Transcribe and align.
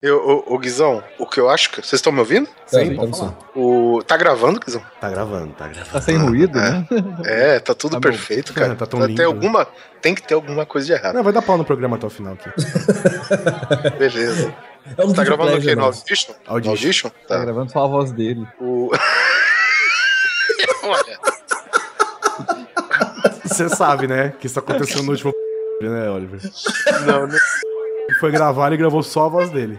Eu, 0.00 0.44
o, 0.48 0.54
o 0.54 0.58
Guizão, 0.60 1.02
o 1.18 1.26
que 1.26 1.40
eu 1.40 1.50
acho 1.50 1.70
que. 1.70 1.76
Vocês 1.78 1.94
estão 1.94 2.12
me 2.12 2.20
ouvindo? 2.20 2.48
Sim, 2.66 2.94
pode 2.94 3.18
falar. 3.18 3.36
O, 3.56 4.00
tá 4.06 4.16
gravando, 4.16 4.60
Guizão? 4.60 4.80
Tá 5.00 5.10
gravando, 5.10 5.52
tá 5.54 5.66
gravando. 5.66 5.90
Tá 5.90 6.00
sem 6.00 6.16
ruído, 6.16 6.56
né? 6.56 6.86
É, 7.24 7.58
tá 7.58 7.74
tudo 7.74 7.92
Tá 7.92 7.96
bom. 7.96 8.02
perfeito, 8.02 8.54
cara. 8.54 8.76
Tá 8.76 8.86
tão 8.86 9.00
Tem 9.00 9.08
lindo, 9.08 9.22
né? 9.22 9.26
alguma, 9.26 9.66
tem 10.00 10.14
que 10.14 10.22
ter 10.22 10.34
alguma 10.34 10.64
coisa 10.64 10.86
de 10.86 10.92
errado. 10.92 11.16
Não, 11.16 11.24
vai 11.24 11.32
dar 11.32 11.42
pau 11.42 11.58
no 11.58 11.64
programa 11.64 11.96
até 11.96 12.06
o 12.06 12.10
final 12.10 12.34
aqui. 12.34 12.48
Beleza. 13.98 14.54
É 14.96 15.04
um 15.04 15.12
Tá 15.12 15.24
gravando 15.24 15.56
o 15.56 15.60
quê? 15.60 15.74
No 15.74 15.82
nosso. 15.82 16.02
Audition? 16.02 16.32
No 16.46 16.52
Audition. 16.52 16.70
Audition? 16.70 17.08
Tá 17.08 17.16
Tá. 17.36 17.38
gravando 17.44 17.72
só 17.72 17.84
a 17.84 17.88
voz 17.88 18.12
dele. 18.12 18.46
O... 18.60 18.90
Olha, 20.84 21.18
Você 23.44 23.68
sabe, 23.68 24.06
né? 24.06 24.32
Que 24.38 24.46
isso 24.46 24.60
aconteceu 24.60 25.02
no 25.02 25.10
último 25.10 25.32
né, 25.82 26.08
Oliver? 26.08 26.40
não, 27.04 27.26
não. 27.26 27.36
Ele 28.08 28.18
foi 28.20 28.30
gravar 28.30 28.72
e 28.72 28.76
gravou 28.76 29.02
só 29.02 29.26
a 29.26 29.28
voz 29.28 29.50
dele. 29.50 29.78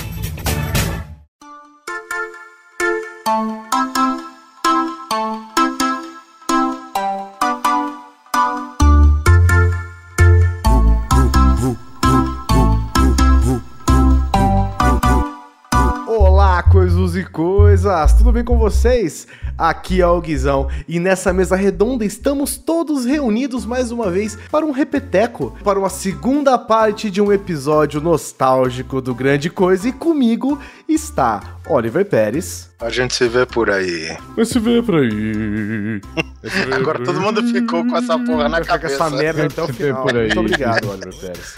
Tudo 17.91 18.31
bem 18.31 18.41
com 18.41 18.57
vocês? 18.57 19.27
Aqui 19.57 19.99
é 19.99 20.07
o 20.07 20.21
Guizão 20.21 20.69
e 20.87 20.97
nessa 20.97 21.33
mesa 21.33 21.57
redonda 21.57 22.05
estamos 22.05 22.55
todos 22.55 23.03
reunidos 23.03 23.65
mais 23.65 23.91
uma 23.91 24.09
vez 24.09 24.37
para 24.49 24.65
um 24.65 24.71
repeteco, 24.71 25.53
para 25.61 25.77
uma 25.77 25.89
segunda 25.89 26.57
parte 26.57 27.11
de 27.11 27.21
um 27.21 27.33
episódio 27.33 27.99
nostálgico 27.99 29.01
do 29.01 29.13
Grande 29.13 29.49
Coisa 29.49 29.89
e 29.89 29.91
comigo 29.91 30.57
está 30.93 31.57
Oliver 31.67 32.05
Pérez. 32.05 32.69
A 32.79 32.89
gente 32.89 33.13
se 33.13 33.27
vê 33.27 33.45
por 33.45 33.69
aí. 33.69 34.17
Vai 34.35 34.45
se 34.45 34.59
ver 34.59 34.83
por 34.83 34.95
aí. 34.95 36.01
Agora 36.75 37.03
todo 37.03 37.19
mundo 37.21 37.43
ficou 37.51 37.85
com 37.85 37.95
essa 37.97 38.17
porra 38.17 38.49
na 38.49 38.61
cabeça. 38.61 38.95
essa 38.95 39.09
merda 39.09 39.45
até 39.45 39.61
o 39.61 39.67
vê 39.67 39.73
final. 39.73 40.03
por 40.03 40.15
aí. 40.17 40.25
Muito 40.25 40.39
obrigado, 40.39 40.89
Oliver 40.89 41.15
Pérez. 41.15 41.55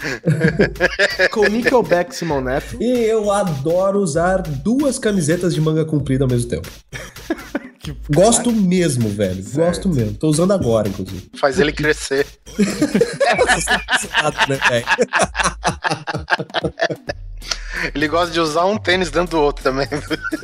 com 1.32 1.46
Nickelback 1.46 2.14
Simão 2.14 2.40
Neto. 2.40 2.76
E 2.80 3.04
eu 3.04 3.30
adoro 3.30 4.00
usar 4.00 4.42
duas 4.42 4.98
camisetas 4.98 5.54
de 5.54 5.60
manga 5.60 5.84
comprida 5.84 6.24
ao 6.24 6.30
mesmo 6.30 6.50
tempo. 6.50 6.68
Que- 7.84 7.94
Gosto 8.14 8.50
mesmo, 8.50 9.10
velho. 9.10 9.44
Gosto 9.52 9.90
mesmo. 9.90 10.14
Tô 10.14 10.28
usando 10.28 10.52
agora, 10.54 10.88
inclusive. 10.88 11.28
Faz 11.38 11.60
ele 11.60 11.70
crescer. 11.70 12.26
Exato, 12.58 14.48
né, 14.50 14.58
velho? 14.70 14.86
Ele 17.94 18.08
gosta 18.08 18.32
de 18.32 18.40
usar 18.40 18.64
um 18.66 18.78
tênis 18.78 19.10
dentro 19.10 19.36
do 19.36 19.42
outro 19.42 19.62
também. 19.62 19.86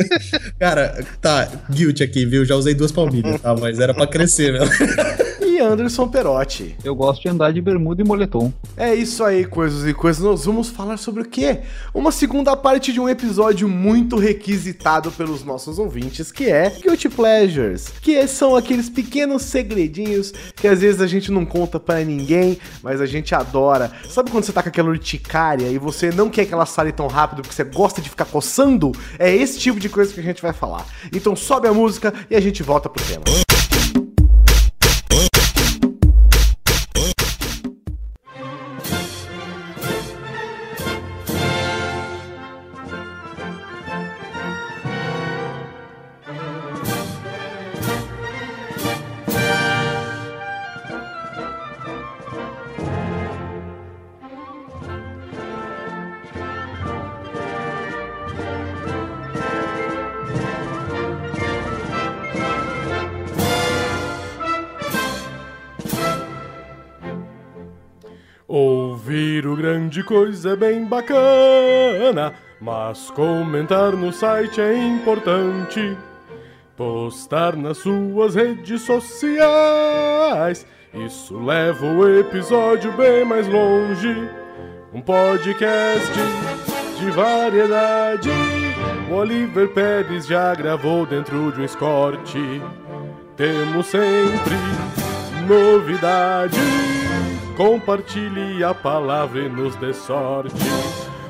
Cara, 0.59 1.05
tá, 1.20 1.48
guilty 1.70 2.03
aqui, 2.03 2.27
viu? 2.27 2.45
Já 2.45 2.55
usei 2.56 2.75
duas 2.75 2.93
palmilhas, 2.93 3.41
tá? 3.41 3.55
Mas 3.55 3.79
era 3.79 3.95
pra 3.95 4.06
crescer, 4.06 4.53
velho. 4.53 4.70
E 5.61 5.62
Anderson 5.62 6.08
Perotti. 6.08 6.75
Eu 6.83 6.94
gosto 6.94 7.20
de 7.20 7.28
andar 7.28 7.53
de 7.53 7.61
bermuda 7.61 8.00
e 8.00 8.05
moletom. 8.05 8.50
É 8.78 8.94
isso 8.94 9.22
aí, 9.22 9.44
coisas 9.44 9.86
e 9.86 9.92
coisas. 9.92 10.25
Nós 10.25 10.47
vamos 10.47 10.70
falar 10.70 10.97
sobre 10.97 11.20
o 11.22 11.27
quê? 11.27 11.61
Uma 11.92 12.11
segunda 12.11 12.56
parte 12.56 12.94
de 12.94 12.98
um 12.98 13.06
episódio 13.06 13.69
muito 13.69 14.16
requisitado 14.16 15.12
pelos 15.12 15.44
nossos 15.44 15.78
ouvintes, 15.78 16.32
que 16.32 16.49
é 16.49 16.70
Guilty 16.70 17.10
Pleasures. 17.10 17.93
Que 18.00 18.26
são 18.26 18.56
aqueles 18.56 18.88
pequenos 18.88 19.43
segredinhos 19.43 20.32
que 20.56 20.66
às 20.66 20.81
vezes 20.81 21.03
a 21.03 21.06
gente 21.06 21.31
não 21.31 21.44
conta 21.44 21.78
pra 21.78 22.03
ninguém, 22.03 22.59
mas 22.82 22.99
a 22.99 23.06
gente 23.06 23.34
adora. 23.34 23.93
Sabe 24.09 24.31
quando 24.31 24.44
você 24.44 24.53
tá 24.54 24.62
com 24.62 24.70
aquela 24.70 24.88
urticária 24.88 25.69
e 25.69 25.76
você 25.76 26.10
não 26.10 26.31
quer 26.31 26.47
que 26.47 26.54
ela 26.54 26.65
sare 26.65 26.91
tão 26.91 27.06
rápido 27.06 27.43
porque 27.43 27.54
você 27.54 27.65
gosta 27.65 28.00
de 28.00 28.09
ficar 28.09 28.25
coçando? 28.25 28.93
É 29.19 29.31
esse 29.31 29.59
tipo 29.59 29.78
de 29.78 29.91
coisa 29.91 30.10
que 30.10 30.20
a 30.20 30.25
gente 30.25 30.41
vai 30.41 30.54
falar. 30.54 30.87
Então 31.15 31.37
sobe 31.37 31.69
a 31.69 31.75
música 31.75 32.15
e 32.31 32.34
a 32.34 32.41
gente 32.41 32.62
volta 32.62 32.88
pro 32.88 33.04
tema. 33.04 33.50
Coisa 70.10 70.56
bem 70.56 70.84
bacana, 70.84 72.34
mas 72.60 73.12
comentar 73.12 73.93
no 73.93 74.12
site 74.12 74.60
é 74.60 74.76
importante. 74.76 75.97
Postar 76.76 77.54
nas 77.54 77.78
suas 77.78 78.34
redes 78.34 78.82
sociais, 78.82 80.66
isso 80.93 81.38
leva 81.38 81.87
o 81.87 82.19
episódio 82.19 82.91
bem 82.97 83.25
mais 83.25 83.47
longe. 83.47 84.28
Um 84.93 85.00
podcast 85.00 86.12
de 86.99 87.10
variedade. 87.12 88.31
O 89.09 89.15
Oliver 89.15 89.69
Pérez 89.69 90.26
já 90.26 90.53
gravou 90.56 91.06
dentro 91.06 91.53
de 91.53 91.60
um 91.60 91.65
Escort. 91.65 92.34
Temos 93.37 93.87
sempre 93.87 94.56
novidade. 95.47 97.00
Compartilhe 97.60 98.65
a 98.65 98.72
palavra 98.72 99.38
e 99.41 99.48
nos 99.50 99.76
dê 99.76 99.93
sorte. 99.93 100.54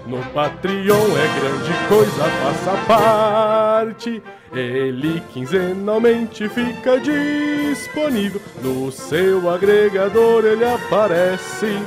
No 0.06 0.22
Patreon 0.26 0.94
é 0.94 1.40
grande 1.40 1.72
coisa, 1.88 2.22
faça 2.22 2.70
parte. 2.86 4.22
Ele 4.52 5.20
quinzenalmente 5.32 6.48
fica 6.48 7.00
disponível. 7.00 8.40
No 8.62 8.92
seu 8.92 9.50
agregador 9.50 10.44
ele 10.44 10.64
aparece. 10.64 11.82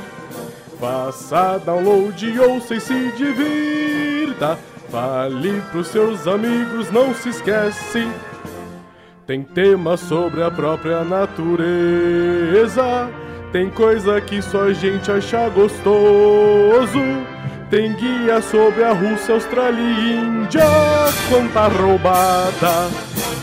Faça 0.78 1.56
download, 1.64 2.38
ouça 2.38 2.74
e 2.74 2.80
se 2.82 3.12
divirta. 3.12 4.58
Fale 4.90 5.62
pros 5.70 5.86
seus 5.86 6.26
amigos, 6.26 6.90
não 6.90 7.14
se 7.14 7.30
esquece. 7.30 8.06
Tem 9.26 9.42
tema 9.42 9.96
sobre 9.96 10.42
a 10.42 10.50
própria 10.50 11.02
natureza. 11.02 11.64
Tem 13.54 13.70
coisa 13.70 14.20
que 14.20 14.42
só 14.42 14.64
a 14.64 14.72
gente 14.72 15.08
acha 15.12 15.48
gostoso. 15.48 16.98
Tem 17.70 17.92
guia 17.92 18.42
sobre 18.42 18.82
a 18.82 18.92
Rússia, 18.92 19.36
Austrália 19.36 19.80
e 19.80 20.16
Índia. 20.16 20.64
Quanta 21.28 21.68
roubada! 21.68 22.90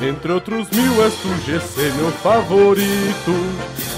Entre 0.01 0.33
outros 0.33 0.69
mil, 0.71 1.01
és 1.01 1.13
tu 1.13 1.29
GC, 1.45 1.93
meu 1.95 2.11
favorito. 2.11 3.31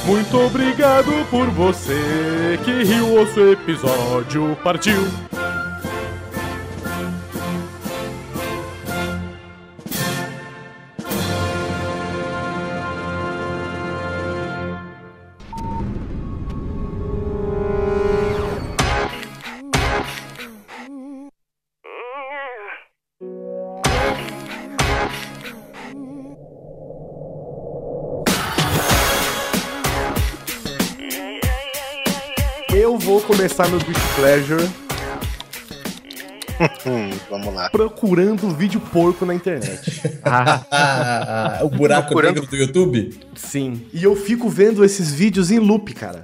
Muito 0.06 0.40
obrigado 0.40 1.12
por 1.32 1.48
você 1.48 2.60
que 2.64 2.84
riu 2.84 3.20
o 3.20 3.26
seu 3.34 3.52
episódio. 3.52 4.56
Partiu! 4.64 5.33
Começar 33.44 33.68
meu 33.68 33.80
Guilty 33.80 34.00
Pleasure 34.16 34.64
vamos 37.30 37.54
lá. 37.54 37.70
procurando 37.70 38.48
vídeo 38.52 38.80
porco 38.80 39.26
na 39.26 39.34
internet. 39.36 40.02
Ah, 40.26 41.60
o 41.62 41.68
buraco 41.68 42.08
Procurando- 42.08 42.36
negro 42.36 42.50
do 42.50 42.56
YouTube? 42.56 43.20
Sim. 43.36 43.86
E 43.92 44.02
eu 44.02 44.16
fico 44.16 44.48
vendo 44.48 44.86
esses 44.86 45.12
vídeos 45.14 45.52
em 45.52 45.60
loop, 45.60 45.94
cara. 45.94 46.24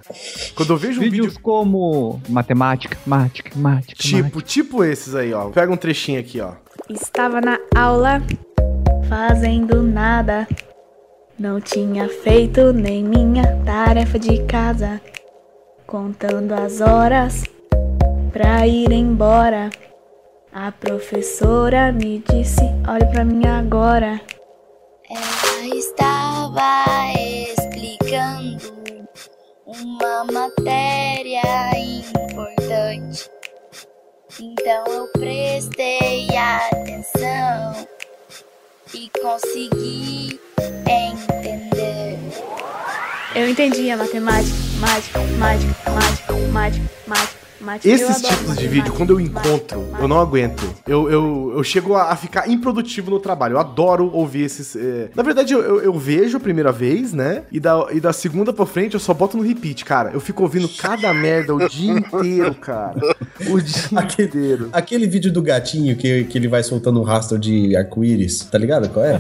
Quando 0.56 0.72
eu 0.72 0.78
vejo 0.78 1.02
um 1.02 1.04
vídeos 1.04 1.28
vídeo 1.28 1.40
como 1.42 2.22
matemática, 2.30 2.98
mática, 3.06 3.52
mática, 3.56 3.96
tipo, 4.02 4.42
tipo 4.42 4.84
esses 4.84 5.14
aí, 5.14 5.34
ó. 5.34 5.50
Pega 5.50 5.72
um 5.72 5.76
trechinho 5.78 6.20
aqui, 6.22 6.40
ó. 6.40 6.54
Estava 6.90 7.42
na 7.42 7.60
aula, 7.76 8.22
fazendo 9.10 9.84
nada. 9.84 10.48
Não 11.38 11.60
tinha 11.60 12.08
feito 12.08 12.72
nem 12.72 13.04
minha 13.04 13.58
tarefa 13.66 14.18
de 14.18 14.42
casa. 14.46 15.02
Contando 15.90 16.52
as 16.52 16.82
horas 16.82 17.44
pra 18.32 18.68
ir 18.68 18.92
embora. 18.92 19.72
A 20.54 20.72
professora 20.72 21.92
me 21.92 22.24
disse: 22.30 22.62
Olhe 22.88 23.08
pra 23.08 23.26
mim 23.26 23.48
agora. 23.48 24.22
Ela 25.10 25.76
estava 25.76 26.84
explicando 27.18 29.10
uma 29.66 30.26
matéria 30.26 31.42
importante. 31.76 33.28
Então 34.40 34.86
eu 34.94 35.08
prestei 35.14 36.28
atenção 36.38 37.88
e 38.94 39.10
consegui 39.20 40.40
entender. 40.88 42.29
Eu 43.36 43.48
entendi 43.48 43.90
a 43.92 43.98
matemática, 43.98 44.56
mágica, 44.80 45.20
mágica, 45.38 45.92
mágica, 45.92 46.34
mágica, 46.52 46.90
mágica, 47.08 47.39
Esses 47.84 48.22
tipos 48.22 48.58
de 48.58 48.68
vídeo, 48.68 48.94
quando 48.94 49.12
eu 49.14 49.20
encontro, 49.20 49.86
eu 50.00 50.08
não 50.08 50.20
aguento. 50.20 50.64
Eu, 50.88 51.10
eu, 51.10 51.54
eu 51.58 51.64
chego 51.64 51.96
a, 51.96 52.12
a 52.12 52.16
ficar 52.16 52.50
improdutivo 52.50 53.12
no 53.12 53.20
trabalho. 53.20 53.54
Eu 53.54 53.60
adoro 53.60 54.10
ouvir 54.14 54.44
esses. 54.44 54.76
é, 54.76 55.10
Na 55.16 55.24
verdade, 55.24 55.54
eu, 55.54 55.62
eu, 55.62 55.82
eu 55.82 55.94
vejo 55.94 56.38
a 56.38 56.40
primeira 56.40 56.72
vez, 56.72 57.14
né? 57.14 57.44
E 57.52 57.60
da, 57.60 57.88
e 57.92 58.00
da 58.00 58.14
segunda 58.14 58.54
pra 58.54 58.66
frente 58.66 58.94
eu 58.94 59.00
só 59.00 59.14
boto 59.14 59.38
no 59.38 59.44
repeat, 59.44 59.84
cara. 59.86 60.12
Eu 60.14 60.20
fico 60.20 60.44
ouvindo 60.44 60.70
cada 60.70 61.14
merda 61.14 61.54
o 61.56 61.68
dia 61.68 61.92
inteiro, 61.94 62.56
cara. 62.56 63.00
O 63.50 63.60
dia 63.60 63.90
inteiro. 64.24 64.70
Aquele 64.72 65.08
vídeo 65.08 65.32
do 65.32 65.42
gatinho 65.42 65.96
que, 65.96 66.24
que 66.26 66.38
ele 66.38 66.48
vai 66.48 66.64
soltando 66.64 67.00
um 67.00 67.04
rastro 67.04 67.38
de 67.38 67.76
arco-íris, 67.76 68.42
tá 68.46 68.58
ligado 68.58 68.90
qual 68.90 69.06
é? 69.06 69.20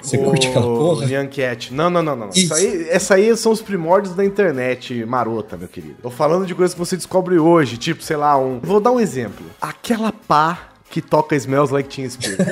Você 0.00 0.18
curte 0.18 0.48
aquela 0.48 0.66
porra? 0.66 1.06
Nyan 1.06 1.26
Cat. 1.26 1.72
Não, 1.72 1.88
não, 1.88 2.02
não, 2.02 2.16
não. 2.16 2.28
Isso. 2.30 2.38
Isso 2.42 2.54
aí, 2.54 2.86
essa 2.88 3.14
aí 3.14 3.36
são 3.36 3.52
os 3.52 3.62
primórdios 3.62 4.14
da 4.14 4.24
internet 4.24 5.04
marota, 5.04 5.56
meu 5.56 5.68
querido. 5.68 5.94
Tô 6.02 6.10
falando 6.10 6.44
de 6.46 6.54
coisas 6.54 6.74
que 6.74 6.78
você 6.80 6.96
descobre 6.96 7.38
hoje, 7.38 7.61
tipo, 7.66 8.02
sei 8.02 8.16
lá, 8.16 8.36
um. 8.38 8.60
Vou 8.60 8.80
dar 8.80 8.92
um 8.92 9.00
exemplo. 9.00 9.44
Aquela 9.60 10.12
pá 10.12 10.72
que 10.92 11.00
toca 11.00 11.34
Smells 11.34 11.72
Like 11.72 11.88
Teen 11.88 12.08
Spirit. 12.08 12.36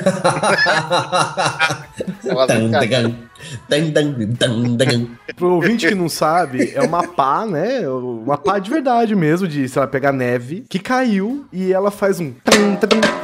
Pro 5.35 5.53
ouvinte 5.55 5.87
que 5.87 5.95
não 5.95 6.09
sabe, 6.09 6.71
é 6.73 6.81
uma 6.81 7.07
pá, 7.07 7.45
né? 7.45 7.87
Uma 7.87 8.37
pá 8.37 8.57
de 8.57 8.69
verdade 8.69 9.15
mesmo, 9.15 9.47
de, 9.47 9.69
sei 9.69 9.79
lá, 9.79 9.87
pegar 9.87 10.11
neve, 10.11 10.65
que 10.67 10.79
caiu 10.79 11.45
e 11.53 11.71
ela 11.71 11.91
faz 11.91 12.19
um. 12.19 12.33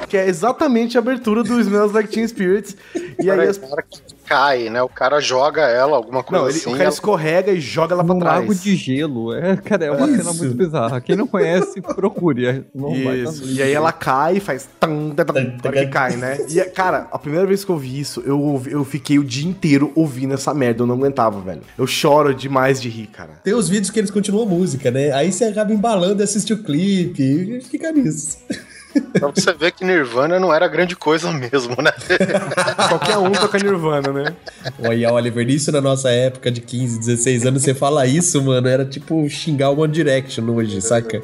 que 0.07 0.17
é 0.17 0.27
exatamente 0.27 0.97
a 0.97 1.01
abertura 1.01 1.43
do 1.43 1.59
Smells 1.59 1.93
Like 1.93 2.09
Teen 2.09 2.27
Spirits. 2.27 2.77
E 3.19 3.31
aí 3.31 3.37
Peraí, 3.37 3.47
as. 3.47 3.59
Cai, 4.27 4.69
né? 4.69 4.81
O 4.81 4.89
cara 4.89 5.19
joga 5.19 5.61
ela, 5.63 5.95
alguma 5.97 6.23
coisa 6.23 6.43
Não, 6.43 6.49
ele, 6.49 6.57
assim. 6.57 6.69
o 6.69 6.71
cara 6.73 6.83
ela- 6.83 6.93
escorrega 6.93 7.51
e 7.51 7.59
joga 7.59 7.93
ela 7.93 8.03
pra 8.03 8.13
um 8.13 8.19
trás. 8.19 8.39
lago 8.41 8.53
de 8.55 8.75
gelo. 8.75 9.33
É, 9.33 9.55
cara, 9.57 9.85
é 9.85 9.91
uma 9.91 10.07
cena 10.07 10.31
Isso. 10.31 10.43
muito 10.43 10.55
bizarra. 10.57 10.99
Quem 11.01 11.15
não 11.15 11.27
conhece, 11.27 11.81
procure. 11.81 12.45
É 12.45 12.63
baita 12.73 13.29
Isso. 13.29 13.43
vídeo. 13.45 13.55
E 13.57 13.63
aí 13.63 13.71
ela 13.73 13.91
cai 13.91 14.37
e 14.37 14.39
faz. 14.39 14.67
Na 14.81 14.89
hora 15.69 15.85
que 15.85 15.87
cai, 15.87 16.15
né? 16.17 16.37
E, 16.49 16.61
cara, 16.65 17.07
a 17.11 17.17
primeira 17.19 17.45
vez 17.47 17.63
que 17.63 17.71
eu 17.71 17.75
ouvi 17.75 17.99
isso, 17.99 18.21
eu, 18.25 18.61
eu 18.67 18.83
fiquei 18.83 19.17
o 19.19 19.23
dia 19.23 19.47
inteiro 19.47 19.91
ouvindo 19.95 20.33
essa 20.33 20.53
merda. 20.53 20.83
Eu 20.83 20.87
não 20.87 20.95
aguentava, 20.95 21.39
velho. 21.41 21.61
Eu 21.77 21.87
choro 21.87 22.33
demais 22.33 22.81
de 22.81 22.89
rir, 22.89 23.07
cara. 23.07 23.33
Tem 23.43 23.53
os 23.53 23.69
vídeos 23.69 23.89
que 23.89 23.99
eles 23.99 24.11
continuam 24.11 24.45
a 24.45 24.49
música, 24.49 24.91
né? 24.91 25.11
Aí 25.11 25.31
você 25.31 25.45
acaba 25.45 25.71
embalando 25.73 26.21
e 26.21 26.23
assiste 26.23 26.53
o 26.53 26.63
clipe 26.63 27.21
e 27.23 27.61
fica 27.61 27.91
nisso. 27.91 28.37
Pra 29.01 29.29
você 29.29 29.53
ver 29.53 29.71
que 29.71 29.83
Nirvana 29.83 30.39
não 30.39 30.53
era 30.53 30.67
grande 30.67 30.95
coisa 30.95 31.31
mesmo, 31.31 31.75
né? 31.81 31.91
Qualquer 32.89 33.17
um 33.17 33.31
toca 33.31 33.57
Nirvana, 33.57 34.11
né? 34.11 34.35
Olha, 34.83 35.13
Oliver, 35.13 35.49
isso 35.49 35.71
na 35.71 35.81
nossa 35.81 36.09
época 36.09 36.51
de 36.51 36.61
15, 36.61 36.99
16 36.99 37.45
anos, 37.45 37.63
você 37.63 37.73
fala 37.73 38.05
isso, 38.05 38.41
mano, 38.41 38.67
era 38.67 38.85
tipo 38.85 39.27
xingar 39.29 39.69
o 39.69 39.81
One 39.81 39.93
Direction 39.93 40.43
hoje, 40.49 40.81
saca? 40.81 41.21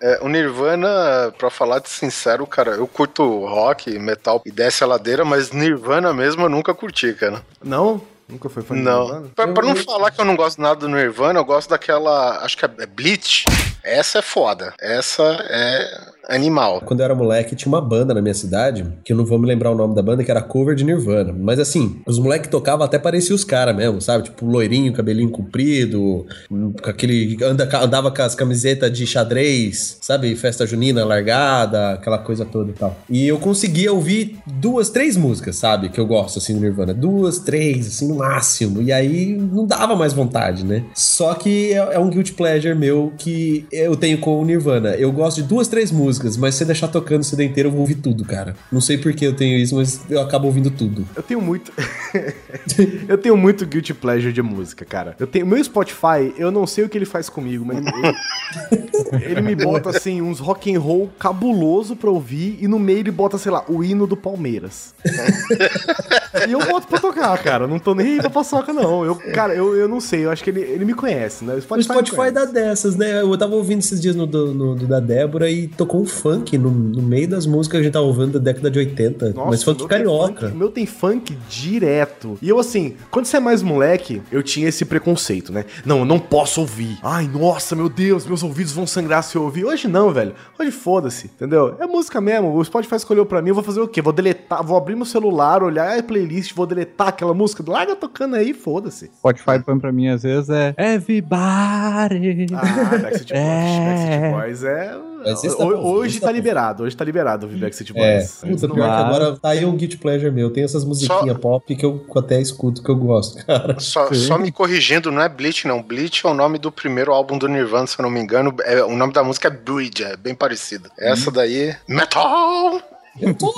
É, 0.00 0.18
o 0.22 0.28
Nirvana, 0.28 1.32
pra 1.36 1.50
falar 1.50 1.80
de 1.80 1.88
sincero, 1.88 2.46
cara, 2.46 2.72
eu 2.72 2.86
curto 2.86 3.46
rock, 3.46 3.98
metal 3.98 4.42
e 4.44 4.50
desce 4.50 4.84
a 4.84 4.86
ladeira, 4.86 5.24
mas 5.24 5.50
Nirvana 5.50 6.12
mesmo 6.12 6.42
eu 6.42 6.48
nunca 6.48 6.74
curti, 6.74 7.12
cara. 7.14 7.42
Não? 7.62 8.00
Nunca 8.28 8.48
foi 8.50 8.62
fã 8.62 8.74
de 8.74 8.82
Não. 8.82 9.04
Nirvana? 9.04 9.30
Pra, 9.34 9.48
pra 9.48 9.66
não 9.66 9.76
falar 9.76 10.10
que 10.10 10.20
eu 10.20 10.24
não 10.24 10.36
gosto 10.36 10.60
nada 10.60 10.76
do 10.76 10.88
Nirvana, 10.88 11.38
eu 11.38 11.44
gosto 11.44 11.70
daquela. 11.70 12.44
Acho 12.44 12.58
que 12.58 12.64
é 12.64 12.86
Bleach. 12.86 13.44
Essa 13.82 14.18
é 14.18 14.22
foda. 14.22 14.74
Essa 14.78 15.22
é 15.48 16.12
animal. 16.28 16.82
Quando 16.84 17.00
eu 17.00 17.04
era 17.04 17.14
moleque, 17.14 17.56
tinha 17.56 17.72
uma 17.72 17.80
banda 17.80 18.12
na 18.12 18.20
minha 18.20 18.34
cidade, 18.34 18.86
que 19.02 19.12
eu 19.12 19.16
não 19.16 19.24
vou 19.24 19.38
me 19.38 19.46
lembrar 19.46 19.70
o 19.70 19.74
nome 19.74 19.94
da 19.94 20.02
banda, 20.02 20.22
que 20.22 20.30
era 20.30 20.42
cover 20.42 20.74
de 20.74 20.84
Nirvana. 20.84 21.34
Mas 21.36 21.58
assim, 21.58 22.00
os 22.06 22.18
moleques 22.18 22.50
tocavam 22.50 22.84
até 22.84 22.98
parecia 22.98 23.34
os 23.34 23.44
caras 23.44 23.74
mesmo, 23.74 24.00
sabe? 24.00 24.24
Tipo, 24.24 24.44
loirinho, 24.44 24.92
cabelinho 24.92 25.30
comprido, 25.30 26.26
com 26.48 26.90
aquele. 26.90 27.36
Anda, 27.42 27.68
andava 27.82 28.10
com 28.10 28.22
as 28.22 28.34
camisetas 28.34 28.92
de 28.92 29.06
xadrez, 29.06 29.96
sabe? 30.00 30.34
Festa 30.36 30.66
junina 30.66 31.04
largada, 31.04 31.92
aquela 31.92 32.18
coisa 32.18 32.44
toda 32.44 32.70
e 32.70 32.74
tal. 32.74 32.96
E 33.08 33.26
eu 33.26 33.38
conseguia 33.38 33.92
ouvir 33.92 34.36
duas, 34.46 34.90
três 34.90 35.16
músicas, 35.16 35.56
sabe? 35.56 35.88
Que 35.88 35.98
eu 35.98 36.06
gosto, 36.06 36.38
assim, 36.38 36.54
do 36.54 36.60
Nirvana. 36.60 36.92
Duas, 36.92 37.38
três, 37.38 37.86
assim, 37.86 38.08
no 38.08 38.16
máximo. 38.16 38.82
E 38.82 38.92
aí 38.92 39.34
não 39.34 39.66
dava 39.66 39.96
mais 39.96 40.12
vontade, 40.12 40.64
né? 40.64 40.84
Só 40.94 41.32
que 41.34 41.72
é, 41.72 41.94
é 41.94 41.98
um 41.98 42.10
guilty 42.10 42.32
pleasure 42.32 42.74
meu 42.74 43.12
que 43.16 43.66
eu 43.72 43.96
tenho 43.96 44.18
com 44.18 44.40
o 44.40 44.44
Nirvana. 44.44 44.90
Eu 44.90 45.10
gosto 45.12 45.42
de 45.42 45.48
duas, 45.48 45.68
três 45.68 45.90
músicas, 45.90 46.17
mas 46.36 46.54
se 46.54 46.64
deixar 46.64 46.88
tocando 46.88 47.20
o 47.20 47.24
CD 47.24 47.44
inteiro, 47.44 47.68
eu 47.68 47.72
vou 47.72 47.80
ouvir 47.80 47.96
tudo, 47.96 48.24
cara. 48.24 48.54
Não 48.70 48.80
sei 48.80 48.98
por 48.98 49.12
que 49.12 49.24
eu 49.26 49.34
tenho 49.34 49.58
isso, 49.58 49.74
mas 49.74 50.00
eu 50.08 50.20
acabo 50.20 50.46
ouvindo 50.46 50.70
tudo. 50.70 51.06
Eu 51.14 51.22
tenho 51.22 51.40
muito. 51.40 51.72
eu 53.08 53.18
tenho 53.18 53.36
muito 53.36 53.66
guilty 53.66 53.94
pleasure 53.94 54.32
de 54.32 54.42
música, 54.42 54.84
cara. 54.84 55.16
Eu 55.18 55.26
tenho. 55.26 55.46
Meu 55.46 55.62
Spotify, 55.62 56.32
eu 56.36 56.50
não 56.50 56.66
sei 56.66 56.84
o 56.84 56.88
que 56.88 56.96
ele 56.98 57.04
faz 57.04 57.28
comigo, 57.28 57.64
mas 57.64 57.78
ele, 57.78 59.24
ele, 59.24 59.40
me 59.40 59.54
bota 59.54 59.90
assim, 59.90 60.20
uns 60.20 60.38
rock 60.38 60.74
and 60.74 60.80
roll 60.80 61.10
cabuloso 61.18 61.96
pra 61.96 62.10
ouvir, 62.10 62.58
e 62.60 62.68
no 62.68 62.78
meio 62.78 62.98
ele 62.98 63.10
bota, 63.10 63.38
sei 63.38 63.52
lá, 63.52 63.64
o 63.68 63.82
hino 63.82 64.06
do 64.06 64.16
Palmeiras. 64.16 64.94
e 66.48 66.52
eu 66.52 66.58
boto 66.66 66.86
pra 66.86 67.00
tocar, 67.00 67.36
cara. 67.42 67.66
Não 67.66 67.78
tô 67.78 67.94
nem 67.94 68.14
aí 68.14 68.18
pra 68.20 68.30
paçoca, 68.30 68.72
não. 68.72 69.04
Eu, 69.04 69.14
cara, 69.16 69.54
eu, 69.54 69.76
eu 69.76 69.88
não 69.88 70.00
sei, 70.00 70.24
eu 70.24 70.30
acho 70.30 70.42
que 70.42 70.50
ele, 70.50 70.60
ele 70.60 70.84
me 70.84 70.94
conhece, 70.94 71.44
né? 71.44 71.54
O 71.54 71.60
Spotify 71.62 72.14
conhece. 72.14 72.34
dá 72.34 72.44
dessas, 72.44 72.96
né? 72.96 73.20
Eu 73.20 73.36
tava 73.38 73.54
ouvindo 73.54 73.80
esses 73.80 74.00
dias 74.00 74.14
no, 74.16 74.26
no- 74.26 74.74
do 74.74 74.86
da 74.86 75.00
Débora 75.00 75.50
e 75.50 75.68
tocou 75.68 76.02
um 76.02 76.06
funk 76.10 76.56
no, 76.58 76.70
no 76.70 77.02
meio 77.02 77.28
das 77.28 77.46
músicas 77.46 77.76
que 77.78 77.80
a 77.80 77.82
gente 77.84 77.92
tava 77.92 78.04
ouvindo 78.06 78.38
da 78.38 78.52
década 78.52 78.70
de 78.70 78.78
80. 78.78 79.30
Nossa, 79.30 79.50
mas 79.50 79.62
funk 79.62 79.86
carioca. 79.86 80.40
funk- 80.46 80.54
O 80.54 80.58
meu 80.58 80.70
tem 80.70 80.86
funk 80.86 81.36
direto. 81.48 82.38
E 82.42 82.48
eu, 82.48 82.58
assim, 82.58 82.96
quando 83.10 83.26
você 83.26 83.36
é 83.36 83.40
mais 83.40 83.62
moleque, 83.62 84.22
eu 84.32 84.42
tinha 84.42 84.68
esse 84.68 84.84
preconceito, 84.84 85.52
né? 85.52 85.64
Não, 85.84 86.00
eu 86.00 86.04
não 86.04 86.18
posso 86.18 86.60
ouvir. 86.60 86.98
Ai, 87.02 87.28
nossa, 87.32 87.74
meu 87.76 87.88
Deus, 87.88 88.26
meus 88.26 88.42
ouvidos 88.42 88.72
vão 88.72 88.86
sangrar 88.86 89.22
se 89.22 89.36
eu 89.36 89.42
ouvir. 89.42 89.64
Hoje 89.64 89.88
não, 89.88 90.10
velho. 90.12 90.34
Hoje 90.58 90.70
foda-se, 90.70 91.26
entendeu? 91.26 91.76
É 91.78 91.86
música 91.86 92.20
mesmo. 92.20 92.54
O 92.56 92.64
Spotify 92.64 92.96
escolheu 92.96 93.24
pra 93.26 93.40
mim, 93.42 93.50
eu 93.50 93.54
vou 93.54 93.64
fazer 93.64 93.80
o 93.80 93.88
quê? 93.88 94.00
Vou 94.02 94.12
deletar, 94.12 94.62
vou 94.64 94.76
abrir 94.76 94.96
meu 94.96 95.04
celular, 95.04 95.62
olhar 95.62 95.98
a 95.98 96.02
playlist, 96.02 96.52
vou 96.54 96.66
deletar 96.66 97.08
aquela 97.08 97.34
música. 97.34 97.62
Larga 97.66 97.94
tocando 97.96 98.36
aí, 98.36 98.52
foda-se. 98.54 99.10
Spotify 99.18 99.58
põe 99.64 99.78
pra 99.78 99.92
mim 99.92 100.08
às 100.08 100.22
vezes 100.22 100.48
é 100.50 100.74
Everybody. 100.78 102.46
Ah, 102.54 102.98
Backstreet 103.02 103.28
Boys. 103.28 103.28
É. 103.38 104.30
Backstreet 104.30 104.32
Boys 104.32 104.64
é. 104.64 104.96
Mas 105.24 105.44
esse 105.44 105.56
tá 105.56 105.64
Hoje 105.64 106.12
esse 106.12 106.20
tá 106.20 106.26
tá 106.26 106.32
liberado, 106.32 106.82
hoje 106.84 106.96
tá 106.96 107.04
liberado 107.04 107.46
ouvir 107.46 107.58
Backstreet 107.58 107.92
É, 107.96 108.18
Boys. 108.18 108.44
Antes 108.44 108.60
puta, 108.60 108.74
pior 108.74 108.86
que 108.86 109.02
agora 109.02 109.36
tá 109.36 109.48
aí 109.50 109.64
um 109.64 109.76
guilty 109.76 109.96
pleasure 109.96 110.30
meu. 110.30 110.50
Tem 110.50 110.64
essas 110.64 110.84
musiquinhas 110.84 111.38
pop 111.38 111.74
que 111.74 111.84
eu 111.84 112.04
até 112.16 112.40
escuto 112.40 112.82
que 112.82 112.90
eu 112.90 112.96
gosto, 112.96 113.42
cara. 113.46 113.78
Só, 113.78 114.12
só 114.12 114.38
me 114.38 114.52
corrigindo, 114.52 115.10
não 115.10 115.22
é 115.22 115.28
Bleach, 115.28 115.66
não. 115.66 115.82
Bleach 115.82 116.26
é 116.26 116.28
o 116.28 116.34
nome 116.34 116.58
do 116.58 116.70
primeiro 116.70 117.12
álbum 117.12 117.38
do 117.38 117.48
Nirvana, 117.48 117.86
se 117.86 117.98
eu 117.98 118.02
não 118.02 118.10
me 118.10 118.20
engano. 118.20 118.54
É, 118.62 118.82
o 118.84 118.96
nome 118.96 119.12
da 119.12 119.22
música 119.24 119.48
é 119.48 119.50
Bridge, 119.50 120.04
é 120.04 120.16
bem 120.16 120.34
parecido. 120.34 120.90
Essa 120.98 121.30
daí. 121.30 121.74
Metal! 121.88 122.80
Eu 123.20 123.34
tô. 123.34 123.52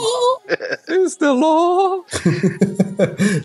Estelou! 0.88 2.04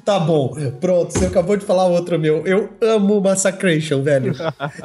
Tá 0.04 0.20
bom, 0.20 0.54
pronto, 0.82 1.12
você 1.18 1.28
acabou 1.28 1.56
de 1.56 1.66
falar 1.66 1.86
outro 1.86 2.20
meu. 2.20 2.46
Eu 2.46 2.70
amo 2.82 3.22
Massacration, 3.22 4.04
velho. 4.04 4.36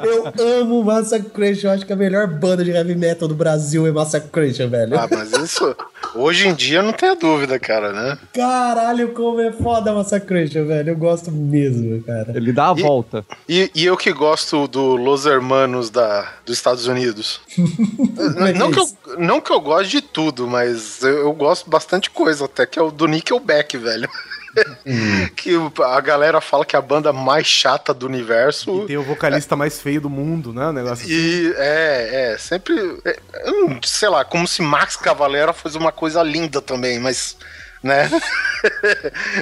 Eu 0.01 0.31
amo 0.61 0.81
Massacration. 0.81 1.69
Acho 1.69 1.85
que 1.85 1.91
a 1.91 1.95
melhor 1.95 2.25
banda 2.27 2.63
de 2.63 2.71
heavy 2.71 2.95
metal 2.95 3.27
do 3.27 3.35
Brasil 3.35 3.85
é 3.85 3.91
Massacration, 3.91 4.69
velho. 4.69 4.97
Ah, 4.97 5.09
mas 5.11 5.33
isso, 5.33 5.75
hoje 6.15 6.47
em 6.47 6.53
dia, 6.53 6.81
não 6.81 6.93
tenha 6.93 7.15
dúvida, 7.17 7.59
cara, 7.59 7.91
né? 7.91 8.17
Caralho, 8.33 9.09
como 9.09 9.41
é 9.41 9.51
foda 9.51 9.91
Massacration, 9.93 10.65
velho. 10.65 10.91
Eu 10.91 10.95
gosto 10.97 11.29
mesmo, 11.31 12.01
cara. 12.03 12.31
Ele 12.33 12.53
dá 12.53 12.69
a 12.71 12.75
E- 12.77 12.81
volta. 12.81 13.25
E, 13.49 13.69
e 13.75 13.85
eu 13.85 13.97
que 13.97 14.13
gosto 14.13 14.69
do 14.69 14.95
Los 14.95 15.25
Hermanos 15.25 15.89
da, 15.89 16.31
dos 16.45 16.55
Estados 16.55 16.87
Unidos. 16.87 17.41
é 17.57 18.53
não, 18.53 18.71
que 18.71 18.75
que 18.75 18.79
é 18.79 18.83
eu, 19.13 19.19
não 19.19 19.41
que 19.41 19.51
eu 19.51 19.59
goste 19.59 19.91
de 19.91 20.01
tudo, 20.01 20.47
mas 20.47 21.03
eu, 21.03 21.10
eu 21.11 21.33
gosto 21.33 21.69
bastante 21.69 22.09
coisa, 22.09 22.45
até 22.45 22.65
que 22.65 22.77
é 22.79 22.81
o 22.81 22.91
do 22.91 23.07
Nickelback, 23.07 23.77
velho. 23.77 24.09
que 25.35 25.55
o- 25.55 25.71
a 25.83 26.01
galera 26.01 26.41
fala 26.41 26.65
que 26.65 26.75
é 26.75 26.79
a 26.79 26.81
banda 26.81 27.13
mais 27.13 27.47
chata 27.47 27.93
do 27.93 28.05
universo. 28.05 28.83
E 28.83 28.87
tem 28.87 28.97
o 28.97 29.03
vocalista 29.03 29.55
mais 29.55 29.79
feio 29.79 30.01
do 30.01 30.09
mundo, 30.09 30.51
né? 30.53 30.67
O 30.67 30.73
negócio 30.73 31.05
assim. 31.05 31.13
E 31.13 31.53
é, 31.57 32.33
é, 32.33 32.37
sempre. 32.37 32.73
é, 33.05 33.17
eu 33.45 33.79
sei 33.83 34.09
lá, 34.09 34.25
como 34.25 34.45
se 34.47 34.61
Max 34.61 34.95
Cavalera 34.97 35.53
fosse 35.53 35.77
uma 35.77 35.91
coisa 35.91 36.21
linda 36.21 36.61
também, 36.61 36.99
mas. 36.99 37.37
Né? 37.81 38.09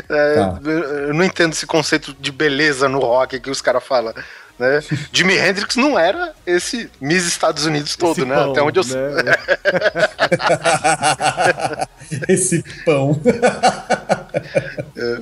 É, 0.10 0.36
Tá. 0.36 0.60
eu- 0.64 0.80
Eu 1.10 1.14
não 1.14 1.24
entendo 1.26 1.52
esse 1.54 1.66
conceito 1.66 2.14
de 2.20 2.32
beleza 2.32 2.88
no 2.88 3.00
rock 3.00 3.40
que 3.40 3.50
os 3.50 3.62
caras 3.62 3.84
falam. 3.84 4.14
Né? 4.60 4.82
Jimi 5.14 5.38
Hendrix 5.38 5.78
não 5.78 5.98
era 5.98 6.34
esse 6.46 6.90
Miss 7.00 7.26
Estados 7.26 7.66
Unidos 7.66 7.96
todo, 7.96 8.18
Esse 8.18 8.26
né? 8.28 8.36
pão, 8.36 8.52
Até 8.52 8.62
onde 8.62 8.80
eu 8.80 8.84
sei. 8.84 9.00
né? 9.00 9.24
Esse 12.28 12.64
pão. 12.86 13.20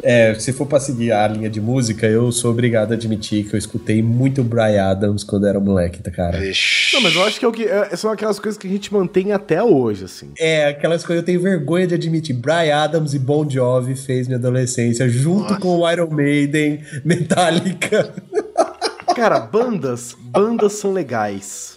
é, 0.04 0.36
se 0.40 0.54
for 0.54 0.66
pra 0.66 0.80
seguir 0.80 1.12
a 1.12 1.28
linha 1.28 1.50
de 1.50 1.60
música, 1.62 2.08
eu 2.08 2.32
sou 2.32 2.52
obrigado 2.52 2.92
a 2.92 2.96
admitir 2.96 3.44
que 3.46 3.54
eu 3.54 3.58
escutei 3.58 4.02
muito 4.02 4.44
Brian 4.44 4.86
Adams 4.90 5.24
quando 5.24 5.46
era 5.48 5.60
moleque, 5.60 6.02
tá, 6.02 6.10
cara? 6.12 6.40
Vixe. 6.40 6.96
Não, 6.96 7.02
mas 7.02 7.14
eu 7.16 7.24
acho 7.26 7.40
que, 7.40 7.46
é 7.46 7.48
o 7.48 7.52
que 7.52 7.64
é- 7.66 7.96
são 7.96 8.12
aquelas 8.12 8.40
coisas 8.40 8.58
que 8.58 8.68
a 8.68 8.72
gente 8.72 8.94
mantém 8.94 9.32
até 9.34 9.62
hoje, 9.62 10.06
assim. 10.06 10.32
É, 10.40 10.68
aquelas 10.70 11.06
coisas 11.06 11.24
que 11.24 11.32
eu 11.32 11.36
tenho 11.36 11.42
vergonha 11.42 11.86
de 11.88 11.96
admitir. 11.96 12.36
Brian 12.36 12.76
Adams 12.76 13.14
e 13.14 13.20
Bon 13.20 13.48
Jovi 13.50 13.96
fez 13.96 14.28
minha 14.28 14.40
adolescência, 14.40 15.08
junto 15.10 15.60
com 15.60 15.80
o 15.80 15.92
Iron 15.92 16.10
Maiden, 16.10 16.82
Metallica. 17.04 18.14
Cara, 19.18 19.40
bandas, 19.40 20.16
bandas 20.20 20.74
são 20.74 20.94
legais. 20.94 21.76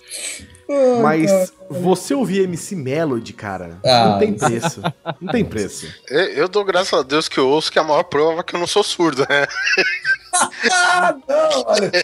Mas 1.03 1.53
você 1.69 2.15
ouvir 2.15 2.43
MC 2.45 2.77
Melody, 2.77 3.33
cara, 3.33 3.79
Ah, 3.85 4.11
não 4.11 4.19
tem 4.21 4.35
preço. 4.35 4.83
Não 5.21 5.33
tem 5.33 5.45
preço. 5.45 5.87
Eu, 6.09 6.21
eu 6.21 6.49
dou 6.49 6.65
graças 6.65 6.93
a 6.97 7.03
Deus 7.03 7.29
que 7.29 7.39
eu 7.39 7.49
ouço, 7.49 7.73
que 7.73 7.79
é 7.79 7.83
a 7.83 7.85
maior 7.85 8.05
prova 8.05 8.45
que 8.45 8.55
eu 8.55 8.61
não 8.61 8.67
sou 8.69 8.85
surdo, 8.85 9.23
né? 9.29 9.47
Ah, 10.71 11.17
não, 11.27 11.65
olha. 11.67 11.91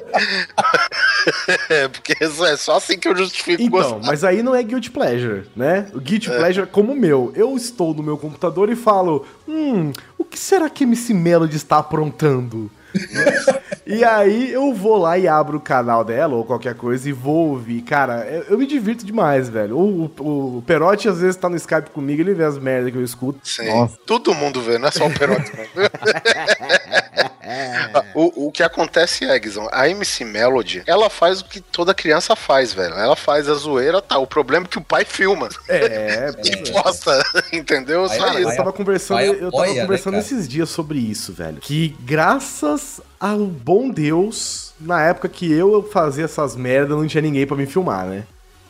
É, 1.69 1.88
porque 1.88 2.14
é 2.21 2.57
só 2.57 2.76
assim 2.76 2.97
que 2.99 3.09
eu 3.09 3.16
justifico 3.16 3.61
Então, 3.61 3.71
gostar. 3.81 3.99
mas 4.07 4.23
aí 4.23 4.43
não 4.45 4.55
é 4.55 4.62
guilty 4.62 4.90
pleasure, 4.90 5.45
né? 5.57 5.88
O 5.93 5.99
guilty 6.00 6.28
pleasure 6.31 6.62
é 6.62 6.71
como 6.71 6.93
o 6.93 6.97
meu. 6.97 7.33
Eu 7.35 7.57
estou 7.57 7.93
no 7.93 8.02
meu 8.02 8.16
computador 8.16 8.71
e 8.71 8.76
falo, 8.76 9.26
hum, 9.47 9.93
o 10.16 10.25
que 10.25 10.38
será 10.38 10.71
que 10.71 10.85
MC 10.85 11.12
Melody 11.12 11.57
está 11.57 11.78
aprontando? 11.78 12.71
e 13.86 14.04
aí 14.04 14.52
eu 14.52 14.72
vou 14.72 14.96
lá 14.96 15.18
e 15.18 15.28
abro 15.28 15.58
o 15.58 15.60
canal 15.60 16.04
dela 16.04 16.34
ou 16.34 16.44
qualquer 16.44 16.74
coisa 16.74 17.08
e 17.08 17.12
vou 17.12 17.50
ouvir. 17.50 17.82
Cara, 17.82 18.26
eu, 18.26 18.42
eu 18.50 18.58
me 18.58 18.66
divirto 18.66 19.04
demais, 19.04 19.48
velho. 19.48 19.76
O, 19.76 20.10
o, 20.18 20.58
o 20.58 20.62
Perotti 20.66 21.08
às 21.08 21.20
vezes 21.20 21.36
tá 21.36 21.48
no 21.48 21.56
Skype 21.56 21.90
comigo, 21.90 22.20
ele 22.20 22.34
vê 22.34 22.44
as 22.44 22.58
merdas 22.58 22.90
que 22.90 22.98
eu 22.98 23.04
escuto. 23.04 23.40
Sim, 23.42 23.68
Nossa. 23.68 23.96
todo 24.06 24.34
mundo 24.34 24.60
vê, 24.60 24.78
não 24.78 24.88
é 24.88 24.90
só 24.90 25.06
o 25.06 25.12
Perotti. 25.12 25.52
não. 27.92 28.04
o, 28.14 28.46
o 28.46 28.52
que 28.52 28.62
acontece 28.62 29.24
é, 29.24 29.38
Guizão, 29.38 29.68
a 29.72 29.88
MC 29.88 30.24
Melody, 30.24 30.82
ela 30.86 31.08
faz 31.08 31.40
o 31.40 31.44
que 31.44 31.60
toda 31.60 31.94
criança 31.94 32.34
faz, 32.34 32.72
velho. 32.72 32.94
Ela 32.94 33.16
faz 33.16 33.48
a 33.48 33.54
zoeira, 33.54 34.02
tá. 34.02 34.18
O 34.18 34.26
problema 34.26 34.66
é 34.66 34.68
que 34.68 34.78
o 34.78 34.84
pai 34.84 35.04
filma 35.04 35.48
É, 35.68 36.30
e 36.44 36.70
posta, 36.72 37.22
entendeu? 37.52 38.08
Vai, 38.08 38.18
Só 38.18 38.26
vai, 38.26 38.42
Eu 38.42 38.48
isso. 38.48 38.56
tava 38.56 38.72
conversando, 38.72 39.20
eu 39.20 39.50
tava 39.50 39.66
né, 39.66 39.80
conversando 39.82 40.14
cara? 40.14 40.24
esses 40.24 40.48
dias 40.48 40.68
sobre 40.70 40.98
isso, 40.98 41.32
velho. 41.32 41.58
Que 41.60 41.96
graças 42.00 42.86
ao 43.19 43.38
bom 43.38 43.88
Deus, 43.90 44.73
na 44.81 45.02
época 45.02 45.28
que 45.28 45.50
eu 45.50 45.83
fazia 45.83 46.25
essas 46.25 46.55
merdas, 46.57 46.97
não 46.97 47.07
tinha 47.07 47.23
ninguém 47.23 47.47
pra 47.47 47.57
me 47.57 47.66
filmar, 47.66 48.07
né? 48.07 48.25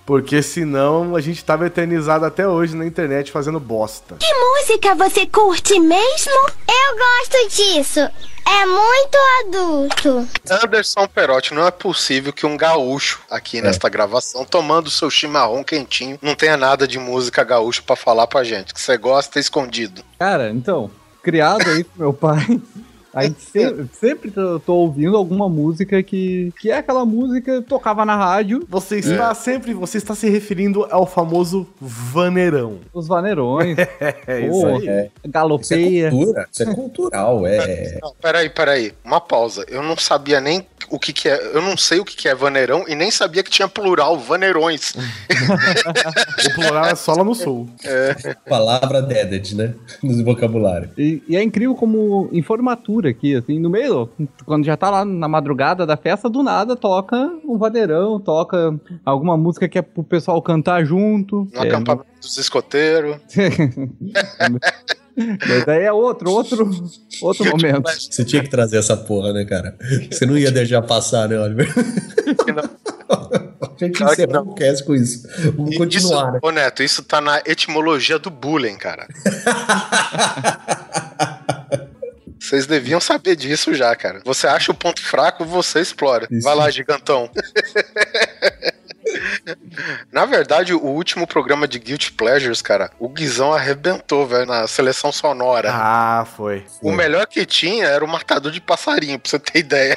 Porque 0.07 0.41
senão 0.41 1.17
a 1.17 1.21
gente 1.21 1.45
tava 1.45 1.67
eternizado 1.67 2.25
até 2.25 2.47
hoje 2.47 2.77
na 2.77 2.87
internet 2.87 3.33
fazendo 3.33 3.59
bosta. 3.59 4.17
Que 4.21 4.33
música 4.33 4.95
você 4.95 5.27
curte 5.27 5.81
mesmo? 5.81 6.33
Eu 6.69 6.97
gosto 6.97 7.57
disso. 7.57 8.01
É 8.01 8.65
muito 8.65 9.19
adulto. 9.41 10.29
Anderson 10.49 11.09
Perotti, 11.09 11.53
não 11.53 11.67
é 11.67 11.71
possível 11.73 12.33
que 12.33 12.47
um 12.47 12.57
gaúcho 12.57 13.21
aqui 13.29 13.61
nesta 13.61 13.89
gravação, 13.89 14.45
tomando 14.45 14.89
seu 14.89 15.11
chimarrão 15.11 15.65
quentinho, 15.65 16.17
não 16.23 16.37
tenha 16.37 16.57
nada 16.57 16.87
de 16.87 16.97
música 16.97 17.43
gaúcho 17.43 17.83
pra 17.83 17.97
falar 17.97 18.29
pra 18.29 18.45
gente. 18.45 18.73
Que 18.73 18.81
você 18.81 18.97
gosta 18.97 19.41
escondido. 19.41 20.05
Cara, 20.17 20.49
então, 20.51 20.89
criado 21.25 21.69
aí 21.69 21.83
com 21.85 21.99
meu 21.99 22.13
pai, 22.13 22.61
a 23.17 23.23
gente 23.25 23.41
sempre, 23.41 23.87
sempre 23.93 24.31
tô, 24.31 24.61
tô 24.61 24.75
ouvindo 24.75 25.17
alguma 25.17 25.49
música 25.49 26.03
que, 26.03 26.53
que 26.61 26.71
é 26.71 26.79
aquela 26.79 27.05
música 27.05 27.63
que 27.63 27.69
tocava 27.69 28.05
na 28.05 28.15
rádio, 28.17 28.65
Você 28.69 28.99
está 28.99 29.35
sempre, 29.35 29.73
você 29.75 29.99
está 29.99 30.15
se 30.15 30.29
referindo 30.29 30.85
ao 30.91 31.07
famoso 31.07 31.67
vaneirão. 31.81 32.79
os 32.93 33.09
vaneirões, 33.09 33.77
É 34.27 34.41
isso 34.47 34.61
Pô, 34.61 34.67
aí. 34.67 34.77
Isso 34.77 34.91
é 34.91 35.11
galopeia. 35.27 36.11
cultura, 36.11 36.47
isso 36.53 36.63
é 36.63 36.75
cultural, 36.75 37.47
é. 37.47 37.99
Não, 38.03 38.15
peraí, 38.21 38.51
peraí. 38.51 38.93
Uma 39.05 39.21
pausa. 39.21 39.65
Eu 39.69 39.83
não 39.83 39.97
sabia 39.97 40.41
nem 40.41 40.67
o 40.91 40.99
que, 40.99 41.13
que 41.13 41.29
é. 41.29 41.55
Eu 41.55 41.63
não 41.63 41.77
sei 41.77 41.99
o 42.01 42.05
que, 42.05 42.17
que 42.17 42.29
é 42.29 42.35
vaneirão 42.35 42.85
e 42.89 42.95
nem 42.95 43.11
sabia 43.11 43.43
que 43.43 43.51
tinha 43.51 43.69
plural, 43.69 44.19
vaneirões. 44.19 44.95
O 46.47 46.55
plural 46.55 46.87
é 46.87 46.95
só 46.95 47.15
lá 47.15 47.25
no 47.25 47.35
sul. 47.35 47.69
Palavra 48.49 49.03
deaded, 49.03 49.55
né? 49.57 49.75
No 50.03 50.25
vocabulário. 50.25 50.91
E, 50.97 51.23
e 51.29 51.37
é 51.37 51.43
incrível 51.43 51.75
como 51.75 52.29
em 52.33 52.43
formatura 52.43 53.11
aqui, 53.11 53.35
assim, 53.35 53.59
no 53.59 53.69
meio, 53.69 54.09
quando 54.45 54.65
já 54.65 54.77
tá 54.77 54.91
lá 54.91 55.05
na 55.05 55.29
madrugada 55.29 55.85
da 55.87 55.97
festa, 55.97 56.29
do 56.29 56.43
nada 56.43 56.77
toca 56.77 57.17
um 57.45 57.59
vadeirão, 57.59 58.21
toca 58.21 58.79
alguma 59.05 59.37
música 59.37 59.69
que 59.69 59.79
é 59.79 59.83
pro 59.83 60.05
pessoal 60.05 60.41
cantar 60.43 60.85
junto. 60.85 61.49
No 61.53 61.65
É, 61.65 61.69
acampamento 61.69 62.07
dos 62.21 62.37
escoteiros. 62.37 63.17
Mas 65.17 65.69
aí 65.69 65.85
é 65.85 65.93
outro, 65.93 66.31
outro, 66.31 66.71
outro 67.23 67.45
momento. 67.47 67.89
Você 67.89 68.25
tinha 68.25 68.43
que 68.43 68.51
trazer 68.51 68.79
essa 68.79 68.97
porra, 68.97 69.33
né, 69.33 69.45
cara? 69.45 69.77
Você 70.11 70.27
não 70.27 70.37
ia 70.37 70.51
deixar 70.51 70.83
passar, 70.83 71.29
né, 71.29 71.39
Oliver? 71.41 71.73
A 73.61 73.85
gente 73.85 73.99
Claro 73.99 74.17
que 74.17 74.23
encerra 74.23 74.43
o 74.43 74.55
cast 74.55 74.85
com 74.85 74.95
isso. 74.95 75.27
Vamos 75.55 75.77
continuar, 75.77 76.25
isso, 76.25 76.33
né? 76.33 76.39
Ô 76.43 76.51
Neto, 76.51 76.83
isso 76.83 77.03
tá 77.03 77.21
na 77.21 77.41
etimologia 77.47 78.19
do 78.19 78.31
bullying, 78.31 78.77
cara. 78.77 79.07
Vocês 82.39 82.67
deviam 82.67 83.01
saber 83.01 83.35
disso 83.35 83.75
já, 83.75 83.97
cara. 83.97 84.21
Você 84.25 84.47
acha 84.47 84.71
o 84.71 84.75
ponto 84.75 85.03
fraco, 85.03 85.45
você 85.45 85.81
explora. 85.81 86.29
Isso. 86.31 86.45
Vai 86.45 86.55
lá, 86.55 86.71
gigantão. 86.71 87.29
Na 90.13 90.25
verdade, 90.27 90.73
o 90.75 90.81
último 90.83 91.27
programa 91.27 91.67
de 91.69 91.79
Guilty 91.79 92.13
Pleasures, 92.13 92.61
cara, 92.63 92.91
o 92.99 93.09
Guizão 93.09 93.53
arrebentou, 93.53 94.27
velho, 94.27 94.47
na 94.47 94.67
seleção 94.67 95.13
sonora. 95.13 95.71
Ah, 95.73 96.27
foi. 96.37 96.65
o 96.83 96.93
melhor 96.93 97.27
que 97.27 97.45
tinha 97.47 97.85
era 97.87 98.05
o 98.05 98.09
marcador 98.09 98.51
de 98.53 98.61
passarinho, 98.61 99.19
pra 99.19 99.31
você 99.31 99.39
ter 99.39 99.59
ideia. 99.61 99.97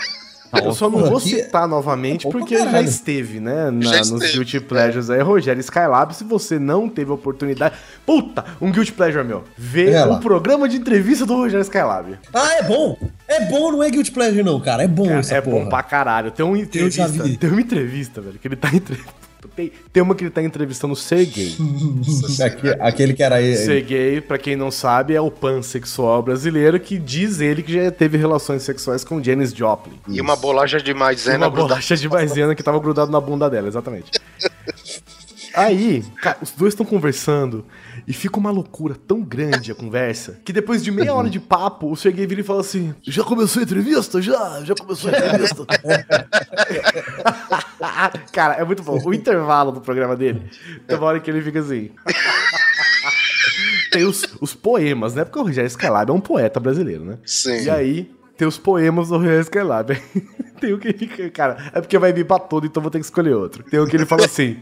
Eu 0.64 0.74
só 0.74 0.90
não 0.90 1.06
vou 1.06 1.20
citar 1.20 1.68
novamente 1.68 2.26
Opa, 2.26 2.40
porque 2.40 2.58
já 2.58 2.66
caralho. 2.66 2.88
esteve, 2.88 3.40
né? 3.40 3.70
na- 3.70 3.84
Já 3.92 3.98
nos 4.00 4.12
esteve, 4.14 4.34
Guilty 4.34 4.60
Pleasures 4.62 5.10
aí. 5.12 5.22
Rogério 5.22 5.60
Skylab, 5.60 6.12
se 6.16 6.24
você 6.24 6.58
não 6.58 6.90
teve 6.90 7.12
a 7.12 7.14
oportunidade. 7.14 7.76
Puta, 8.04 8.44
um 8.60 8.72
Guilty 8.72 8.92
Pleasure 8.94 9.24
meu. 9.24 9.44
Ver 9.56 9.90
Olha 9.90 10.06
lá. 10.06 10.16
um 10.16 10.20
programa 10.20 10.68
de 10.68 10.78
entrevista 10.78 11.24
do 11.24 11.36
Rogério 11.36 11.62
Skylab. 11.62 12.18
Ah, 12.34 12.54
é 12.56 12.64
bom! 12.64 12.98
É 13.28 13.46
bom, 13.46 13.72
não 13.72 13.84
é 13.84 13.92
guilty 13.92 14.12
pleasure, 14.12 14.42
não, 14.42 14.60
cara. 14.60 14.82
É 14.82 14.88
bom 14.88 15.06
Cara, 15.06 15.20
essa 15.20 15.36
é 15.36 15.42
porra. 15.42 15.60
bom 15.66 15.70
pra 15.70 15.84
caralho. 15.84 16.32
Tem 16.32 16.44
uma 16.44 16.58
já 16.58 16.64
entrevista. 16.64 17.06
vi. 17.24 17.38
Tem 17.38 17.48
uma 17.52 17.62
entrevista, 17.62 18.20
velho, 18.20 18.40
que 18.40 18.48
ele 18.48 18.56
tá 18.56 18.70
entrevistando. 18.74 19.19
Tem, 19.56 19.72
tem 19.94 20.04
uma 20.04 20.14
que 20.16 20.24
ele 20.26 20.32
tá 20.32 20.44
entrevistando 20.44 20.94
o 20.94 20.98
Sergei. 20.98 21.56
Aque- 22.44 22.76
Aquele 22.82 23.14
que 23.14 23.24
era 23.24 23.42
ele. 23.42 23.56
Sergei, 23.56 24.20
pra 24.22 24.38
quem 24.38 24.56
não 24.56 24.70
sabe, 24.70 25.14
é 25.16 25.22
o 25.22 25.32
pansexual 25.32 26.22
brasileiro 26.22 26.78
que 26.80 26.98
diz 26.98 27.40
ele 27.40 27.64
que 27.64 27.72
já 27.74 27.90
teve 27.90 28.18
relações 28.18 28.64
sexuais 28.64 29.04
com 29.04 29.24
Janis 29.24 29.54
Joplin. 29.54 29.98
E 30.10 30.20
uma 30.20 30.36
bolacha 30.36 30.82
de 30.82 30.92
E 30.92 30.94
maisena 30.94 31.38
uma 31.38 31.50
grudada. 31.50 31.70
bolacha 31.70 31.96
de 31.96 32.10
maisena 32.10 32.54
que 32.54 32.62
tava 32.62 32.80
grudado 32.80 33.12
na 33.12 33.22
bunda 33.22 33.50
dela, 33.50 33.68
exatamente. 33.68 34.12
Aí, 35.56 36.04
cara, 36.22 36.38
os 36.42 36.52
dois 36.52 36.74
estão 36.74 36.86
conversando 36.86 37.66
e 38.08 38.14
fica 38.14 38.38
uma 38.38 38.52
loucura 38.52 38.96
tão 38.96 39.22
grande 39.22 39.72
a 39.72 39.76
conversa 39.76 40.40
que 40.44 40.54
depois 40.54 40.84
de 40.84 40.92
meia 40.92 41.14
hora 41.14 41.30
de 41.30 41.40
papo, 41.40 41.92
o 41.92 41.96
Sergei 41.96 42.26
vira 42.26 42.42
e 42.42 42.44
fala 42.44 42.62
assim: 42.62 42.94
Já 43.02 43.24
começou 43.24 43.60
a 43.60 43.64
entrevista? 43.64 44.22
Já? 44.22 44.62
Já 44.64 44.76
começou 44.76 45.12
a 45.12 45.18
entrevista? 45.18 45.66
cara, 48.32 48.56
é 48.56 48.64
muito 48.64 48.84
bom. 48.84 49.00
O 49.04 49.14
intervalo 49.14 49.72
do 49.72 49.82
programa 49.82 50.16
dele 50.16 50.50
tem 50.88 50.98
uma 50.98 51.08
hora 51.08 51.20
que 51.20 51.30
ele 51.30 51.42
fica 51.42 51.60
assim. 51.60 51.92
tem 53.92 54.06
os, 54.06 54.26
os 54.40 54.54
poemas, 54.54 55.16
né? 55.16 55.26
Porque 55.26 55.40
o 55.40 55.44
Rogério 55.44 55.68
Skylab 55.68 56.10
é 56.10 56.14
um 56.14 56.22
poeta 56.22 56.60
brasileiro, 56.60 57.04
né? 57.04 57.18
Sim. 57.26 57.64
E 57.64 57.70
aí, 57.70 58.12
tem 58.38 58.48
os 58.48 58.58
poemas 58.58 59.10
do 59.10 59.18
Rogério 59.18 59.42
Skylab. 59.42 59.92
tem 60.60 60.74
o 60.74 60.80
que 60.80 60.90
ele 60.90 60.98
fica, 60.98 61.30
cara, 61.30 61.72
é 61.74 61.82
porque 61.82 61.98
vai 61.98 62.14
vir 62.14 62.26
pra 62.26 62.40
todo, 62.40 62.66
então 62.66 62.82
vou 62.82 62.92
ter 62.92 63.00
que 63.00 63.06
escolher 63.06 63.34
outro. 63.34 63.64
Tem 63.64 63.80
o 63.80 63.88
que 63.88 63.96
ele 63.96 64.06
fala 64.06 64.26
assim, 64.26 64.58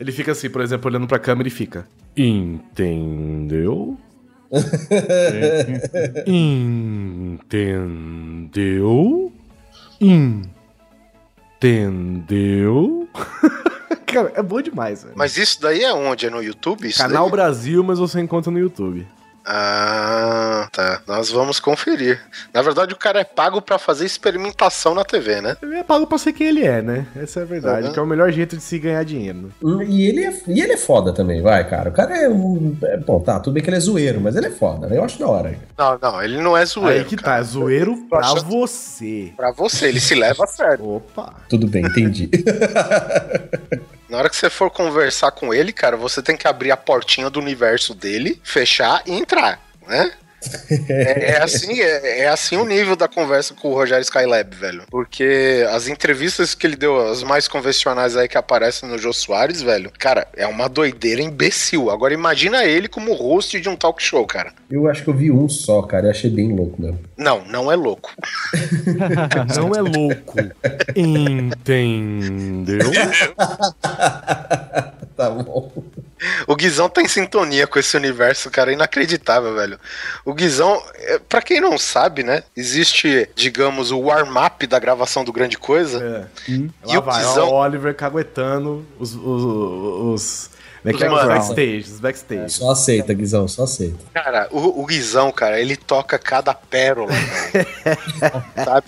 ele 0.00 0.10
fica 0.12 0.32
assim, 0.32 0.48
por 0.48 0.62
exemplo, 0.62 0.90
olhando 0.90 1.06
pra 1.06 1.18
câmera 1.18 1.46
e 1.46 1.50
fica, 1.50 1.86
entendeu? 2.16 3.98
Entendeu? 8.40 9.32
Entendeu? 11.60 13.08
Cara, 14.06 14.32
é 14.34 14.42
bom 14.42 14.60
demais, 14.60 15.04
velho. 15.04 15.14
Mas 15.16 15.36
isso 15.36 15.60
daí 15.60 15.84
é 15.84 15.92
onde? 15.92 16.26
É 16.26 16.30
no 16.30 16.42
YouTube? 16.42 16.88
Isso 16.88 16.98
Canal 16.98 17.26
daí? 17.26 17.32
Brasil, 17.32 17.84
mas 17.84 17.98
você 18.00 18.18
encontra 18.20 18.50
no 18.50 18.58
YouTube. 18.58 19.06
Ah, 19.44 20.68
tá. 20.72 21.00
Nós 21.06 21.30
vamos 21.30 21.58
conferir. 21.58 22.20
Na 22.52 22.62
verdade, 22.62 22.92
o 22.92 22.96
cara 22.96 23.20
é 23.20 23.24
pago 23.24 23.60
pra 23.62 23.78
fazer 23.78 24.04
experimentação 24.04 24.94
na 24.94 25.04
TV, 25.04 25.40
né? 25.40 25.56
Ele 25.62 25.76
é 25.76 25.82
pago 25.82 26.06
pra 26.06 26.18
ser 26.18 26.32
quem 26.32 26.46
ele 26.48 26.64
é, 26.64 26.82
né? 26.82 27.06
Essa 27.16 27.40
é 27.40 27.42
a 27.42 27.46
verdade, 27.46 27.86
Uhum. 27.88 27.92
que 27.92 27.98
é 27.98 28.02
o 28.02 28.06
melhor 28.06 28.30
jeito 28.30 28.56
de 28.56 28.62
se 28.62 28.78
ganhar 28.78 29.02
dinheiro. 29.04 29.50
Hum, 29.62 29.82
E 29.82 30.06
ele, 30.06 30.24
é, 30.24 30.40
e 30.46 30.60
ele 30.60 30.72
é 30.72 30.76
foda 30.76 31.12
também, 31.12 31.40
vai, 31.42 31.68
cara. 31.68 31.90
O 31.90 31.92
cara 31.92 32.16
é 32.16 32.28
um. 32.28 32.76
é, 32.84 32.96
bom, 32.98 33.20
tá, 33.20 33.40
tudo 33.40 33.54
bem 33.54 33.62
que 33.62 33.70
ele 33.70 33.76
é 33.76 33.80
zoeiro, 33.80 34.20
mas 34.20 34.36
ele 34.36 34.46
é 34.46 34.50
foda, 34.50 34.86
né? 34.86 34.96
Eu 34.96 35.04
acho 35.04 35.18
da 35.18 35.26
hora. 35.28 35.54
Não, 35.76 35.98
não, 36.00 36.22
ele 36.22 36.38
não 36.40 36.56
é 36.56 36.64
zoeiro. 36.66 36.98
Aí 37.00 37.04
que 37.04 37.16
cara. 37.16 37.36
tá, 37.36 37.40
é 37.40 37.42
zoeiro 37.42 37.96
pra 38.08 38.20
achando- 38.20 38.44
você. 38.44 39.32
Pra 39.36 39.52
você, 39.52 39.86
ele 39.86 40.00
se 40.00 40.14
leva 40.14 40.44
a 40.44 40.46
sério. 40.46 40.88
Opa. 40.96 41.34
Tudo 41.48 41.66
bem, 41.66 41.84
entendi. 41.84 42.28
Na 44.10 44.18
hora 44.18 44.28
que 44.28 44.34
você 44.34 44.50
for 44.50 44.68
conversar 44.72 45.30
com 45.30 45.54
ele, 45.54 45.72
cara, 45.72 45.96
você 45.96 46.20
tem 46.20 46.36
que 46.36 46.48
abrir 46.48 46.72
a 46.72 46.76
portinha 46.76 47.30
do 47.30 47.38
universo 47.38 47.94
dele, 47.94 48.40
fechar 48.42 49.04
e 49.06 49.12
entrar, 49.12 49.60
né? 49.86 50.12
É, 50.88 51.32
é 51.32 51.42
assim, 51.42 51.80
é, 51.80 52.20
é 52.20 52.28
assim 52.28 52.56
o 52.56 52.64
nível 52.64 52.96
da 52.96 53.06
conversa 53.06 53.54
com 53.54 53.68
o 53.68 53.74
Rogério 53.74 54.02
Skylab, 54.02 54.54
velho. 54.54 54.82
Porque 54.90 55.64
as 55.70 55.88
entrevistas 55.88 56.54
que 56.54 56.66
ele 56.66 56.76
deu, 56.76 57.08
as 57.08 57.22
mais 57.22 57.46
convencionais 57.46 58.16
aí 58.16 58.28
que 58.28 58.38
aparecem 58.38 58.88
no 58.88 58.98
Jô 58.98 59.12
Soares, 59.12 59.62
velho, 59.62 59.92
cara, 59.98 60.26
é 60.36 60.46
uma 60.46 60.68
doideira 60.68 61.20
imbecil. 61.20 61.90
Agora 61.90 62.14
imagina 62.14 62.64
ele 62.64 62.88
como 62.88 63.14
host 63.14 63.60
de 63.60 63.68
um 63.68 63.76
talk 63.76 64.02
show, 64.02 64.26
cara. 64.26 64.52
Eu 64.70 64.88
acho 64.88 65.04
que 65.04 65.10
eu 65.10 65.14
vi 65.14 65.30
um 65.30 65.48
só, 65.48 65.82
cara. 65.82 66.06
Eu 66.06 66.10
achei 66.10 66.30
bem 66.30 66.54
louco 66.54 66.80
mesmo. 66.80 67.00
Não, 67.16 67.44
não 67.44 67.70
é 67.70 67.76
louco. 67.76 68.12
Não 69.56 69.74
é 69.74 69.80
louco. 69.80 70.38
Entendeu? 70.96 72.90
Tá 75.20 75.28
bom. 75.28 75.70
O 76.46 76.54
Guizão 76.56 76.88
tá 76.88 77.00
em 77.02 77.08
sintonia 77.08 77.66
com 77.66 77.78
esse 77.78 77.96
universo, 77.96 78.50
cara, 78.50 78.72
inacreditável, 78.72 79.54
velho. 79.54 79.78
O 80.24 80.34
Guizão, 80.34 80.82
é, 80.96 81.18
pra 81.18 81.40
quem 81.42 81.60
não 81.60 81.78
sabe, 81.78 82.22
né, 82.22 82.42
existe, 82.56 83.28
digamos, 83.34 83.90
o 83.90 84.00
warm-up 84.00 84.66
da 84.66 84.78
gravação 84.78 85.24
do 85.24 85.32
Grande 85.32 85.56
Coisa. 85.58 86.28
É. 86.48 86.50
E 86.52 86.70
Lá 86.84 86.98
o 86.98 87.02
vai, 87.02 87.24
Guizão- 87.24 87.48
o 87.48 87.54
Oliver 87.54 87.94
caguetando 87.94 88.84
os. 88.98 89.14
os, 89.14 89.44
os 89.44 90.50
como 90.82 90.94
é 90.94 90.98
que 90.98 91.04
é? 91.04 91.08
Mano. 91.08 91.28
backstage, 91.28 91.90
os 91.92 92.00
backstage. 92.00 92.50
Só 92.52 92.70
aceita, 92.70 93.12
Guizão, 93.12 93.46
só 93.48 93.64
aceita. 93.64 93.98
Cara, 94.14 94.48
o, 94.50 94.82
o 94.82 94.86
Guizão, 94.86 95.30
cara, 95.32 95.60
ele 95.60 95.76
toca 95.76 96.18
cada 96.18 96.54
pérola, 96.54 97.12
velho. 97.12 97.66
Sabe? 98.64 98.86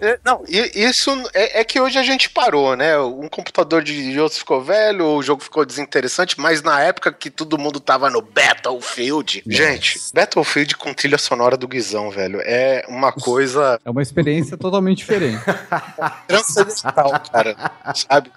É, 0.00 0.18
Não, 0.24 0.42
isso 0.48 1.10
é, 1.34 1.60
é 1.60 1.64
que 1.64 1.80
hoje 1.80 1.98
a 1.98 2.02
gente 2.02 2.30
parou, 2.30 2.76
né? 2.76 2.98
Um 2.98 3.28
computador 3.28 3.82
de 3.82 3.96
de 4.12 4.20
outros 4.20 4.38
ficou 4.38 4.62
velho, 4.62 5.04
o 5.06 5.22
jogo 5.22 5.42
ficou 5.42 5.64
desinteressante, 5.64 6.38
mas 6.38 6.62
na 6.62 6.80
época 6.80 7.12
que 7.12 7.30
todo 7.30 7.58
mundo 7.58 7.80
tava 7.80 8.10
no 8.10 8.20
Battlefield. 8.20 9.42
Gente, 9.46 10.00
Battlefield 10.12 10.76
com 10.76 10.92
trilha 10.92 11.18
sonora 11.18 11.56
do 11.56 11.68
Guizão, 11.68 12.10
velho, 12.10 12.40
é 12.42 12.84
uma 12.88 13.12
coisa 13.12 13.80
É 13.84 13.90
uma 13.90 14.02
experiência 14.02 14.56
totalmente 14.56 14.98
diferente. 14.98 15.42
transcendental, 16.26 17.12
cara. 17.30 17.56
Sabe? 17.94 18.30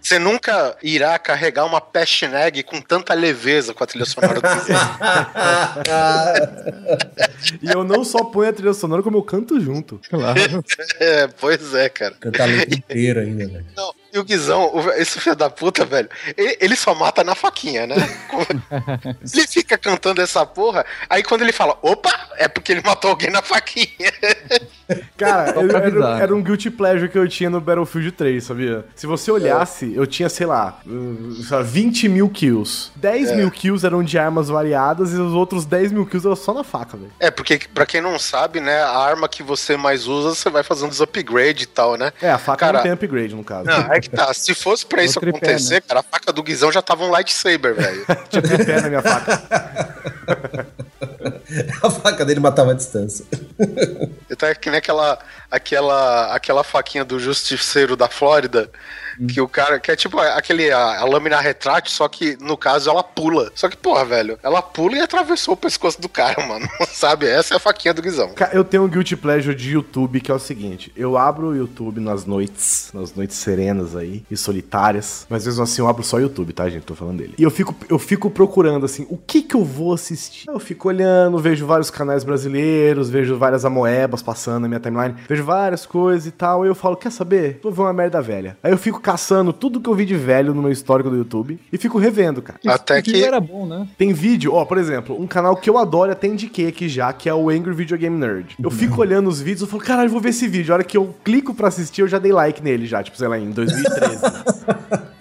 Você 0.00 0.18
nunca 0.18 0.76
irá 0.82 1.18
carregar 1.18 1.66
uma 1.66 1.80
Com 2.66 2.80
tanta 2.80 3.14
leveza 3.14 3.74
com 3.74 3.82
a 3.82 3.86
trilha 3.86 4.04
sonora 4.04 4.40
do 4.40 4.48
Guizão. 4.48 4.90
E 7.62 7.70
eu 7.70 7.84
não 7.84 8.04
só 8.04 8.24
ponho 8.24 8.50
a 8.50 8.52
trilha 8.52 8.74
sonora, 8.74 9.02
como 9.02 9.16
eu 9.16 9.22
canto 9.22 9.60
junto. 9.60 10.00
Claro. 10.08 10.40
É, 10.98 11.26
pois 11.28 11.74
é, 11.74 11.88
cara. 11.88 12.14
Cantar 12.20 12.42
a 12.44 12.46
letra 12.46 12.74
inteira 12.74 13.20
ainda, 13.22 13.46
velho. 13.46 13.66
Não, 13.76 13.94
e 14.12 14.18
o 14.18 14.24
Guizão, 14.24 14.72
esse 14.96 15.20
filho 15.20 15.36
da 15.36 15.48
puta, 15.48 15.84
velho, 15.84 16.08
ele 16.36 16.74
só 16.74 16.94
mata 16.94 17.22
na 17.22 17.34
faquinha, 17.34 17.86
né? 17.86 17.94
ele 19.32 19.46
fica 19.46 19.78
cantando 19.78 20.20
essa 20.20 20.44
porra, 20.44 20.84
aí 21.08 21.22
quando 21.22 21.42
ele 21.42 21.52
fala, 21.52 21.78
opa, 21.80 22.10
é 22.36 22.48
porque 22.48 22.72
ele 22.72 22.82
matou 22.84 23.10
alguém 23.10 23.30
na 23.30 23.40
faquinha. 23.40 24.12
Cara, 25.16 25.50
eu- 25.52 25.70
era, 25.70 26.22
era 26.22 26.34
um 26.34 26.42
guilty 26.42 26.70
pleasure 26.70 27.08
que 27.08 27.18
eu 27.18 27.28
tinha 27.28 27.50
no 27.50 27.60
Battlefield 27.60 28.12
3, 28.12 28.42
sabia? 28.44 28.84
Se 28.94 29.06
você 29.06 29.30
olhasse, 29.30 29.92
eu 29.94 30.06
tinha, 30.06 30.28
sei 30.28 30.46
lá, 30.46 30.80
uh, 30.86 31.34
sei 31.42 31.56
lá, 31.56 31.62
20 31.62 32.08
mil 32.08 32.28
kills. 32.28 32.90
10 32.96 33.34
mil 33.36 33.50
kills 33.50 33.84
eram 33.86 34.02
de 34.02 34.18
armas 34.18 34.48
variadas 34.48 35.12
e 35.12 35.16
os 35.16 35.32
outros 35.32 35.64
10 35.64 35.92
mil 35.92 36.06
kills 36.06 36.26
eram 36.26 36.36
só 36.36 36.52
na 36.54 36.64
faca, 36.64 36.96
velho. 36.96 37.12
É, 37.20 37.30
porque 37.30 37.60
pra 37.72 37.86
quem 37.86 38.00
não 38.00 38.18
sabe, 38.18 38.60
né, 38.60 38.82
a 38.82 38.96
arma 38.98 39.28
que 39.28 39.42
você 39.42 39.76
mais 39.76 40.06
usa, 40.06 40.34
você 40.34 40.48
vai 40.50 40.62
fazendo 40.62 40.90
os 40.90 41.00
upgrades 41.00 41.64
e 41.64 41.66
tal, 41.66 41.96
né? 41.96 42.12
É, 42.20 42.30
a 42.30 42.38
faca 42.38 42.58
Cara, 42.66 42.78
não 42.78 42.82
tem 42.82 42.92
upgrade, 42.92 43.34
no 43.34 43.44
caso. 43.44 43.66
Não, 43.66 43.92
é 43.92 44.00
que 44.00 44.10
tá. 44.10 44.32
Se 44.34 44.54
fosse 44.54 44.84
pra 44.86 45.02
É 45.02 45.04
isso 45.04 45.18
tripé, 45.20 45.38
acontecer, 45.38 45.74
né? 45.74 45.80
cara, 45.86 46.00
a 46.00 46.02
faca 46.02 46.32
do 46.32 46.42
Guizão 46.42 46.70
já 46.72 46.82
tava 46.82 47.04
um 47.04 47.10
lightsaber, 47.10 47.74
velho. 47.74 48.04
Tinha 48.30 48.42
tripé 48.42 48.80
na 48.80 48.88
minha 48.88 49.02
faca. 49.02 49.40
A 51.82 51.90
faca 51.90 52.24
dele 52.24 52.40
matava 52.40 52.72
a 52.72 52.74
distância. 52.74 53.24
Então 54.30 54.48
é 54.48 54.54
que 54.54 54.70
nem 54.70 54.78
aquela, 54.78 55.18
aquela, 55.50 56.34
aquela 56.34 56.64
faquinha 56.64 57.04
do 57.04 57.18
justiceiro 57.18 57.96
da 57.96 58.08
Flórida, 58.08 58.70
que 59.28 59.40
o 59.40 59.48
cara, 59.48 59.78
que 59.78 59.90
é 59.90 59.96
tipo 59.96 60.18
aquele, 60.18 60.70
a, 60.70 61.00
a 61.00 61.04
lâmina 61.04 61.40
retrátil, 61.40 61.92
só 61.92 62.08
que 62.08 62.36
no 62.40 62.56
caso 62.56 62.90
ela 62.90 63.02
pula. 63.02 63.50
Só 63.54 63.68
que, 63.68 63.76
porra, 63.76 64.04
velho, 64.04 64.38
ela 64.42 64.62
pula 64.62 64.96
e 64.96 65.00
atravessou 65.00 65.54
o 65.54 65.56
pescoço 65.56 66.00
do 66.00 66.08
cara, 66.08 66.44
mano. 66.46 66.68
Sabe? 66.88 67.26
Essa 67.26 67.54
é 67.54 67.56
a 67.56 67.60
faquinha 67.60 67.94
do 67.94 68.02
Guizão. 68.02 68.30
Eu 68.52 68.64
tenho 68.64 68.84
um 68.84 68.88
guilty 68.88 69.16
pleasure 69.16 69.54
de 69.54 69.72
YouTube 69.72 70.20
que 70.20 70.30
é 70.30 70.34
o 70.34 70.38
seguinte: 70.38 70.92
eu 70.96 71.16
abro 71.16 71.48
o 71.48 71.56
YouTube 71.56 72.00
nas 72.00 72.24
noites, 72.24 72.90
nas 72.94 73.14
noites 73.14 73.36
serenas 73.36 73.96
aí 73.96 74.24
e 74.30 74.36
solitárias, 74.36 75.26
mas 75.28 75.46
mesmo 75.46 75.62
assim 75.62 75.82
eu 75.82 75.88
abro 75.88 76.02
só 76.02 76.16
o 76.16 76.20
YouTube, 76.20 76.52
tá, 76.52 76.68
gente? 76.68 76.84
Tô 76.84 76.94
falando 76.94 77.18
dele. 77.18 77.34
E 77.38 77.42
eu 77.42 77.50
fico, 77.50 77.74
eu 77.88 77.98
fico 77.98 78.30
procurando 78.30 78.84
assim, 78.86 79.06
o 79.08 79.16
que 79.16 79.42
que 79.42 79.54
eu 79.54 79.64
vou 79.64 79.94
assistir? 79.94 80.48
Eu 80.48 80.58
fico 80.58 80.88
olhando, 80.88 81.38
vejo 81.38 81.66
vários 81.66 81.90
canais 81.90 82.24
brasileiros, 82.24 83.10
vejo 83.10 83.36
várias 83.36 83.64
amoebas 83.64 84.22
passando 84.22 84.62
na 84.62 84.68
minha 84.68 84.80
timeline, 84.80 85.14
vejo 85.28 85.44
várias 85.44 85.86
coisas 85.86 86.26
e 86.26 86.30
tal. 86.30 86.64
E 86.64 86.68
eu 86.68 86.74
falo, 86.74 86.96
quer 86.96 87.10
saber? 87.10 87.60
Vou 87.62 87.72
ver 87.72 87.82
uma 87.82 87.92
merda 87.92 88.20
velha. 88.20 88.56
Aí 88.62 88.72
eu 88.72 88.78
fico 88.78 89.00
caçando 89.10 89.52
tudo 89.52 89.80
que 89.80 89.90
eu 89.90 89.94
vi 89.94 90.04
de 90.04 90.14
velho 90.14 90.54
no 90.54 90.62
meu 90.62 90.70
histórico 90.70 91.10
do 91.10 91.16
YouTube 91.16 91.58
e 91.72 91.76
fico 91.76 91.98
revendo, 91.98 92.40
cara. 92.40 92.60
Até 92.64 93.02
que. 93.02 93.24
era 93.24 93.40
bom, 93.40 93.66
né? 93.66 93.88
Tem 93.98 94.12
vídeo, 94.12 94.54
ó, 94.54 94.64
por 94.64 94.78
exemplo, 94.78 95.20
um 95.20 95.26
canal 95.26 95.56
que 95.56 95.68
eu 95.68 95.76
adoro, 95.76 96.12
até 96.12 96.28
indiquei 96.28 96.68
aqui 96.68 96.88
já, 96.88 97.12
que 97.12 97.28
é 97.28 97.34
o 97.34 97.50
Angry 97.50 97.74
Video 97.74 97.98
Game 97.98 98.16
Nerd. 98.16 98.54
Eu 98.62 98.70
fico 98.70 99.00
olhando 99.00 99.28
os 99.28 99.40
vídeos, 99.40 99.62
eu 99.62 99.66
falo, 99.66 99.82
caralho, 99.82 100.06
eu 100.06 100.12
vou 100.12 100.20
ver 100.20 100.28
esse 100.28 100.46
vídeo. 100.46 100.72
A 100.72 100.76
hora 100.76 100.84
que 100.84 100.96
eu 100.96 101.12
clico 101.24 101.52
pra 101.52 101.66
assistir, 101.66 102.02
eu 102.02 102.08
já 102.08 102.20
dei 102.20 102.30
like 102.30 102.62
nele 102.62 102.86
já, 102.86 103.02
tipo, 103.02 103.18
sei 103.18 103.26
lá, 103.26 103.36
em 103.36 103.50
2013. 103.50 104.20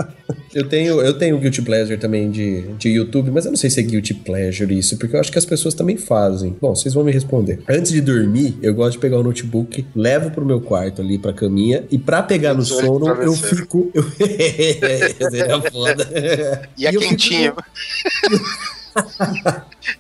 Eu 0.54 0.68
tenho, 0.68 1.00
eu 1.02 1.14
tenho 1.18 1.38
Guilty 1.38 1.62
Pleasure 1.62 1.98
também 1.98 2.32
de, 2.32 2.62
de 2.74 2.90
YouTube, 2.90 3.30
mas 3.32 3.46
eu 3.46 3.52
não 3.52 3.58
sei 3.58 3.70
se 3.70 3.80
é 3.80 3.84
Guilty 3.84 4.14
Pleasure 4.16 4.78
isso, 4.78 4.98
porque 4.98 5.16
eu 5.16 5.20
acho 5.20 5.32
que 5.32 5.38
as 5.38 5.46
pessoas 5.46 5.74
também 5.76 5.96
fazem. 5.98 6.56
Bom, 6.60 6.76
vocês 6.76 6.94
vão 6.94 7.04
me 7.04 7.12
responder. 7.12 7.60
Antes 7.70 7.92
de 7.92 8.02
dormir, 8.02 8.58
eu 8.62 8.74
gosto 8.74 8.94
de 8.94 9.00
pegar 9.00 9.20
o 9.20 9.24
notebook, 9.24 9.86
levo 9.96 10.32
pro 10.32 10.46
meu 10.46 10.60
quarto 10.60 11.02
ali, 11.02 11.18
pra 11.20 11.34
caminha, 11.34 11.84
e 11.92 11.98
pra 11.98 12.24
pegar 12.24 12.54
no 12.54 12.64
sono, 12.66 13.08
eu 13.08 13.34
fico... 13.34 13.92
Eu... 13.94 14.04
Seria 15.30 15.62
foda. 15.72 16.08
E 16.78 16.86
é 16.88 16.90
eu 16.90 17.00
fico- 17.00 17.10
quentinho. 17.10 17.54
E 19.00 19.99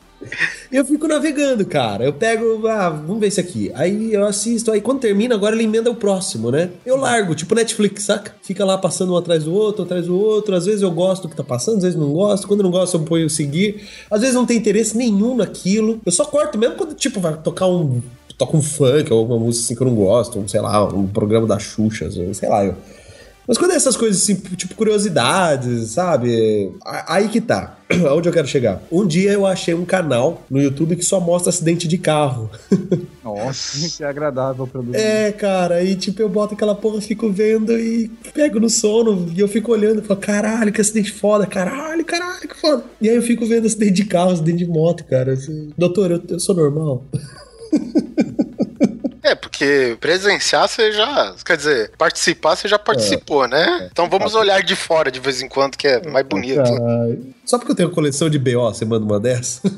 eu 0.71 0.85
fico 0.85 1.07
navegando, 1.07 1.65
cara. 1.65 2.05
Eu 2.05 2.13
pego, 2.13 2.67
ah, 2.67 2.89
vamos 2.89 3.19
ver 3.19 3.27
esse 3.27 3.39
aqui. 3.39 3.71
Aí 3.73 4.13
eu 4.13 4.25
assisto, 4.25 4.71
aí 4.71 4.81
quando 4.81 4.99
termina, 4.99 5.35
agora 5.35 5.55
ele 5.55 5.63
emenda 5.63 5.89
o 5.89 5.95
próximo, 5.95 6.51
né? 6.51 6.69
Eu 6.85 6.97
largo, 6.97 7.33
tipo 7.33 7.55
Netflix, 7.55 8.03
saca? 8.03 8.35
Fica 8.41 8.63
lá 8.63 8.77
passando 8.77 9.13
um 9.13 9.17
atrás 9.17 9.43
do 9.43 9.53
outro, 9.53 9.83
atrás 9.83 10.05
do 10.05 10.19
outro. 10.19 10.55
Às 10.55 10.65
vezes 10.65 10.81
eu 10.81 10.91
gosto 10.91 11.23
do 11.23 11.29
que 11.29 11.35
tá 11.35 11.43
passando, 11.43 11.77
às 11.77 11.83
vezes 11.83 11.99
não 11.99 12.13
gosto. 12.13 12.47
Quando 12.47 12.63
não 12.63 12.71
gosto, 12.71 12.97
eu 12.97 13.01
ponho 13.01 13.29
seguir. 13.29 13.83
Às 14.11 14.21
vezes 14.21 14.35
não 14.35 14.45
tem 14.45 14.57
interesse 14.57 14.95
nenhum 14.95 15.35
naquilo. 15.35 15.99
Eu 16.05 16.11
só 16.11 16.25
corto 16.25 16.57
mesmo 16.57 16.75
quando, 16.75 16.93
tipo, 16.93 17.19
vai 17.19 17.35
tocar 17.37 17.67
um. 17.67 18.01
Toca 18.37 18.55
um 18.55 18.61
funk 18.61 19.11
ou 19.11 19.19
alguma 19.19 19.37
música 19.37 19.65
assim 19.65 19.75
que 19.75 19.81
eu 19.81 19.87
não 19.87 19.95
gosto, 19.95 20.39
um, 20.39 20.47
sei 20.47 20.61
lá, 20.61 20.85
um 20.87 21.05
programa 21.05 21.45
da 21.45 21.59
Xuxa, 21.59 22.09
sei 22.09 22.47
lá, 22.47 22.63
eu. 22.63 22.73
Mas 23.49 23.57
quando 23.57 23.71
é 23.71 23.75
essas 23.75 23.97
coisas 23.97 24.21
assim, 24.21 24.35
tipo 24.35 24.75
curiosidades, 24.75 25.89
sabe? 25.89 26.71
Aí 27.07 27.27
que 27.29 27.41
tá. 27.41 27.79
Aonde 28.07 28.29
eu 28.29 28.33
quero 28.33 28.47
chegar? 28.47 28.79
Um 28.91 29.07
dia 29.07 29.31
eu 29.31 29.43
achei 29.43 29.73
um 29.73 29.85
canal 29.85 30.43
no 30.47 30.61
YouTube 30.61 30.95
que 30.95 31.03
só 31.03 31.19
mostra 31.19 31.49
acidente 31.49 31.87
de 31.87 31.97
carro. 31.97 32.47
Nossa, 33.25 33.89
que 33.97 34.03
agradável 34.03 34.67
pra 34.67 34.81
dormir. 34.81 34.99
É, 34.99 35.31
cara, 35.31 35.77
aí 35.77 35.95
tipo 35.95 36.21
eu 36.21 36.29
boto 36.29 36.53
aquela 36.53 36.75
porra, 36.75 37.01
fico 37.01 37.31
vendo 37.31 37.75
e 37.75 38.07
pego 38.35 38.59
no 38.59 38.69
sono 38.69 39.27
e 39.35 39.39
eu 39.39 39.47
fico 39.47 39.71
olhando 39.71 40.03
e 40.03 40.05
falo, 40.05 40.19
caralho, 40.19 40.71
que 40.71 40.79
acidente 40.79 41.11
foda, 41.11 41.47
caralho, 41.47 42.05
caralho, 42.05 42.47
que 42.47 42.55
foda. 42.55 42.83
E 43.01 43.09
aí 43.09 43.15
eu 43.15 43.23
fico 43.23 43.47
vendo 43.47 43.65
acidente 43.65 43.93
de 43.93 44.05
carro, 44.05 44.29
acidente 44.29 44.63
de 44.63 44.67
moto, 44.67 45.03
cara. 45.05 45.33
Assim, 45.33 45.71
Doutor, 45.75 46.11
eu, 46.11 46.21
eu 46.29 46.39
sou 46.39 46.53
normal. 46.53 47.03
É, 49.29 49.35
porque 49.35 49.95
presenciar 49.99 50.67
você 50.67 50.91
já. 50.91 51.35
Quer 51.45 51.57
dizer, 51.57 51.91
participar 51.97 52.55
você 52.55 52.67
já 52.67 52.79
participou, 52.79 53.47
né? 53.47 53.87
Então 53.91 54.09
vamos 54.09 54.33
olhar 54.33 54.63
de 54.63 54.75
fora 54.75 55.11
de 55.11 55.19
vez 55.19 55.41
em 55.41 55.47
quando, 55.47 55.77
que 55.77 55.87
é 55.87 56.07
mais 56.09 56.25
bonito. 56.25 56.63
Caralho. 56.63 57.33
Só 57.45 57.57
porque 57.59 57.71
eu 57.71 57.75
tenho 57.75 57.91
coleção 57.91 58.29
de 58.29 58.39
BO, 58.39 58.61
você 58.73 58.85
manda 58.85 59.05
uma 59.05 59.19
dessa? 59.19 59.61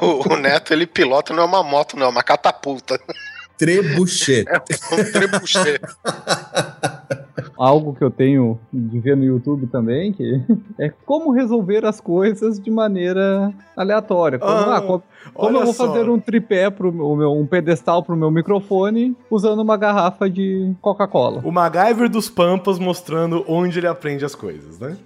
O, 0.00 0.32
o 0.32 0.36
Neto, 0.36 0.72
ele 0.72 0.84
pilota 0.84 1.32
não 1.32 1.44
é 1.44 1.46
uma 1.46 1.62
moto, 1.62 1.96
não, 1.96 2.06
é 2.06 2.08
uma 2.08 2.24
catapulta. 2.24 2.98
Trebuchet. 3.56 4.44
É 4.48 4.58
um 4.58 5.12
trebuchet. 5.12 5.80
Algo 7.56 7.94
que 7.94 8.02
eu 8.02 8.10
tenho 8.10 8.58
de 8.72 8.98
ver 8.98 9.16
no 9.16 9.22
YouTube 9.22 9.68
também, 9.68 10.12
que 10.12 10.42
é 10.80 10.90
como 11.06 11.30
resolver 11.30 11.84
as 11.84 12.00
coisas 12.00 12.58
de 12.58 12.70
maneira 12.72 13.52
aleatória. 13.76 14.40
Como, 14.40 14.50
Ah, 14.50 14.78
ah, 14.78 15.02
como 15.34 15.48
olha 15.48 15.58
eu 15.60 15.64
vou 15.64 15.72
só. 15.74 15.86
fazer 15.88 16.08
um 16.08 16.18
tripé 16.18 16.70
pro 16.70 16.92
meu, 16.92 17.06
o 17.06 17.16
meu- 17.16 17.32
um 17.32 17.46
pedestal 17.46 18.02
pro 18.02 18.16
meu 18.16 18.30
microfone 18.30 19.16
usando 19.30 19.60
uma 19.60 19.76
garrafa 19.76 20.28
de 20.28 20.72
Coca-Cola. 20.80 21.40
O 21.44 21.50
MacGyver 21.52 22.08
dos 22.08 22.28
Pampas 22.28 22.78
mostrando 22.78 23.44
onde 23.48 23.78
ele 23.78 23.86
aprende 23.86 24.24
as 24.24 24.34
coisas, 24.34 24.78
né? 24.78 24.96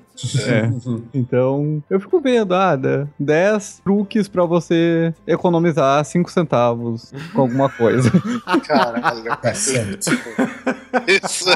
É. 0.49 0.71
Então, 1.13 1.83
eu 1.91 2.01
fico 2.01 2.19
vendo, 2.23 2.55
ah, 2.55 2.75
dá 2.75 3.07
10 3.21 3.83
truques 3.85 4.27
pra 4.29 4.47
você 4.47 5.13
economizar 5.27 6.03
5 6.07 6.31
centavos 6.31 7.13
com 7.35 7.43
alguma 7.43 7.69
coisa. 7.69 8.11
Caralho. 8.67 9.37
Tá 9.43 9.53
certo. 9.53 10.07
Isso, 11.07 11.51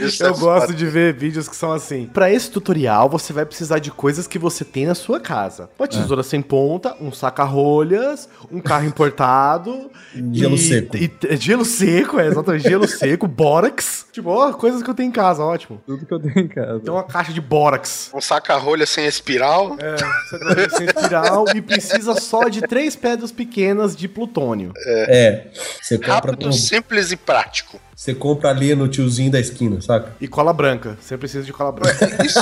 isso 0.00 0.22
Eu 0.22 0.28
é 0.28 0.38
gosto 0.38 0.66
foda. 0.66 0.74
de 0.74 0.86
ver 0.86 1.14
vídeos 1.14 1.48
que 1.48 1.56
são 1.56 1.72
assim. 1.72 2.06
Pra 2.06 2.30
esse 2.30 2.50
tutorial, 2.50 3.08
você 3.08 3.32
vai 3.32 3.46
precisar 3.46 3.78
de 3.78 3.90
coisas 3.90 4.26
que 4.26 4.38
você 4.38 4.62
tem 4.64 4.84
na 4.86 4.94
sua 4.94 5.18
casa. 5.18 5.70
Uma 5.78 5.88
tesoura 5.88 6.22
sem 6.22 6.42
ponta, 6.42 6.94
um 7.00 7.12
saca-rolhas, 7.12 8.28
um 8.50 8.60
carro 8.60 8.86
importado. 8.86 9.90
Gelo 10.32 10.54
e- 10.54 10.58
seco. 10.58 10.96
e- 10.96 11.10
é, 11.28 11.36
gelo 11.36 11.64
seco, 11.64 12.18
é 12.18 12.26
exatamente. 12.26 12.62
Gelo 12.68 12.86
seco, 12.88 13.26
bórax. 13.28 14.06
Tipo, 14.12 14.30
ó, 14.30 14.52
coisas 14.52 14.82
que 14.82 14.90
eu 14.90 14.94
tenho 14.94 15.08
em 15.08 15.12
casa, 15.12 15.42
ótimo. 15.42 15.80
Tudo 15.86 16.04
que 16.04 16.12
eu 16.12 16.18
tenho 16.18 16.38
em 16.40 16.48
casa. 16.48 16.80
Tem 16.80 16.92
uma 16.92 17.04
caixa 17.04 17.32
de 17.32 17.40
bórax. 17.40 18.10
Um 18.14 18.20
saca-rolha 18.20 18.86
sem 18.86 19.06
espiral. 19.06 19.76
É, 19.78 20.68
sem 20.70 20.86
espiral 20.86 21.44
e 21.54 21.60
precisa 21.62 22.14
só 22.14 22.48
de 22.48 22.62
três 22.62 22.96
pedras 22.96 23.30
pequenas 23.30 23.94
de 23.94 24.08
plutônio. 24.08 24.72
É. 24.86 25.46
Você 25.80 25.96
compra, 25.98 26.32
Rápido, 26.32 26.52
simples 26.52 27.12
e 27.12 27.16
prático. 27.16 27.78
Você 27.98 28.14
compra 28.14 28.50
ali 28.50 28.76
no 28.76 28.86
tiozinho 28.86 29.28
da 29.28 29.40
esquina, 29.40 29.80
saca? 29.80 30.14
E 30.20 30.28
cola 30.28 30.52
branca. 30.52 30.96
Você 31.00 31.18
precisa 31.18 31.42
de 31.42 31.52
cola 31.52 31.72
branca. 31.72 32.06
Isso, 32.24 32.38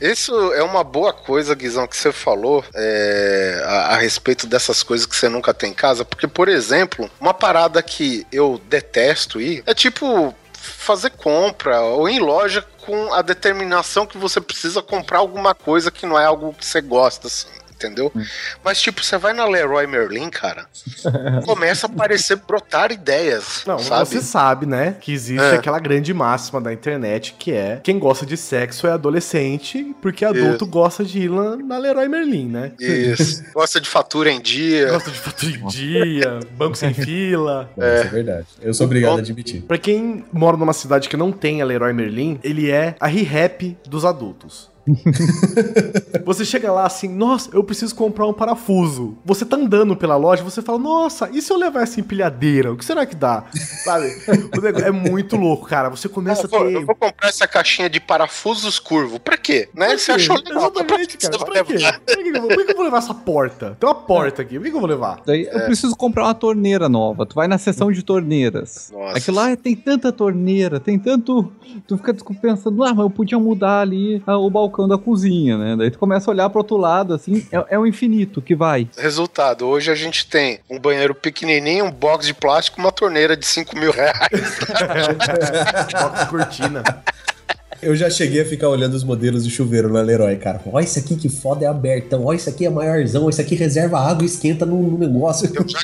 isso 0.00 0.52
é 0.54 0.62
uma 0.64 0.82
boa 0.82 1.12
coisa, 1.12 1.54
Guizão, 1.54 1.86
que 1.86 1.96
você 1.96 2.10
falou 2.10 2.64
é, 2.74 3.62
a, 3.64 3.94
a 3.94 3.96
respeito 3.98 4.44
dessas 4.44 4.82
coisas 4.82 5.06
que 5.06 5.14
você 5.14 5.28
nunca 5.28 5.54
tem 5.54 5.70
em 5.70 5.74
casa. 5.74 6.04
Porque, 6.04 6.26
por 6.26 6.48
exemplo, 6.48 7.08
uma 7.20 7.32
parada 7.32 7.80
que 7.80 8.26
eu 8.32 8.60
detesto 8.68 9.40
ir 9.40 9.62
é 9.66 9.72
tipo 9.72 10.34
fazer 10.52 11.10
compra 11.10 11.80
ou 11.80 12.08
ir 12.08 12.16
em 12.16 12.20
loja 12.20 12.64
com 12.84 13.14
a 13.14 13.22
determinação 13.22 14.04
que 14.04 14.18
você 14.18 14.40
precisa 14.40 14.82
comprar 14.82 15.18
alguma 15.18 15.54
coisa 15.54 15.92
que 15.92 16.06
não 16.06 16.18
é 16.18 16.24
algo 16.24 16.52
que 16.54 16.66
você 16.66 16.80
gosta, 16.80 17.28
assim. 17.28 17.46
Entendeu? 17.78 18.12
Mas, 18.64 18.80
tipo, 18.80 19.02
você 19.04 19.16
vai 19.16 19.32
na 19.32 19.44
Leroy 19.46 19.86
Merlin, 19.86 20.28
cara, 20.30 20.66
começa 21.46 21.86
a 21.86 21.90
aparecer, 21.90 22.36
brotar 22.36 22.90
ideias. 22.90 23.62
Não, 23.64 23.78
sabe? 23.78 24.08
você 24.08 24.20
sabe, 24.20 24.66
né, 24.66 24.96
que 25.00 25.12
existe 25.12 25.40
É. 25.44 25.54
aquela 25.54 25.78
grande 25.78 26.12
máxima 26.12 26.60
da 26.60 26.72
internet 26.72 27.36
que 27.38 27.52
é 27.52 27.78
quem 27.82 27.98
gosta 27.98 28.26
de 28.26 28.36
sexo 28.36 28.86
é 28.88 28.90
adolescente, 28.92 29.94
porque 30.02 30.24
adulto 30.24 30.66
gosta 30.66 31.04
de 31.04 31.20
ir 31.20 31.28
lá 31.28 31.56
na 31.56 31.78
Leroy 31.78 32.08
Merlin, 32.08 32.48
né? 32.48 32.72
Isso. 32.80 33.44
Gosta 33.54 33.80
de 33.80 33.88
fatura 33.88 34.30
em 34.30 34.40
dia. 34.40 34.90
Gosta 34.92 35.10
de 35.10 35.18
fatura 35.18 35.52
em 35.52 35.66
dia, 35.66 36.40
banco 36.52 36.76
sem 36.76 36.92
fila. 36.94 37.70
Não, 37.76 37.86
Isso 37.86 38.04
é 38.06 38.08
verdade. 38.08 38.46
Eu 38.60 38.74
sou 38.74 38.86
obrigado 38.86 39.16
a 39.16 39.20
admitir. 39.20 39.62
Pra 39.62 39.78
quem 39.78 40.24
mora 40.32 40.56
numa 40.56 40.72
cidade 40.72 41.08
que 41.08 41.16
não 41.16 41.30
tem 41.30 41.62
a 41.62 41.64
Leroy 41.64 41.92
Merlin, 41.92 42.40
ele 42.42 42.70
é 42.70 42.96
a 42.98 43.06
re-rap 43.06 43.76
dos 43.86 44.04
adultos. 44.04 44.70
você 46.24 46.44
chega 46.44 46.70
lá 46.72 46.86
assim, 46.86 47.08
nossa, 47.08 47.50
eu 47.52 47.62
preciso 47.64 47.94
comprar 47.94 48.26
um 48.26 48.32
parafuso. 48.32 49.16
Você 49.24 49.44
tá 49.44 49.56
andando 49.56 49.96
pela 49.96 50.16
loja, 50.16 50.42
você 50.42 50.62
fala, 50.62 50.78
nossa, 50.78 51.28
e 51.32 51.40
se 51.40 51.52
eu 51.52 51.56
levar 51.56 51.82
essa 51.82 52.00
empilhadeira? 52.00 52.72
O 52.72 52.76
que 52.76 52.84
será 52.84 53.04
que 53.06 53.14
dá? 53.16 53.44
Sabe? 53.84 54.08
O 54.56 54.60
negócio 54.60 54.86
é 54.86 54.90
muito 54.90 55.36
louco, 55.36 55.66
cara. 55.66 55.88
Você 55.88 56.08
começa 56.08 56.42
Eu 56.42 56.46
a 56.46 56.58
vou, 56.58 56.66
ter. 56.68 56.74
eu 56.76 56.86
vou 56.86 56.94
comprar 56.94 57.28
essa 57.28 57.46
caixinha 57.46 57.88
de 57.88 58.00
parafusos 58.00 58.78
curvo. 58.78 59.18
Pra 59.20 59.36
quê? 59.36 59.68
Né? 59.74 59.86
Pra 59.88 59.98
Você 59.98 60.06
quê? 60.06 60.12
achou 60.12 60.36
legal. 60.36 60.58
Exatamente, 60.58 60.86
Pra 60.86 60.96
cara. 60.96 61.08
que 61.08 61.44
Pra 61.44 61.64
você 61.64 61.76
quê? 61.76 62.30
Pra 62.32 62.40
vou- 62.40 62.48
por 62.48 62.64
que 62.66 62.72
eu 62.72 62.76
vou 62.76 62.84
levar 62.84 62.98
essa 62.98 63.14
porta? 63.14 63.76
Tem 63.78 63.88
uma 63.88 63.94
porta 63.94 64.42
aqui, 64.42 64.58
por 64.58 64.64
que 64.68 64.74
eu 64.76 64.80
vou 64.80 64.88
levar? 64.88 65.20
Daí 65.26 65.48
eu 65.50 65.60
preciso 65.64 65.96
comprar 65.96 66.24
uma 66.24 66.34
torneira 66.34 66.88
nova. 66.88 67.24
Tu 67.26 67.34
vai 67.34 67.48
na 67.48 67.58
seção 67.58 67.90
de 67.90 68.02
torneiras. 68.02 68.90
Nossa. 68.92 69.18
Aquilo 69.18 69.36
lá 69.36 69.56
tem 69.56 69.74
tanta 69.74 70.12
torneira, 70.12 70.78
tem 70.80 70.98
tanto. 70.98 71.50
Tu 71.86 71.96
fica 71.96 72.14
pensando, 72.40 72.82
ah, 72.84 72.90
mas 72.94 72.98
eu 73.04 73.10
podia 73.10 73.38
mudar 73.38 73.80
ali 73.80 74.22
ah, 74.26 74.38
o 74.38 74.48
balcão 74.50 74.77
da 74.86 74.98
cozinha, 74.98 75.56
né? 75.56 75.76
Daí 75.76 75.90
tu 75.90 75.98
começa 75.98 76.30
a 76.30 76.32
olhar 76.32 76.50
pro 76.50 76.58
outro 76.60 76.76
lado, 76.76 77.14
assim, 77.14 77.46
é, 77.50 77.74
é 77.74 77.78
o 77.78 77.86
infinito 77.86 78.42
que 78.42 78.54
vai. 78.54 78.88
Resultado, 78.96 79.66
hoje 79.66 79.90
a 79.90 79.94
gente 79.94 80.26
tem 80.26 80.60
um 80.68 80.78
banheiro 80.78 81.14
pequenininho, 81.14 81.86
um 81.86 81.90
box 81.90 82.26
de 82.26 82.34
plástico, 82.34 82.80
uma 82.80 82.92
torneira 82.92 83.36
de 83.36 83.46
5 83.46 83.76
mil 83.76 83.90
reais. 83.90 84.18
Box 85.92 86.24
de 86.24 86.30
cortina. 86.30 86.82
Eu 87.80 87.94
já 87.94 88.10
cheguei 88.10 88.42
a 88.42 88.44
ficar 88.44 88.68
olhando 88.68 88.94
os 88.94 89.04
modelos 89.04 89.44
de 89.44 89.50
chuveiro 89.50 89.92
na 89.92 90.00
Leroy, 90.00 90.36
cara. 90.36 90.60
Ó, 90.66 90.80
esse 90.80 90.98
aqui 90.98 91.16
que 91.16 91.28
foda 91.28 91.64
é 91.64 91.68
abertão. 91.68 92.24
Ó, 92.24 92.32
esse 92.32 92.48
aqui 92.48 92.66
é 92.66 92.70
maiorzão. 92.70 93.28
Esse 93.28 93.40
aqui 93.40 93.54
reserva 93.54 93.98
água 93.98 94.22
e 94.22 94.26
esquenta 94.26 94.66
no, 94.66 94.82
no 94.82 94.98
negócio. 94.98 95.50
Eu 95.54 95.68
já, 95.68 95.80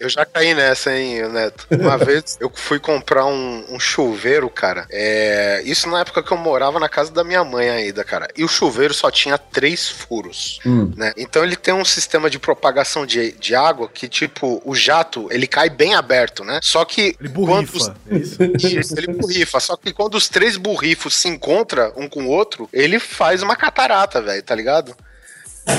eu 0.00 0.08
já 0.08 0.24
caí 0.24 0.54
nessa, 0.54 0.96
hein, 0.96 1.28
Neto. 1.28 1.66
Uma 1.70 1.96
vez 1.98 2.36
eu 2.40 2.50
fui 2.54 2.78
comprar 2.78 3.26
um, 3.26 3.64
um 3.70 3.80
chuveiro, 3.80 4.48
cara. 4.50 4.86
É, 4.90 5.62
isso 5.64 5.88
na 5.88 6.00
época 6.00 6.22
que 6.22 6.32
eu 6.32 6.36
morava 6.36 6.78
na 6.78 6.88
casa 6.88 7.10
da 7.10 7.24
minha 7.24 7.44
mãe 7.44 7.68
ainda, 7.68 8.04
cara. 8.04 8.28
E 8.36 8.44
o 8.44 8.48
chuveiro 8.48 8.92
só 8.92 9.10
tinha 9.10 9.38
três 9.38 9.88
furos. 9.88 10.60
Hum. 10.66 10.92
né? 10.96 11.12
Então 11.16 11.44
ele 11.44 11.56
tem 11.56 11.74
um 11.74 11.84
sistema 11.84 12.28
de 12.28 12.38
propagação 12.38 13.06
de, 13.06 13.32
de 13.32 13.54
água 13.54 13.88
que, 13.88 14.08
tipo, 14.08 14.60
o 14.64 14.74
jato, 14.74 15.28
ele 15.30 15.46
cai 15.46 15.70
bem 15.70 15.94
aberto, 15.94 16.44
né? 16.44 16.60
Só 16.62 16.84
que 16.84 17.16
Ele 17.20 17.28
quando 17.28 17.68
os-. 17.74 17.88
É 18.10 18.16
isso? 18.16 18.38
Isso, 18.78 18.98
ele 18.98 19.12
borrifa. 19.14 19.60
Só 19.60 19.76
que 19.76 19.92
quando 19.92 20.14
os 20.14 20.28
três 20.28 20.56
borrifos 20.56 21.14
se 21.14 21.28
encontram 21.38 21.92
um 21.96 22.08
com 22.08 22.24
o 22.24 22.28
outro, 22.28 22.68
ele 22.72 22.98
faz 22.98 23.42
uma 23.42 23.54
catarata, 23.54 24.20
velho, 24.20 24.42
tá 24.42 24.54
ligado? 24.54 24.94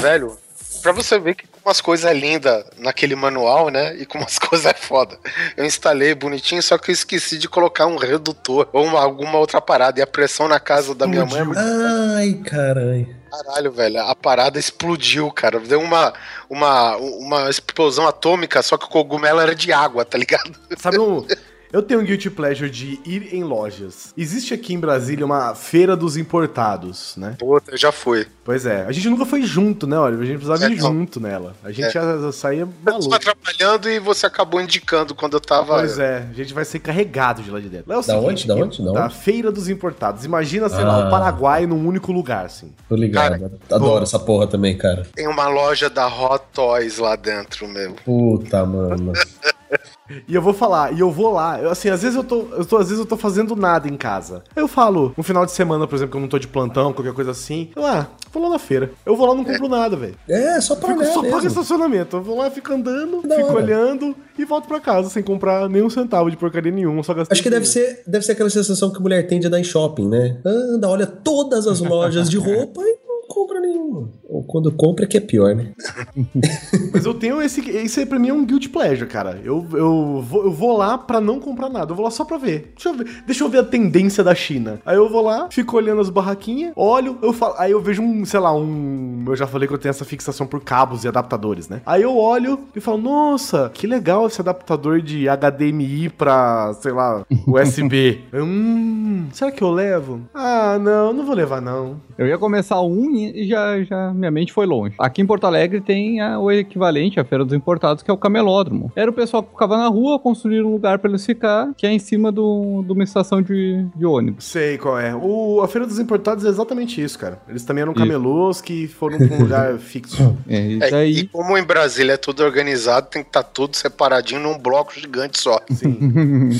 Velho, 0.02 0.38
pra 0.82 0.92
você 0.94 1.20
ver 1.20 1.36
que 1.36 1.46
umas 1.66 1.82
coisas 1.82 2.10
é 2.10 2.14
linda 2.14 2.66
naquele 2.78 3.14
manual, 3.16 3.70
né? 3.70 3.96
E 3.98 4.06
como 4.06 4.24
as 4.24 4.40
coisas 4.40 4.66
é 4.66 4.74
foda. 4.74 5.20
Eu 5.58 5.66
instalei 5.66 6.16
bonitinho, 6.16 6.64
só 6.64 6.78
que 6.78 6.92
eu 6.92 6.94
esqueci 6.94 7.38
de 7.38 7.50
colocar 7.50 7.86
um 7.86 7.98
redutor 7.98 8.70
ou 8.72 8.86
uma- 8.86 9.02
alguma 9.02 9.38
outra 9.38 9.60
parada. 9.60 10.00
E 10.00 10.04
a 10.04 10.08
pressão 10.08 10.48
na 10.48 10.60
casa 10.60 10.96
da 10.96 11.06
minha 11.06 11.26
mãe 11.26 11.42
é 11.42 12.16
Ai, 12.18 12.34
caralho. 12.46 13.20
Caralho, 13.30 13.72
velho, 13.72 14.00
a 14.02 14.16
parada 14.16 14.58
explodiu, 14.58 15.30
cara. 15.32 15.60
Deu 15.60 15.80
uma, 15.80 16.14
uma, 16.50 16.96
uma 16.98 17.50
explosão 17.50 18.08
atômica, 18.08 18.62
só 18.64 18.76
que 18.78 18.86
o 18.86 18.90
cogumelo 18.90 19.40
era 19.40 19.54
de 19.54 19.72
água, 19.72 20.04
tá 20.04 20.18
ligado? 20.18 20.52
Sabe 20.78 20.98
um. 20.98 21.28
Eu 21.72 21.84
tenho 21.84 22.00
um 22.00 22.04
guilty 22.04 22.32
pleasure 22.32 22.68
de 22.68 23.00
ir 23.06 23.32
em 23.32 23.44
lojas. 23.44 24.12
Existe 24.18 24.56
aqui 24.56 24.74
em 24.74 24.80
Brasília 24.80 25.24
uma 25.24 25.54
feira 25.54 25.96
dos 25.96 26.18
importados, 26.18 27.16
né? 27.16 27.36
Puta, 27.38 27.72
eu 27.72 27.78
já 27.78 27.92
fui. 27.92 28.26
Pois 28.44 28.66
é. 28.66 28.86
A 28.88 28.92
gente 28.92 29.08
nunca 29.08 29.24
foi 29.24 29.44
junto, 29.44 29.86
né, 29.86 30.00
Oliver? 30.00 30.24
A 30.24 30.26
gente 30.26 30.38
precisava 30.44 30.66
É, 30.66 30.76
ir 30.76 30.82
não. 30.82 30.92
junto 30.94 31.20
nela. 31.20 31.56
A 31.64 31.72
gente 31.72 31.86
É. 31.86 31.92
já 31.92 32.32
saía 32.32 32.62
Eu 32.62 32.68
tava 32.84 32.98
maluco. 32.98 33.20
trabalhando 33.20 33.88
e 33.88 34.00
você 34.00 34.26
acabou 34.26 34.60
indicando 34.60 35.14
quando 35.14 35.36
eu 35.36 35.40
tava. 35.40 35.76
Pois 35.78 36.00
é, 36.00 36.28
a 36.28 36.34
gente 36.34 36.56
vai 36.56 36.66
ser 36.66 36.80
carregado 36.80 37.44
de 37.44 37.52
lá 37.52 37.60
de 37.60 37.70
dentro. 37.70 37.88
Lá 37.88 37.96
é 37.96 38.00
o 38.00 38.02
Da 38.04 38.18
onde? 38.18 38.48
Da 38.48 38.56
onde? 38.56 38.84
Da? 38.92 39.10
Feira 39.12 39.52
dos 39.52 39.70
Importados. 39.70 40.26
Imagina, 40.26 40.70
sei 40.70 40.84
lá, 40.84 41.04
Ah. 41.04 41.08
o 41.08 41.12
Paraguai 41.12 41.68
num 41.68 41.88
único 41.88 42.12
lugar, 42.12 42.46
assim. 42.46 42.74
Tô 42.90 42.96
ligado. 42.96 43.46
Adoro 43.70 43.80
boa. 43.92 44.02
essa 44.02 44.18
porra 44.18 44.48
também, 44.48 44.76
cara. 44.76 45.06
Tem 45.14 45.28
uma 45.28 45.48
loja 45.48 45.88
da 45.88 46.08
Hot 46.08 46.46
Toys 46.52 46.98
lá 46.98 47.16
dentro, 47.16 47.68
meu. 47.68 47.94
Puta, 48.04 48.66
mano. 48.66 49.14
E 50.28 50.34
eu 50.36 50.42
vou 50.42 50.54
falar, 50.54 50.94
e 50.94 51.00
eu 51.00 51.12
vou 51.12 51.32
lá. 51.32 51.60
Eu, 51.60 51.70
assim, 51.70 51.90
às 51.90 52.02
vezes 52.02 52.16
eu 52.16 52.24
tô, 52.24 52.46
eu 52.52 52.66
tô. 52.66 52.78
Às 52.78 52.88
vezes 52.88 53.00
eu 53.00 53.06
tô 53.06 53.16
fazendo 53.18 53.56
nada 53.56 53.88
em 53.88 53.96
casa. 53.98 54.44
Aí 54.56 54.62
eu 54.64 54.68
falo, 54.68 55.14
no 55.16 55.24
final 55.24 55.46
de 55.46 55.52
semana, 55.52 55.88
por 55.88 55.96
exemplo, 55.96 56.12
que 56.12 56.18
eu 56.18 56.22
não 56.22 56.28
tô 56.28 56.40
de 56.40 56.48
plantão, 56.48 56.92
qualquer 56.94 57.14
coisa 57.14 57.32
assim. 57.32 57.70
Eu, 57.76 57.86
ah, 57.86 58.08
vou 58.32 58.44
lá 58.44 58.50
na 58.50 58.60
feira. 58.60 58.92
Eu 59.06 59.16
vou 59.16 59.28
lá 59.28 59.34
e 59.34 59.38
não 59.38 59.44
compro 59.44 59.68
nada, 59.70 59.96
velho. 59.96 60.16
É, 60.28 60.60
só 60.62 60.76
pra 60.76 60.90
Fico, 60.90 61.00
olhar 61.02 61.12
só 61.14 61.22
pago 61.22 61.36
mesmo. 61.36 61.48
estacionamento. 61.50 62.18
Eu 62.18 62.24
vou 62.24 62.38
lá, 62.38 62.50
fico 62.50 62.74
andando, 62.74 63.22
Da 63.28 63.36
fico 63.36 63.48
hora. 63.50 63.64
olhando 63.64 64.16
e 64.38 64.46
volto 64.46 64.68
pra 64.68 64.80
casa 64.80 65.10
sem 65.10 65.22
comprar 65.24 65.68
nenhum 65.70 65.90
centavo 65.90 66.30
de 66.32 66.38
porcaria 66.38 66.72
nenhuma. 66.72 67.04
Só 67.04 67.14
gastei 67.14 67.34
Acho 67.36 67.44
que 67.44 67.50
deve 67.50 67.66
ser, 67.66 68.04
deve 68.08 68.26
ser 68.26 68.32
aquela 68.34 68.50
sensação 68.50 68.92
que 68.92 69.02
mulher 69.02 69.28
tem 69.28 69.40
de 69.40 69.48
andar 69.48 69.60
em 69.60 69.64
shopping, 69.64 70.08
né? 70.08 70.40
Anda, 70.46 70.90
olha 70.90 71.06
todas 71.06 71.68
as 71.68 71.80
lojas 71.80 72.30
de 72.30 72.38
roupa 72.40 72.82
e 72.82 72.98
não 73.08 73.28
compra 73.28 73.60
nenhuma. 73.60 74.10
Ou 74.30 74.44
quando 74.44 74.72
compra 74.72 75.08
que 75.08 75.18
é 75.18 75.20
pior, 75.20 75.56
né? 75.56 75.72
Mas 76.94 77.04
eu 77.04 77.16
tenho 77.16 77.42
esse. 77.42 77.68
Esse 77.68 78.06
pra 78.06 78.20
mim 78.20 78.30
é 78.30 78.34
um 78.34 78.46
guilty 78.46 78.70
pleasure, 78.70 79.10
cara. 79.10 79.42
Eu, 79.44 79.66
eu, 79.74 80.22
vou, 80.22 80.44
eu 80.46 80.52
vou 80.52 80.78
lá 80.78 81.00
pra 81.00 81.20
não 81.20 81.40
comprar 81.40 81.68
nada. 81.68 81.92
Eu 81.92 81.96
vou 81.96 82.06
lá 82.06 82.12
só 82.12 82.24
pra 82.24 82.38
ver. 82.38 82.72
Deixa 82.76 82.90
eu 82.90 82.94
ver, 82.94 83.24
deixa 83.26 83.44
eu 83.44 83.50
ver 83.50 83.58
a 83.60 83.64
tendência 83.64 84.24
da 84.24 84.36
China. 84.36 84.80
Aí 84.86 84.96
eu 84.96 85.10
vou 85.10 85.24
lá, 85.24 85.48
fico 85.50 85.76
olhando 85.76 86.00
as 86.00 86.12
barraquinhas, 86.12 86.74
olho, 86.76 87.18
eu 87.24 87.34
falo. 87.34 87.56
Aí 87.58 87.72
eu 87.72 87.82
vejo 87.82 88.04
um, 88.04 88.24
sei 88.24 88.40
lá, 88.40 88.54
um. 88.56 89.26
Eu 89.28 89.36
já 89.36 89.48
falei 89.48 89.68
que 89.68 89.74
eu 89.74 89.80
tenho 89.80 89.90
essa 89.90 90.06
fixação 90.06 90.46
por 90.46 90.62
cabos 90.64 91.04
e 91.04 91.08
adaptadores, 91.08 91.68
né? 91.68 91.82
Aí 91.84 92.04
eu 92.04 92.16
olho 92.16 92.60
e 92.76 92.80
falo, 92.80 93.00
nossa, 93.00 93.72
que 93.74 93.88
legal 93.88 94.28
esse 94.28 94.40
adaptador 94.40 95.02
de 95.02 95.26
HDMI 95.28 96.10
pra, 96.10 96.72
sei 96.80 96.92
lá, 96.92 97.26
USB. 97.48 98.22
hum, 98.32 99.28
será 99.32 99.52
que 99.52 99.64
eu 99.64 99.72
levo? 99.72 100.22
Ah, 100.36 100.78
não, 100.80 101.14
não 101.14 101.26
vou 101.26 101.36
levar, 101.36 101.62
não. 101.62 102.00
Eu 102.16 102.28
ia 102.28 102.38
começar 102.38 102.80
um 102.82 103.16
e 103.16 103.48
já, 103.48 103.82
já 103.84 104.14
minha 104.20 104.32
mente 104.32 104.54
foi 104.54 104.66
longe. 104.66 104.94
Aqui 105.00 105.22
em 105.22 105.26
Porto 105.26 105.46
Alegre 105.46 105.82
tem 105.82 106.20
a- 106.22 106.40
o 106.40 106.52
equivalente 106.52 107.20
à 107.20 107.24
Feira 107.26 107.44
dos 107.46 107.54
Importados, 107.54 108.04
que 108.04 108.12
é 108.12 108.14
o 108.14 108.18
camelódromo. 108.18 108.92
Era 108.96 109.10
o 109.10 109.14
pessoal 109.14 109.42
que 109.44 109.50
ficava 109.52 109.78
na 109.78 109.88
rua, 109.88 110.20
construir 110.20 110.62
um 110.64 110.72
lugar 110.72 111.00
pra 111.00 111.10
eles 111.10 111.26
ficar, 111.26 111.72
que 111.78 111.86
é 111.88 111.92
em 111.92 112.00
cima 112.00 112.32
do- 112.32 112.84
de 112.86 112.92
uma 112.92 113.04
estação 113.04 113.42
de, 113.42 113.86
de 113.96 114.06
ônibus. 114.06 114.46
Sei 114.46 114.78
qual 114.78 115.00
é. 115.00 115.16
O, 115.16 115.62
a 115.64 115.68
Feira 115.68 115.88
dos 115.88 116.00
Importados 116.00 116.46
é 116.46 116.50
exatamente 116.50 117.02
isso, 117.02 117.18
cara. 117.18 117.40
Eles 117.48 117.64
também 117.64 117.82
eram 117.82 117.92
Isso. 117.94 118.02
camelôs 118.02 118.62
que 118.62 118.88
foram 118.88 119.18
pra 119.18 119.28
um 119.36 119.40
lugar 119.44 119.78
fixo. 119.80 120.36
É, 120.48 120.68
e 120.68 120.76
É, 120.84 120.90
daí... 120.92 121.12
E 121.20 121.28
como 121.28 121.58
em 121.58 121.64
Brasília 121.64 122.14
é 122.14 122.18
tudo 122.18 122.44
organizado, 122.44 123.08
tem 123.10 123.22
que 123.24 123.30
estar 123.30 123.44
tudo 123.44 123.76
separadinho 123.76 124.42
num 124.42 124.58
bloco 124.58 124.94
gigante 124.94 125.40
só. 125.42 125.60
Sim. 125.72 126.52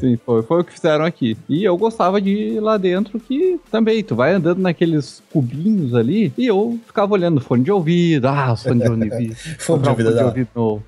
Sim, 0.00 0.18
foi, 0.24 0.42
foi 0.42 0.60
o 0.60 0.64
que 0.64 0.72
fizeram 0.72 1.04
aqui. 1.04 1.36
E 1.48 1.64
eu 1.64 1.76
gostava 1.76 2.20
de 2.20 2.30
ir 2.30 2.60
lá 2.60 2.76
dentro, 2.76 3.18
que 3.18 3.58
também, 3.70 4.02
tu 4.02 4.14
vai 4.14 4.32
andando 4.34 4.58
naqueles 4.60 5.22
cubinhos 5.32 5.94
ali, 5.94 6.32
e 6.36 6.46
eu 6.46 6.78
ficava 6.84 7.12
olhando 7.12 7.40
fone 7.40 7.62
de 7.64 7.70
ouvido, 7.72 8.26
ah, 8.28 8.52
os 8.52 8.62
fones 8.64 8.82
de 8.82 8.88
ouvido. 8.88 9.34
Fone 9.34 9.82
de 9.82 9.88
comprar 9.88 9.88
um 9.88 9.90
ouvido 9.92 10.14
da- 10.14 10.24
novo. 10.54 10.82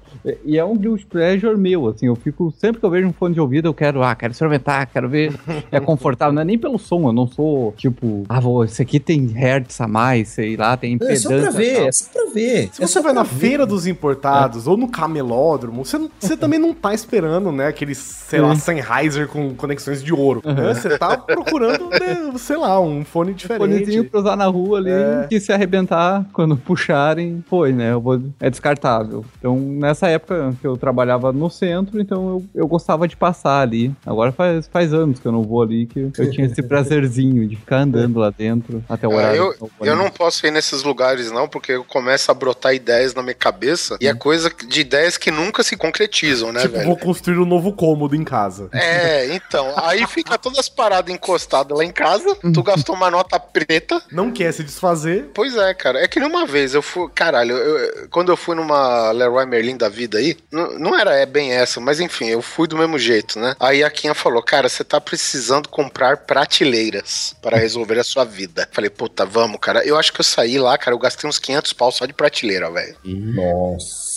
E- 0.45 0.57
é 0.59 0.65
um 0.65 0.77
guilty 0.77 1.07
pleasure 1.07 1.57
meu, 1.57 1.89
assim, 1.89 2.07
eu 2.07 2.17
fico, 2.17 2.53
sempre 2.59 2.81
que 2.81 2.87
eu 2.87 2.91
vejo 2.91 3.07
um 3.09 3.13
fone 3.13 3.35
de 3.35 3.41
ouvido, 3.41 3.67
eu 3.69 3.75
quero, 3.75 4.03
ah, 4.03 4.15
quero 4.15 4.33
experimentar, 4.33 4.87
quero 4.87 5.09
ver, 5.09 5.33
é 5.71 5.79
confortável, 5.81 6.33
não 6.35 6.43
é 6.43 6.45
nem 6.45 6.59
pelo 6.59 6.79
som, 6.79 7.07
eu 7.09 7.13
não 7.13 7.27
sou, 7.27 7.73
tipo, 7.77 8.25
ah, 8.29 8.41
vou, 8.41 8.65
esse 8.65 8.83
aqui 8.83 8.99
tem 8.99 9.27
hertz 9.27 9.81
a 9.81 9.87
mais, 9.89 10.29
sei 10.29 10.57
lá, 10.57 10.77
tem 10.77 10.93
É 10.93 10.95
impedância. 10.95 11.31
só 11.31 11.41
pra 11.43 11.51
ver, 11.51 11.87
é 11.87 11.93
só 11.93 12.05
pra 12.13 12.33
ver. 12.33 12.69
Se 12.73 12.83
É 12.83 12.87
você 12.87 13.01
vai 13.01 13.13
na 13.13 13.23
ver. 13.23 13.35
feira 13.39 13.67
dos 13.67 13.87
importados 13.87 14.67
ou 14.67 14.77
no 14.77 14.89
camelódromo, 14.89 15.85
você, 15.85 15.99
você 16.19 16.37
também 16.37 16.59
não 16.59 16.75
tá 16.75 16.93
esperando, 16.93 17.53
né, 17.53 17.69
aqueles, 17.69 17.99
sei 17.99 18.41
lá, 18.41 18.55
Sennheiser 18.57 19.29
com 19.29 19.55
conexões 19.55 20.03
de 20.03 20.13
ouro. 20.13 20.43
né? 20.45 20.75
Você 20.75 20.99
tá 20.99 21.17
procurando, 21.17 21.89
né, 21.91 22.33
sei 22.39 22.57
lá, 22.57 22.81
um 22.81 23.05
fone 23.05 23.35
Fonezinho 23.37 23.77
diferente. 23.77 24.11
pra 24.11 24.21
usar 24.21 24.37
na 24.37 24.47
rua 24.47 24.79
ali, 24.79 24.91
É. 24.91 25.27
que 25.29 25.39
se 25.39 25.53
arrebentar 25.53 26.27
quando 26.33 26.57
puxarem, 26.67 27.45
foi, 27.49 27.73
né? 27.73 27.93
Eu 27.93 28.01
vou, 28.01 28.21
é 28.41 28.51
descartável. 28.51 29.25
Então, 29.39 29.57
nessa 29.59 30.09
época 30.09 30.16
que 30.19 30.67
eu 30.67 30.77
trabalhava 30.77 31.33
no 31.33 31.49
centro, 31.51 32.01
então 32.01 32.29
eu, 32.29 32.45
eu 32.63 32.67
gostava 32.69 33.07
de 33.09 33.17
passar 33.17 33.61
ali. 33.61 33.93
Agora 34.05 34.33
faz, 34.33 34.67
faz 34.69 34.93
anos 34.93 35.19
que 35.19 35.27
eu 35.27 35.33
não 35.33 35.43
vou 35.43 35.63
ali, 35.63 35.87
que 35.87 36.11
eu 36.19 36.31
tinha 36.31 36.47
esse 36.47 36.63
prazerzinho 36.67 37.47
de 37.47 37.57
ficar 37.57 37.79
andando 37.81 38.19
lá 38.19 38.31
dentro 38.31 38.83
até 38.89 39.07
o 39.07 39.13
É, 39.13 39.17
horário. 39.17 39.37
eu, 39.37 39.55
do 39.59 39.71
eu 39.87 39.97
não 39.97 40.11
posso 40.11 40.47
ir 40.47 40.51
nesses 40.51 40.83
lugares, 40.83 41.31
não, 41.31 41.49
porque 41.49 41.73
eu 41.73 41.85
começo 41.85 42.31
a 42.31 42.35
brotar 42.35 42.75
ideias 42.75 43.15
na 43.15 43.23
minha 43.23 43.35
cabeça 43.35 43.97
e 44.01 44.07
é 44.09 44.15
coisa 44.15 44.51
de 44.69 44.81
ideias 44.81 45.17
que 45.17 45.31
nunca 45.31 45.63
se 45.63 45.77
concretizam, 45.77 46.53
né, 46.53 46.61
Tipo, 46.63 46.75
velho? 46.75 46.87
vou 46.87 46.97
construir 46.97 47.39
um 47.39 47.45
novo 47.47 47.73
cômodo 47.73 48.15
em 48.15 48.25
casa. 48.25 48.69
É, 48.73 49.35
então, 49.35 49.73
aí 49.77 50.07
fica 50.07 50.39
todas 50.39 50.59
as 50.59 50.69
paradas 50.69 51.13
encostadas 51.15 51.77
lá 51.77 51.85
em 51.85 51.91
casa, 51.93 52.35
tu 52.53 52.63
gastou 52.63 52.95
uma 52.95 53.11
nota 53.11 53.39
preta. 53.39 54.01
Não 54.13 54.31
quer 54.31 54.53
se 54.53 54.63
desfazer. 54.63 55.31
Pois 55.35 55.57
é, 55.57 55.75
cara, 55.75 56.01
é 56.03 56.09
que 56.09 56.21
nem 56.21 56.29
uma 56.29 56.47
vez 56.47 56.75
eu 56.75 56.83
fui, 56.83 57.09
caralho, 57.15 57.57
eu- 57.57 58.09
quando 58.11 58.31
eu 58.31 58.37
fui 58.37 58.55
numa 58.55 59.11
Leroy 59.13 59.47
Merlin 59.47 59.77
da 59.77 59.89
vida 59.89 60.06
aí, 60.15 60.37
não, 60.51 60.79
não 60.79 60.99
era 60.99 61.15
é 61.15 61.25
bem 61.25 61.53
essa, 61.53 61.81
mas 61.81 62.01
enfim, 62.01 62.27
eu 62.27 62.43
fui 62.43 62.69
do 62.69 62.77
mesmo 62.77 62.99
jeito, 62.99 63.39
né? 63.39 63.55
Aí 63.59 63.83
a 63.83 63.91
Kinha 63.91 64.15
falou, 64.15 64.43
cara, 64.43 64.69
você 64.69 64.85
tá 64.85 65.01
precisando 65.01 65.69
comprar 65.69 66.19
prateleiras 66.19 67.35
para 67.41 67.57
resolver 67.57 67.99
a 67.99 68.05
sua 68.05 68.25
vida. 68.25 68.69
Falei, 68.73 68.91
puta, 68.91 69.25
vamos, 69.25 69.59
cara. 69.61 69.85
Eu 69.85 69.97
acho 69.97 70.13
que 70.13 70.21
eu 70.21 70.25
saí 70.25 70.59
lá, 70.59 70.77
cara, 70.77 70.95
eu 70.95 70.99
gastei 70.99 71.29
uns 71.29 71.39
500 71.39 71.73
pau 71.73 71.91
só 71.91 72.05
de 72.05 72.13
prateleira, 72.13 72.71
velho. 72.71 72.97
Nossa. 73.05 74.17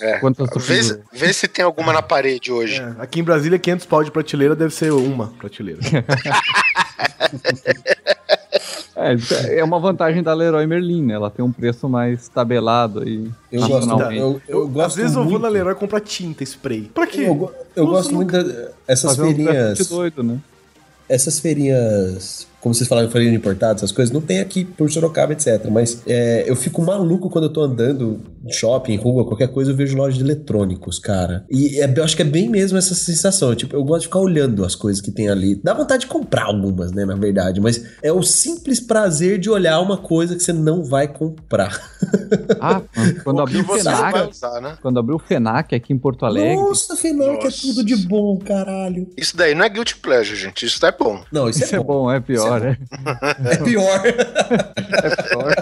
É. 0.00 0.20
Vê, 0.56 0.80
vê 1.12 1.32
se 1.32 1.48
tem 1.48 1.64
alguma 1.64 1.92
na 1.92 2.02
parede 2.02 2.52
hoje. 2.52 2.80
É, 2.80 3.02
aqui 3.02 3.20
em 3.20 3.24
Brasília, 3.24 3.58
500 3.58 3.86
pau 3.86 4.04
de 4.04 4.12
prateleira 4.12 4.54
deve 4.54 4.72
ser 4.72 4.92
uma 4.92 5.28
prateleira. 5.38 5.80
É, 9.00 9.60
é 9.60 9.64
uma 9.64 9.78
vantagem 9.78 10.24
da 10.24 10.34
Leroy 10.34 10.66
Merlin, 10.66 11.04
né? 11.04 11.14
Ela 11.14 11.30
tem 11.30 11.44
um 11.44 11.52
preço 11.52 11.88
mais 11.88 12.26
tabelado 12.28 12.98
aí. 13.00 13.30
Eu 13.52 13.68
gosto, 13.68 13.90
eu, 13.92 14.10
eu 14.10 14.42
Eu, 14.48 14.68
gosto 14.68 14.86
às 14.86 14.94
vezes 14.96 15.12
eu 15.16 15.22
vou 15.22 15.30
muito- 15.30 15.42
na 15.42 15.48
Leroy 15.48 15.74
comprar 15.76 16.00
tinta, 16.00 16.42
spray. 16.42 16.90
Pra 16.92 17.06
quê? 17.06 17.20
Eu, 17.20 17.54
eu 17.76 17.86
gosto 17.86 18.12
muito 18.12 18.32
dessas 18.88 19.16
um 19.16 19.24
feirinhas. 19.24 19.78
teste 19.78 19.94
doido, 19.94 20.24
né? 20.24 20.38
Essas 21.08 21.38
feirinhas, 21.38 22.47
como 22.60 22.74
vocês 22.74 22.88
falaram, 22.88 23.10
feirinha 23.10 23.32
de 23.32 23.38
importado, 23.38 23.76
essas 23.76 23.92
coisas, 23.92 24.12
não 24.12 24.20
tem 24.20 24.40
aqui 24.40 24.64
por 24.64 24.90
Sorocaba, 24.90 25.32
etc. 25.32 25.66
Mas 25.70 26.02
é, 26.06 26.44
eu 26.46 26.56
fico 26.56 26.82
maluco 26.82 27.30
quando 27.30 27.44
eu 27.44 27.52
tô 27.52 27.62
andando 27.62 28.20
em 28.44 28.52
shopping, 28.52 28.96
rua, 28.96 29.24
qualquer 29.26 29.48
coisa, 29.48 29.70
eu 29.72 29.76
vejo 29.76 29.96
loja 29.96 30.16
de 30.16 30.24
eletrônicos, 30.24 30.98
cara. 30.98 31.44
E 31.50 31.80
é- 31.80 31.92
eu 31.96 32.04
acho 32.04 32.16
que 32.16 32.22
é 32.22 32.24
bem 32.24 32.48
mesmo 32.48 32.78
essa 32.78 32.94
sensação. 32.94 33.54
Tipo, 33.54 33.76
eu 33.76 33.84
gosto 33.84 34.00
de 34.02 34.06
ficar 34.06 34.20
olhando 34.20 34.64
as 34.64 34.74
coisas 34.74 35.00
que 35.00 35.10
tem 35.10 35.28
ali. 35.28 35.60
Dá 35.62 35.74
vontade 35.74 36.02
de 36.02 36.06
comprar 36.06 36.44
algumas, 36.44 36.92
né, 36.92 37.04
na 37.04 37.14
verdade. 37.14 37.60
Mas 37.60 37.84
é 38.02 38.12
o 38.12 38.22
simples 38.22 38.80
prazer 38.80 39.38
de 39.38 39.50
olhar 39.50 39.80
uma 39.80 39.96
coisa 39.96 40.34
que 40.34 40.42
você 40.42 40.52
não 40.52 40.84
vai 40.84 41.08
comprar. 41.08 41.78
Ah, 42.60 42.82
quando 43.24 43.40
abriu 43.40 43.60
o 43.62 43.64
FENAC, 43.64 44.30
usar, 44.30 44.60
né? 44.60 44.76
quando 44.82 44.98
abriu 44.98 45.16
o 45.16 45.18
FENAC 45.18 45.74
aqui 45.74 45.92
em 45.92 45.98
Porto 45.98 46.24
Alegre, 46.26 46.56
Nossa, 46.56 46.96
Fenoc, 46.96 47.40
é 47.40 47.44
Nossa. 47.44 47.60
tudo 47.62 47.84
de 47.84 47.96
bom, 47.96 48.38
caralho. 48.38 49.08
Isso 49.16 49.36
daí 49.36 49.54
não 49.54 49.64
é 49.64 49.68
guilty 49.68 49.96
pleasure, 49.96 50.36
gente. 50.36 50.64
Isso 50.66 50.80
daí 50.80 50.90
é 50.90 50.96
bom. 50.96 51.22
Não, 51.32 51.48
isso, 51.48 51.62
isso 51.62 51.74
é 51.76 51.82
bom, 51.82 52.10
é 52.10 52.20
pior, 52.20 52.47
é, 52.56 52.76
É 53.52 53.56
pior. 53.56 54.02
é 54.06 55.22
pior. 55.22 55.54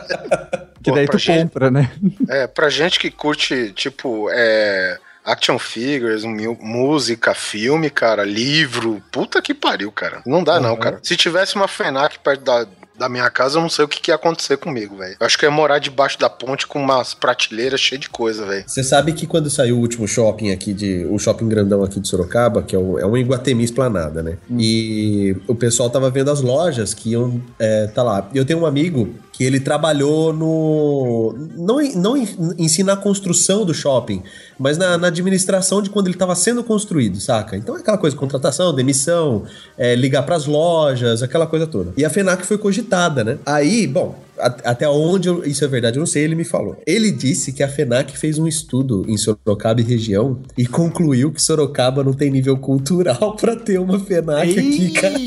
Que 0.83 0.91
Pô, 0.91 0.97
daí 0.97 1.07
pra 1.07 1.13
tu 1.13 1.19
gente- 1.19 1.43
compra, 1.43 1.71
né? 1.71 1.91
É, 2.29 2.47
pra 2.47 2.69
gente 2.69 2.99
que 2.99 3.11
curte, 3.11 3.73
tipo, 3.73 4.29
é. 4.31 4.99
Action 5.25 5.59
figures, 5.59 6.23
música, 6.23 7.35
filme, 7.35 7.91
cara, 7.91 8.23
livro. 8.25 9.03
Puta 9.11 9.43
que 9.43 9.53
pariu, 9.53 9.91
cara. 9.91 10.23
Não 10.25 10.45
dá, 10.45 10.61
não, 10.61 10.77
cara. 10.77 11.01
Se 11.03 11.17
tivesse 11.17 11.57
uma 11.57 11.67
FENAC 11.67 12.21
perto 12.21 12.45
da, 12.45 12.65
da 12.99 13.09
minha 13.09 13.29
casa, 13.31 13.59
eu 13.59 13.63
não 13.63 13.69
sei 13.69 13.85
o 13.85 13.89
que, 13.89 14.01
que 14.01 14.11
ia 14.11 14.15
acontecer 14.15 14.57
comigo, 14.57 14.97
velho. 14.97 15.17
Eu 15.19 15.27
acho 15.27 15.39
que 15.39 15.45
eu 15.45 15.51
ia 15.51 15.55
morar 15.55 15.79
debaixo 15.79 16.19
da 16.19 16.29
ponte 16.29 16.67
com 16.67 16.81
umas 16.81 17.15
prateleiras 17.15 17.81
cheias 17.81 18.01
de 18.01 18.11
coisa, 18.11 18.45
velho. 18.47 18.65
Você 18.67 18.83
sabe 18.83 19.13
que 19.13 19.27
quando 19.27 19.51
saiu 19.51 19.77
o 19.77 19.81
último 19.81 20.07
shopping 20.07 20.51
aqui 20.51 20.73
de. 20.73 21.05
O 21.07 21.19
shopping 21.19 21.49
grandão 21.49 21.83
aqui 21.83 22.01
de 22.01 22.09
Sorocaba, 22.09 22.63
que 22.63 22.75
é 22.75 22.79
um, 22.79 22.99
é 22.99 23.07
um 23.07 23.17
Iguatemi 23.17 23.65
esplanada, 23.65 24.23
né? 24.23 24.39
E 24.51 25.37
o 25.47 25.55
pessoal 25.55 25.91
tava 25.91 26.11
vendo 26.11 26.31
as 26.31 26.41
lojas 26.41 26.95
que 26.95 27.11
iam. 27.11 27.41
É, 27.59 27.87
tá 27.89 28.03
lá. 28.03 28.29
Eu 28.35 28.45
tenho 28.45 28.61
um 28.61 28.67
amigo 28.67 29.15
que 29.37 29.45
ele 29.45 29.61
trabalhou 29.61 30.33
no. 30.33 31.35
Não, 31.55 31.77
não 31.95 32.17
em, 32.17 32.69
si 32.69 32.83
na 32.83 32.97
construção 32.97 33.67
do 33.67 33.75
shopping, 33.75 34.23
mas 34.59 34.79
na, 34.79 34.97
na 34.97 35.09
administração 35.09 35.83
de 35.83 35.91
quando 35.91 36.07
ele 36.07 36.17
tava 36.17 36.35
sendo 36.35 36.65
construído, 36.65 37.21
saca? 37.21 37.55
Então 37.55 37.77
é 37.77 37.81
aquela 37.81 37.99
coisa, 37.99 38.17
contratação, 38.17 38.75
demissão, 38.75 39.45
é, 39.77 39.95
ligar 39.95 40.23
pras 40.23 40.47
lojas, 40.47 41.23
aquela 41.23 41.47
coisa 41.47 41.67
toda. 41.67 41.93
E 41.99 42.05
a 42.05 42.09
FENAC 42.09 42.47
foi 42.47 42.57
cogitada, 42.57 43.23
né? 43.23 43.39
Aí, 43.45 43.87
bom, 43.87 44.19
até 44.39 44.89
onde 44.89 45.29
isso 45.47 45.63
é 45.63 45.69
verdade, 45.69 45.99
eu 45.99 46.01
não 46.01 46.07
sei, 46.07 46.25
ele 46.25 46.35
me 46.35 46.45
falou. 46.45 46.81
Ele 46.87 47.11
disse 47.11 47.53
que 47.53 47.63
a 47.63 47.69
FENAC 47.69 48.17
fez 48.17 48.39
um 48.39 48.47
estudo 48.47 49.05
em 49.07 49.19
Sorocaba 49.19 49.83
e 49.83 49.85
região 49.85 50.41
e 50.57 50.67
concluiu 50.67 51.31
que 51.31 51.43
Sorocaba 51.43 52.03
não 52.03 52.15
tem 52.15 52.31
nível 52.31 52.57
cultural 52.57 53.37
pra 53.39 53.55
ter 53.55 53.79
uma 53.79 54.01
FENAC 54.01 54.59
aqui, 54.59 54.93
cara. 54.93 55.19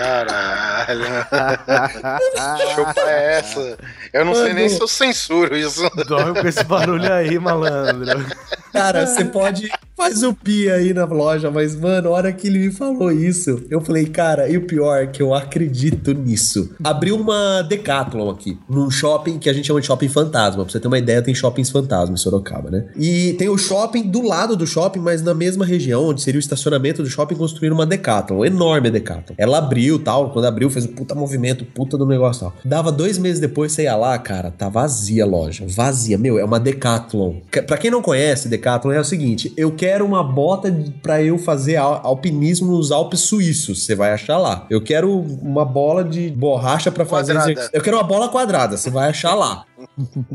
Caralho. 0.00 1.04
Chupa 2.74 3.00
essa. 3.10 3.78
Eu 4.12 4.24
não 4.24 4.34
sei 4.34 4.54
nem 4.54 4.68
se 4.68 4.80
eu 4.80 4.88
censuro 4.88 5.54
isso. 5.54 5.88
Dorme 6.06 6.40
com 6.40 6.48
esse 6.48 6.64
barulho 6.64 7.12
aí, 7.12 7.38
malandro. 7.38 8.24
Cara, 8.72 9.06
você 9.06 9.24
pode. 9.24 9.68
Faz 9.96 10.22
o 10.22 10.32
pi 10.32 10.70
aí 10.70 10.94
na 10.94 11.04
loja, 11.04 11.50
mas, 11.50 11.76
mano, 11.76 12.08
a 12.08 12.12
hora 12.12 12.32
que 12.32 12.46
ele 12.46 12.58
me 12.58 12.70
falou 12.70 13.12
isso, 13.12 13.62
eu 13.68 13.82
falei, 13.82 14.06
cara, 14.06 14.48
e 14.48 14.56
o 14.56 14.62
pior 14.62 15.02
é 15.02 15.06
que 15.06 15.20
eu 15.20 15.34
acredito 15.34 16.14
nisso. 16.14 16.74
Abriu 16.82 17.16
uma 17.16 17.60
Decathlon 17.60 18.30
aqui, 18.30 18.58
num 18.66 18.90
shopping 18.90 19.38
que 19.38 19.50
a 19.50 19.52
gente 19.52 19.66
chama 19.66 19.78
de 19.78 19.86
shopping 19.86 20.08
fantasma. 20.08 20.64
Pra 20.64 20.72
você 20.72 20.80
ter 20.80 20.88
uma 20.88 20.98
ideia, 20.98 21.20
tem 21.20 21.34
shoppings 21.34 21.68
fantasma 21.68 22.14
em 22.14 22.16
Sorocaba, 22.16 22.70
né? 22.70 22.86
E 22.96 23.34
tem 23.34 23.50
o 23.50 23.58
shopping 23.58 24.04
do 24.04 24.22
lado 24.22 24.56
do 24.56 24.66
shopping, 24.66 25.00
mas 25.00 25.20
na 25.20 25.34
mesma 25.34 25.66
região, 25.66 26.06
onde 26.06 26.22
seria 26.22 26.38
o 26.38 26.40
estacionamento 26.40 27.02
do 27.02 27.08
shopping, 27.10 27.34
construíram 27.34 27.74
uma 27.74 27.84
Decathlon, 27.84 28.46
enorme 28.46 28.90
Decathlon. 28.90 29.34
Ela 29.36 29.58
abriu 29.58 29.98
tal, 29.98 30.30
quando 30.30 30.46
abriu, 30.46 30.70
fez 30.70 30.86
um 30.86 30.94
puta 30.94 31.14
movimento, 31.14 31.66
puta 31.66 31.98
do 31.98 32.06
negócio 32.06 32.40
tal. 32.40 32.54
Dava 32.64 32.90
dois 32.90 33.18
meses 33.18 33.38
depois, 33.38 33.72
você 33.72 33.82
ia 33.82 33.96
lá, 33.96 34.18
cara, 34.18 34.50
tá 34.50 34.70
vazia 34.70 35.24
a 35.24 35.26
loja. 35.26 35.66
Vazia. 35.68 36.16
Meu, 36.16 36.38
é 36.38 36.44
uma 36.44 36.58
Decathlon. 36.58 37.34
Pra 37.66 37.76
quem 37.76 37.90
não 37.90 38.00
conhece, 38.00 38.48
Decathlon 38.48 38.59
é 38.96 39.00
o 39.00 39.04
seguinte: 39.04 39.52
eu 39.56 39.72
quero 39.72 40.04
uma 40.04 40.22
bota 40.22 40.72
pra 41.02 41.22
eu 41.22 41.38
fazer 41.38 41.76
al- 41.76 42.00
alpinismo 42.04 42.72
nos 42.72 42.90
Alpes 42.92 43.20
suíços. 43.20 43.84
Você 43.84 43.94
vai 43.94 44.12
achar 44.12 44.38
lá. 44.38 44.66
Eu 44.70 44.82
quero 44.82 45.10
uma 45.18 45.64
bola 45.64 46.04
de 46.04 46.30
borracha 46.30 46.90
pra 46.90 47.04
fazer. 47.04 47.34
Quadrada. 47.34 47.70
Eu 47.72 47.82
quero 47.82 47.96
uma 47.96 48.02
bola 48.04 48.28
quadrada. 48.28 48.76
Você 48.76 48.90
vai 48.90 49.08
achar 49.08 49.34
lá. 49.34 49.64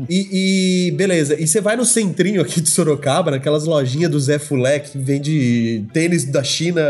E, 0.08 0.88
e 0.88 0.90
beleza. 0.92 1.40
E 1.40 1.46
você 1.46 1.60
vai 1.60 1.76
no 1.76 1.84
centrinho 1.84 2.40
aqui 2.40 2.60
de 2.60 2.70
Sorocaba, 2.70 3.30
naquelas 3.30 3.64
lojinhas 3.64 4.10
do 4.10 4.20
Zé 4.20 4.38
Fulé 4.38 4.78
que 4.78 4.96
vende 4.98 5.84
tênis 5.92 6.24
da 6.24 6.42
China 6.42 6.80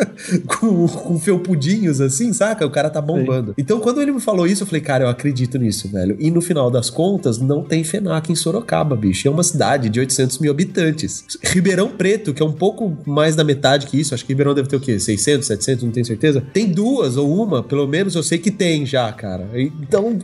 com, 0.46 0.86
com 0.86 1.18
felpudinhos 1.18 2.00
assim, 2.00 2.32
saca? 2.32 2.66
O 2.66 2.70
cara 2.70 2.90
tá 2.90 3.00
bombando. 3.00 3.54
Então, 3.56 3.80
quando 3.80 4.00
ele 4.00 4.12
me 4.12 4.20
falou 4.20 4.46
isso, 4.46 4.62
eu 4.62 4.66
falei, 4.66 4.80
cara, 4.80 5.04
eu 5.04 5.08
acredito 5.08 5.58
nisso, 5.58 5.88
velho. 5.88 6.16
E 6.18 6.30
no 6.30 6.40
final 6.40 6.70
das 6.70 6.90
contas, 6.90 7.38
não 7.38 7.62
tem 7.62 7.84
FENAC 7.84 8.30
em 8.30 8.34
Sorocaba, 8.34 8.96
bicho. 8.96 9.26
É 9.26 9.30
uma 9.30 9.42
cidade 9.42 9.88
de 9.88 10.00
800 10.00 10.38
mil 10.38 10.50
habitantes. 10.50 11.24
Ribeirão 11.42 11.88
Preto, 11.88 12.34
que 12.34 12.42
é 12.42 12.46
um 12.46 12.52
pouco 12.52 12.96
mais 13.06 13.34
da 13.34 13.44
metade 13.44 13.86
que 13.86 13.98
isso, 13.98 14.14
acho 14.14 14.24
que 14.24 14.32
Ribeirão 14.32 14.54
deve 14.54 14.68
ter 14.68 14.76
o 14.76 14.80
quê? 14.80 14.98
600, 14.98 15.46
700, 15.46 15.84
não 15.84 15.90
tenho 15.90 16.06
certeza. 16.06 16.42
Tem 16.52 16.66
duas 16.66 17.16
ou 17.16 17.32
uma, 17.42 17.62
pelo 17.62 17.86
menos 17.86 18.14
eu 18.14 18.22
sei 18.22 18.38
que 18.38 18.50
tem 18.50 18.84
já, 18.84 19.10
cara. 19.12 19.48
Então, 19.54 20.18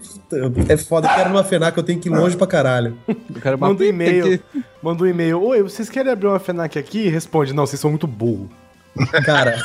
é 0.69 0.77
foda. 0.77 1.09
Eu 1.09 1.15
quero 1.15 1.31
uma 1.31 1.45
FENAC, 1.45 1.74
eu 1.81 1.85
tenho 1.85 1.99
que 2.01 2.09
ir 2.09 2.13
longe 2.13 2.37
pra 2.37 2.47
caralho. 2.47 2.97
Eu 3.09 3.41
quero 3.41 3.59
Manda 3.59 3.83
um 3.83 3.87
e-mail. 3.87 4.39
que- 4.39 4.65
Manda 4.83 5.03
um 5.03 5.07
e-mail. 5.07 5.43
Oi, 5.43 5.63
vocês 5.63 5.89
querem 5.89 6.13
abrir 6.13 6.27
uma 6.27 6.39
FENAC 6.39 6.79
aqui? 6.79 7.09
Responde, 7.09 7.53
não, 7.53 7.67
vocês 7.67 7.81
são 7.81 7.91
muito 7.91 8.07
burro. 8.07 8.51
Cara. 9.25 9.57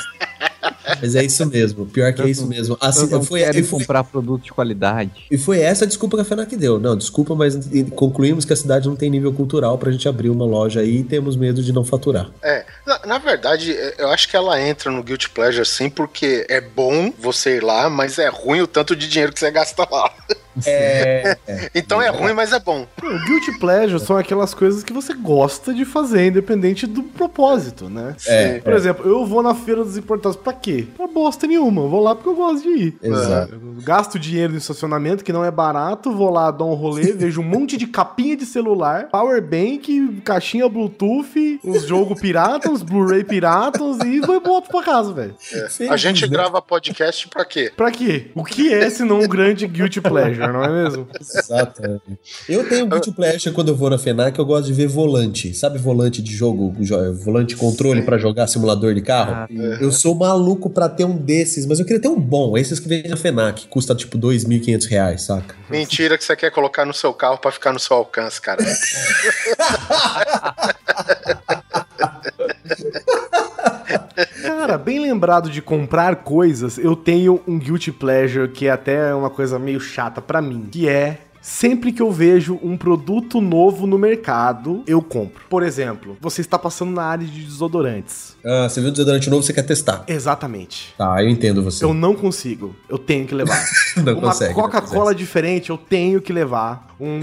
Mas 1.02 1.16
é 1.16 1.24
isso 1.24 1.46
mesmo. 1.46 1.86
Pior 1.86 2.12
que 2.14 2.22
é 2.22 2.28
isso 2.28 2.48
mesmo. 2.48 2.76
Assim, 2.82 3.04
Eu 3.04 3.10
não 3.12 3.24
foi, 3.24 3.42
quero 3.42 3.60
e 3.60 3.64
foi, 3.64 3.80
comprar 3.80 4.04
produto 4.04 4.44
de 4.44 4.52
qualidade. 4.52 5.12
e 5.30 5.38
foi 5.38 5.60
essa 5.62 5.86
a 5.86 5.88
desculpa 5.88 6.18
que 6.18 6.22
a 6.22 6.26
FENAC 6.26 6.56
deu. 6.58 6.80
Não, 6.80 6.98
desculpa, 6.98 7.36
mas 7.36 7.58
concluímos 7.96 8.44
que 8.44 8.52
a 8.54 8.56
cidade 8.56 8.88
não 8.88 8.96
tem 8.96 9.10
nível 9.10 9.32
cultural 9.32 9.78
pra 9.78 9.92
gente 9.92 10.10
abrir 10.10 10.30
uma 10.30 10.46
loja 10.46 10.80
aí 10.82 10.98
e 10.98 11.04
temos 11.04 11.36
medo 11.36 11.62
de 11.62 11.72
não 11.72 11.86
faturar. 11.86 12.30
É, 12.42 12.66
na, 12.86 13.00
na 13.06 13.18
verdade, 13.20 13.72
é, 13.72 13.96
eu 14.00 14.10
acho 14.10 14.28
que 14.28 14.36
ela 14.36 14.60
entra 14.60 14.92
no 14.92 15.04
Guilty 15.04 15.30
Pleasure 15.30 15.66
sim, 15.66 15.90
porque 15.90 16.46
é 16.50 16.60
bom 16.60 17.14
você 17.20 17.58
ir 17.58 17.64
lá, 17.64 17.90
mas 17.90 18.18
é 18.18 18.28
ruim 18.28 18.62
o 18.62 18.68
tanto 18.68 18.96
de 18.96 19.08
dinheiro 19.08 19.32
que 19.32 19.40
você 19.40 19.52
gasta 19.52 19.88
lá. 19.90 20.12
É. 20.68 21.38
Então 21.76 22.02
é 22.02 22.10
ruim, 22.10 22.34
mas 22.34 22.52
é 22.52 22.60
bom. 22.60 22.88
O 23.02 23.26
Guilty 23.26 23.60
Pleasure 23.60 24.00
são 24.00 24.18
aquelas 24.18 24.54
coisas 24.54 24.84
que 24.84 24.92
você 24.94 25.14
gosta 25.14 25.74
de 25.74 25.86
fazer, 25.86 26.28
independente 26.28 26.88
do 26.88 27.04
propósito, 27.04 27.90
né? 27.90 28.16
É, 28.28 28.60
Por 28.60 28.74
exemplo, 28.74 29.08
eu 29.08 29.26
vou 29.26 29.42
na 29.44 29.54
Feira 29.54 29.84
dos 29.84 29.98
Importados 29.98 30.38
pra 30.38 30.54
quê? 30.54 30.88
Pra 30.96 31.08
bosta 31.08 31.48
nenhuma. 31.48 31.82
Eu 31.82 31.90
vou 31.90 32.02
lá 32.02 32.16
porque 32.16 32.30
eu 32.30 32.36
gosto 32.36 32.64
de 32.64 32.70
ir. 32.70 32.98
Exato. 33.02 33.54
Eu 33.54 33.84
gasto 33.84 34.20
dinheiro 34.20 34.54
no 34.54 34.58
estacionamento, 34.58 35.24
que 35.24 35.34
não 35.34 35.44
é 35.44 35.52
barato, 35.52 36.12
vou 36.12 36.30
lá 36.30 36.52
dar 36.52 36.66
um 36.66 36.74
rolê, 36.74 37.12
vejo 37.14 37.42
um 37.42 37.46
monte 37.46 37.78
de 37.78 37.88
capinha 37.88 38.36
de 38.36 38.46
celular, 38.46 39.08
power 39.10 39.42
bank, 39.42 40.22
caixinha 40.24 40.68
Bluetooth, 40.70 41.60
uns 41.64 41.84
jogos 41.84 42.20
piratas, 42.20 42.72
uns 42.72 42.84
Blu-ray 42.84 43.24
piratas 43.24 44.00
e 44.06 44.20
vou 44.20 44.36
e 44.36 44.40
volto 44.40 44.70
pra 44.70 44.84
casa, 44.84 45.14
velho. 45.14 45.36
A 45.90 45.98
gente 45.98 46.24
né? 46.24 46.28
grava 46.28 46.62
podcast 46.62 47.28
pra 47.28 47.46
quê? 47.46 47.72
Pra 47.76 47.92
quê? 47.92 48.32
O 48.36 48.44
que 48.44 48.74
é 48.74 48.90
senão 48.90 49.20
um 49.20 49.28
grande 49.28 49.68
guilty 49.68 50.02
pleasure, 50.02 50.49
não 50.54 50.64
é 50.64 50.84
mesmo? 50.84 51.08
Exato. 51.20 51.82
é. 51.86 51.98
Eu 52.48 52.68
tenho 52.68 52.86
um 52.86 53.14
pleasure 53.14 53.54
quando 53.54 53.70
eu 53.70 53.76
vou 53.76 53.90
na 53.90 53.98
FENAC, 53.98 54.38
eu 54.38 54.46
gosto 54.46 54.68
de 54.68 54.74
ver 54.74 54.88
volante. 54.88 55.54
Sabe 55.54 55.78
volante 55.78 56.22
de 56.22 56.34
jogo, 56.36 56.76
jo- 56.80 57.14
volante 57.16 57.56
controle 57.56 58.02
pra 58.04 58.18
jogar 58.18 58.48
simulador 58.48 58.94
de 58.94 59.02
carro? 59.02 59.34
Ah, 59.34 59.48
Eu 59.82 59.92
sou 59.92 60.16
maluco 60.16 60.70
pra 60.70 60.88
ter 60.90 61.06
um 61.06 61.18
desses, 61.18 61.66
mas 61.66 61.80
eu 61.80 61.86
queria 61.86 62.02
ter 62.02 62.08
um 62.08 62.20
bom, 62.20 62.58
esses 62.58 62.80
que 62.80 62.88
vem 62.88 63.08
na 63.08 63.18
FENAC, 63.18 63.68
custa 63.68 63.96
tipo 63.96 64.18
2.500 64.18 64.86
reais, 64.88 65.22
saca? 65.24 65.56
Mentira 65.70 66.18
que 66.18 66.24
você 66.24 66.36
quer 66.36 66.52
colocar 66.52 66.86
no 66.86 66.94
seu 66.94 67.14
carro 67.14 67.38
pra 67.38 67.52
ficar 67.52 67.74
no 67.74 67.80
seu 67.80 67.96
alcance, 67.98 68.40
cara. 68.42 68.64
Cara, 74.42 74.78
bem 74.78 75.00
lembrado 75.00 75.50
de 75.50 75.62
comprar 75.62 76.18
coisas, 76.18 76.78
eu 76.78 76.96
tenho 76.96 77.42
um 77.48 77.58
guilty 77.58 77.92
pleasure 77.92 78.50
que 78.50 78.68
é 78.68 78.72
até 78.72 79.14
uma 79.14 79.30
coisa 79.30 79.58
meio 79.58 79.80
chata 79.80 80.22
pra 80.22 80.42
mim, 80.42 80.68
que 80.72 80.88
é 80.88 81.20
Sempre 81.42 81.92
que 81.92 82.02
eu 82.02 82.12
vejo 82.12 82.60
um 82.62 82.78
produto 82.78 83.40
novo 83.40 83.88
no 83.88 83.98
mercado, 83.98 84.84
eu 84.86 85.02
compro. 85.02 85.44
Por 85.50 85.64
exemplo, 85.64 86.18
você 86.20 86.42
está 86.42 86.60
passando 86.60 86.92
na 86.92 87.04
área 87.04 87.26
de 87.26 87.44
desodorantes. 87.44 88.36
Ah, 88.46 88.68
você 88.70 88.82
viu 88.82 88.92
desodorante 88.92 89.30
novo, 89.30 89.44
você 89.44 89.54
quer 89.54 89.64
testar. 89.64 90.04
Exatamente. 90.08 90.94
Tá, 90.98 91.22
eu 91.24 91.30
entendo 91.30 91.64
você. 91.64 91.84
Eu 91.84 91.94
não 91.94 92.14
consigo. 92.14 92.76
Eu 92.88 92.98
tenho 92.98 93.26
que 93.26 93.36
levar. 93.36 93.60
Não 93.98 94.14
Uma 94.14 94.22
consegue, 94.30 94.54
não 94.54 94.62
Coca-Cola 94.62 95.14
diferente, 95.14 95.70
eu 95.72 95.78
tenho 95.78 96.22
que 96.22 96.32
levar. 96.32 96.96
Um, 97.00 97.20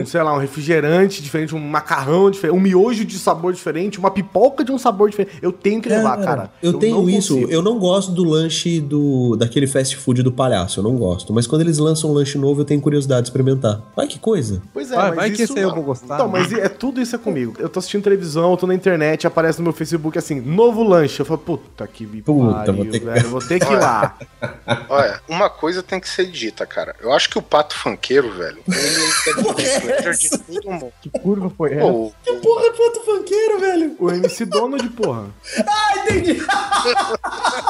um, 0.00 0.06
sei 0.06 0.22
lá, 0.22 0.34
um 0.34 0.38
refrigerante 0.38 1.22
diferente, 1.22 1.54
um 1.54 1.60
macarrão 1.60 2.30
diferente, 2.30 2.56
um 2.56 2.60
miojo 2.60 3.04
de 3.04 3.18
sabor 3.18 3.52
diferente, 3.52 3.98
uma 3.98 4.10
pipoca 4.10 4.64
de 4.64 4.72
um 4.72 4.78
sabor 4.78 5.10
diferente. 5.10 5.36
Eu 5.40 5.52
tenho 5.52 5.80
que 5.80 5.88
levar, 5.88 6.16
cara. 6.20 6.50
Eu, 6.62 6.74
tenho 6.74 6.96
não 6.96 7.08
isso. 7.08 7.34
consigo. 7.34 7.52
Eu 7.52 7.62
não 7.62 7.78
gosto 7.78 8.12
do 8.12 8.24
lanche 8.24 8.80
do 8.80 9.36
daquele 9.36 9.66
fast 9.66 9.96
food 9.96 10.22
do 10.22 10.32
palhaço. 10.32 10.80
Eu 10.80 10.84
não 10.84 10.96
gosto. 10.96 11.32
Mas 11.32 11.46
quando 11.46 11.62
eles 11.62 11.78
lançam 11.78 12.10
um 12.10 12.12
lanche 12.12 12.38
novo, 12.38 12.62
eu 12.62 12.64
tenho 12.64 12.80
curiosidade 12.80 13.26
de 13.26 13.32
experimentar. 13.40 13.80
Ai, 13.96 14.06
que 14.06 14.18
coisa. 14.18 14.62
Pois 14.72 14.90
é, 14.90 14.94
Vai, 14.96 15.06
mas 15.08 15.16
vai 15.16 15.28
que 15.30 15.42
isso... 15.42 15.52
esse 15.52 15.58
aí 15.58 15.64
eu 15.64 15.74
vou 15.74 15.82
gostar. 15.82 16.14
Então, 16.14 16.28
mas 16.28 16.52
é 16.52 16.68
tudo 16.68 17.00
isso 17.00 17.14
é 17.16 17.18
comigo. 17.18 17.54
Eu 17.58 17.68
tô 17.68 17.78
assistindo 17.78 18.02
televisão, 18.02 18.50
eu 18.50 18.56
tô 18.56 18.66
na 18.66 18.74
internet, 18.74 19.26
aparece 19.26 19.58
no 19.58 19.64
meu 19.64 19.72
Facebook 19.72 20.18
assim, 20.18 20.40
novo 20.40 20.82
lanche. 20.82 21.20
Eu 21.20 21.26
falo, 21.26 21.38
puta 21.38 21.86
que 21.86 22.06
me 22.06 22.22
Puta, 22.22 22.54
pariu, 22.72 22.74
vou 22.74 22.84
ter 22.86 22.98
que- 23.00 23.04
velho. 23.06 23.28
Vou 23.28 23.40
ter 23.40 23.58
que 23.60 23.72
ir 23.72 23.76
lá. 23.78 24.16
Olha, 24.88 25.20
uma 25.28 25.48
coisa 25.50 25.82
tem 25.82 25.98
que 26.00 26.08
ser 26.08 26.26
dita, 26.30 26.66
cara. 26.66 26.94
Eu 27.00 27.12
acho 27.12 27.28
que 27.28 27.38
o 27.38 27.42
pato 27.42 27.74
funkeiro, 27.76 28.32
velho, 28.32 28.58
ele 28.68 30.08
é 30.08 30.10
de 30.12 30.30
todo 30.30 30.70
mundo. 30.70 30.92
Que 31.00 31.10
curva 31.10 31.50
foi 31.56 31.72
essa? 31.74 31.80
Pô, 31.82 32.12
Que 32.24 32.32
porra 32.34 32.66
é 32.66 32.70
pato 32.70 33.00
funkeiro, 33.04 33.60
velho? 33.60 33.96
O 33.98 34.10
MC 34.10 34.44
Donald, 34.44 34.88
porra. 34.90 35.26
Ah, 35.70 35.98
entendi. 35.98 36.40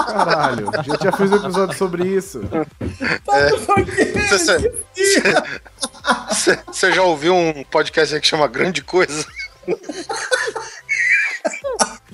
Caralho. 0.06 0.66
Já, 0.84 0.96
já 1.04 1.12
fiz 1.12 1.30
um 1.32 1.36
episódio 1.36 1.76
sobre 1.76 2.06
isso. 2.08 2.40
Pato 3.24 3.58
funkeiro. 3.58 4.28
Você 4.28 4.72
já 6.92 7.02
ouviu 7.02 7.34
um 7.34 7.64
podcast 7.64 8.14
aí 8.14 8.20
que 8.20 8.26
chama 8.26 8.46
Grande 8.46 8.82
Coisa? 8.82 9.26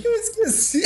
Eu 0.02 0.12
esqueci. 0.14 0.82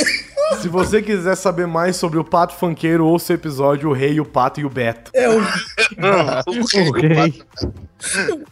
Se 0.61 0.67
você 0.67 1.01
quiser 1.01 1.35
saber 1.35 1.67
mais 1.67 1.95
sobre 1.95 2.17
o 2.17 2.23
Pato 2.23 2.55
Funkeiro, 2.55 3.05
ouça 3.05 3.33
o 3.33 3.35
episódio 3.35 3.89
O 3.89 3.93
Rei, 3.93 4.19
o 4.19 4.25
Pato 4.25 4.59
e 4.59 4.65
o 4.65 4.69
Beto. 4.69 5.11
É 5.13 5.29
o, 5.29 5.39
O 5.41 6.89
Ok. 6.89 7.43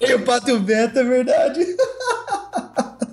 é 0.01 0.15
o 0.15 0.21
pato 0.23 0.49
e 0.49 0.53
o 0.53 0.59
Beto, 0.59 0.99
é 0.99 1.03
verdade. 1.03 1.65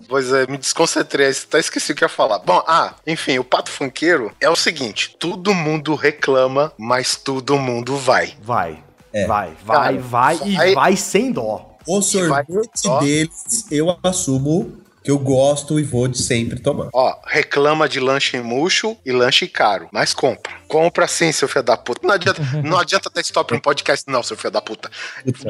Pois 0.08 0.32
é, 0.32 0.46
me 0.46 0.56
desconcentrei, 0.56 1.30
até 1.30 1.58
esqueci 1.58 1.92
o 1.92 1.94
que 1.94 2.04
ia 2.04 2.08
falar. 2.08 2.38
Bom, 2.38 2.62
ah, 2.66 2.94
enfim, 3.06 3.38
o 3.38 3.44
pato 3.44 3.70
funkeiro 3.70 4.32
é 4.40 4.48
o 4.48 4.56
seguinte: 4.56 5.16
todo 5.18 5.54
mundo 5.54 5.94
reclama, 5.94 6.72
mas 6.78 7.16
todo 7.16 7.56
mundo 7.58 7.96
vai. 7.96 8.34
Vai. 8.40 8.82
É. 9.16 9.26
Vai, 9.26 9.52
vai, 9.64 9.76
Cara, 9.76 9.98
vai 9.98 10.38
e 10.44 10.56
vai- 10.56 10.74
vai 10.74 10.96
sem 10.96 11.32
dó. 11.32 11.74
O 11.86 12.02
sorvete 12.02 12.88
deles, 13.00 13.66
eu 13.70 13.96
assumo 14.02 14.76
que 15.02 15.10
eu 15.10 15.18
gosto 15.18 15.78
e 15.78 15.84
vou 15.84 16.08
de 16.08 16.18
sempre 16.18 16.58
tomar. 16.58 16.88
Ó, 16.92 17.14
reclama 17.26 17.88
de 17.88 18.00
lanche 18.00 18.38
murcho 18.40 18.96
e 19.06 19.12
lanche 19.12 19.46
caro, 19.46 19.88
mas 19.92 20.12
compra. 20.12 20.52
Compra 20.68 21.06
sim, 21.06 21.32
seu 21.32 21.48
filho 21.48 21.62
da 21.62 21.76
puta. 21.76 22.06
Não 22.06 22.14
adianta, 22.14 22.42
não 22.62 22.78
adianta 22.78 23.10
ter 23.10 23.20
stop 23.20 23.54
um 23.54 23.58
podcast, 23.58 24.04
não, 24.08 24.22
seu 24.22 24.36
filho 24.36 24.50
da 24.50 24.60
puta. 24.60 24.90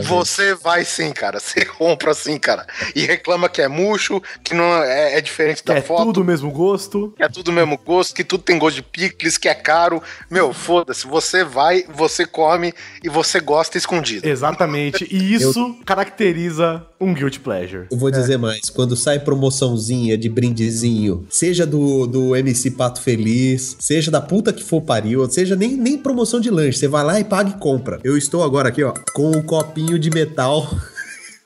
Você 0.05 0.55
vai 0.55 0.85
sim, 0.85 1.13
cara. 1.13 1.41
Você 1.41 1.65
compra 1.79 2.15
sim, 2.15 2.39
cara. 2.39 2.67
E 2.95 3.05
reclama 3.05 3.49
que 3.49 3.61
é 3.63 3.69
murcho, 3.69 4.23
que 4.43 4.55
não 4.55 4.83
é, 4.83 5.19
é 5.19 5.21
diferente 5.21 5.65
da 5.65 5.75
é 5.75 5.83
foto. 5.83 6.07
tudo 6.07 6.21
o 6.23 6.25
mesmo 6.25 6.51
gosto. 6.51 7.13
Que 7.17 7.23
é 7.23 7.29
tudo 7.29 7.53
mesmo 7.53 7.79
gosto, 7.79 8.15
que 8.15 8.25
tudo 8.25 8.43
tem 8.43 8.59
gosto 8.59 8.77
de 8.77 8.83
picles, 8.83 9.39
que 9.39 9.49
é 9.49 9.55
caro. 9.55 10.03
Meu, 10.31 10.53
foda-se. 10.53 11.07
Você 11.07 11.45
vai, 11.45 11.85
você 11.89 12.27
come 12.27 12.73
e 13.03 13.09
você 13.09 13.41
gosta 13.41 13.79
escondido. 13.79 14.27
Exatamente. 14.27 15.07
E 15.11 15.35
isso 15.35 15.79
caracteriza 15.85 16.87
um 17.01 17.13
guilty 17.13 17.41
pleasure. 17.41 17.87
Eu 17.91 17.99
vou 17.99 18.11
dizer 18.11 18.39
mais, 18.39 18.71
quando 18.71 18.97
sai 18.97 19.19
promoçãozinha 19.19 20.17
de 20.17 20.29
brindezinho, 20.29 21.27
seja 21.31 21.67
do, 21.67 22.07
do 22.07 22.37
MC 22.37 22.73
Pato 22.73 23.01
Feliz, 23.01 23.77
seja 23.79 24.11
da 24.11 24.21
puta 24.21 24.53
que 24.53 24.63
for 24.63 24.81
pariu, 24.81 25.16
seja 25.31 25.57
nem, 25.57 25.77
nem 25.77 25.97
promoção 25.99 26.41
de 26.41 26.51
lanche, 26.51 26.79
você 26.79 26.89
vai 26.89 27.05
lá 27.05 27.19
e 27.21 27.25
paga 27.25 27.51
e 27.51 27.61
compra. 27.61 27.99
Eu 28.05 28.17
estou 28.17 28.43
agora 28.43 28.69
aqui, 28.69 28.83
ó, 28.83 28.93
com 29.15 29.31
um 29.31 29.43
copinho 29.43 29.99
de 29.99 30.11
metal 30.11 30.69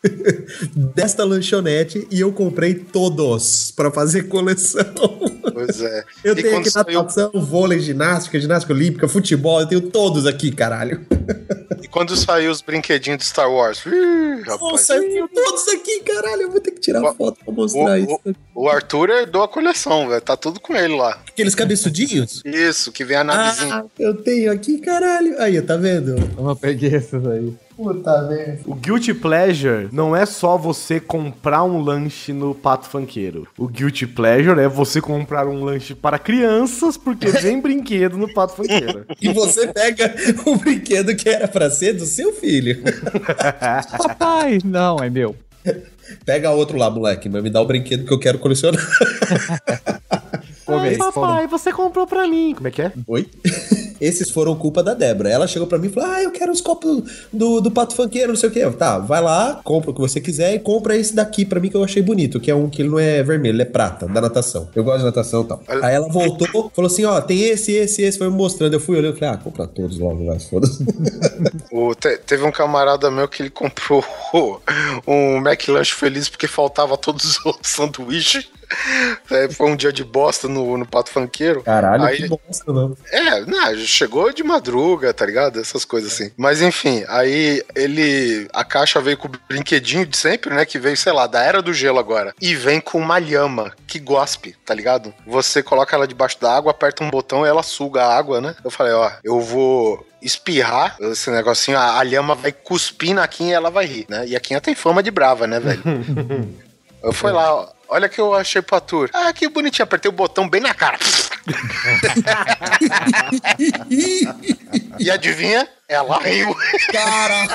desta 0.95 1.25
lanchonete 1.25 2.07
e 2.11 2.21
eu 2.21 2.33
comprei 2.33 2.75
todos 2.75 3.73
pra 3.75 3.91
fazer 3.91 4.25
coleção. 4.25 4.85
Pois 5.53 5.81
é. 5.81 6.05
Eu 6.25 6.33
E 6.37 6.43
tenho 6.43 6.59
aqui 6.59 6.71
natação, 6.75 7.31
vôlei, 7.35 7.81
ginástica, 7.81 8.41
ginástica 8.41 8.73
olímpica, 8.73 9.09
futebol, 9.09 9.61
eu 9.61 9.67
tenho 9.67 9.81
todos 9.83 10.27
aqui, 10.27 10.51
caralho. 10.51 11.01
Quando 11.91 12.17
saiu 12.17 12.51
os 12.53 12.61
brinquedinhos 12.63 13.19
de 13.19 13.25
Star 13.25 13.51
Wars? 13.53 13.85
Ih, 13.85 14.43
rapaz. 14.43 14.61
Nossa, 14.61 14.95
eu 14.97 15.03
tenho 15.09 15.29
todos 15.29 15.69
aqui, 15.69 16.01
caralho. 16.01 16.43
Eu 16.43 16.51
vou 16.51 16.61
ter 16.61 16.71
que 16.71 16.81
tirar 16.81 17.03
Ó, 17.03 17.13
foto 17.15 17.45
pra 17.45 17.53
mostrar 17.53 17.93
o- 17.93 17.97
isso. 17.97 18.21
O 18.55 18.69
Arthur 18.69 19.11
herdou 19.11 19.43
a 19.43 19.49
coleção, 19.49 20.09
velho. 20.09 20.21
Tá 20.21 20.37
tudo 20.37 20.61
com 20.61 20.77
ele 20.77 20.95
lá. 20.97 21.21
Aqueles 21.29 21.55
cabeçudinhos? 21.55 22.43
Isso, 22.45 22.93
que 22.93 23.05
vem 23.05 23.17
a 23.17 23.25
navezinha. 23.25 23.75
Ah, 23.75 23.85
eu 23.99 24.15
tenho 24.23 24.53
aqui, 24.53 24.79
caralho. 24.79 25.35
Aí, 25.41 25.61
tá 25.63 25.77
vendo? 25.77 26.15
Eu 26.39 26.57
peguei 26.57 26.95
essas 26.95 27.27
aí. 27.27 27.53
Puta 27.83 28.23
merda. 28.23 28.61
O 28.67 28.75
Guilty 28.75 29.15
Pleasure 29.15 29.89
não 29.91 30.15
é 30.15 30.27
só 30.27 30.59
você 30.59 31.01
comprar 31.01 31.65
um 31.65 31.81
lanche 31.81 32.31
no 32.31 32.55
Pato 32.55 32.87
Fanqueiro. 32.87 33.49
O 33.57 33.67
Guilty 33.67 34.07
Pleasure 34.07 34.61
é 34.61 34.69
você 34.69 35.01
comprar 35.01 35.49
um 35.49 35.65
lanche 35.65 35.95
para 35.95 36.19
crianças, 36.19 36.99
porque 36.99 37.29
vem 37.41 37.59
brinquedo 37.59 38.19
no 38.19 38.31
Pato 38.35 38.55
Fanqueiro. 38.55 39.07
E 39.19 39.33
você 39.33 39.69
pega 39.69 40.15
o 40.45 40.57
brinquedo 40.57 41.17
que 41.17 41.27
era 41.27 41.49
pra 41.49 41.71
ser 41.71 41.95
do 41.95 42.05
seu 42.05 42.35
filho. 42.35 42.83
Papai, 43.97 44.59
não, 44.63 44.99
é 44.99 45.09
meu. 45.09 45.35
Pega 46.27 46.51
outro 46.51 46.77
lá, 46.77 46.91
moleque, 46.91 47.31
mas 47.31 47.43
me 47.43 47.49
dá 47.49 47.63
o 47.63 47.67
brinquedo 47.67 48.05
que 48.05 48.13
eu 48.13 48.19
quero 48.19 48.39
colecionar. 48.39 48.81
Ai, 50.67 50.97
papai, 50.97 51.47
você 51.47 51.73
comprou 51.73 52.07
pra 52.07 52.29
mim. 52.29 52.55
Como 52.55 52.69
é 52.69 52.71
que 52.71 52.83
é? 52.83 52.93
Oi? 53.07 53.27
Esses 54.01 54.31
foram 54.31 54.57
culpa 54.57 54.83
da 54.83 54.95
Débora. 54.95 55.29
Ela 55.29 55.47
chegou 55.47 55.69
pra 55.69 55.79
mim 55.79 55.89
e 55.89 55.91
falou: 55.91 56.11
Ah, 56.11 56.23
eu 56.23 56.31
quero 56.31 56.51
os 56.53 56.61
copos 56.61 57.03
do, 57.33 57.61
do 57.61 57.71
pato 57.71 57.95
funkeiro, 57.95 58.29
não 58.29 58.37
sei 58.37 58.49
o 58.49 58.53
quê. 58.53 58.61
Eu, 58.61 58.73
Tá, 58.73 58.99
vai 58.99 59.21
lá, 59.21 59.61
compra 59.63 59.91
o 59.91 59.95
que 59.95 60.01
você 60.01 60.21
quiser 60.21 60.55
e 60.55 60.59
compra 60.59 60.97
esse 60.97 61.15
daqui 61.15 61.45
pra 61.45 61.61
mim 61.61 61.69
que 61.69 61.77
eu 61.77 61.85
achei 61.85 62.01
bonito, 62.03 62.41
que 62.41 62.51
é 62.51 62.55
um 62.55 62.71
que 62.71 62.81
ele 62.83 62.89
não 62.89 62.99
é 62.99 63.23
vermelho, 63.23 63.57
ele 63.57 63.63
é 63.63 63.67
prata, 63.67 64.07
da 64.07 64.21
natação. 64.21 64.69
Eu 64.75 64.83
gosto 64.85 65.01
de 65.01 65.05
natação 65.05 65.43
e 65.43 65.45
tal. 65.45 65.63
Aí 65.83 65.95
ela 65.95 66.09
voltou, 66.09 66.71
falou 66.75 66.87
assim: 66.91 67.05
Ó, 67.05 67.21
tem 67.21 67.41
esse, 67.43 67.73
esse, 67.73 68.01
esse, 68.03 68.17
foi 68.17 68.31
me 68.31 68.37
mostrando. 68.37 68.73
Eu 68.75 68.81
fui 68.81 68.97
olhando 68.97 69.17
e 69.17 69.19
falei: 69.19 69.35
Ah, 69.35 69.39
compra 69.39 69.67
todos 69.67 69.99
logo, 69.99 70.25
vai, 70.25 70.39
foda-se. 70.41 70.85
Te- 72.01 72.19
teve 72.19 72.45
um 72.45 72.53
camarada 72.53 73.11
meu 73.11 73.29
que 73.29 73.43
ele 73.43 73.51
comprou 73.51 74.05
um 75.07 75.37
McLanche 75.39 75.93
feliz 75.95 76.29
porque 76.29 76.47
faltava 76.47 76.97
todos 76.97 77.25
os 77.25 77.45
outros 77.47 77.71
sanduíches. 77.73 78.49
É, 79.31 79.49
foi 79.49 79.71
um 79.71 79.77
dia 79.77 79.93
de 79.93 80.03
bosta 80.03 80.49
no, 80.49 80.77
no 80.77 80.85
Pato 80.85 81.11
Fanqueiro. 81.11 81.63
Caralho, 81.63 82.03
Aí- 82.03 82.17
que 82.17 82.29
bosta, 82.29 82.73
não. 82.73 82.97
É, 83.13 83.41
não, 83.47 83.77
chegou 83.77 84.33
de 84.33 84.43
madruga, 84.43 85.15
tá 85.15 85.25
ligado? 85.25 85.61
Essas 85.61 85.85
coisas 85.85 86.13
assim. 86.13 86.33
Mas 86.37 86.61
enfim, 86.61 87.05
aí 87.09 87.63
ele. 87.77 88.49
A 88.53 88.65
caixa 88.65 89.01
veio 89.01 89.17
com 89.17 89.29
o 89.29 89.33
brinquedinho 89.49 90.05
de 90.05 90.17
sempre, 90.17 90.53
né? 90.53 90.65
Que 90.65 90.79
veio, 90.79 90.97
sei 90.97 91.13
lá, 91.13 91.27
da 91.29 91.43
era 91.43 91.63
do 91.63 91.73
gelo 91.73 91.99
agora. 91.99 92.35
E 92.41 92.55
vem 92.55 92.81
com 92.81 92.99
uma 92.99 93.19
lhama 93.19 93.73
que 93.87 94.01
gospe, 94.01 94.57
tá 94.65 94.75
ligado? 94.75 95.15
Você 95.27 95.63
coloca 95.63 95.95
ela 95.95 96.09
debaixo 96.09 96.41
da 96.41 96.53
água, 96.57 96.73
aperta 96.73 97.05
um 97.05 97.11
botão 97.11 97.47
e 97.47 97.49
ela 97.49 97.63
suga 97.63 98.03
a 98.03 98.17
água, 98.17 98.41
né? 98.41 98.57
Eu 98.65 98.71
falei, 98.71 98.93
ó, 98.93 99.11
eu 99.23 99.41
vou 99.41 100.05
espirrar 100.21 100.97
esse 101.01 101.31
negocinho, 101.31 101.79
a, 101.79 101.99
a 101.99 102.03
lhama 102.03 102.35
vai 102.35 102.53
cuspir 102.53 103.15
na 103.15 103.27
Kim 103.27 103.49
e 103.49 103.53
ela 103.53 103.71
vai 103.71 103.87
rir, 103.87 104.07
né? 104.09 104.27
E 104.27 104.37
a 104.37 104.41
Kim 104.41 104.59
tem 104.61 104.75
fama 104.75 105.03
de 105.03 105.11
brava, 105.11 105.47
né, 105.47 105.59
velho? 105.61 105.83
eu 107.03 107.13
fui 107.13 107.33
lá, 107.33 107.55
ó. 107.55 107.80
Olha 107.93 108.09
que 108.09 108.21
eu 108.21 108.33
achei 108.35 108.63
pra 108.63 108.81
tour. 108.81 109.11
Ah, 109.13 109.33
que 109.33 109.49
bonitinho. 109.49 109.83
Apertei 109.83 110.09
o 110.09 110.13
botão 110.13 110.49
bem 110.49 110.61
na 110.61 110.73
cara. 110.73 110.97
e 114.99 115.11
adivinha? 115.11 115.69
Ela 115.89 116.21
riu. 116.21 116.55
Cara! 116.93 117.49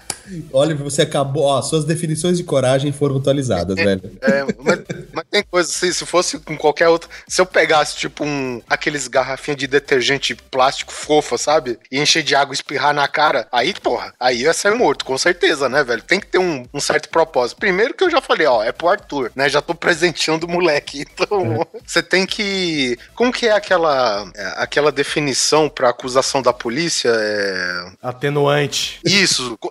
Olha, 0.52 0.74
você 0.74 1.02
acabou. 1.02 1.44
Ó, 1.44 1.60
suas 1.62 1.84
definições 1.84 2.36
de 2.36 2.44
coragem 2.44 2.92
foram 2.92 3.16
atualizadas, 3.16 3.76
velho. 3.76 4.00
É, 4.22 4.44
mas, 4.58 4.80
mas 5.12 5.24
tem 5.30 5.42
coisa 5.42 5.70
assim, 5.70 5.92
se 5.92 6.04
fosse 6.06 6.38
com 6.38 6.56
qualquer 6.56 6.88
outra. 6.88 7.08
Se 7.28 7.40
eu 7.40 7.46
pegasse, 7.46 7.96
tipo, 7.96 8.24
um. 8.24 8.60
aqueles 8.68 9.08
garrafinhas 9.08 9.58
de 9.58 9.66
detergente 9.66 10.34
plástico 10.34 10.92
fofa, 10.92 11.36
sabe? 11.38 11.78
E 11.90 11.98
encher 12.00 12.22
de 12.22 12.34
água 12.34 12.52
e 12.52 12.56
espirrar 12.56 12.94
na 12.94 13.06
cara, 13.08 13.48
aí, 13.50 13.72
porra, 13.74 14.12
aí 14.20 14.42
ia 14.42 14.52
sair 14.52 14.74
morto, 14.74 15.04
com 15.04 15.16
certeza, 15.18 15.68
né, 15.68 15.82
velho? 15.84 16.02
Tem 16.02 16.20
que 16.20 16.26
ter 16.26 16.38
um, 16.38 16.64
um 16.72 16.80
certo 16.80 17.08
propósito. 17.08 17.58
Primeiro 17.58 17.94
que 17.94 18.04
eu 18.04 18.10
já 18.10 18.20
falei, 18.20 18.46
ó, 18.46 18.62
é 18.62 18.72
pro 18.72 18.88
Arthur, 18.88 19.30
né? 19.34 19.48
Já 19.48 19.60
tô 19.60 19.74
presenteando 19.74 20.46
o 20.46 20.50
moleque. 20.50 21.04
Então, 21.20 21.66
você 21.86 22.02
tem 22.02 22.24
que. 22.26 22.96
Como 23.14 23.32
que 23.32 23.46
é 23.46 23.52
aquela. 23.52 24.30
é, 24.34 24.54
aquela 24.56 24.90
definição 24.90 25.68
pra 25.68 25.90
acusação 25.90 26.40
da 26.40 26.52
polícia? 26.52 27.10
É. 27.12 27.90
Atenuante. 28.02 29.00
Isso, 29.04 29.56
co- 29.58 29.70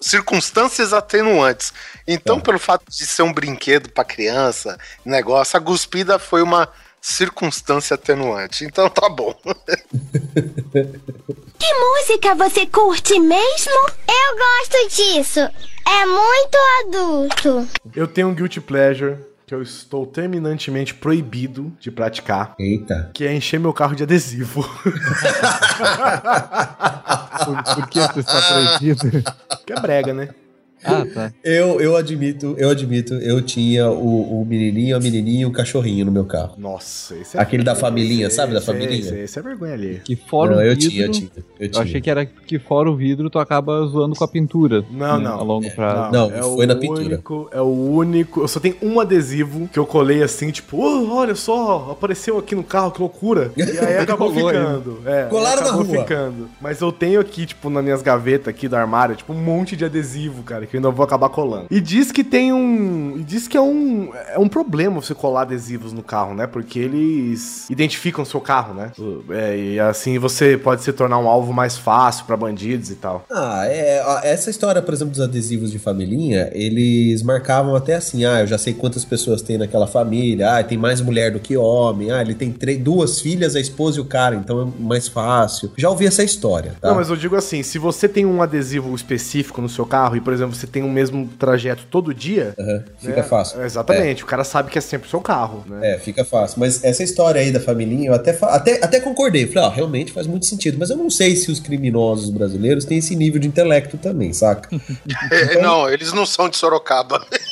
circunstâncias 0.49 0.93
atenuantes. 0.93 1.73
Então, 2.07 2.37
Tá. 2.37 2.45
pelo 2.45 2.59
fato 2.59 2.83
de 2.89 3.05
ser 3.05 3.21
um 3.21 3.31
brinquedo 3.33 3.89
pra 3.89 4.03
criança, 4.03 4.77
negócio, 5.05 5.55
a 5.55 5.59
guspida 5.59 6.17
foi 6.17 6.41
uma 6.41 6.67
circunstância 7.01 7.93
atenuante. 7.95 8.65
Então 8.65 8.89
tá 8.89 9.07
bom. 9.09 9.33
Que 11.59 11.73
música 11.73 12.35
você 12.35 12.65
curte 12.65 13.19
mesmo? 13.19 13.89
Eu 14.07 14.37
gosto 14.37 14.95
disso. 14.95 15.39
É 15.41 16.05
muito 16.05 16.57
adulto. 16.85 17.67
Eu 17.93 18.07
tenho 18.07 18.29
um 18.29 18.33
Guilty 18.33 18.61
Pleasure 18.61 19.17
que 19.49 19.55
eu 19.55 19.63
estou 19.63 20.05
terminantemente 20.05 20.93
proibido 20.93 21.73
de 21.79 21.89
praticar. 21.89 22.53
Eita. 22.59 23.09
Que 23.15 23.25
é 23.25 23.33
encher 23.33 23.59
meu 23.59 23.73
carro 23.73 23.95
de 23.95 24.03
adesivo. 24.03 24.61
Por, 27.39 27.63
por 27.63 27.87
que 27.87 27.99
você 27.99 28.19
está 28.19 28.41
proibido? 28.41 29.23
que 29.65 29.73
é 29.73 29.79
brega, 29.79 30.13
né? 30.13 30.29
Ah, 30.83 31.05
tá. 31.13 31.33
Eu, 31.43 31.79
eu 31.81 31.95
admito, 31.95 32.55
eu 32.57 32.69
admito, 32.69 33.13
eu 33.15 33.41
tinha 33.41 33.89
o, 33.89 34.41
o 34.41 34.45
menininho, 34.45 34.95
a 34.95 34.99
menininha 34.99 35.41
e 35.41 35.45
o 35.45 35.51
cachorrinho 35.51 36.05
no 36.05 36.11
meu 36.11 36.25
carro. 36.25 36.53
Nossa, 36.57 37.15
esse 37.15 37.37
é 37.37 37.41
Aquele 37.41 37.63
da 37.63 37.75
família, 37.75 38.27
esse- 38.27 38.35
sabe 38.35 38.53
da 38.53 38.59
esse- 38.59 38.65
família? 38.67 38.95
Esse, 38.97 39.15
esse 39.19 39.39
é 39.39 39.41
vergonha 39.41 39.73
ali. 39.73 40.01
Que 40.03 40.15
fora 40.15 40.51
Não, 40.55 40.57
o 40.59 40.61
eu 40.65 40.75
vidro. 40.75 40.89
tinha, 40.89 41.05
eu 41.05 41.11
tinha. 41.11 41.29
Eu, 41.37 41.43
Eu 41.65 41.69
tinha. 41.71 41.83
achei 41.83 42.01
que 42.01 42.09
era 42.09 42.25
que 42.25 42.57
fora 42.59 42.89
o 42.89 42.95
vidro 42.95 43.29
tu 43.29 43.39
acaba 43.39 43.85
zoando 43.87 44.15
com 44.15 44.23
a 44.23 44.27
pintura. 44.27 44.83
Não, 44.89 45.17
né, 45.17 45.23
não. 45.25 45.39
A 45.39 45.43
longo 45.43 45.69
prazo. 45.71 46.11
Não, 46.13 46.31
é 46.31 46.41
foi 46.41 46.65
o 46.65 46.67
na 46.67 46.75
pintura. 46.75 47.01
Único, 47.05 47.49
é 47.51 47.61
o 47.61 47.65
único. 47.91 48.41
Eu 48.41 48.47
só 48.47 48.59
tenho 48.59 48.75
um 48.81 48.99
adesivo 48.99 49.67
que 49.71 49.77
eu 49.79 49.85
colei 49.85 50.23
assim, 50.23 50.49
tipo, 50.51 50.77
"Oh, 50.77 51.13
olha 51.15 51.35
só, 51.35 51.89
apareceu 51.91 52.37
aqui 52.37 52.55
no 52.55 52.63
carro, 52.63 52.91
que 52.91 52.99
loucura. 53.01 53.51
E 53.57 53.61
aí 53.63 53.97
acabou 53.99 54.33
ficando. 54.33 54.99
É, 55.05 55.23
Colaram 55.25 55.61
acabou 55.61 55.83
na 55.83 55.89
rua. 55.93 56.01
ficando. 56.03 56.49
Mas 56.61 56.79
eu 56.81 56.91
tenho 56.91 57.19
aqui, 57.19 57.45
tipo, 57.45 57.69
nas 57.69 57.83
minhas 57.83 58.01
gavetas 58.01 58.47
aqui 58.47 58.67
do 58.67 58.75
armário, 58.75 59.15
tipo, 59.15 59.33
um 59.33 59.37
monte 59.43 59.75
de 59.75 59.83
adesivo, 59.83 60.41
cara, 60.43 60.65
que 60.69 60.77
eu 60.77 60.79
ainda 60.79 60.89
vou 60.89 61.03
acabar 61.03 61.29
colando. 61.29 61.67
E 61.69 61.81
diz 61.81 62.11
que 62.11 62.23
tem 62.23 62.53
um. 62.53 63.17
E 63.17 63.23
diz 63.23 63.47
que 63.47 63.57
é 63.57 63.61
um. 63.61 64.11
É 64.33 64.39
um 64.39 64.47
problema 64.47 65.01
você 65.01 65.13
colar 65.13 65.41
adesivos 65.41 65.93
no 65.93 66.03
carro, 66.03 66.33
né? 66.33 66.47
Porque 66.47 66.79
eles 66.79 67.69
identificam 67.69 68.23
o 68.23 68.25
seu 68.25 68.41
carro, 68.41 68.73
né? 68.73 68.91
É, 69.29 69.57
e 69.57 69.79
assim 69.79 70.17
você 70.19 70.57
pode 70.57 70.83
se 70.83 70.91
tornar 70.93 71.17
um 71.19 71.27
alvo 71.27 71.53
mais 71.53 71.77
fácil 71.77 72.25
pra 72.25 72.37
bandidos 72.37 72.89
e 72.89 72.95
tal. 72.95 73.25
Ah, 73.31 73.63
é, 73.65 74.03
essa 74.23 74.49
história, 74.49 74.81
por 74.81 74.93
exemplo, 74.93 75.11
dos 75.11 75.21
adesivos 75.21 75.71
de 75.71 75.79
família, 75.79 76.49
eles 76.53 77.23
marcavam 77.23 77.75
até 77.75 77.95
assim, 77.95 78.25
ah, 78.25 78.41
eu 78.41 78.47
já 78.47 78.57
sei 78.57 78.73
quantas 78.73 79.05
pessoas 79.05 79.41
tem 79.41 79.57
naquela 79.57 79.87
família, 79.87 80.57
ah, 80.57 80.63
tem 80.63 80.77
mais 80.77 81.01
mulher 81.01 81.31
do 81.31 81.39
que 81.39 81.57
homem, 81.57 82.11
ah, 82.11 82.21
ele 82.21 82.35
tem 82.35 82.51
três, 82.51 82.79
duas 82.79 83.19
filhas, 83.19 83.55
a 83.55 83.59
esposa 83.59 83.97
e 83.97 84.01
o 84.01 84.05
cara, 84.05 84.35
então 84.35 84.61
é 84.61 84.81
mais 84.83 85.07
fácil. 85.07 85.71
Já 85.77 85.89
ouvi 85.89 86.05
essa 86.05 86.23
história, 86.23 86.75
tá? 86.79 86.89
Não, 86.89 86.95
mas 86.95 87.09
eu 87.09 87.15
digo 87.15 87.35
assim, 87.35 87.63
se 87.63 87.77
você 87.77 88.07
tem 88.07 88.25
um 88.25 88.41
adesivo 88.41 88.93
específico 88.95 89.61
no 89.61 89.69
seu 89.69 89.85
carro 89.85 90.15
e, 90.15 90.21
por 90.21 90.33
exemplo, 90.33 90.55
você 90.59 90.67
tem 90.67 90.83
o 90.83 90.89
mesmo 90.89 91.27
trajeto 91.39 91.85
todo 91.89 92.13
dia... 92.13 92.53
Aham, 92.59 92.83
Fica 92.99 93.15
né, 93.15 93.23
fácil. 93.23 93.63
Exatamente, 93.63 94.23
o 94.23 94.27
cara 94.27 94.43
sabe 94.43 94.69
que 94.69 94.77
é 94.77 94.81
sempre 94.81 95.07
o 95.07 95.09
seu 95.09 95.21
carro, 95.21 95.63
né? 95.67 95.95
É, 95.95 95.99
fica 95.99 96.25
fácil. 96.25 96.59
Mas 96.59 96.83
essa 96.83 97.03
história 97.03 97.41
aí 97.41 97.51
da 97.51 97.59
família, 97.59 98.07
eu 98.07 98.13
até, 98.13 98.37
até, 98.41 98.83
até 98.83 98.99
concordei. 98.99 99.47
Falei, 99.47 99.69
ó, 99.69 99.69
realmente 99.69 100.11
faz 100.11 100.27
muito 100.27 100.45
sentido. 100.45 100.77
Mas 100.77 100.89
eu 100.89 100.97
não 100.97 101.09
sei 101.09 101.35
se 101.35 101.51
os 101.51 101.59
criminosos 101.59 102.29
brasileiros 102.29 102.85
têm 102.85 102.97
esse 102.97 103.15
nível 103.15 103.39
de 103.39 103.47
intelecto 103.47 103.97
também, 103.97 104.33
saca? 104.33 104.69
É, 105.31 105.61
não, 105.61 105.89
eles 105.89 106.13
não 106.13 106.25
são 106.25 106.49
de 106.49 106.57
Sorocaba. 106.57 107.25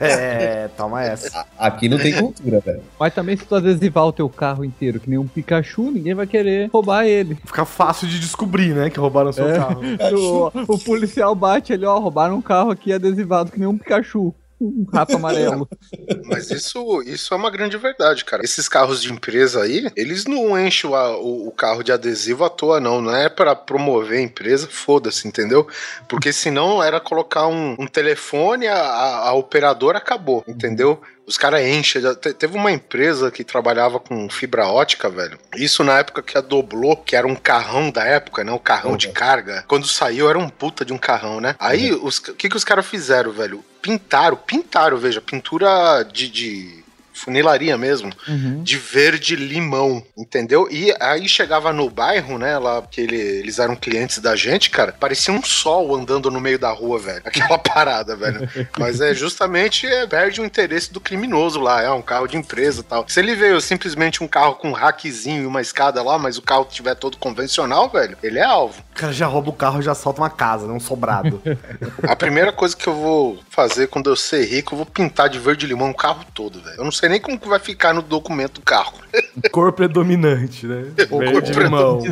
É, 0.00 0.68
toma 0.76 1.02
essa. 1.04 1.40
A- 1.58 1.66
Aqui 1.66 1.88
não 1.88 1.98
tem 1.98 2.14
cultura, 2.14 2.60
velho. 2.60 2.82
Mas 2.98 3.14
também 3.14 3.36
se 3.36 3.44
tu 3.44 3.54
adesivar 3.54 4.04
o 4.06 4.12
teu 4.12 4.28
carro 4.28 4.64
inteiro 4.64 5.00
que 5.00 5.08
nem 5.08 5.18
um 5.18 5.26
Pikachu, 5.26 5.90
ninguém 5.90 6.14
vai 6.14 6.26
querer 6.26 6.68
roubar 6.72 7.04
ele. 7.06 7.36
Fica 7.44 7.64
fácil 7.64 8.06
de 8.08 8.18
descobrir, 8.20 8.74
né, 8.74 8.90
que 8.90 8.98
roubaram 9.00 9.32
seu 9.32 9.48
É. 9.48 9.56
carro. 9.58 9.80
O, 10.16 10.74
o 10.74 10.78
policial 10.78 11.34
bate 11.34 11.72
ali, 11.72 11.84
ó, 11.84 11.98
roubaram 11.98 12.36
um 12.36 12.42
carro 12.42 12.70
aqui 12.70 12.92
adesivado 12.92 13.50
que 13.50 13.58
nem 13.58 13.68
um 13.68 13.76
Pikachu. 13.78 14.34
Um 14.60 14.86
rato 14.92 15.16
amarelo. 15.16 15.68
Mas 16.24 16.50
isso, 16.50 17.02
isso 17.02 17.34
é 17.34 17.36
uma 17.36 17.50
grande 17.50 17.76
verdade, 17.76 18.24
cara. 18.24 18.42
Esses 18.44 18.68
carros 18.68 19.02
de 19.02 19.12
empresa 19.12 19.62
aí, 19.62 19.90
eles 19.94 20.24
não 20.24 20.58
enchem 20.58 20.88
o, 20.90 20.94
o- 20.94 21.48
o 21.48 21.50
carro 21.52 21.82
de 21.82 21.92
adesivo 21.92 22.44
à 22.44 22.48
toa, 22.50 22.80
não. 22.80 23.00
Não 23.02 23.14
é 23.14 23.28
pra 23.28 23.54
promover 23.54 24.18
a 24.18 24.22
empresa, 24.22 24.66
foda-se, 24.70 25.28
entendeu? 25.28 25.66
Porque 26.08 26.32
senão 26.32 26.82
era 26.82 26.98
colocar 27.00 27.46
um, 27.46 27.76
um 27.78 27.86
telefone, 27.86 28.66
a, 28.66 28.76
a- 28.78 29.28
a 29.28 29.32
operadora 29.34 29.98
acabou, 29.98 30.42
entendeu? 30.48 31.00
Os 31.26 31.36
caras 31.36 31.60
enchem. 31.66 32.00
Te- 32.14 32.32
Teve 32.32 32.56
uma 32.56 32.70
empresa 32.72 33.30
que 33.30 33.42
trabalhava 33.44 33.98
com 34.00 34.28
fibra 34.30 34.68
ótica, 34.68 35.10
velho. 35.10 35.36
Isso 35.56 35.82
na 35.84 35.98
época 35.98 36.22
que 36.22 36.38
a 36.38 36.40
Doblô, 36.40 36.96
que 36.96 37.16
era 37.16 37.26
um 37.26 37.34
carrão 37.34 37.90
da 37.90 38.04
época, 38.04 38.44
né? 38.44 38.52
Um 38.52 38.58
carrão 38.58 38.96
de 38.96 39.08
carga. 39.08 39.64
Quando 39.68 39.86
saiu, 39.88 40.30
era 40.30 40.38
um 40.38 40.48
puta 40.48 40.84
de 40.84 40.92
um 40.92 40.98
carrão, 40.98 41.40
né? 41.40 41.56
Aí, 41.58 41.92
o 41.92 42.08
que, 42.36 42.48
que 42.48 42.56
os 42.56 42.64
caras 42.64 42.86
fizeram, 42.86 43.32
velho? 43.32 43.62
Pintaram, 43.86 44.36
pintaram, 44.36 44.96
veja, 44.96 45.20
pintura 45.20 46.02
de, 46.02 46.28
de 46.28 46.84
funilaria 47.16 47.76
mesmo, 47.78 48.12
Uhum. 48.28 48.62
de 48.62 48.76
verde 48.76 49.34
limão, 49.36 50.02
entendeu? 50.16 50.68
E 50.70 50.94
aí 51.00 51.28
chegava 51.28 51.72
no 51.72 51.88
bairro, 51.90 52.38
né, 52.38 52.58
lá 52.58 52.82
que 52.82 53.00
ele- 53.00 53.16
eles 53.16 53.58
eram 53.58 53.74
clientes 53.74 54.18
da 54.18 54.36
gente, 54.36 54.70
cara, 54.70 54.92
parecia 54.92 55.32
um 55.32 55.42
sol 55.42 55.94
andando 55.94 56.30
no 56.30 56.40
meio 56.40 56.58
da 56.58 56.70
rua, 56.70 56.98
velho. 56.98 57.22
Aquela 57.26 57.58
parada, 57.58 58.14
velho. 58.16 58.48
Mas 58.78 59.00
é 59.00 59.14
justamente 59.14 59.86
é, 59.86 60.06
perde 60.06 60.40
o 60.40 60.44
interesse 60.44 60.92
do 60.92 61.00
criminoso 61.00 61.60
lá, 61.60 61.82
é 61.82 61.90
um 61.90 62.02
carro 62.02 62.26
de 62.26 62.36
empresa 62.36 62.80
e 62.80 62.84
tal. 62.84 63.04
Se 63.08 63.18
ele 63.20 63.34
veio 63.34 63.60
simplesmente 63.60 64.22
um 64.22 64.28
carro 64.28 64.54
com 64.56 64.68
um 64.68 64.72
rackzinho 64.72 65.42
e 65.42 65.46
uma 65.46 65.60
escada 65.60 66.02
lá, 66.02 66.18
mas 66.18 66.36
o 66.38 66.42
carro 66.42 66.66
tiver 66.70 66.94
todo 66.94 67.16
convencional, 67.16 67.88
velho, 67.88 68.16
ele 68.22 68.38
é 68.38 68.44
alvo. 68.44 68.80
O 68.92 68.94
cara 68.98 69.12
já 69.12 69.26
rouba 69.26 69.50
o 69.50 69.52
carro 69.52 69.80
e 69.80 69.82
já 69.82 69.94
solta 69.94 70.20
uma 70.20 70.30
casa, 70.30 70.66
né? 70.66 70.72
Um 70.72 70.80
sobrado. 70.80 71.42
A 72.02 72.16
primeira 72.16 72.52
coisa 72.52 72.76
que 72.76 72.86
eu 72.86 72.94
vou 72.94 73.38
fazer 73.50 73.88
quando 73.88 74.08
eu 74.10 74.16
ser 74.16 74.44
rico, 74.44 74.74
eu 74.74 74.78
vou 74.78 74.86
pintar 74.86 75.28
de 75.28 75.38
verde 75.38 75.66
limão 75.66 75.90
o 75.90 75.94
carro 75.94 76.24
todo, 76.34 76.60
velho. 76.60 76.76
Eu 76.78 76.84
não 76.84 76.92
sei 76.92 77.05
nem 77.08 77.20
como 77.20 77.38
que 77.38 77.48
vai 77.48 77.58
ficar 77.58 77.92
no 77.94 78.02
documento 78.02 78.54
do 78.54 78.60
carro. 78.62 78.94
Cor 79.50 79.72
predominante, 79.72 80.66
né? 80.66 80.86
Ou 81.10 81.20
Cor 81.20 81.32
cor 81.32 81.42
de 81.42 81.52
limão. 81.52 82.02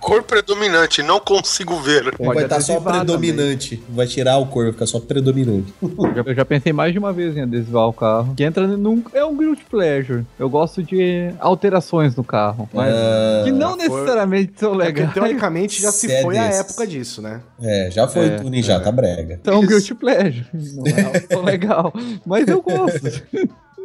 Cor 0.00 0.22
predominante, 0.22 1.02
não 1.02 1.18
consigo 1.20 1.76
ver. 1.80 2.16
Pode 2.16 2.34
vai 2.34 2.44
estar 2.44 2.60
só 2.60 2.72
adesivar 2.74 2.94
predominante. 3.04 3.82
Vai 3.88 4.06
tirar 4.06 4.38
o 4.38 4.46
cor, 4.46 4.64
vai 4.64 4.72
ficar 4.72 4.86
só 4.86 5.00
predominante. 5.00 5.72
Já- 6.14 6.22
Eu 6.26 6.34
já 6.34 6.44
pensei 6.44 6.72
mais 6.72 6.92
de 6.92 6.98
uma 6.98 7.12
vez 7.12 7.36
em 7.36 7.42
adesivar 7.42 7.88
o 7.88 7.92
carro. 7.92 8.34
Que 8.36 8.44
entra 8.44 8.66
num. 8.66 9.02
É 9.12 9.24
um 9.24 9.36
guilty 9.36 9.64
pleasure. 9.64 10.24
Eu 10.38 10.48
gosto 10.48 10.82
de 10.82 11.30
alterações 11.40 12.14
no 12.16 12.22
carro. 12.24 12.68
Mas 12.72 12.94
Ah, 12.94 13.42
que 13.44 13.50
não 13.52 13.76
necessariamente 13.76 14.52
são 14.56 14.74
É 14.80 14.86
legais. 14.86 15.12
teoricamente 15.12 15.82
já 15.82 15.90
se 15.90 16.10
é 16.12 16.22
foi 16.22 16.38
a 16.38 16.46
desses. 16.46 16.60
época 16.60 16.86
disso, 16.86 17.20
né? 17.22 17.40
É, 17.60 17.90
já 17.90 18.06
foi 18.06 18.26
É, 18.26 18.30
tuning, 18.38 18.62
já 18.62 18.78
tá 18.80 18.92
brega. 18.92 19.40
São 19.44 19.60
guilty 19.66 19.94
pleasure. 19.94 20.46
Não 20.52 20.84
é 20.86 21.36
legal. 21.50 21.92
Mas 22.26 22.46
eu 22.48 22.60
gosto. 22.62 23.22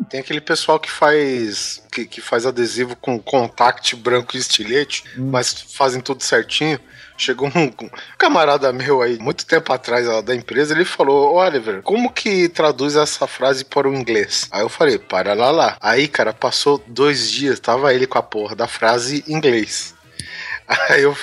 Tem 0.10 0.20
aquele 0.20 0.42
pessoal 0.42 0.80
que 0.80 0.90
faz 0.90 1.84
que, 1.92 2.06
que 2.06 2.20
faz 2.20 2.46
adesivo 2.46 2.96
com 2.96 3.20
contact 3.20 3.96
branco 3.96 4.36
e 4.36 4.40
estilete, 4.40 5.04
mas 5.16 5.54
fazem 5.54 6.02
tudo 6.02 6.24
certinho. 6.24 6.80
Chegou 7.18 7.48
um, 7.50 7.66
um 7.86 7.90
camarada 8.18 8.74
meu 8.74 9.02
aí, 9.02 9.20
muito 9.20 9.46
tempo 9.46 9.72
atrás 9.72 10.08
lá 10.08 10.22
da 10.22 10.34
empresa, 10.34 10.74
ele 10.74 10.86
falou: 10.86 11.34
"Ô, 11.34 11.38
Oliver, 11.38 11.82
como 11.84 12.12
que 12.12 12.50
traduz 12.50 12.96
essa 12.96 13.28
frase 13.28 13.64
para 13.64 13.88
o 13.88 13.94
inglês? 13.94 14.48
Aí 14.52 14.62
eu 14.62 14.70
falei: 14.70 14.98
para 14.98 15.34
lá 15.34 15.52
lá. 15.52 15.78
Aí, 15.80 16.08
cara, 16.08 16.34
passou 16.34 16.84
dois 16.88 17.30
dias, 17.30 17.60
tava 17.60 17.94
ele 17.94 18.08
com 18.08 18.18
a 18.18 18.24
porra 18.24 18.56
da 18.56 18.68
frase 18.68 19.24
em 19.28 19.34
inglês. 19.34 19.94
Aí 20.90 21.04
eu. 21.04 21.16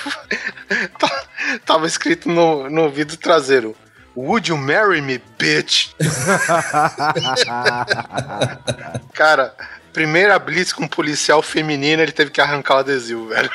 tava 1.65 1.87
escrito 1.87 2.29
no, 2.29 2.69
no 2.69 2.89
vidro 2.89 3.17
traseiro: 3.17 3.75
Would 4.17 4.47
you 4.47 4.57
marry 4.57 4.99
me, 4.99 5.21
bitch? 5.37 5.93
Cara, 9.13 9.53
primeira 9.93 10.39
blitz 10.39 10.73
com 10.73 10.85
um 10.85 10.87
policial 10.87 11.43
feminino, 11.43 12.01
ele 12.01 12.11
teve 12.11 12.31
que 12.31 12.41
arrancar 12.41 12.77
o 12.77 12.79
adesivo, 12.79 13.27
velho. 13.27 13.47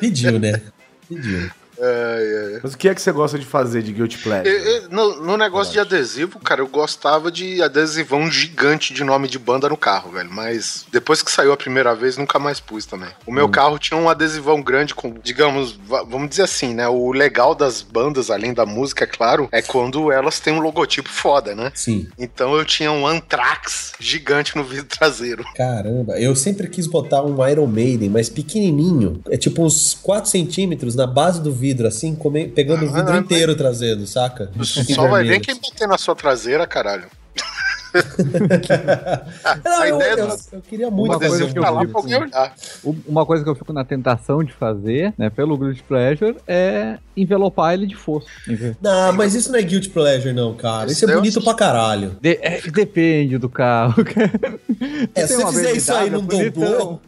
Pediu, 0.00 0.38
né? 0.38 0.58
Pediu. 1.06 1.50
Ai, 1.80 2.54
ai. 2.54 2.60
Mas 2.62 2.74
o 2.74 2.78
que 2.78 2.88
é 2.88 2.94
que 2.94 3.00
você 3.02 3.10
gosta 3.12 3.38
de 3.38 3.44
fazer 3.44 3.82
de 3.82 3.92
Guilty 3.92 4.18
Pleasure? 4.18 4.48
E- 4.48 4.84
e 4.86 4.94
No, 4.94 5.20
no 5.20 5.36
negócio 5.36 5.72
de 5.72 5.80
adesivo, 5.80 6.38
cara, 6.38 6.60
eu 6.60 6.68
gostava 6.68 7.30
de 7.30 7.60
adesivão 7.62 8.30
gigante 8.30 8.94
de 8.94 9.02
nome 9.02 9.26
de 9.28 9.38
banda 9.38 9.68
no 9.68 9.76
carro, 9.76 10.12
velho. 10.12 10.30
Mas 10.30 10.86
depois 10.92 11.22
que 11.22 11.30
saiu 11.32 11.52
a 11.52 11.56
primeira 11.56 11.94
vez, 11.94 12.16
nunca 12.16 12.38
mais 12.38 12.60
pus 12.60 12.86
também. 12.86 13.08
O 13.26 13.32
meu 13.32 13.48
carro 13.48 13.78
tinha 13.78 13.98
um 13.98 14.08
adesivão 14.08 14.62
grande 14.62 14.94
com, 14.94 15.14
digamos, 15.22 15.72
va- 15.72 16.02
vamos 16.04 16.28
dizer 16.30 16.42
assim, 16.42 16.74
né? 16.74 16.86
O 16.88 17.12
legal 17.12 17.54
das 17.54 17.82
bandas, 17.82 18.30
além 18.30 18.54
da 18.54 18.64
música, 18.64 19.04
é 19.04 19.06
claro, 19.06 19.48
é 19.50 19.60
quando 19.62 20.12
elas 20.12 20.38
têm 20.40 20.52
um 20.54 20.60
logotipo 20.60 21.08
foda, 21.08 21.54
né? 21.54 21.72
Sim. 21.74 22.06
Então 22.18 22.54
eu 22.56 22.64
tinha 22.64 22.92
um 22.92 23.06
Anthrax 23.06 23.92
gigante 23.98 24.56
no 24.56 24.62
vidro 24.64 24.86
traseiro. 24.86 25.44
Caramba, 25.56 26.18
eu 26.20 26.34
sempre 26.36 26.68
quis 26.68 26.86
botar 26.86 27.22
um 27.22 27.46
Iron 27.48 27.66
Maiden, 27.66 28.10
mas 28.10 28.28
pequenininho. 28.28 29.20
É 29.28 29.36
tipo 29.36 29.62
uns 29.64 29.94
4 29.94 30.30
centímetros 30.30 30.94
na 30.94 31.06
base 31.06 31.40
do 31.40 31.52
vidro, 31.52 31.63
assim, 31.86 32.14
come- 32.14 32.48
pegando 32.48 32.84
o 32.84 32.92
vidro 32.92 33.12
Ah, 33.12 33.18
inteiro 33.18 33.54
trazendo, 33.56 34.06
saca? 34.06 34.50
Só 34.94 35.08
vai 35.08 35.24
ver 35.24 35.40
quem 35.40 35.54
bater 35.54 35.88
na 35.88 35.96
sua 35.98 36.14
traseira, 36.14 36.66
caralho. 36.66 37.06
Não, 39.64 39.80
A 39.80 39.88
eu, 39.88 39.96
ideia 39.96 40.10
eu- 40.14 40.26
do- 40.26 40.36
eu 40.54 40.60
queria 40.62 40.90
muito 40.90 41.12
Uma 41.12 41.18
coisa 41.18 41.32
fazer 41.46 41.52
que 41.52 41.58
eu 41.60 41.86
fico- 41.86 42.00
olhar. 42.24 42.54
U- 42.82 42.96
Uma 43.06 43.24
coisa 43.24 43.44
que 43.44 43.50
eu 43.50 43.54
fico 43.54 43.72
na 43.72 43.84
tentação 43.84 44.42
de 44.42 44.52
fazer, 44.52 45.14
né, 45.16 45.30
pelo 45.30 45.56
guilty 45.56 45.80
pleasure, 45.84 46.36
é 46.46 46.98
envelopar 47.16 47.72
ele 47.74 47.86
de. 47.86 47.94
Enve- 48.48 48.76
Não, 48.82 49.12
mas 49.12 49.36
isso 49.36 49.52
não 49.52 49.58
é 49.60 49.62
guilty 49.62 49.90
pleasure, 49.90 50.32
não, 50.32 50.54
cara. 50.54 50.90
Isso 50.90 51.08
é 51.08 51.14
bonito 51.14 51.38
eu- 51.38 51.42
pra 51.44 51.54
caralho. 51.54 52.16
De- 52.20 52.38
é, 52.42 52.60
depende 52.68 53.38
do 53.38 53.48
carro. 53.48 53.94
É, 55.14 55.26
se 55.26 55.36
você 55.36 55.46
fizer 55.52 55.72
isso 55.72 55.94
aí 55.94 56.10
num 56.10 56.26
doblô, 56.26 57.00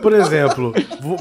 Por 0.00 0.12
exemplo, 0.12 0.72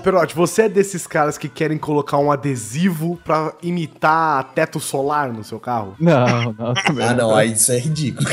Perotti, 0.04 0.36
você 0.36 0.64
é 0.64 0.70
desses 0.70 1.06
caras 1.08 1.38
que 1.38 1.50
querem 1.50 1.78
colocar 1.78 2.18
um 2.18 2.32
adesivo 2.32 3.20
pra 3.24 3.54
imitar 3.62 4.44
teto 4.54 4.80
solar 4.80 5.32
no 5.32 5.44
seu 5.44 5.60
carro? 5.60 5.96
Não, 6.00 6.54
não, 6.54 6.74
também 6.86 7.06
Ah, 7.06 7.14
não, 7.14 7.36
aí 7.36 7.54
isso 7.54 7.72
é 7.72 7.80
ridículo. 7.80 8.28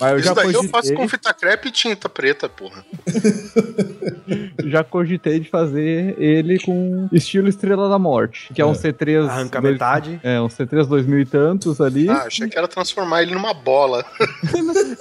Mas 0.00 0.10
eu 0.12 0.18
Isso 0.18 0.28
já 0.28 0.34
daí 0.34 0.52
eu 0.52 0.62
faço 0.64 0.70
cogitei, 0.70 0.96
com 0.96 1.08
fita 1.08 1.32
crepe 1.32 1.68
e 1.68 1.72
tinta 1.72 2.08
preta, 2.08 2.48
porra. 2.48 2.84
já 4.64 4.84
cogitei 4.84 5.40
de 5.40 5.48
fazer 5.48 6.14
ele 6.20 6.58
com 6.60 7.08
estilo 7.12 7.48
Estrela 7.48 7.88
da 7.88 7.98
Morte, 7.98 8.52
que 8.54 8.60
é 8.60 8.66
um 8.66 8.72
C3... 8.72 9.28
Arranca 9.28 9.60
dois- 9.60 9.72
metade. 9.72 10.20
É, 10.24 10.40
um 10.40 10.48
C3 10.48 10.86
2000 10.86 11.20
e 11.20 11.24
tantos 11.26 11.80
ali. 11.80 12.08
Ah, 12.08 12.24
achei 12.26 12.48
que 12.48 12.56
era 12.56 12.66
transformar 12.68 13.22
ele 13.22 13.34
numa 13.34 13.52
bola. 13.54 14.04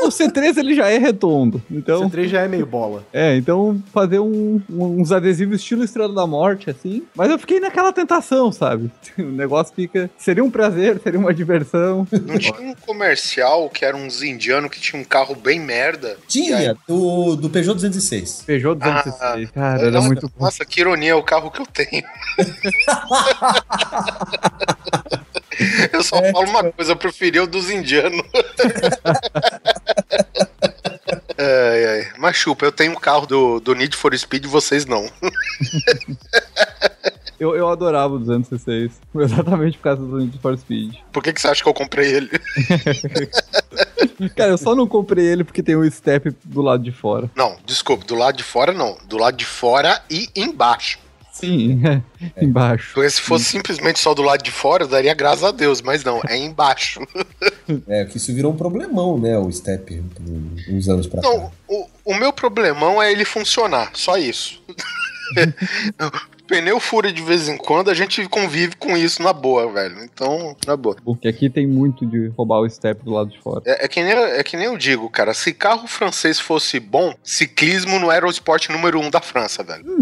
O 0.03 0.09
C3 0.09 0.57
ele 0.57 0.75
já 0.75 0.89
é 0.89 0.97
redondo, 0.97 1.61
então... 1.71 2.09
C3 2.09 2.27
já 2.27 2.41
é 2.41 2.47
meio 2.47 2.65
bola. 2.65 3.03
É, 3.13 3.35
então 3.37 3.81
fazer 3.93 4.19
um- 4.19 4.61
um- 4.69 5.01
uns 5.01 5.11
adesivos 5.11 5.61
estilo 5.61 5.83
Estrela 5.83 6.13
da 6.13 6.27
Morte, 6.27 6.69
assim. 6.69 7.03
Mas 7.15 7.29
eu 7.31 7.39
fiquei 7.39 7.59
naquela 7.59 7.91
tentação, 7.93 8.51
sabe? 8.51 8.91
O 9.17 9.23
negócio 9.23 9.73
fica. 9.75 10.09
Seria 10.17 10.43
um 10.43 10.49
prazer, 10.49 10.99
seria 11.01 11.19
uma 11.19 11.33
diversão. 11.33 12.07
Não 12.11 12.37
tinha 12.37 12.59
um 12.59 12.73
comercial 12.75 13.69
que 13.69 13.85
era 13.85 13.95
uns 13.95 14.21
indianos 14.23 14.69
que 14.71 14.79
tinha 14.81 14.99
um 15.01 15.05
carro 15.05 15.35
bem 15.35 15.59
merda? 15.59 16.17
E 16.35 16.51
aí- 16.53 16.63
Tinha, 16.63 16.77
do, 16.87 17.35
do 17.35 17.49
Peugeot 17.49 17.75
206. 17.75 18.43
Peugeot 18.45 18.75
206. 18.79 19.42
Cara, 19.47 19.81
era 19.81 19.91
nossa, 19.91 20.07
muito 20.07 20.29
bom. 20.29 20.45
Nossa, 20.45 20.65
que 20.65 20.81
ironia, 20.81 21.11
é 21.11 21.15
o 21.15 21.23
carro 21.23 21.51
que 21.51 21.61
eu 21.61 21.65
tenho. 21.65 22.03
eu 25.91 26.03
só 26.03 26.17
falo 26.17 26.49
uma 26.49 26.71
coisa, 26.71 26.91
eu 26.91 26.95
preferi 26.95 27.39
o 27.39 27.47
dos 27.47 27.69
indianos. 27.69 28.21
ai, 31.37 31.85
ai. 31.85 32.11
Mas 32.17 32.35
chupa, 32.35 32.65
eu 32.65 32.71
tenho 32.71 32.93
um 32.93 32.99
carro 32.99 33.25
do, 33.25 33.59
do 33.59 33.75
Need 33.75 33.95
for 33.95 34.17
Speed, 34.17 34.45
vocês 34.45 34.85
não. 34.85 35.09
Eu, 37.43 37.55
eu 37.55 37.67
adorava 37.67 38.13
o 38.13 38.19
206. 38.19 38.91
Exatamente 39.15 39.77
por 39.77 39.83
causa 39.83 40.01
do 40.01 40.17
Need 40.17 40.37
for 40.39 40.57
Speed. 40.57 40.95
Por 41.11 41.21
que, 41.21 41.33
que 41.33 41.41
você 41.41 41.49
acha 41.49 41.61
que 41.61 41.67
eu 41.69 41.73
comprei 41.73 42.09
ele? 42.15 42.29
Cara, 44.35 44.51
eu 44.51 44.57
só 44.57 44.73
não 44.75 44.87
comprei 44.87 45.25
ele 45.25 45.43
porque 45.43 45.61
tem 45.61 45.75
o 45.75 45.89
step 45.91 46.33
do 46.45 46.61
lado 46.61 46.83
de 46.83 46.91
fora. 46.91 47.29
Não, 47.35 47.57
desculpe, 47.65 48.05
do 48.05 48.15
lado 48.15 48.37
de 48.37 48.43
fora 48.43 48.71
não. 48.71 48.97
Do 49.07 49.17
lado 49.17 49.35
de 49.35 49.45
fora 49.45 50.01
e 50.09 50.29
embaixo. 50.35 50.99
Sim, 51.33 51.81
é. 51.85 52.01
embaixo. 52.45 52.91
Porque 52.93 53.09
se 53.09 53.19
fosse 53.19 53.45
simplesmente 53.45 53.99
só 53.99 54.13
do 54.13 54.21
lado 54.21 54.41
de 54.43 54.51
fora, 54.51 54.83
eu 54.83 54.87
daria 54.87 55.13
graças 55.13 55.43
a 55.43 55.51
Deus, 55.51 55.81
mas 55.81 56.03
não, 56.03 56.21
é 56.29 56.37
embaixo. 56.37 57.01
É, 57.87 58.05
que 58.05 58.17
isso 58.17 58.33
virou 58.33 58.53
um 58.53 58.55
problemão, 58.55 59.17
né? 59.17 59.37
O 59.37 59.51
Step, 59.51 60.01
um- 60.21 60.55
uns 60.69 60.87
anos 60.87 61.07
pra 61.07 61.21
cá. 61.21 61.27
Não, 61.27 61.51
o, 61.67 61.87
o 62.05 62.15
meu 62.15 62.31
problemão 62.31 63.01
é 63.01 63.11
ele 63.11 63.25
funcionar, 63.25 63.91
só 63.95 64.15
isso. 64.17 64.61
Pneu 66.53 66.79
fura 66.79 67.11
de 67.11 67.21
vez 67.21 67.49
em 67.49 67.57
quando, 67.57 67.89
a 67.89 67.93
gente 67.93 68.27
convive 68.29 68.75
com 68.75 68.95
isso 68.95 69.23
na 69.23 69.33
boa, 69.33 69.71
velho. 69.71 70.03
Então, 70.03 70.55
na 70.67 70.77
boa. 70.77 70.95
Porque 71.03 71.27
aqui 71.27 71.49
tem 71.49 71.65
muito 71.65 72.05
de 72.05 72.27
roubar 72.37 72.59
o 72.59 72.69
step 72.69 73.03
do 73.03 73.11
lado 73.11 73.31
de 73.31 73.41
fora. 73.41 73.61
É, 73.65 73.85
é 73.85 73.87
que 73.87 74.03
nem, 74.03 74.13
é 74.13 74.43
que 74.43 74.55
nem 74.55 74.67
eu 74.67 74.77
digo, 74.77 75.09
cara. 75.09 75.33
Se 75.33 75.51
carro 75.53 75.87
francês 75.87 76.39
fosse 76.39 76.79
bom, 76.79 77.15
ciclismo 77.23 77.99
não 77.99 78.11
era 78.11 78.27
o 78.27 78.29
esporte 78.29 78.71
número 78.71 78.99
um 78.99 79.09
da 79.09 79.19
França, 79.19 79.63
velho. 79.63 79.83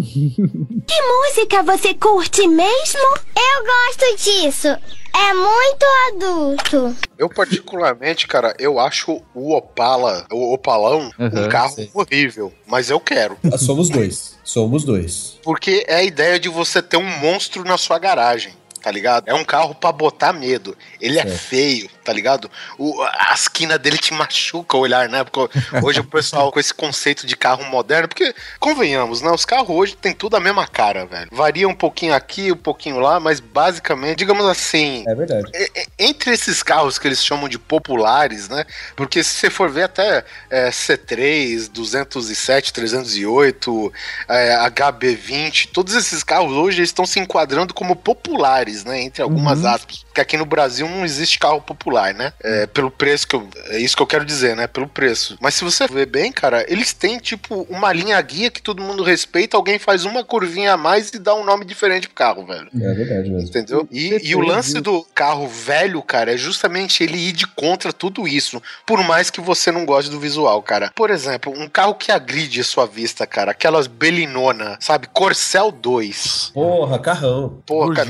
Música 1.31 1.63
você 1.63 1.93
curte 1.93 2.47
mesmo? 2.47 2.99
Eu 3.35 3.65
gosto 3.65 4.17
disso. 4.17 4.67
É 4.67 5.33
muito 5.33 5.85
adulto. 6.09 6.95
Eu, 7.17 7.29
particularmente, 7.29 8.27
cara, 8.27 8.55
eu 8.57 8.79
acho 8.79 9.21
o 9.33 9.53
Opala, 9.55 10.25
o 10.31 10.53
Opalão, 10.53 11.11
um 11.19 11.25
Aham, 11.25 11.49
carro 11.49 11.73
sei. 11.73 11.89
horrível. 11.93 12.51
Mas 12.65 12.89
eu 12.89 12.99
quero. 12.99 13.37
Somos 13.57 13.89
dois. 13.89 14.30
Somos 14.51 14.83
dois. 14.83 15.39
Porque 15.43 15.85
é 15.87 15.95
a 15.95 16.03
ideia 16.03 16.37
de 16.37 16.49
você 16.49 16.81
ter 16.81 16.97
um 16.97 17.19
monstro 17.19 17.63
na 17.63 17.77
sua 17.77 17.97
garagem. 17.97 18.51
Tá 18.81 18.91
ligado? 18.91 19.27
É 19.27 19.33
um 19.33 19.45
carro 19.45 19.75
pra 19.75 19.91
botar 19.91 20.33
medo. 20.33 20.75
Ele 20.99 21.19
é, 21.19 21.25
feio, 21.25 21.89
tá 22.03 22.11
ligado? 22.11 22.49
O, 22.77 23.01
a 23.03 23.33
esquina 23.33 23.77
dele 23.77 23.97
te 23.97 24.13
machuca 24.13 24.75
o 24.75 24.79
olhar, 24.79 25.07
né? 25.07 25.23
Porque 25.23 25.59
hoje 25.83 25.99
o 25.99 26.03
pessoal 26.03 26.51
com 26.51 26.59
esse 26.59 26.73
conceito 26.73 27.27
de 27.27 27.35
carro 27.35 27.63
moderno, 27.65 28.07
porque, 28.07 28.33
convenhamos, 28.59 29.21
né? 29.21 29.31
Os 29.31 29.45
carros 29.45 29.69
hoje 29.69 29.95
tem 29.95 30.13
tudo 30.13 30.35
a 30.35 30.39
mesma 30.39 30.67
cara, 30.67 31.05
velho. 31.05 31.29
Varia 31.31 31.67
um 31.67 31.75
pouquinho 31.75 32.13
aqui, 32.13 32.51
um 32.51 32.57
pouquinho 32.57 32.99
lá, 32.99 33.19
mas 33.19 33.39
basicamente, 33.39 34.17
digamos 34.17 34.45
assim. 34.45 35.03
É 35.07 35.15
verdade. 35.15 35.51
Entre 35.99 36.31
esses 36.31 36.63
carros 36.63 36.97
que 36.97 37.07
eles 37.07 37.23
chamam 37.23 37.47
de 37.47 37.59
populares, 37.59 38.49
né? 38.49 38.65
Porque 38.95 39.23
se 39.23 39.35
você 39.35 39.49
for 39.49 39.69
ver 39.69 39.83
até 39.83 40.23
é, 40.49 40.69
C3, 40.69 41.69
207, 41.69 42.73
308, 42.73 43.93
é, 44.27 44.69
HB20, 44.69 45.69
todos 45.71 45.93
esses 45.93 46.23
carros 46.23 46.53
hoje 46.53 46.81
estão 46.81 47.05
se 47.05 47.19
enquadrando 47.19 47.73
como 47.73 47.95
populares, 47.95 48.70
né? 48.83 49.01
Entre 49.01 49.21
algumas 49.21 49.63
aspas. 49.65 50.03
Porque 50.03 50.21
aqui 50.21 50.37
no 50.37 50.45
Brasil 50.45 50.87
não 50.87 51.05
existe 51.05 51.39
carro 51.39 51.61
popular, 51.61 52.13
né? 52.13 52.33
É, 52.43 52.67
pelo 52.67 52.91
preço 52.91 53.27
que 53.27 53.35
eu. 53.35 53.47
É 53.67 53.77
isso 53.77 53.95
que 53.95 54.01
eu 54.01 54.07
quero 54.07 54.25
dizer, 54.25 54.55
né? 54.55 54.67
Pelo 54.67 54.87
preço. 54.87 55.37
Mas 55.39 55.55
se 55.55 55.63
você 55.63 55.87
ver 55.87 56.05
bem, 56.05 56.31
cara, 56.31 56.65
eles 56.67 56.93
têm, 56.93 57.17
tipo, 57.17 57.65
uma 57.69 57.91
linha 57.93 58.21
guia 58.21 58.51
que 58.51 58.61
todo 58.61 58.81
mundo 58.81 59.03
respeita, 59.03 59.57
alguém 59.57 59.79
faz 59.79 60.05
uma 60.05 60.23
curvinha 60.23 60.73
a 60.73 60.77
mais 60.77 61.09
e 61.09 61.19
dá 61.19 61.33
um 61.33 61.43
nome 61.43 61.65
diferente 61.65 62.07
pro 62.07 62.15
carro, 62.15 62.45
velho. 62.45 62.69
É 62.73 62.93
verdade 62.93 63.29
mesmo. 63.29 63.47
Entendeu? 63.47 63.87
E, 63.91 64.29
e 64.29 64.35
o 64.35 64.41
lance 64.41 64.79
do 64.79 65.05
carro 65.13 65.47
velho, 65.47 66.01
cara, 66.01 66.33
é 66.33 66.37
justamente 66.37 67.03
ele 67.03 67.17
ir 67.17 67.31
de 67.31 67.47
contra 67.47 67.93
tudo 67.93 68.27
isso. 68.27 68.61
Por 68.85 69.03
mais 69.03 69.29
que 69.29 69.41
você 69.41 69.71
não 69.71 69.85
goste 69.85 70.09
do 70.09 70.19
visual, 70.19 70.61
cara. 70.61 70.91
Por 70.95 71.09
exemplo, 71.09 71.53
um 71.55 71.67
carro 71.67 71.95
que 71.95 72.11
agride 72.11 72.61
a 72.61 72.63
sua 72.63 72.85
vista, 72.85 73.25
cara. 73.25 73.51
Aquelas 73.51 73.87
Belinona, 73.87 74.77
sabe? 74.79 75.07
Corcel 75.07 75.71
2. 75.71 76.51
Porra, 76.53 76.99
carrão. 76.99 77.61
Porra, 77.65 77.95
cara. 77.95 78.09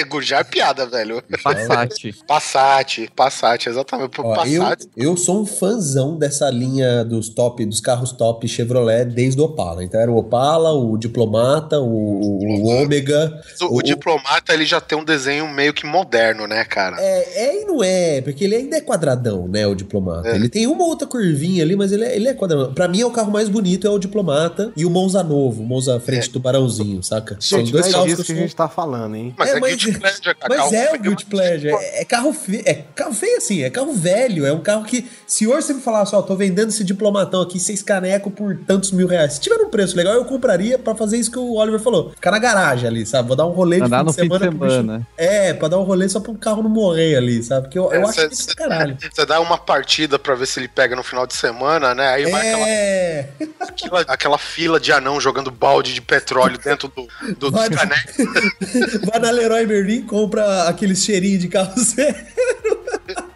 Gurgel. 0.04 0.22
Gurgel 0.22 0.38
é 0.38 0.44
piada, 0.44 0.86
velho. 0.86 1.22
Passat. 1.42 2.14
Passat, 2.26 3.10
Passat, 3.14 3.66
exatamente. 3.68 4.20
Ó, 4.20 4.44
eu, 4.46 4.62
Passat. 4.62 4.88
eu 4.96 5.16
sou 5.16 5.42
um 5.42 5.46
fãzão 5.46 6.16
dessa 6.16 6.48
linha 6.48 7.04
dos 7.04 7.28
top, 7.28 7.64
dos 7.66 7.80
carros 7.80 8.12
top 8.12 8.46
Chevrolet 8.46 9.04
desde 9.04 9.40
o 9.40 9.44
Opala. 9.44 9.82
Então 9.82 10.00
era 10.00 10.10
o 10.10 10.16
Opala, 10.16 10.72
o 10.72 10.96
Diplomata, 10.96 11.78
o, 11.80 11.84
o 11.84 12.66
Ômega. 12.66 13.40
O, 13.62 13.78
o 13.78 13.82
diplomata 13.82 14.54
ele 14.54 14.64
já 14.64 14.80
tem 14.80 14.96
um 14.96 15.04
desenho 15.04 15.48
meio 15.48 15.74
que 15.74 15.86
moderno, 15.86 16.46
né, 16.46 16.64
cara? 16.64 16.96
É, 17.00 17.46
é 17.46 17.62
e 17.62 17.64
não 17.64 17.82
é, 17.82 18.20
porque 18.20 18.44
ele 18.44 18.54
ainda 18.54 18.76
é 18.76 18.80
quadradão, 18.80 19.48
né, 19.48 19.66
o 19.66 19.74
Diplomata. 19.74 20.28
Ele 20.28 20.48
tem 20.48 20.66
uma 20.66 20.84
outra 20.84 21.06
curvinha 21.06 21.62
ali, 21.62 21.74
mas 21.76 21.92
ele 21.92 22.04
é, 22.04 22.16
ele 22.16 22.28
é 22.28 22.34
quadradão. 22.34 22.72
Pra 22.72 22.88
mim, 22.88 23.00
é 23.00 23.06
o 23.06 23.10
carro 23.10 23.32
mais 23.32 23.48
bonito 23.48 23.86
é 23.86 23.90
o 23.90 23.98
Diplomata 23.98 24.72
e 24.76 24.84
o 24.84 24.90
Monza 24.90 25.22
novo, 25.22 25.62
o 25.62 25.66
Monza 25.66 25.98
frente 26.00 26.30
do 26.30 26.40
Barãozinho, 26.40 27.02
saca? 27.02 27.36
São 27.40 27.58
Gente, 27.58 27.72
dois 27.72 27.84
não 27.86 27.90
é 27.90 27.92
carros 27.92 28.18
eu 28.18 28.24
que 28.24 28.32
a 28.32 28.36
gente 28.36 28.56
tá 28.56 28.68
falando, 28.68 29.16
hein? 29.16 29.34
Mas 29.36 29.50
É, 29.50 29.56
é, 29.56 29.60
mas- 29.60 29.81
guilty 29.84 30.00
pleasure, 30.00 30.34
cara. 30.34 30.48
Mas 30.48 30.56
Carro 30.58 30.74
é 30.74 30.92
o 30.94 30.98
Guilty 31.00 31.24
Pleasure. 31.26 31.72
É, 31.74 32.02
é 32.02 32.04
carro 32.04 32.32
feio. 32.32 32.62
É 32.66 32.74
carro 32.94 33.12
feio 33.14 33.36
assim, 33.38 33.62
é 33.62 33.70
carro 33.70 33.92
velho. 33.92 34.44
É 34.46 34.52
um 34.52 34.60
carro 34.60 34.84
que, 34.84 35.06
se 35.26 35.46
hoje 35.46 35.66
você 35.66 35.74
me 35.74 35.80
falasse, 35.80 36.14
ó, 36.14 36.22
tô 36.22 36.34
vendendo 36.36 36.68
esse 36.68 36.84
diplomatão 36.84 37.40
aqui, 37.42 37.58
seis 37.58 37.82
caneco 37.82 38.30
por 38.30 38.56
tantos 38.66 38.92
mil 38.92 39.06
reais. 39.06 39.34
Se 39.34 39.40
tiver 39.40 39.56
um 39.56 39.68
preço 39.70 39.96
legal, 39.96 40.14
eu 40.14 40.24
compraria 40.24 40.78
pra 40.78 40.94
fazer 40.94 41.16
isso 41.18 41.30
que 41.30 41.38
o 41.38 41.54
Oliver 41.54 41.80
falou. 41.80 42.10
Ficar 42.10 42.30
na 42.30 42.38
garagem 42.38 42.88
ali, 42.88 43.04
sabe? 43.06 43.28
Vou 43.28 43.36
dar 43.36 43.46
um 43.46 43.50
rolê 43.52 43.80
Andar 43.80 44.04
no 44.04 44.12
fim 44.12 44.22
de 44.22 44.28
pro 44.28 44.38
bicho- 44.50 44.70
semana. 44.70 45.06
É, 45.16 45.52
pra 45.54 45.68
dar 45.68 45.78
um 45.78 45.82
rolê 45.82 46.08
só 46.08 46.20
pro 46.20 46.34
carro 46.34 46.62
não 46.62 46.70
morrer 46.70 47.16
ali, 47.16 47.42
sabe? 47.42 47.62
Porque 47.66 47.78
eu, 47.78 47.92
eu 47.92 48.00
É, 48.02 48.04
acho 48.04 48.20
cê- 48.20 48.28
isso 48.30 48.48
do 48.48 48.54
caralho. 48.56 48.96
Você 49.12 49.26
dá 49.26 49.40
uma 49.40 49.58
partida 49.58 50.18
pra 50.18 50.34
ver 50.34 50.46
se 50.46 50.58
ele 50.60 50.68
pega 50.68 50.94
no 50.96 51.02
final 51.02 51.26
de 51.26 51.34
semana, 51.34 51.94
né? 51.94 52.08
Aí 52.08 52.30
vai 52.30 52.48
aquela, 52.50 52.68
É. 52.68 53.28
aquela, 53.60 54.00
aquela 54.02 54.38
fila 54.38 54.78
de 54.80 54.92
anão 54.92 55.20
jogando 55.20 55.50
balde 55.50 55.94
de 55.94 56.00
petróleo 56.00 56.58
dentro 56.58 56.88
do, 56.88 57.06
do, 57.38 57.50
dos 57.50 57.52
Vai- 57.52 57.70
canecos. 57.70 58.14
Vai 59.10 59.20
na 59.20 59.30
Leroy 59.30 59.66
Merlin, 59.72 60.02
compra 60.02 60.68
aquele 60.68 60.94
cheirinho 60.94 61.38
de 61.38 61.48
carro 61.48 61.72
zero. 61.80 62.16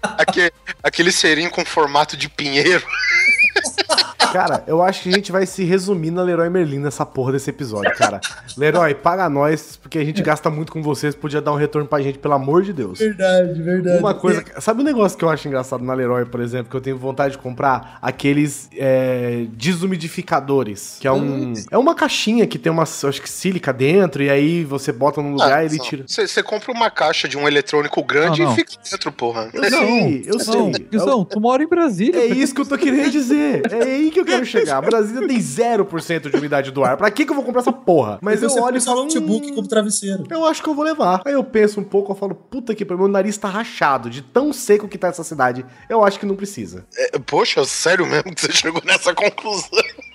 Aquele, 0.00 0.52
aquele 0.82 1.12
serinho 1.12 1.50
com 1.50 1.64
formato 1.64 2.16
de 2.16 2.28
pinheiro. 2.28 2.84
Cara, 4.32 4.62
eu 4.66 4.82
acho 4.82 5.02
que 5.02 5.08
a 5.08 5.12
gente 5.12 5.32
vai 5.32 5.46
se 5.46 5.64
resumir 5.64 6.10
na 6.10 6.22
Leroy 6.22 6.50
Merlin 6.50 6.80
nessa 6.80 7.06
porra 7.06 7.32
desse 7.32 7.48
episódio, 7.50 7.94
cara. 7.96 8.20
Leroy, 8.56 8.94
paga 8.94 9.28
nós, 9.28 9.76
porque 9.76 9.98
a 9.98 10.04
gente 10.04 10.22
gasta 10.22 10.50
muito 10.50 10.72
com 10.72 10.82
vocês, 10.82 11.14
podia 11.14 11.40
dar 11.40 11.52
um 11.52 11.56
retorno 11.56 11.88
pra 11.88 12.00
gente, 12.02 12.18
pelo 12.18 12.34
amor 12.34 12.62
de 12.62 12.72
Deus. 12.72 12.98
Verdade, 12.98 13.62
verdade. 13.62 13.98
Uma 13.98 14.14
coisa. 14.14 14.44
Sabe 14.60 14.82
um 14.82 14.84
negócio 14.84 15.16
que 15.16 15.24
eu 15.24 15.30
acho 15.30 15.46
engraçado 15.48 15.82
na 15.82 15.94
Leroy, 15.94 16.26
por 16.26 16.40
exemplo, 16.40 16.70
que 16.70 16.76
eu 16.76 16.80
tenho 16.80 16.98
vontade 16.98 17.32
de 17.32 17.38
comprar? 17.38 17.98
Aqueles 18.02 18.68
é, 18.76 19.46
desumidificadores. 19.52 20.96
Que 21.00 21.06
é 21.06 21.12
um. 21.12 21.52
É 21.70 21.78
uma 21.78 21.94
caixinha 21.94 22.46
que 22.46 22.58
tem 22.58 22.70
uma, 22.70 22.82
acho 22.82 23.22
que 23.22 23.30
sílica 23.30 23.72
dentro, 23.72 24.22
e 24.22 24.28
aí 24.28 24.64
você 24.64 24.92
bota 24.92 25.22
num 25.22 25.32
lugar 25.32 25.62
e 25.62 25.66
ele 25.66 25.78
tira. 25.78 26.04
Você 26.06 26.42
compra 26.42 26.72
uma 26.72 26.90
caixa 26.90 27.28
de 27.28 27.38
um 27.38 27.46
eletrônico 27.46 28.02
grande 28.02 28.40
Não, 28.40 28.48
não. 28.48 28.52
e 28.52 28.56
fica 28.56 28.72
dentro, 28.90 29.12
porra. 29.12 29.48
Eu 29.52 29.64
sei, 29.64 30.24
eu 30.26 30.40
sei. 30.40 30.88
Não, 30.92 31.24
tu 31.24 31.40
mora 31.40 31.62
em 31.62 31.68
Brasília. 31.68 32.20
É 32.20 32.26
isso 32.26 32.54
que 32.54 32.60
eu 32.60 32.66
tô 32.66 32.76
querendo 32.76 33.10
dizer. 33.10 33.62
É 33.72 34.07
aí 34.08 34.12
que 34.12 34.20
eu 34.20 34.24
quero 34.24 34.44
chegar. 34.44 34.80
Brasília 34.80 35.26
tem 35.26 35.38
0% 35.38 36.30
de 36.30 36.36
umidade 36.36 36.70
do 36.70 36.84
ar. 36.84 36.96
Pra 36.96 37.10
que, 37.10 37.24
que 37.24 37.30
eu 37.30 37.34
vou 37.36 37.44
comprar 37.44 37.60
essa 37.60 37.72
porra? 37.72 38.18
Mas 38.20 38.42
eu 38.42 38.50
você 38.50 38.60
olho 38.60 38.76
e 38.76 38.80
falo. 38.80 39.02
notebook 39.04 39.46
"Hum, 39.50 39.54
como 39.54 39.68
travesseiro. 39.68 40.24
eu 40.30 40.44
acho 40.44 40.62
que 40.62 40.68
eu 40.68 40.74
vou 40.74 40.84
levar. 40.84 41.22
Aí 41.24 41.32
eu 41.32 41.44
penso 41.44 41.80
um 41.80 41.84
pouco, 41.84 42.12
eu 42.12 42.16
falo, 42.16 42.34
puta 42.34 42.74
que 42.74 42.84
pariu, 42.84 42.98
meu 43.04 43.08
nariz 43.08 43.36
tá 43.36 43.48
rachado 43.48 44.10
de 44.10 44.22
tão 44.22 44.52
seco 44.52 44.88
que 44.88 44.98
tá 44.98 45.08
essa 45.08 45.22
cidade. 45.24 45.64
Eu 45.88 46.04
acho 46.04 46.18
que 46.18 46.26
não 46.26 46.34
precisa. 46.36 46.86
É, 46.96 47.18
poxa, 47.18 47.64
sério 47.64 48.06
mesmo 48.06 48.34
que 48.34 48.40
você 48.40 48.52
chegou 48.52 48.82
nessa 48.84 49.14
conclusão? 49.14 49.68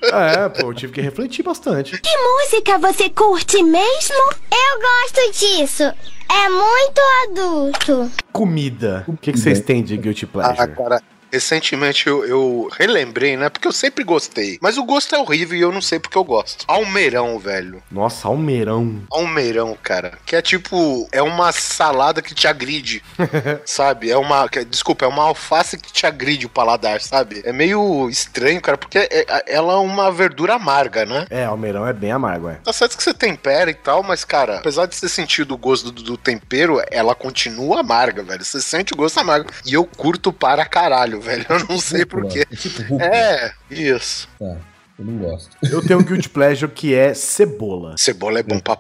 É, 0.03 0.49
pô, 0.49 0.67
eu 0.67 0.73
tive 0.73 0.93
que 0.93 1.01
refletir 1.01 1.43
bastante. 1.43 1.99
Que 2.01 2.09
música 2.17 2.77
você 2.77 3.09
curte 3.09 3.61
mesmo? 3.63 4.31
Eu 4.51 4.79
gosto 4.81 5.39
disso. 5.39 5.83
É 5.83 6.49
muito 6.49 7.01
adulto. 7.29 8.11
Comida. 8.31 9.03
O 9.07 9.15
que, 9.15 9.31
que 9.31 9.39
vocês 9.39 9.59
têm 9.61 9.83
de 9.83 9.95
Guilty 9.97 10.25
Ah, 10.25 10.27
Pleasure? 10.27 10.75
cara. 10.75 11.01
Recentemente 11.33 12.05
eu, 12.07 12.23
eu 12.25 12.69
relembrei, 12.77 13.35
né? 13.35 13.49
Porque 13.49 13.67
eu 13.67 13.71
sempre 13.71 14.03
gostei. 14.03 14.59
Mas 14.61 14.77
o 14.77 14.83
gosto 14.83 15.15
é 15.15 15.19
horrível 15.19 15.57
e 15.57 15.61
eu 15.61 15.71
não 15.71 15.81
sei 15.81 15.97
porque 15.99 16.15
eu 16.17 16.23
gosto. 16.23 16.63
Almeirão, 16.67 17.39
velho. 17.39 17.81
Nossa, 17.91 18.27
almeirão. 18.27 19.01
Almeirão, 19.11 19.75
cara. 19.81 20.13
Que 20.27 20.35
é 20.35 20.41
tipo. 20.43 21.07
É 21.11 21.23
uma 21.23 21.51
salada 21.51 22.21
que 22.21 22.35
te 22.35 22.47
agride. 22.47 23.03
sabe? 23.65 24.11
É 24.11 24.17
uma. 24.17 24.47
que- 24.47 24.63
Desculpa, 24.63 25.05
é 25.05 25.07
uma 25.07 25.23
alface 25.23 25.77
que 25.77 25.91
te 25.91 26.05
agride 26.05 26.45
o 26.45 26.49
paladar, 26.49 27.01
sabe? 27.01 27.41
É 27.43 27.51
meio 27.51 28.07
estranho, 28.09 28.61
cara, 28.61 28.77
porque 28.77 28.99
é- 28.99 29.25
ela 29.47 29.73
é 29.73 29.77
uma 29.77 30.11
verdura 30.11 30.53
amarga, 30.53 31.03
né? 31.05 31.25
É, 31.31 31.45
almeirão 31.45 31.87
é 31.87 31.93
bem 31.93 32.11
amargo, 32.11 32.49
é. 32.49 32.55
Tá 32.63 32.71
certo 32.71 32.95
que 32.95 33.03
você 33.03 33.13
tempera 33.13 33.71
e 33.71 33.73
tal, 33.73 34.03
mas, 34.03 34.23
cara, 34.23 34.57
apesar 34.59 34.85
de 34.85 34.95
você 34.95 35.09
sentir 35.09 35.41
o 35.51 35.57
gosto 35.57 35.91
do, 35.91 36.03
do 36.03 36.15
tempero, 36.17 36.79
ela 36.91 37.15
continua 37.15 37.79
amarga, 37.79 38.21
velho. 38.23 38.43
Você 38.45 38.61
sente 38.61 38.93
o 38.93 38.97
gosto 38.97 39.19
amargo. 39.19 39.49
E 39.65 39.73
eu 39.73 39.83
curto 39.85 40.31
para 40.31 40.63
caralho, 40.65 41.19
velho. 41.23 41.45
Eu 41.49 41.65
não 41.67 41.79
sei 41.79 42.05
porquê. 42.05 42.45
É 42.51 42.55
tipo 42.55 42.81
rúcula. 42.83 43.03
É, 43.03 43.53
isso. 43.71 44.27
Tá, 44.37 44.57
eu 44.99 45.05
não 45.05 45.17
gosto. 45.17 45.55
Eu 45.63 45.81
tenho 45.85 45.99
um 45.99 46.03
Guilty 46.03 46.29
Pleasure 46.29 46.71
que 46.71 46.93
é 46.93 47.13
cebola. 47.13 47.95
Cebola 47.97 48.39
é 48.39 48.43
bom 48.43 48.59
pra. 48.59 48.77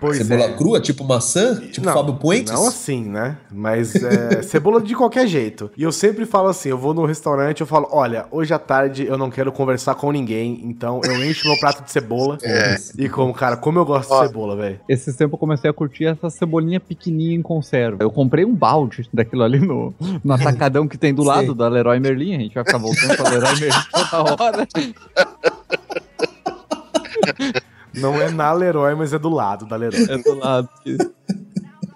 Pois 0.00 0.18
Cebola 0.18 0.50
é. 0.50 0.52
crua, 0.54 0.80
tipo 0.80 1.04
maçã? 1.04 1.60
Tipo 1.70 1.86
Não, 1.86 1.92
Fábio 1.94 2.14
Puentes? 2.14 2.52
Não 2.52 2.66
assim, 2.66 3.04
né? 3.04 3.36
Mas 3.52 3.94
é, 3.94 4.42
cebola 4.42 4.80
de 4.80 4.94
qualquer 4.94 5.26
jeito. 5.26 5.70
E 5.76 5.82
eu 5.82 5.92
sempre 5.92 6.24
falo 6.26 6.48
assim: 6.48 6.68
eu 6.70 6.78
vou 6.78 6.94
no 6.94 7.04
restaurante, 7.04 7.60
eu 7.60 7.66
falo, 7.66 7.88
olha, 7.90 8.26
hoje 8.30 8.52
à 8.54 8.58
tarde 8.58 9.06
eu 9.06 9.18
não 9.18 9.30
quero 9.30 9.52
conversar 9.52 9.94
com 9.94 10.10
ninguém, 10.12 10.60
então 10.64 11.00
eu 11.04 11.24
encho 11.24 11.46
meu 11.48 11.58
prato 11.58 11.84
de 11.84 11.90
cebola 11.90 12.38
É. 12.42 12.76
e 12.98 13.08
como, 13.08 13.32
cara, 13.34 13.56
como 13.56 13.78
eu 13.78 13.84
gosto 13.84 14.10
Ó. 14.12 14.20
de 14.22 14.26
cebola, 14.28 14.56
velho. 14.56 14.80
Esses 14.88 15.14
tempos 15.16 15.34
eu 15.34 15.38
comecei 15.38 15.70
a 15.70 15.72
curtir 15.72 16.06
essa 16.06 16.30
cebolinha 16.30 16.80
pequenininha 16.80 17.36
em 17.36 17.42
conserva. 17.42 17.98
Eu 18.02 18.10
comprei 18.10 18.44
um 18.44 18.54
balde 18.54 19.08
daquilo 19.12 19.42
ali 19.42 19.58
no, 19.60 19.94
no 20.24 20.32
atacadão 20.32 20.88
que 20.88 20.96
tem 20.98 21.12
do 21.14 21.22
Sei. 21.22 21.30
lado 21.32 21.54
da 21.54 21.68
Leroy 21.68 21.98
Merlin. 22.00 22.36
A 22.36 22.38
gente 22.38 22.54
vai 22.54 22.64
ficar 22.64 22.78
voltando 22.78 23.16
pra 23.16 23.30
Leroy 23.30 23.60
Merlin 23.60 23.82
toda 23.92 24.34
hora. 24.44 24.68
Não 27.94 28.20
é 28.20 28.30
na 28.30 28.52
Leroy, 28.52 28.94
mas 28.94 29.12
é 29.12 29.18
do 29.18 29.28
lado 29.28 29.66
da 29.66 29.76
Leroy. 29.76 30.02
É 30.08 30.18
do 30.18 30.34
lado. 30.34 30.68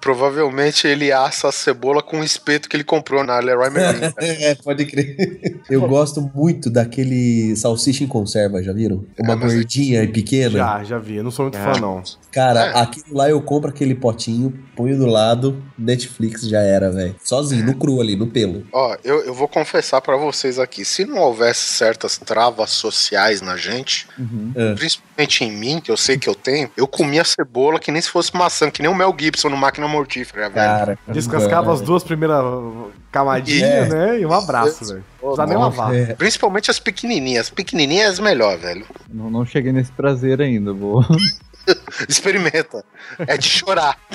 Provavelmente 0.01 0.87
ele 0.87 1.11
assa 1.11 1.49
a 1.49 1.53
cebola 1.53 2.03
com 2.03 2.21
o 2.21 2.25
espeto 2.25 2.69
que 2.69 2.77
ele 2.77 2.85
comprou 2.85 3.25
na 3.25 3.39
Leroy 3.39 3.71
Merlin. 3.73 4.13
É, 4.19 4.55
pode 4.57 4.85
crer. 4.85 5.63
Eu 5.71 5.81
gosto 5.89 6.21
muito 6.35 6.69
daquele 6.69 7.57
salsicha 7.57 8.05
em 8.05 8.07
conserva, 8.07 8.63
já 8.63 8.71
viram? 8.75 9.07
Uma 9.19 9.33
É, 9.33 9.37
mas 9.37 9.53
é- 9.53 9.57
gordinha 9.57 10.03
e 10.03 10.09
pequena. 10.09 10.51
Já, 10.59 10.85
já 10.85 10.99
vi. 10.99 11.17
Eu 11.17 11.25
não 11.25 11.31
sou 11.31 11.47
muito 11.47 11.57
fã, 11.57 11.81
não. 11.81 12.03
Cara, 12.31 12.67
É. 12.67 12.79
aquilo 12.81 13.17
lá 13.17 13.31
eu 13.31 13.41
compro 13.41 13.71
aquele 13.71 13.95
potinho, 13.95 14.53
ponho 14.77 14.99
do 14.99 15.07
lado, 15.07 15.63
Netflix 15.79 16.43
já 16.47 16.61
era, 16.61 16.91
velho. 16.91 17.15
Sozinho, 17.25 17.65
no 17.65 17.75
cru 17.75 17.99
ali, 18.03 18.15
no 18.15 18.27
pelo. 18.27 18.67
Ó, 18.73 18.97
eu, 19.03 19.25
eu 19.25 19.33
vou 19.33 19.49
confessar 19.49 20.03
pra 20.03 20.17
vocês 20.19 20.59
aqui, 20.59 20.85
se 20.85 21.07
não 21.07 21.17
houvesse 21.19 21.61
certas 21.61 22.19
travas 22.19 22.71
sociais 22.71 23.41
na 23.41 23.57
gente, 23.57 24.07
Uhum. 24.19 24.53
É. 24.55 24.75
principalmente 24.75 25.14
em 25.45 25.53
mim, 25.53 25.81
que 25.81 25.91
eu 25.91 25.97
sei 25.97 26.19
que 26.19 26.29
eu 26.29 26.35
tenho, 26.35 26.71
eu 26.77 26.87
comia 26.87 27.25
cebola 27.25 27.79
que 27.79 27.93
nem 27.93 28.03
se 28.03 28.11
fosse 28.11 28.35
maçã, 28.37 28.71
que 28.71 28.83
nem 28.83 28.91
o 28.91 28.95
Mel 28.95 29.15
Gibson 29.19 29.49
no 29.49 29.57
Máquina 29.57 29.87
Mortífera, 29.89 30.51
velho. 30.51 30.55
Cara, 30.55 30.99
Descascava 31.09 31.73
as 31.73 31.81
duas 31.81 32.03
primeiras 32.03 32.43
camadinhas, 33.13 33.71
É. 33.71 33.89
né? 33.89 34.21
E 34.21 34.27
um 34.27 34.33
abraço, 34.33 34.85
velho. 34.87 35.05
Não 35.23 35.47
nem 35.47 35.57
lavar. 35.57 35.95
É. 35.95 36.15
Principalmente 36.15 36.71
as 36.71 36.79
pequenininhas. 36.79 37.47
As 37.47 37.51
pequenininhas 37.51 38.19
é 38.19 38.23
melhor, 38.23 38.59
velho. 38.59 38.85
Não, 39.09 39.31
não 39.31 39.47
cheguei 39.47 39.73
nesse 39.73 39.93
prazer 39.93 40.41
ainda, 40.41 40.73
vou. 40.73 41.05
Experimenta. 42.09 42.85
É 43.27 43.39
de 43.39 43.49
chorar. 43.49 43.97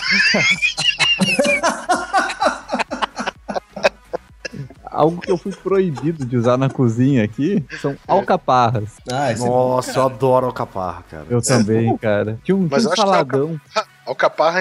Algo 4.91 5.21
que 5.21 5.31
eu 5.31 5.37
fui 5.37 5.51
proibido 5.51 6.25
de 6.25 6.35
usar 6.35 6.57
na 6.57 6.69
cozinha 6.69 7.23
aqui 7.23 7.63
são 7.81 7.95
alcaparras. 8.07 8.97
Ah, 9.11 9.31
esse 9.31 9.45
Nossa, 9.45 9.99
eu 9.99 10.05
adoro 10.05 10.47
alcaparra, 10.47 11.03
cara. 11.09 11.25
Eu 11.29 11.41
também, 11.41 11.95
cara. 11.97 12.39
Tinha 12.43 12.55
um, 12.55 12.67
tinha 12.67 12.79
um 12.79 12.95
saladão. 12.95 13.61
Alcaparra 13.75 13.98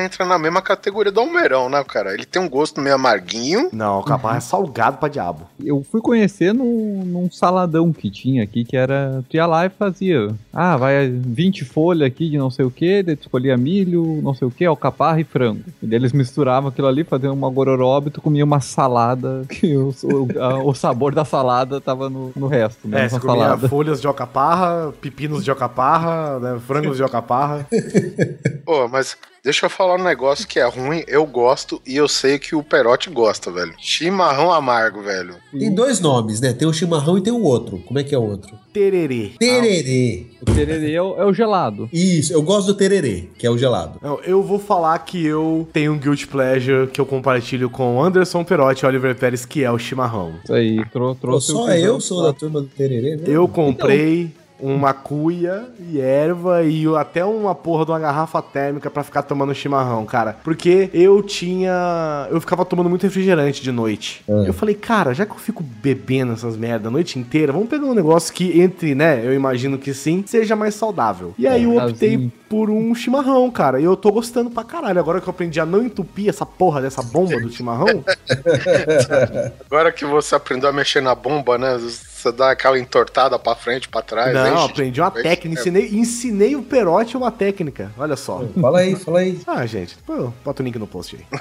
entra 0.05 0.25
na 0.25 0.39
mesma 0.39 0.61
categoria 0.63 1.11
do 1.13 1.21
almeirão, 1.21 1.69
né, 1.69 1.83
cara? 1.85 2.13
Ele 2.15 2.25
tem 2.25 2.41
um 2.41 2.49
gosto 2.49 2.81
meio 2.81 2.95
amarguinho. 2.97 3.69
Não, 3.73 3.95
alcaparra 3.95 4.37
é 4.39 4.41
salgado 4.41 4.99
pra 4.99 5.09
diabo. 5.09 5.47
Eu 5.65 5.83
fui 5.91 6.01
conhecer 6.01 6.53
num, 6.53 7.03
num 7.05 7.31
saladão 7.31 7.93
que 7.93 8.11
tinha 8.11 8.43
aqui, 8.43 8.65
que 8.65 8.77
era. 8.77 9.23
Tu 9.29 9.37
ia 9.37 9.47
lá 9.47 9.67
e 9.67 9.69
fazia. 9.71 10.35
Ah, 10.53 10.77
vai 10.77 11.09
20 11.09 11.65
folhas 11.65 12.07
aqui 12.07 12.31
de 12.31 12.39
não 12.39 12.51
sei 12.51 12.65
o 12.65 12.71
que, 12.71 13.03
daí 13.03 13.17
tu 13.17 13.23
escolhia 13.23 13.57
milho, 13.57 14.21
não 14.23 14.35
sei 14.35 14.47
o 14.47 14.51
que, 14.51 14.65
alcaparra 14.65 15.21
e 15.21 15.25
frango. 15.25 15.63
E 15.83 15.87
daí 15.87 15.99
eles 15.99 16.13
misturavam 16.13 16.69
aquilo 16.71 16.87
ali, 16.89 17.05
faziam 17.05 17.33
uma 17.35 17.51
gororoba 17.51 18.09
e 18.09 18.11
tu 18.11 18.21
comia 18.21 18.45
uma 18.45 18.61
salada, 18.61 19.45
que 19.49 19.77
o, 19.77 19.95
o, 20.05 20.43
a- 20.43 20.63
o 20.63 20.75
sabor 20.75 21.15
da 21.15 21.25
salada 21.25 21.81
tava 21.81 22.09
no, 22.11 22.33
no 22.37 22.47
resto, 22.49 22.87
né? 22.89 23.05
É, 23.05 23.09
você 23.09 23.21
comia 23.21 23.43
salada. 23.45 23.69
folhas 23.69 24.01
de 24.01 24.07
alcaparra, 24.07 24.93
pepinos 25.01 25.45
de 25.45 25.51
alcaparra, 25.51 26.39
né, 26.39 26.61
frangos 26.67 26.97
de 26.97 27.03
alcaparra. 27.03 27.67
Pô, 28.65 28.89
mas 28.89 29.17
deixa 29.43 29.67
eu 29.67 29.71
falar 29.71 29.97
um 29.97 30.05
negócio 30.05 30.47
que 30.47 30.59
é 30.59 30.67
ruim, 30.67 31.03
eu 31.07 31.27
gosto 31.27 31.81
e 31.87 31.97
eu 31.97 32.09
sei 32.09 32.39
que 32.39 32.55
o 32.55 32.63
Perotti 32.63 33.11
gosta, 33.11 33.51
velho. 33.51 33.75
Chimarrão 33.79 34.53
amargo, 34.53 35.03
velho. 35.03 35.37
Tem 35.57 35.73
dois 35.73 36.01
nomes, 36.01 36.41
né? 36.41 36.53
Tem 36.53 36.67
o 36.67 36.73
chimarrão 36.73 37.19
e 37.19 37.21
tem 37.21 37.33
o 37.33 37.43
outro. 37.43 37.79
Como 37.87 37.99
é 37.99 38.05
que 38.05 38.15
é 38.15 38.19
o 38.19 38.23
outro? 38.23 38.57
Tererê. 38.73 39.33
Tererê. 39.39 40.27
O 40.41 40.45
tererê 40.45 40.93
é 40.93 41.03
o, 41.03 41.21
é 41.21 41.25
o 41.25 41.33
gelado. 41.33 41.89
Isso, 41.93 42.33
eu 42.33 42.43
gosto 42.43 42.69
do 42.69 42.75
tererê, 42.75 43.29
que 43.39 43.47
é 43.47 43.51
o 43.51 43.59
gelado. 43.59 43.99
Não, 44.03 44.21
eu 44.21 44.43
vou 44.43 44.59
falar 44.59 44.99
que 45.01 45.25
eu 45.25 45.69
tenho 45.73 45.93
um 45.93 45.99
guilty 45.99 46.27
pleasure 46.27 46.87
que 46.89 47.01
eu 47.01 47.07
compartilho 47.07 47.71
com 47.71 48.03
Anderson 48.03 48.45
Perotti 48.45 48.85
e 48.85 48.87
Oliver 48.87 49.17
Pérez, 49.17 49.45
que 49.45 49.65
é 49.65 49.71
o 49.71 49.79
chimarrão. 49.79 50.35
Isso 50.45 50.53
aí, 50.53 50.85
trou 50.91 51.15
Pô, 51.15 51.21
trouxe 51.21 51.53
só 51.53 51.71
eu 51.71 52.01
sou 52.01 52.23
da 52.23 52.33
turma 52.33 52.61
do 52.61 52.69
tererê, 52.69 53.17
né? 53.17 53.25
Eu 53.27 53.49
comprei 53.49 54.31
uma 54.61 54.93
cuia 54.93 55.67
e 55.79 56.01
erva 56.01 56.63
e 56.63 56.85
até 56.97 57.25
uma 57.25 57.55
porra 57.55 57.85
de 57.85 57.91
uma 57.93 57.99
garrafa 57.99 58.43
térmica 58.43 58.91
pra 58.91 59.03
ficar 59.03 59.23
tomando 59.23 59.55
chimarrão, 59.55 60.05
cara. 60.05 60.37
Porque 60.43 60.91
eu 60.93 61.23
tinha. 61.23 62.29
Eu 62.31 62.41
ficava 62.41 62.65
tomando 62.65 62.91
muito 62.91 63.03
refrigerante 63.03 63.63
de 63.63 63.71
noite. 63.71 64.23
Eu 64.29 64.53
falei, 64.53 64.75
cara, 64.75 65.15
já 65.15 65.25
que 65.25 65.33
eu 65.33 65.39
fico 65.39 65.63
bebendo 65.63 66.33
essas 66.33 66.57
merda 66.57 66.89
a 66.89 66.91
noite 66.91 67.19
inteira, 67.19 67.53
vamos 67.53 67.69
pegar 67.69 67.87
um 67.87 67.95
negócio 67.95 68.33
que 68.33 68.61
entre, 68.61 68.95
né? 68.95 69.25
Eu 69.25 69.33
imagino 69.33 69.79
que 69.79 69.95
sim, 69.95 70.25
seja 70.27 70.57
mais 70.57 70.75
saudável. 70.75 71.35
E 71.39 71.47
aí 71.47 71.65
eu 71.65 71.77
optei 71.77 72.13
Casinho. 72.13 72.33
por 72.49 72.71
um 72.71 72.95
chimarrão, 72.95 73.51
cara. 73.51 73.81
E 73.81 73.85
eu 73.85 73.97
tô 73.97 74.11
gostando 74.11 74.51
pra 74.51 74.65
caralho. 74.65 74.99
Agora 74.99 75.21
que 75.21 75.29
eu 75.29 75.31
aprendi 75.31 75.61
a 75.61 75.67
não 75.67 75.83
entupir 75.83 76.29
essa 76.29 76.45
porra 76.45 76.81
dessa 76.81 77.03
bomba 77.03 77.41
do 77.41 77.51
chimarrão. 77.51 78.05
Agora 79.71 79.93
que 79.93 80.05
você 80.05 80.35
aprendeu 80.35 80.69
a 80.69 80.73
mexer 80.73 81.01
na 81.01 81.15
bomba, 81.15 81.57
né? 81.59 81.79
Você 82.19 82.33
dá 82.33 82.51
aquela 82.51 82.77
entortada 82.77 83.39
pra 83.39 83.55
frente, 83.55 83.89
pra 83.89 84.03
trás. 84.03 84.35
não, 84.35 84.65
enche- 84.65 84.73
aprendi 84.73 85.01
uma 85.01 85.11
técnica. 85.13 85.61
Ensinei, 85.61 85.89
ensinei 85.93 86.57
o 86.57 86.63
Perotti 86.63 87.17
uma 87.17 87.31
técnica. 87.31 87.93
Olha 87.97 88.17
só. 88.17 88.43
Fala 88.61 88.81
aí, 88.81 88.97
fala 88.97 89.21
aí. 89.21 89.41
Ah, 89.47 89.65
gente, 89.67 89.97
pô, 90.05 90.33
bota 90.45 90.61
o 90.61 90.65
link 90.65 90.77
no 90.81 90.87
post 90.89 91.15
aí. 91.17 91.25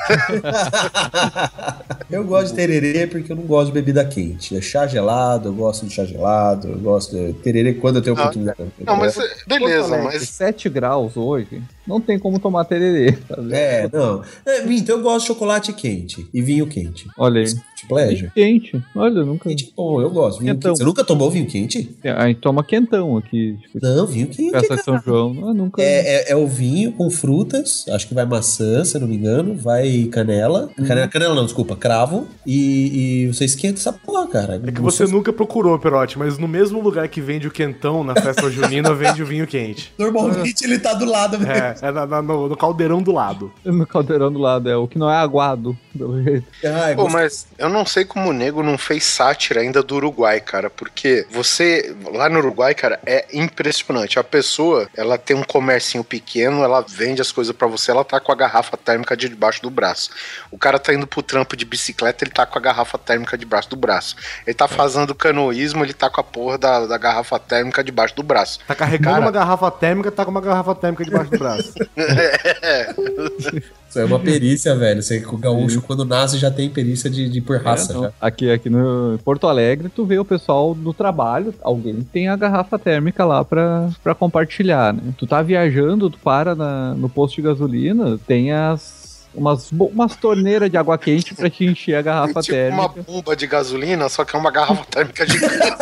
Eu 2.09 2.23
gosto 2.23 2.49
de 2.51 2.55
tererê 2.55 3.05
porque 3.07 3.31
eu 3.31 3.35
não 3.35 3.43
gosto 3.43 3.67
de 3.67 3.73
bebida 3.73 4.03
quente. 4.05 4.55
É 4.55 4.61
chá 4.61 4.87
gelado, 4.87 5.49
eu 5.49 5.53
gosto 5.53 5.85
de 5.85 5.93
chá 5.93 6.05
gelado, 6.05 6.69
eu 6.69 6.77
gosto 6.79 7.15
de 7.15 7.33
tererê 7.33 7.73
quando 7.73 7.97
eu 7.97 8.01
tenho 8.01 8.15
Ah, 8.15 8.19
oportunidade. 8.21 8.59
Não, 8.79 8.95
mas 8.95 9.17
beleza, 9.45 9.97
mas 9.97 10.29
7 10.29 10.69
graus 10.69 11.17
hoje, 11.17 11.61
não 11.87 12.01
tem 12.01 12.19
como 12.19 12.39
tomar 12.39 12.65
tererê. 12.65 13.13
tá 13.13 13.35
vendo? 13.37 13.53
É, 13.53 13.89
não. 13.91 14.21
É, 14.45 14.63
então 14.73 14.97
eu 14.97 15.03
gosto 15.03 15.21
de 15.21 15.27
chocolate 15.27 15.73
quente 15.73 16.27
e 16.33 16.41
vinho 16.41 16.67
quente. 16.67 17.07
Olha 17.17 17.41
aí. 17.41 17.47
De 17.47 17.87
pleasure. 17.87 18.31
Quente. 18.33 18.83
Olha, 18.95 19.23
nunca. 19.23 19.47
Quente 19.49 19.65
é 19.65 19.67
bom, 19.75 20.01
eu 20.01 20.09
gosto. 20.09 20.39
Vinho 20.39 20.53
Quentão. 20.55 20.71
quente. 20.71 20.77
Você 20.79 20.83
nunca 20.83 21.03
tomou 21.03 21.29
vinho 21.29 21.45
quente? 21.45 21.95
A 22.03 22.27
gente 22.27 22.39
toma 22.39 22.63
quentão 22.63 23.17
aqui. 23.17 23.55
Tipo, 23.61 23.79
Não, 23.85 24.05
vinho 24.07 24.27
quente. 24.27 24.51
festa 24.51 24.75
de 24.77 24.83
São 24.83 24.99
João. 24.99 25.47
Ah, 25.47 25.53
nunca. 25.53 25.81
É, 25.81 26.29
é, 26.29 26.31
é 26.31 26.35
o 26.35 26.47
vinho 26.47 26.91
com 26.91 27.09
frutas, 27.09 27.85
acho 27.89 28.07
que 28.07 28.15
vai 28.15 28.25
maçã, 28.25 28.83
se 28.83 28.97
eu 28.97 29.01
não 29.01 29.07
me 29.07 29.15
engano, 29.15 29.55
vai 29.55 30.05
canela. 30.11 30.69
Canela, 30.75 31.07
canela 31.07 31.35
não, 31.35 31.43
desculpa, 31.45 31.75
cravo. 31.75 32.27
E, 32.45 33.25
e 33.25 33.27
você 33.27 33.45
esquenta 33.45 33.79
essa 33.79 33.93
porra, 33.93 34.27
cara. 34.27 34.61
É 34.65 34.71
que 34.71 34.81
você 34.81 35.05
nunca 35.05 35.31
procurou, 35.31 35.77
Perotti, 35.77 36.17
mas 36.17 36.37
no 36.39 36.47
mesmo 36.47 36.81
lugar 36.81 37.07
que 37.07 37.21
vende 37.21 37.47
o 37.47 37.51
quentão 37.51 38.03
na 38.03 38.15
festa 38.15 38.49
junina, 38.49 38.91
vende 38.93 39.21
o 39.21 39.25
vinho 39.25 39.45
quente. 39.45 39.93
Normalmente 39.99 40.63
ele 40.63 40.79
tá 40.79 40.93
do 40.95 41.05
lado 41.05 41.37
mesmo. 41.37 41.51
É, 41.53 41.75
é 41.83 41.91
na- 41.91 42.05
na- 42.05 42.21
no, 42.21 42.47
no 42.49 42.57
caldeirão 42.57 43.01
do 43.01 43.11
lado. 43.11 43.51
No 43.63 43.85
caldeirão 43.85 44.31
do 44.31 44.39
lado, 44.39 44.69
é 44.69 44.75
o 44.75 44.87
que 44.87 44.97
não 44.97 45.09
é 45.09 45.15
aguado. 45.17 45.77
pelo 45.97 46.21
jeito. 46.23 46.45
Ai, 46.63 46.95
Pô, 46.95 47.03
gosto- 47.03 47.13
mas 47.13 47.47
eu 47.57 47.69
não 47.69 47.85
sei 47.85 48.05
como 48.05 48.29
o 48.29 48.33
nego 48.33 48.61
não 48.61 48.77
fez 48.77 49.03
sátira 49.03 49.61
ainda 49.61 49.81
do 49.81 49.95
Uruguai, 49.95 50.39
cara, 50.39 50.69
porque 50.69 51.25
você, 51.31 51.95
lá 52.13 52.29
no 52.29 52.37
Uruguai, 52.39 52.75
cara, 52.75 52.99
é 53.05 53.25
impressionante. 53.33 54.19
A 54.19 54.23
pessoa, 54.23 54.87
ela 54.95 55.17
tem 55.17 55.35
um 55.35 55.43
comércio 55.43 56.03
pequeno, 56.03 56.63
ela 56.63 56.85
vende 56.87 57.21
as 57.21 57.31
coisas 57.31 57.55
pra 57.55 57.67
você, 57.67 57.91
ela 57.91 58.03
tá 58.05 58.19
com 58.19 58.31
a 58.31 58.35
garrafa 58.35 58.77
térmica 58.77 59.17
de 59.17 59.27
debaixo 59.27 59.61
do 59.61 59.69
braço. 59.69 60.09
O 60.51 60.57
cara 60.57 60.77
tá 60.79 60.93
indo 60.93 61.07
pro 61.07 61.21
trampo 61.23 61.55
de 61.57 61.65
bicicleta, 61.65 62.23
ele 62.23 62.31
tá 62.31 62.45
com 62.45 62.57
a 62.57 62.61
garrafa 62.61 62.97
térmica 62.97 63.37
debaixo 63.37 63.69
do 63.69 63.75
braço. 63.75 64.15
Ele 64.45 64.53
tá 64.53 64.67
fazendo 64.67 65.15
canoísmo, 65.15 65.83
ele 65.83 65.93
tá 65.93 66.09
com 66.09 66.21
a 66.21 66.23
porra 66.23 66.57
da, 66.57 66.85
da 66.85 66.97
garrafa 66.97 67.39
térmica 67.39 67.83
debaixo 67.83 68.15
do 68.15 68.23
braço. 68.23 68.59
Tá 68.67 68.75
carregando 68.75 69.15
Cara. 69.15 69.25
uma 69.25 69.31
garrafa 69.31 69.71
térmica, 69.71 70.11
tá 70.11 70.23
com 70.23 70.31
uma 70.31 70.41
garrafa 70.41 70.75
térmica 70.75 71.03
debaixo 71.03 71.31
do 71.31 71.37
braço. 71.39 71.66
Isso 73.89 73.99
é 73.99 74.05
uma 74.05 74.19
perícia, 74.19 74.75
velho. 74.75 75.01
Você, 75.01 75.23
o 75.25 75.37
gaúcho, 75.37 75.81
quando 75.81 76.03
nasce, 76.03 76.37
já 76.37 76.51
tem 76.51 76.69
perícia 76.69 77.09
de, 77.09 77.29
de 77.29 77.39
por 77.39 77.57
raça. 77.61 77.93
É, 77.93 77.95
não. 77.95 78.03
já. 78.03 78.13
Aqui, 78.19 78.51
aqui 78.51 78.69
no 78.69 79.17
Porto 79.23 79.47
Alegre, 79.47 79.87
tu 79.89 80.05
vê 80.05 80.19
o 80.19 80.25
pessoal 80.25 80.75
do 80.75 80.93
trabalho, 80.93 81.53
alguém 81.61 82.01
tem 82.01 82.27
a 82.27 82.35
garrafa 82.35 82.77
térmica 82.77 83.23
lá 83.23 83.45
pra, 83.45 83.89
pra 84.03 84.13
compartilhar, 84.13 84.93
né? 84.93 85.01
Tu 85.17 85.25
tá 85.25 85.41
viajando, 85.41 86.09
tu 86.09 86.19
para 86.19 86.53
na- 86.53 86.93
no 86.95 87.07
posto 87.07 87.35
de 87.37 87.43
gasolina, 87.43 88.19
tem 88.27 88.51
as. 88.51 88.96
Umas, 89.37 89.71
umas 89.71 90.15
torneiras 90.15 90.69
de 90.69 90.77
água 90.77 90.97
quente 90.97 91.35
pra 91.35 91.47
te 91.49 91.63
encher 91.63 91.95
a 91.95 92.01
garrafa 92.01 92.41
tipo 92.41 92.55
térmica. 92.55 92.81
uma 92.81 93.03
bomba 93.03 93.35
de 93.35 93.45
gasolina, 93.45 94.09
só 94.09 94.25
que 94.25 94.35
é 94.35 94.39
uma 94.39 94.49
garrafa 94.51 94.83
térmica 94.89 95.27
gigante. 95.27 95.77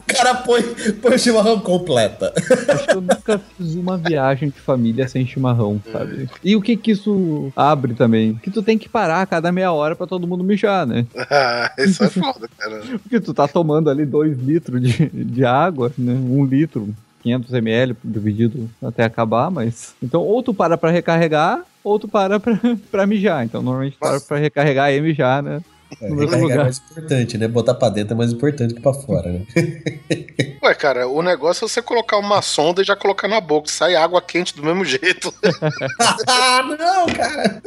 O 0.00 0.14
cara 0.14 0.34
põe, 0.36 0.62
põe 1.00 1.14
o 1.14 1.18
chimarrão 1.18 1.60
completa. 1.60 2.32
Acho 2.68 2.86
que 2.86 2.94
eu 2.96 3.00
nunca 3.00 3.38
fiz 3.56 3.74
uma 3.74 3.96
viagem 3.96 4.48
de 4.50 4.58
família 4.60 5.08
sem 5.08 5.26
chimarrão, 5.26 5.80
sabe? 5.92 6.28
E 6.42 6.56
o 6.56 6.60
que 6.62 6.76
que 6.76 6.90
isso 6.92 7.52
abre 7.56 7.94
também? 7.94 8.34
Que 8.34 8.50
tu 8.50 8.62
tem 8.62 8.76
que 8.78 8.88
parar 8.88 9.22
a 9.22 9.26
cada 9.26 9.52
meia 9.52 9.72
hora 9.72 9.94
pra 9.94 10.06
todo 10.06 10.26
mundo 10.26 10.44
mijar, 10.44 10.86
né? 10.86 11.06
Ah, 11.34 11.72
Isso 11.78 12.04
é 12.04 12.10
foda, 12.10 12.48
cara. 12.58 12.82
Porque 13.02 13.18
tu 13.20 13.32
tá 13.32 13.48
tomando 13.48 13.88
ali 13.88 14.04
2 14.04 14.38
litros 14.38 14.82
de, 14.82 15.08
de 15.08 15.44
água, 15.44 15.90
né? 15.96 16.12
1 16.12 16.38
um 16.38 16.44
litro, 16.44 16.88
500 17.22 17.52
ml 17.54 17.96
dividido 18.02 18.70
até 18.82 19.04
acabar, 19.04 19.50
mas... 19.50 19.94
Então, 20.02 20.22
ou 20.22 20.42
tu 20.42 20.52
para 20.52 20.76
pra 20.76 20.90
recarregar, 20.90 21.62
ou 21.82 21.98
tu 21.98 22.08
para 22.08 22.38
pra, 22.38 22.58
pra 22.90 23.06
mijar. 23.06 23.44
Então, 23.44 23.62
normalmente 23.62 23.96
para 23.98 24.20
pra 24.20 24.38
recarregar 24.38 24.92
e 24.92 25.00
mijar, 25.00 25.42
né? 25.42 25.60
É, 26.00 26.08
recarregar 26.08 26.58
é 26.58 26.62
mais 26.62 26.78
importante, 26.78 27.38
né? 27.38 27.48
Botar 27.48 27.74
pra 27.74 27.88
dentro 27.88 28.14
é 28.14 28.16
mais 28.16 28.32
importante 28.32 28.74
que 28.74 28.80
pra 28.80 28.94
fora, 28.94 29.30
né? 29.30 29.46
Ué, 30.62 30.74
cara, 30.74 31.08
o 31.08 31.22
negócio 31.22 31.64
é 31.64 31.68
você 31.68 31.82
colocar 31.82 32.16
uma 32.18 32.40
sonda 32.40 32.82
e 32.82 32.84
já 32.84 32.96
colocar 32.96 33.28
na 33.28 33.40
boca. 33.40 33.68
Sai 33.68 33.94
água 33.94 34.22
quente 34.22 34.54
do 34.54 34.62
mesmo 34.62 34.84
jeito. 34.84 35.34
ah, 36.26 36.62
não, 36.78 37.06
cara! 37.06 37.62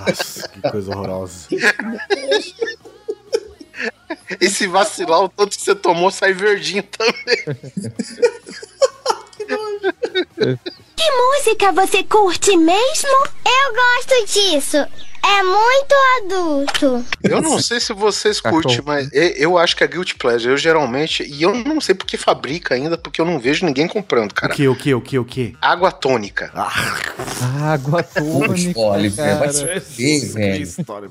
Nossa, 0.00 0.48
que 0.48 0.60
coisa 0.62 0.90
horrorosa. 0.90 1.48
E 4.40 4.48
se 4.48 4.66
vacilar, 4.66 5.20
o 5.20 5.28
tanto 5.28 5.56
que 5.56 5.62
você 5.62 5.74
tomou 5.74 6.10
sai 6.10 6.32
verdinho 6.32 6.82
também. 6.82 7.44
Que 10.96 11.10
música 11.10 11.72
você 11.72 12.02
curte 12.04 12.56
mesmo? 12.56 13.26
Eu 13.44 13.74
gosto 13.74 14.26
disso. 14.32 14.86
É 15.26 15.42
muito 15.42 15.94
adulto. 16.22 17.04
Eu 17.22 17.40
não 17.40 17.58
sei 17.60 17.80
se 17.80 17.92
vocês 17.92 18.40
Cachorro. 18.40 18.62
curtem, 18.62 18.82
mas 18.84 19.08
eu 19.12 19.56
acho 19.56 19.74
que 19.76 19.82
é 19.82 19.86
Guilty 19.86 20.14
Pleasure. 20.16 20.50
Eu 20.52 20.56
geralmente. 20.58 21.22
E 21.24 21.42
eu 21.42 21.54
não 21.54 21.80
sei 21.80 21.94
porque 21.94 22.16
fabrica 22.16 22.74
ainda, 22.74 22.98
porque 22.98 23.20
eu 23.20 23.24
não 23.24 23.38
vejo 23.38 23.64
ninguém 23.64 23.88
comprando, 23.88 24.32
O 24.32 24.34
cara. 24.34 24.52
que, 24.52 24.68
o 24.68 24.76
que, 24.76 24.94
o 24.94 25.00
que, 25.00 25.18
o 25.18 25.24
que? 25.24 25.56
Água 25.60 25.90
tônica. 25.90 26.50
Água 27.62 28.02
tônica, 28.14 29.36
vai 29.36 29.50
se 29.50 29.70
fuder, 29.90 30.32
velho. 30.34 30.62
história, 30.62 31.08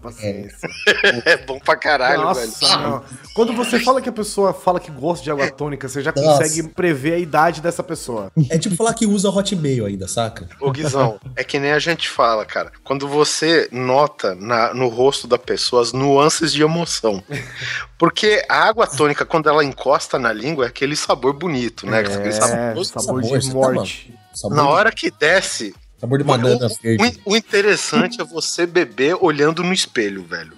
paciência. 0.00 0.68
É 1.24 1.36
bom 1.38 1.58
pra 1.58 1.76
caralho, 1.76 2.22
Nossa, 2.22 2.40
velho. 2.66 2.82
não. 2.82 3.04
Quando 3.34 3.52
você 3.52 3.80
fala 3.80 4.00
que 4.00 4.08
a 4.08 4.12
pessoa 4.12 4.52
fala 4.52 4.78
que 4.78 4.90
gosta 4.90 5.24
de 5.24 5.30
água 5.30 5.50
tônica, 5.50 5.88
você 5.88 6.00
já 6.02 6.12
Nossa. 6.14 6.42
consegue 6.42 6.68
prever 6.68 7.14
a 7.14 7.18
idade 7.18 7.60
dessa 7.60 7.82
pessoa. 7.82 8.30
É 8.48 8.58
tipo 8.58 8.76
falar 8.76 8.94
que 8.94 9.06
usa 9.06 9.28
Hotmail 9.28 9.86
ainda, 9.86 10.06
saca? 10.06 10.48
Ô, 10.60 10.70
Guizão, 10.70 11.18
é 11.34 11.42
que 11.42 11.58
nem 11.58 11.72
a 11.72 11.78
gente 11.78 12.08
fala, 12.08 12.44
cara. 12.44 12.70
Quando 12.84 13.08
você 13.08 13.23
nota 13.72 14.34
na- 14.34 14.72
no 14.74 14.88
rosto 14.88 15.26
da 15.26 15.38
pessoa 15.38 15.82
as 15.82 15.92
nuances 15.92 16.52
de 16.52 16.62
emoção. 16.62 17.22
Porque 17.98 18.44
a 18.48 18.64
água 18.68 18.86
tônica, 18.86 19.24
quando 19.24 19.48
ela 19.48 19.64
encosta 19.64 20.18
na 20.18 20.32
língua, 20.32 20.64
é 20.64 20.68
aquele 20.68 20.96
sabor 20.96 21.32
bonito, 21.32 21.86
né? 21.86 22.00
Aquele 22.00 22.32
sabor 22.32 22.56
É, 22.58 22.74
gostoso. 22.74 23.06
sabor 23.06 23.22
Sabor, 23.22 23.38
de 23.38 23.46
você 23.46 23.52
tá 23.52 23.54
morte. 23.54 24.14
Sabor, 24.34 24.56
Na 24.56 24.68
hora 24.68 24.90
que 24.92 25.10
desce, 25.10 25.74
sabor 25.98 26.18
de 26.18 26.24
banana 26.24 26.66
o, 26.66 27.30
o- 27.30 27.32
o 27.32 27.36
interessante 27.36 28.20
é 28.20 28.24
você 28.24 28.66
beber 28.66 29.16
olhando 29.20 29.62
no 29.62 29.72
espelho, 29.72 30.24
velho. 30.24 30.52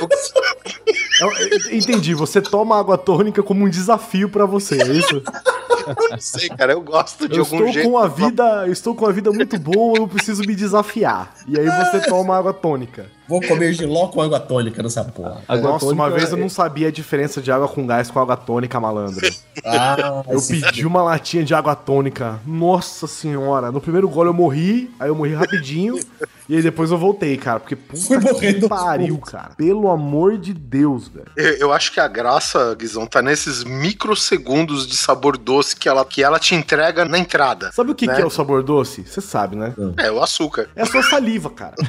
Eu 0.00 0.08
entendi, 1.72 2.14
você 2.14 2.40
toma 2.40 2.78
água 2.78 2.98
tônica 2.98 3.42
como 3.42 3.64
um 3.64 3.68
desafio 3.68 4.28
pra 4.28 4.44
você, 4.46 4.80
é 4.82 4.86
isso? 4.88 5.22
Não 6.10 6.18
sei, 6.18 6.48
cara, 6.48 6.72
eu 6.72 6.80
gosto 6.80 7.28
de 7.28 7.36
Eu 7.36 7.44
algum 7.44 7.56
estou 7.58 7.72
jeito. 7.72 7.88
com 7.88 7.96
a 7.96 8.08
vida, 8.08 8.64
eu 8.66 8.72
estou 8.72 8.94
com 8.94 9.06
a 9.06 9.12
vida 9.12 9.30
muito 9.30 9.56
boa, 9.58 9.96
eu 9.98 10.08
preciso 10.08 10.42
me 10.42 10.54
desafiar. 10.54 11.32
E 11.46 11.56
aí 11.58 11.66
você 11.66 12.00
toma 12.08 12.36
água 12.36 12.52
tônica. 12.52 13.06
Vou 13.28 13.40
comer 13.40 13.72
giló 13.72 14.08
com 14.08 14.20
água 14.20 14.40
tônica 14.40 14.82
nessa 14.82 15.04
porra. 15.04 15.42
Água 15.46 15.70
Nossa, 15.70 15.86
uma 15.86 16.10
vez 16.10 16.30
eu 16.32 16.38
é- 16.38 16.40
não 16.40 16.48
sabia 16.48 16.88
a 16.88 16.90
diferença 16.90 17.40
de 17.40 17.52
água 17.52 17.68
com 17.68 17.86
gás 17.86 18.10
com 18.10 18.18
água 18.18 18.36
tônica, 18.36 18.78
malandro. 18.80 19.24
Ah, 19.64 20.24
Eu 20.28 20.40
pedi 20.42 20.84
uma 20.84 21.02
latinha 21.02 21.44
de 21.44 21.54
água 21.54 21.76
tônica. 21.76 22.40
Nossa 22.44 23.06
senhora, 23.06 23.70
no 23.70 23.80
primeiro 23.80 24.08
gole 24.08 24.28
eu 24.30 24.34
morri, 24.34 24.90
aí 24.98 25.08
eu 25.08 25.14
morri 25.14 25.34
rapidinho. 25.34 26.00
E 26.48 26.56
aí 26.56 26.62
depois 26.62 26.90
eu 26.90 26.98
voltei, 26.98 27.36
cara. 27.36 27.58
Porque 27.60 27.76
Fui 27.76 28.18
puta 28.18 28.32
morrendo 28.32 28.60
que 28.60 28.68
pariu, 28.68 29.18
cara. 29.18 29.50
Pelo 29.56 29.90
amor 29.90 30.38
de 30.38 30.52
Deus, 30.54 31.08
velho. 31.08 31.26
Eu, 31.36 31.54
eu 31.56 31.72
acho 31.72 31.92
que 31.92 32.00
a 32.00 32.06
graça, 32.08 32.74
Guizão, 32.74 33.06
tá 33.06 33.20
nesses 33.22 33.64
microsegundos 33.64 34.86
de 34.86 34.96
sabor 34.96 35.36
doce 35.36 35.74
que 35.76 35.88
ela, 35.88 36.04
que 36.04 36.22
ela 36.22 36.38
te 36.38 36.54
entrega 36.54 37.04
na 37.04 37.18
entrada. 37.18 37.70
Sabe 37.72 37.90
o 37.90 37.94
que, 37.94 38.06
Né? 38.06 38.14
que 38.14 38.22
é 38.22 38.26
o 38.26 38.30
sabor 38.30 38.62
doce? 38.62 39.02
Você 39.06 39.20
sabe, 39.20 39.56
né? 39.56 39.74
É, 39.96 40.10
o 40.10 40.22
açúcar. 40.22 40.68
É 40.76 40.82
a 40.82 40.86
sua 40.86 41.02
saliva, 41.02 41.50
cara. 41.50 41.74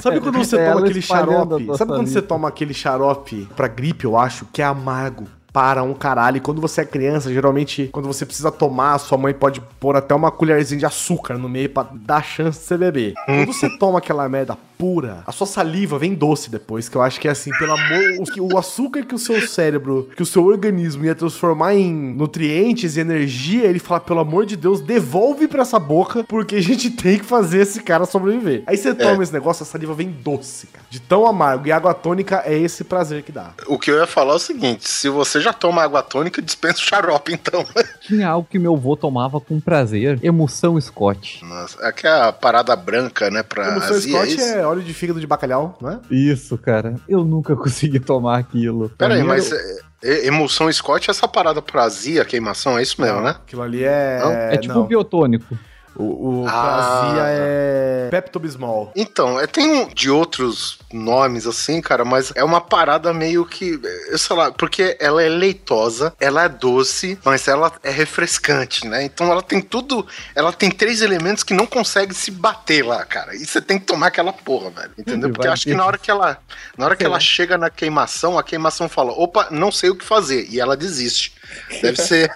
Sabe 0.00 0.20
quando 0.20 0.38
você 0.38 0.56
É 0.56 0.70
toma 0.70 0.80
aquele 0.84 1.02
xarope? 1.02 1.66
Sabe 1.76 1.92
quando 1.92 2.06
você 2.08 2.22
toma 2.22 2.48
aquele 2.48 2.74
xarope 2.74 3.48
pra 3.56 3.68
gripe, 3.68 4.04
eu 4.04 4.16
acho, 4.16 4.46
que 4.52 4.62
é 4.62 4.64
amargo? 4.64 5.26
Para 5.54 5.84
um 5.84 5.94
caralho. 5.94 6.38
E 6.38 6.40
quando 6.40 6.60
você 6.60 6.80
é 6.80 6.84
criança, 6.84 7.32
geralmente, 7.32 7.88
quando 7.92 8.06
você 8.06 8.26
precisa 8.26 8.50
tomar, 8.50 8.98
sua 8.98 9.16
mãe 9.16 9.32
pode 9.32 9.60
pôr 9.78 9.96
até 9.96 10.12
uma 10.12 10.32
colherzinha 10.32 10.80
de 10.80 10.86
açúcar 10.86 11.38
no 11.38 11.48
meio 11.48 11.70
pra 11.70 11.86
dar 11.92 12.24
chance 12.24 12.58
de 12.58 12.64
você 12.66 12.76
beber. 12.76 13.14
Quando 13.24 13.46
você 13.46 13.78
toma 13.78 13.98
aquela 13.98 14.28
merda 14.28 14.58
pura, 14.76 15.22
a 15.26 15.30
sua 15.30 15.46
saliva 15.46 15.98
vem 15.98 16.14
doce 16.14 16.50
depois, 16.50 16.88
que 16.88 16.96
eu 16.96 17.02
acho 17.02 17.20
que 17.20 17.28
é 17.28 17.30
assim, 17.30 17.50
pelo 17.58 17.72
amor. 17.72 18.02
O, 18.38 18.54
o 18.54 18.58
açúcar 18.58 19.04
que 19.04 19.14
o 19.14 19.18
seu 19.18 19.40
cérebro, 19.46 20.10
que 20.16 20.22
o 20.22 20.26
seu 20.26 20.44
organismo 20.44 21.04
ia 21.04 21.14
transformar 21.14 21.74
em 21.74 21.92
nutrientes 21.92 22.96
e 22.96 23.00
energia, 23.00 23.64
ele 23.66 23.78
fala, 23.78 24.00
pelo 24.00 24.20
amor 24.20 24.44
de 24.44 24.56
Deus, 24.56 24.80
devolve 24.80 25.46
pra 25.46 25.62
essa 25.62 25.78
boca, 25.78 26.24
porque 26.24 26.56
a 26.56 26.60
gente 26.60 26.90
tem 26.90 27.18
que 27.18 27.24
fazer 27.24 27.60
esse 27.60 27.80
cara 27.80 28.04
sobreviver. 28.04 28.64
Aí 28.66 28.76
você 28.76 28.92
toma 28.92 29.22
esse 29.22 29.32
negócio, 29.32 29.62
a 29.62 29.66
saliva 29.66 29.94
vem 29.94 30.10
doce, 30.10 30.66
cara. 30.66 30.84
De 30.90 31.00
tão 31.00 31.26
amargo. 31.26 31.68
E 31.68 31.72
água 31.72 31.94
tônica 31.94 32.42
é 32.44 32.58
esse 32.58 32.82
prazer 32.82 33.22
que 33.22 33.30
dá. 33.30 33.52
O 33.68 33.78
que 33.78 33.90
eu 33.90 33.98
ia 33.98 34.06
falar 34.06 34.32
é 34.32 34.36
o 34.36 34.40
seguinte: 34.40 34.88
se 34.88 35.08
você 35.08 35.40
já 35.44 35.52
toma 35.52 35.82
água 35.82 36.02
tônica, 36.02 36.42
dispensa 36.42 36.78
o 36.78 36.82
xarope, 36.84 37.32
então. 37.32 37.64
Tinha 38.00 38.28
algo 38.28 38.48
que 38.50 38.58
meu 38.58 38.74
avô 38.74 38.96
tomava 38.96 39.40
com 39.40 39.60
prazer. 39.60 40.18
Emoção 40.22 40.80
Scott. 40.80 41.44
Nossa, 41.44 41.86
aqui 41.86 42.06
é 42.06 42.10
a 42.28 42.32
parada 42.32 42.74
branca, 42.74 43.30
né? 43.30 43.42
Pra 43.42 43.66
Como 43.66 43.78
o 43.78 43.82
seu 43.82 43.96
azia, 43.96 44.16
é 44.16 44.20
Scott 44.26 44.34
isso? 44.40 44.54
é 44.54 44.66
óleo 44.66 44.82
de 44.82 44.92
fígado 44.94 45.20
de 45.20 45.26
bacalhau, 45.26 45.78
não 45.80 45.90
é? 45.90 46.00
Isso, 46.10 46.56
cara. 46.58 46.94
Eu 47.08 47.24
nunca 47.24 47.54
consegui 47.56 48.00
tomar 48.00 48.38
aquilo. 48.38 48.88
Pra 48.88 49.08
Pera 49.08 49.14
aí, 49.14 49.22
mim 49.22 49.28
mas 49.28 49.52
era- 49.52 49.60
é, 50.02 50.10
é, 50.24 50.26
emulsão 50.26 50.70
Scott 50.72 51.08
é 51.08 51.12
essa 51.12 51.26
parada 51.28 51.62
pra 51.62 51.84
azia, 51.84 52.24
queimação, 52.24 52.78
é 52.78 52.82
isso 52.82 53.00
mesmo, 53.00 53.20
né? 53.20 53.30
Aquilo 53.30 53.62
ali 53.62 53.84
é. 53.84 54.18
Não? 54.20 54.32
É 54.32 54.56
tipo 54.56 54.74
não. 54.74 54.86
biotônico. 54.86 55.56
O, 55.96 56.42
o 56.42 56.46
Ah. 56.48 57.14
É 57.26 58.08
Pepto-Bismol. 58.10 58.92
Então, 58.94 59.40
é, 59.40 59.46
tem 59.46 59.66
um 59.66 59.88
de 59.88 60.10
outros 60.10 60.78
nomes 60.92 61.46
assim, 61.46 61.80
cara, 61.80 62.04
mas 62.04 62.32
é 62.34 62.44
uma 62.44 62.60
parada 62.60 63.12
meio 63.12 63.44
que, 63.44 63.80
eu 64.08 64.18
sei 64.18 64.36
lá, 64.36 64.52
porque 64.52 64.96
ela 65.00 65.22
é 65.22 65.28
leitosa, 65.28 66.14
ela 66.20 66.44
é 66.44 66.48
doce, 66.48 67.18
mas 67.24 67.48
ela 67.48 67.72
é 67.82 67.90
refrescante, 67.90 68.86
né? 68.86 69.02
Então 69.04 69.30
ela 69.30 69.42
tem 69.42 69.60
tudo, 69.60 70.06
ela 70.34 70.52
tem 70.52 70.70
três 70.70 71.02
elementos 71.02 71.42
que 71.42 71.54
não 71.54 71.66
conseguem 71.66 72.14
se 72.14 72.30
bater 72.30 72.84
lá, 72.84 73.04
cara. 73.04 73.34
E 73.34 73.44
você 73.44 73.60
tem 73.60 73.78
que 73.78 73.86
tomar 73.86 74.08
aquela 74.08 74.32
porra, 74.32 74.70
velho. 74.70 74.92
Entendeu? 74.98 75.30
Porque 75.30 75.48
acho 75.48 75.64
que 75.64 75.74
na 75.74 75.84
hora 75.84 75.98
que 75.98 76.10
ela, 76.10 76.38
na 76.76 76.86
hora 76.86 76.96
que 76.96 77.04
ela 77.04 77.18
chega 77.20 77.58
na 77.58 77.70
queimação, 77.70 78.38
a 78.38 78.42
queimação 78.42 78.88
fala: 78.88 79.12
"Opa, 79.12 79.48
não 79.50 79.72
sei 79.72 79.90
o 79.90 79.96
que 79.96 80.04
fazer", 80.04 80.46
e 80.50 80.60
ela 80.60 80.76
desiste. 80.76 81.34
Deve 81.82 82.00
ser, 82.00 82.30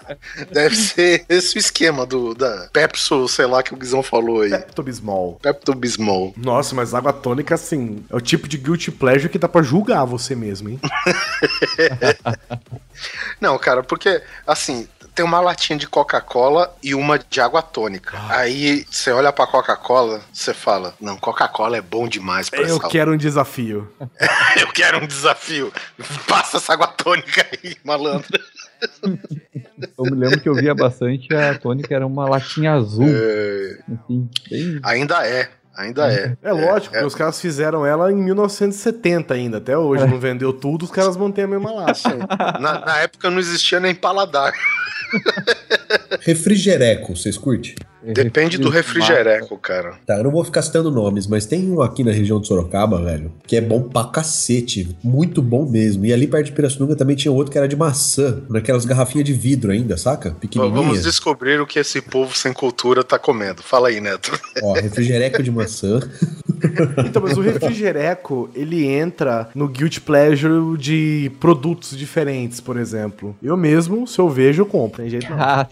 deve 0.51 0.77
ser 0.77 1.25
esse 1.29 1.57
o 1.57 1.59
esquema 1.59 2.07
do 2.07 2.35
da 2.35 2.69
Pepso, 2.73 3.29
sei 3.29 3.47
lá 3.47 3.63
que 3.63 3.75
o 3.75 3.77
Guizão 3.77 4.03
falou 4.03 4.43
aí. 4.43 4.51
Pepto-Bismol. 4.51 5.39
Pepto 5.41 5.75
Bismol. 5.75 6.35
Nossa, 6.37 6.75
mas 6.75 6.95
água 6.95 7.13
tônica, 7.13 7.55
assim, 7.55 8.05
é 8.11 8.17
o 8.17 8.21
tipo 8.21 8.49
de 8.49 8.59
guilty 8.59 8.91
pleasure 8.91 9.29
que 9.29 9.39
dá 9.39 9.49
pra 9.49 9.63
julgar 9.63 10.05
você 10.05 10.35
mesmo, 10.35 10.69
hein? 10.69 10.81
Não, 13.41 13.59
cara, 13.59 13.83
porque 13.83 14.23
assim, 14.47 14.89
tem 15.19 15.25
uma 15.25 15.41
latinha 15.41 15.77
de 15.77 15.89
Coca-Cola 15.89 16.73
e 16.81 16.95
uma 16.95 17.19
de 17.19 17.41
água 17.41 17.61
tônica. 17.61 18.17
Aí 18.29 18.87
você 18.89 19.11
olha 19.11 19.33
pra 19.33 19.49
Coca-Cola, 19.49 20.21
você 20.33 20.55
fala: 20.55 20.95
"Não, 21.01 21.17
Coca-Cola 21.17 21.77
é 21.77 21.81
bom 21.81 22.07
demais 22.07 22.49
pra 22.49 22.61
Eu 22.61 22.77
essa. 22.77 22.89
quero 22.89 23.13
um 23.13 23.17
desafio. 23.17 23.93
Eu 24.61 24.69
quero 24.69 25.03
um 25.03 25.07
desafio. 25.09 25.73
Passa 26.29 26.59
essa 26.59 26.73
água 26.73 26.87
tônica 26.87 27.45
aí, 27.53 27.75
malandro." 27.83 28.39
Eu 29.99 30.05
me 30.05 30.15
lembro 30.15 30.41
que 30.41 30.49
eu 30.49 30.55
via 30.55 30.73
bastante 30.73 31.35
a 31.35 31.59
tônica 31.59 31.93
era 31.93 32.07
uma 32.07 32.29
latinha 32.29 32.75
azul. 32.75 33.09
É, 33.09 33.79
Assim, 33.93 34.31
bem... 34.49 34.79
ainda 34.85 35.27
é, 35.27 35.51
ainda 35.79 36.13
é. 36.13 36.37
É 36.43 36.53
lógico, 36.53 36.93
porque 36.93 37.07
os 37.07 37.15
caras 37.15 37.41
fizeram 37.41 37.87
ela 37.87 38.13
em 38.13 38.17
1970 38.17 39.33
ainda. 39.35 39.59
Até 39.59 39.77
hoje 39.79 40.07
não 40.07 40.19
vendeu 40.19 40.53
tudo, 40.53 40.85
os 40.85 40.91
caras 40.91 41.17
mantêm 41.17 41.45
a 41.45 41.49
mesma 41.49 41.73
lata. 41.73 41.99
Na, 42.61 42.81
na 42.85 42.99
época 42.99 43.31
não 43.31 43.39
existia 43.39 43.81
nem 43.81 43.95
paladar. 43.95 44.53
Refrigereco, 46.21 47.17
vocês 47.17 47.37
curtem? 47.37 47.75
Depende 48.01 48.59
do 48.59 48.71
refrigereco, 48.71 49.59
cara. 49.59 49.97
Tá, 50.07 50.19
eu 50.19 50.25
não 50.25 50.31
vou 50.31 50.45
ficar 50.45 50.63
citando 50.63 50.91
nomes, 50.91 51.27
mas 51.27 51.47
tem 51.47 51.69
um 51.71 51.83
aqui 51.83 52.05
na 52.05 52.13
região 52.13 52.41
de 52.41 52.47
Sorocaba, 52.47 53.03
velho, 53.03 53.33
que 53.47 53.57
é 53.57 53.61
bom 53.61 53.83
pra 53.83 54.05
cacete. 54.05 54.97
Muito 55.03 55.43
bom 55.43 55.69
mesmo. 55.69 56.07
E 56.07 56.13
ali 56.13 56.27
perto 56.27 56.47
de 56.47 56.53
Pirassununga 56.53 56.95
também 56.95 57.17
tinha 57.17 57.33
outro 57.33 57.51
que 57.51 57.59
era 57.59 57.67
de 57.67 57.77
maçã, 57.77 58.41
naquelas 58.49 58.85
garrafinhas 58.85 59.27
de 59.27 59.33
vidro 59.33 59.73
ainda, 59.73 59.97
saca? 59.97 60.31
Vamos 60.31 60.41
Pequenininha. 60.41 61.03
descobrir 61.03 61.61
o 61.61 61.67
que 61.67 61.79
esse 61.79 62.01
povo 62.01 62.35
sem 62.37 62.53
cultura 62.53 63.03
tá 63.03 63.19
comendo. 63.19 63.63
Fala 63.63 63.89
aí, 63.89 64.01
Neto. 64.01 64.31
Ó, 64.63 64.75
refrigereco 64.75 65.43
de 65.43 65.51
maçã. 65.51 66.01
Então, 67.07 67.23
mas 67.23 67.39
o 67.39 67.41
refrigereco, 67.41 68.51
ele 68.53 68.85
entra 68.85 69.49
no 69.55 69.69
guilty 69.69 70.01
pleasure 70.01 70.77
de 70.77 71.31
produtos 71.39 71.97
diferentes, 71.97 72.59
por 72.61 72.77
exemplo. 72.77 73.37
Eu 73.41 73.57
mesmo, 73.57 74.09
se 74.09 74.19
eu 74.19 74.29
vejo, 74.29 74.63
eu 74.63 74.67
compro. 74.67 75.01
Tem 75.03 75.09
jeito 75.09 75.31
não. 75.31 75.41
Ah, 75.41 75.65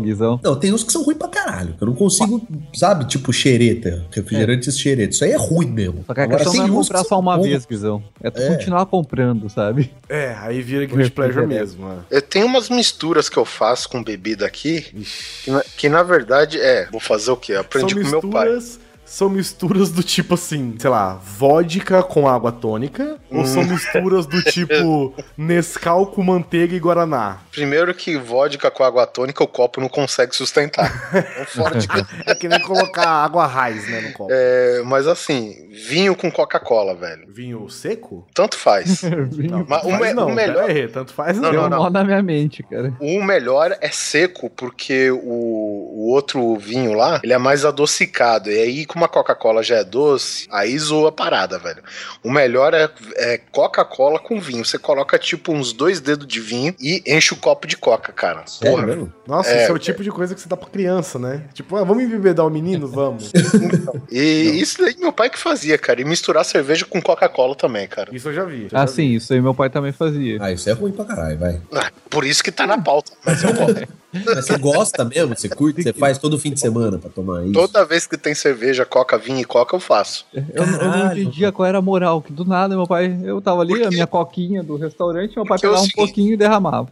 Guizão. 0.00 0.40
Não, 0.42 0.54
tem 0.56 0.72
uns 0.72 0.82
que 0.84 0.92
são 0.92 1.02
ruins 1.02 1.18
pra 1.18 1.28
caralho. 1.28 1.74
Eu 1.80 1.86
não 1.86 1.94
consigo, 1.94 2.46
sabe, 2.74 3.06
tipo 3.06 3.32
xereta, 3.32 4.04
refrigerantes 4.10 4.78
xereta. 4.78 5.12
Isso 5.14 5.24
aí 5.24 5.32
é 5.32 5.36
ruim 5.36 5.66
mesmo. 5.70 6.04
Só 6.06 6.14
que 6.14 6.20
a 6.20 6.28
questão 6.28 6.52
não 6.54 6.64
é 6.66 6.68
comprar 6.68 7.04
só 7.04 7.18
uma 7.18 7.36
bons. 7.36 7.44
vez, 7.46 7.64
Guizão. 7.66 8.02
É 8.22 8.30
tu 8.30 8.40
É. 8.42 8.48
continuar 8.56 8.86
comprando, 8.86 9.48
sabe? 9.48 9.90
É, 10.08 10.34
aí 10.40 10.60
vira 10.62 10.84
guilty 10.86 11.10
pleasure 11.10 11.46
mesmo. 11.46 11.86
é. 12.10 12.16
Eu 12.16 12.22
tenho 12.22 12.46
umas 12.46 12.68
misturas 12.68 13.28
que 13.28 13.36
eu 13.36 13.44
faço 13.44 13.88
com 13.88 14.02
bebida 14.02 14.46
aqui, 14.46 14.82
que 15.44 15.50
na, 15.50 15.62
que 15.76 15.88
na 15.88 16.02
verdade 16.02 16.60
é. 16.60 16.86
Vou 16.90 17.00
fazer 17.00 17.30
o 17.30 17.36
quê? 17.36 17.52
Eu 17.52 17.60
aprendi 17.60 17.94
São 17.94 18.20
com 18.20 18.26
meu 18.28 18.30
pai. 18.30 18.48
São 19.06 19.28
misturas 19.30 19.90
do 19.90 20.02
tipo 20.02 20.34
assim, 20.34 20.74
sei 20.78 20.90
lá, 20.90 21.14
vodka 21.14 22.02
com 22.02 22.28
água 22.28 22.50
tônica? 22.52 23.16
Ou 23.30 23.40
Hum. 23.42 23.46
são 23.46 23.64
misturas 23.64 24.26
do 24.26 24.42
tipo 24.42 25.14
Nescau 25.38 26.06
com 26.08 26.22
manteiga 26.22 26.74
e 26.74 26.78
Guaraná? 26.78 27.38
Primeiro 27.52 27.94
que 27.94 28.16
vodka 28.18 28.70
com 28.70 28.82
água 28.82 29.06
tônica 29.06 29.42
o 29.44 29.48
copo 29.48 29.80
não 29.80 29.88
consegue 29.88 30.34
sustentar. 30.34 30.90
Fora 31.46 31.78
de- 31.78 31.86
É 32.26 32.34
que 32.34 32.48
nem 32.48 32.60
colocar 32.60 33.06
água 33.08 33.46
raiz, 33.46 33.88
né, 33.88 34.00
no 34.00 34.12
copo. 34.12 34.28
É, 34.32 34.82
mas 34.84 35.06
assim, 35.06 35.54
vinho 35.88 36.14
com 36.16 36.30
Coca-Cola, 36.30 36.94
velho. 36.94 37.24
Vinho 37.28 37.68
seco? 37.70 38.26
Tanto 38.34 38.56
faz. 38.56 39.02
Vinho 39.30 39.64
Mas 39.68 39.84
o, 39.84 39.90
Faz 39.90 40.00
me- 40.00 40.12
não, 40.14 40.26
o 40.28 40.34
melhor, 40.34 40.68
aí, 40.68 40.88
tanto 40.88 41.12
faz 41.12 41.36
não. 41.36 41.44
Não, 41.44 41.50
deu 41.52 41.60
não, 41.60 41.66
um 41.66 41.70
não. 41.70 41.78
nó 41.84 41.90
na 41.90 42.04
minha 42.04 42.22
mente, 42.22 42.62
cara. 42.64 42.92
o 43.00 43.22
melhor 43.22 43.76
é 43.80 43.88
seco, 43.90 44.50
porque 44.50 45.10
o, 45.10 45.18
o 45.22 46.10
outro 46.12 46.56
vinho 46.56 46.92
lá, 46.94 47.20
ele 47.22 47.32
é 47.32 47.38
mais 47.38 47.64
adocicado. 47.64 48.50
E 48.50 48.58
aí, 48.58 48.84
como 48.96 49.04
a 49.04 49.08
Coca-Cola 49.08 49.62
já 49.62 49.76
é 49.76 49.84
doce, 49.84 50.48
aí 50.50 50.78
zoa 50.78 51.10
a 51.10 51.12
parada, 51.12 51.58
velho. 51.58 51.82
O 52.24 52.32
melhor 52.32 52.72
é, 52.72 52.88
é 53.16 53.36
Coca-Cola 53.52 54.18
com 54.18 54.40
vinho. 54.40 54.64
Você 54.64 54.78
coloca 54.78 55.18
tipo 55.18 55.52
uns 55.52 55.74
dois 55.74 56.00
dedos 56.00 56.26
de 56.26 56.40
vinho 56.40 56.74
e 56.80 57.02
enche 57.06 57.34
o 57.34 57.36
copo 57.36 57.66
de 57.66 57.76
Coca, 57.76 58.10
cara. 58.10 58.46
Sério 58.46 58.74
Porra. 58.74 58.86
mesmo? 58.86 59.12
Nossa, 59.26 59.50
É, 59.50 59.62
esse 59.64 59.70
é 59.70 59.74
o 59.74 59.78
tipo 59.78 60.02
de 60.02 60.10
coisa 60.10 60.34
que 60.34 60.40
você 60.40 60.48
dá 60.48 60.56
pra 60.56 60.70
criança, 60.70 61.18
né? 61.18 61.42
Tipo, 61.52 61.76
ah, 61.76 61.84
vamos 61.84 62.04
embebedar 62.04 62.46
o 62.46 62.50
menino? 62.50 62.88
Vamos. 62.88 63.30
E 64.10 64.60
isso 64.60 64.80
daí 64.80 64.96
meu 64.98 65.12
pai 65.12 65.28
que 65.28 65.38
fazia, 65.38 65.76
cara. 65.76 66.00
E 66.00 66.04
misturar 66.04 66.44
cerveja 66.44 66.86
com 66.86 67.02
Coca-Cola 67.02 67.54
também, 67.54 67.86
cara. 67.86 68.14
Isso 68.14 68.28
eu 68.28 68.32
já 68.32 68.44
vi. 68.44 68.66
isso 68.66 68.74
eu 68.74 68.78
Ah, 68.78 68.86
já 68.86 68.92
sim, 68.92 69.14
isso 69.14 69.32
aí 69.32 69.40
meu 69.42 69.52
pai 69.54 69.68
também 69.68 69.92
fazia. 69.92 70.38
Ah, 70.40 70.50
isso 70.52 70.70
é 70.70 70.72
ruim 70.72 70.92
pra 70.92 71.04
caralho, 71.04 71.38
vai. 71.38 71.60
Ah, 71.74 71.90
por 72.08 72.24
isso 72.24 72.42
que 72.42 72.50
tá 72.52 72.66
na 72.66 72.78
pauta. 72.80 73.12
Mas 73.24 73.42
eu 73.42 73.52
gosto. 73.52 73.86
Mas 74.24 74.46
você 74.46 74.56
gosta 74.56 75.04
mesmo? 75.04 75.36
Você 75.36 75.46
curte? 75.48 75.82
Você 75.82 75.92
faz 75.98 76.16
todo 76.16 76.38
fim 76.38 76.50
de 76.52 76.60
semana 76.60 76.96
pra 76.98 77.10
tomar 77.10 77.42
isso? 77.42 77.52
Toda 77.52 77.84
vez 77.84 78.06
que 78.06 78.16
tem 78.16 78.34
cerveja, 78.34 78.85
coca, 78.86 79.18
vinho 79.18 79.40
e 79.40 79.44
coca, 79.44 79.76
eu 79.76 79.80
faço. 79.80 80.24
Eu, 80.32 80.44
eu 80.54 80.66
não 80.66 81.12
entendia 81.12 81.52
qual 81.52 81.66
era 81.66 81.78
a 81.78 81.82
moral, 81.82 82.22
que 82.22 82.32
do 82.32 82.44
nada 82.44 82.74
meu 82.76 82.86
pai, 82.86 83.18
eu 83.24 83.40
tava 83.40 83.60
ali, 83.62 83.84
a 83.84 83.90
minha 83.90 84.06
coquinha 84.06 84.62
do 84.62 84.76
restaurante, 84.76 85.34
meu 85.36 85.44
pai 85.44 85.58
Porque 85.58 85.66
é 85.66 85.70
pegava 85.70 85.86
um 85.86 85.90
pouquinho 85.90 86.32
e 86.32 86.36
derramava. 86.36 86.88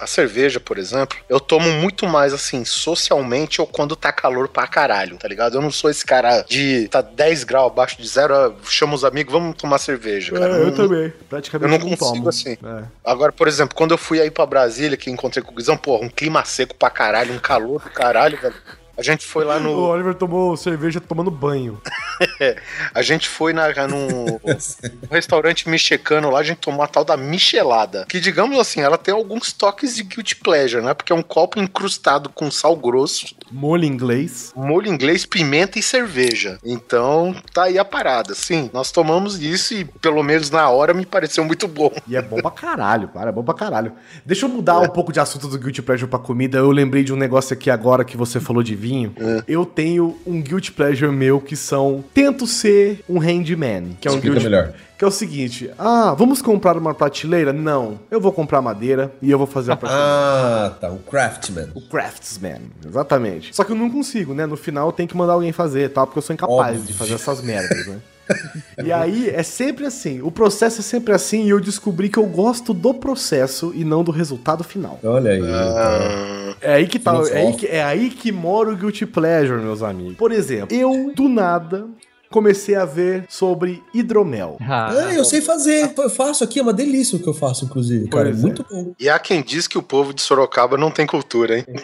A 0.00 0.06
cerveja, 0.06 0.58
por 0.60 0.78
exemplo, 0.78 1.16
eu 1.28 1.38
tomo 1.40 1.70
muito 1.80 2.06
mais 2.06 2.32
assim, 2.34 2.64
socialmente 2.64 3.60
ou 3.60 3.66
quando 3.66 3.94
tá 3.94 4.12
calor 4.12 4.48
pra 4.48 4.66
caralho, 4.66 5.16
tá 5.16 5.28
ligado? 5.28 5.54
Eu 5.56 5.62
não 5.62 5.70
sou 5.70 5.88
esse 5.90 6.04
cara 6.04 6.42
de 6.42 6.88
tá 6.88 7.00
10 7.00 7.44
graus 7.44 7.70
abaixo 7.70 8.00
de 8.00 8.08
zero, 8.08 8.34
eu 8.34 8.54
chamo 8.64 8.94
os 8.94 9.04
amigos, 9.04 9.32
vamos 9.32 9.56
tomar 9.56 9.78
cerveja, 9.78 10.32
cara. 10.32 10.56
É, 10.56 10.60
eu 10.62 10.66
Não- 10.66 10.72
também. 10.74 11.04
Eu 11.06 11.12
Praticamente 11.28 11.70
não 11.70 11.78
não, 11.78 11.96
consigo 11.96 12.16
tomo. 12.16 12.28
assim. 12.28 12.52
É. 12.64 12.82
Agora, 13.04 13.30
por 13.32 13.46
exemplo, 13.48 13.74
quando 13.76 13.92
eu 13.92 13.98
fui 13.98 14.20
aí 14.20 14.30
pra 14.30 14.44
Brasília, 14.46 14.96
que 14.96 15.10
encontrei 15.10 15.42
com 15.42 15.52
o 15.52 15.54
Guizão, 15.54 15.76
porra, 15.76 16.04
um 16.04 16.08
clima 16.08 16.44
seco 16.44 16.74
pra 16.74 16.90
caralho, 16.90 17.34
um 17.34 17.38
calor 17.38 17.80
do 17.82 17.90
caralho, 17.90 18.38
velho. 18.40 18.54
A 18.96 19.02
gente 19.02 19.26
foi 19.26 19.44
lá 19.44 19.56
O 19.56 19.60
no. 19.60 19.78
Oliver 19.82 20.14
tomou 20.14 20.56
cerveja 20.56 21.00
tomando 21.00 21.30
banho. 21.30 21.80
A 22.94 23.02
gente 23.02 23.28
foi 23.28 23.52
na, 23.52 23.66
num 23.86 24.40
restaurante 25.10 25.68
mexicano 25.68 26.30
lá, 26.30 26.38
a 26.40 26.42
gente 26.42 26.58
tomou 26.58 26.82
a 26.82 26.86
tal 26.86 27.04
da 27.04 27.16
Michelada. 27.16 28.06
Que, 28.08 28.18
digamos 28.18 28.58
assim, 28.58 28.80
ela 28.80 28.96
tem 28.96 29.12
alguns 29.12 29.52
toques 29.52 29.94
de 29.96 30.02
guilty 30.02 30.36
pleasure, 30.36 30.82
né? 30.82 30.94
Porque 30.94 31.12
é 31.12 31.14
um 31.16 31.22
copo 31.22 31.60
incrustado 31.60 32.30
com 32.30 32.50
sal 32.50 32.74
grosso, 32.74 33.26
Molho 33.50 33.84
inglês. 33.84 34.52
molho 34.56 34.88
inglês, 34.90 35.26
pimenta 35.26 35.78
e 35.78 35.82
cerveja. 35.82 36.58
Então, 36.64 37.34
tá 37.52 37.64
aí 37.64 37.78
a 37.78 37.84
parada. 37.84 38.34
Sim, 38.34 38.70
nós 38.72 38.90
tomamos 38.90 39.38
isso 39.40 39.74
e, 39.74 39.84
pelo 39.84 40.22
menos 40.22 40.50
na 40.50 40.68
hora, 40.70 40.94
me 40.94 41.04
pareceu 41.04 41.44
muito 41.44 41.68
bom. 41.68 41.92
E 42.08 42.16
é 42.16 42.22
bom 42.22 42.40
pra 42.40 42.50
caralho, 42.50 43.08
cara. 43.08 43.28
É 43.28 43.32
bom 43.32 43.44
pra 43.44 43.54
caralho. 43.54 43.92
Deixa 44.24 44.46
eu 44.46 44.48
mudar 44.48 44.78
um 44.80 44.88
pouco 44.88 45.12
de 45.12 45.20
assunto 45.20 45.48
do 45.48 45.58
Guilty 45.58 45.82
Pleasure 45.82 46.08
pra 46.10 46.18
comida. 46.18 46.58
Eu 46.58 46.70
lembrei 46.70 47.04
de 47.04 47.12
um 47.12 47.16
negócio 47.16 47.52
aqui 47.52 47.70
agora 47.70 48.04
que 48.04 48.16
você 48.16 48.40
falou 48.40 48.62
de 48.62 48.74
vinho. 48.86 49.14
Eu 49.46 49.64
tenho 49.64 50.16
um 50.26 50.40
Guilty 50.40 50.72
Pleasure 50.72 51.10
meu 51.12 51.40
que 51.40 51.56
são. 51.56 52.04
Tento 52.14 52.46
ser 52.46 53.02
um 53.08 53.18
handyman. 53.18 53.96
Que 54.00 54.08
é 54.08 54.10
um 54.10 54.14
Explica 54.14 54.40
melhor. 54.40 54.72
Que 54.96 55.04
é 55.04 55.08
o 55.08 55.10
seguinte: 55.10 55.70
ah, 55.78 56.14
vamos 56.16 56.40
comprar 56.40 56.76
uma 56.76 56.94
prateleira? 56.94 57.52
Não. 57.52 57.98
Eu 58.10 58.20
vou 58.20 58.32
comprar 58.32 58.62
madeira 58.62 59.12
e 59.20 59.30
eu 59.30 59.38
vou 59.38 59.46
fazer 59.46 59.72
a 59.72 59.76
prateleira. 59.76 60.08
Ah, 60.08 60.76
tá. 60.80 60.90
O 60.90 60.98
Craftman. 60.98 61.68
O 61.74 61.82
craftsman, 61.82 62.62
exatamente. 62.86 63.54
Só 63.54 63.64
que 63.64 63.72
eu 63.72 63.76
não 63.76 63.90
consigo, 63.90 64.32
né? 64.32 64.46
No 64.46 64.56
final 64.56 64.88
eu 64.88 64.92
tenho 64.92 65.08
que 65.08 65.16
mandar 65.16 65.34
alguém 65.34 65.52
fazer, 65.52 65.90
tá? 65.90 66.06
Porque 66.06 66.18
eu 66.18 66.22
sou 66.22 66.34
incapaz 66.34 66.76
Óbvio. 66.76 66.86
de 66.86 66.92
fazer 66.94 67.14
essas 67.14 67.42
merdas, 67.42 67.86
né? 67.86 67.98
e 68.84 68.92
aí 68.92 69.30
é 69.30 69.42
sempre 69.42 69.86
assim, 69.86 70.20
o 70.22 70.30
processo 70.30 70.80
é 70.80 70.82
sempre 70.82 71.14
assim 71.14 71.44
e 71.44 71.50
eu 71.50 71.60
descobri 71.60 72.08
que 72.08 72.18
eu 72.18 72.26
gosto 72.26 72.72
do 72.74 72.92
processo 72.94 73.72
e 73.74 73.84
não 73.84 74.02
do 74.02 74.10
resultado 74.10 74.64
final. 74.64 74.98
Olha 75.02 75.32
aí. 75.32 75.42
Ah, 75.44 76.54
É 76.60 76.74
aí 76.74 76.86
que 76.86 76.98
tá, 76.98 77.12
é 77.30 77.38
aí 77.38 77.52
que, 77.54 77.66
é 77.66 77.82
aí 77.84 78.10
que 78.10 78.32
mora 78.32 78.70
o 78.72 78.76
guilty 78.76 79.06
pleasure, 79.06 79.60
meus 79.60 79.82
amigos. 79.82 80.16
Por 80.16 80.32
exemplo, 80.32 80.76
eu 80.76 81.12
do 81.14 81.28
nada 81.28 81.86
comecei 82.30 82.74
a 82.74 82.84
ver 82.84 83.24
sobre 83.28 83.82
hidromel. 83.94 84.56
Ah, 84.68 85.12
eu 85.14 85.24
sei 85.24 85.40
fazer. 85.40 85.92
Eu 85.96 86.10
faço 86.10 86.44
aqui, 86.44 86.58
é 86.58 86.62
uma 86.62 86.72
delícia 86.72 87.16
o 87.16 87.20
que 87.22 87.28
eu 87.28 87.34
faço, 87.34 87.64
inclusive, 87.64 88.08
cara. 88.08 88.28
É. 88.30 88.32
Muito 88.32 88.64
bom. 88.70 88.94
e 89.00 89.08
há 89.08 89.18
quem 89.18 89.42
diz 89.42 89.66
que 89.66 89.78
o 89.78 89.82
povo 89.82 90.12
de 90.12 90.20
Sorocaba 90.22 90.76
não 90.76 90.90
tem 90.90 91.06
cultura, 91.06 91.58
hein? 91.58 91.64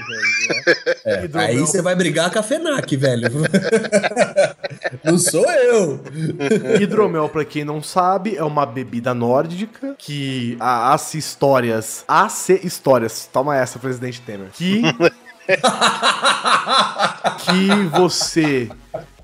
É, 1.05 1.25
Hidromel. 1.25 1.49
aí 1.49 1.59
você 1.59 1.81
vai 1.83 1.95
brigar 1.97 2.31
com 2.31 2.39
a 2.39 2.43
FENAC, 2.43 2.97
velho. 2.97 3.29
Não 5.05 5.19
sou 5.19 5.45
eu. 5.51 6.01
Hidromel, 6.81 7.29
pra 7.29 7.45
quem 7.45 7.65
não 7.65 7.83
sabe, 7.83 8.37
é 8.37 8.45
uma 8.45 8.65
bebida 8.67 9.13
nórdica 9.15 9.95
que 9.99 10.57
a- 10.61 10.93
as 10.93 11.15
histórias, 11.15 12.05
as 12.07 12.49
histórias, 12.51 13.29
toma 13.33 13.57
essa, 13.57 13.79
presidente 13.79 14.21
Temer, 14.21 14.51
que 14.53 14.83
que 17.45 17.89
você 17.99 18.69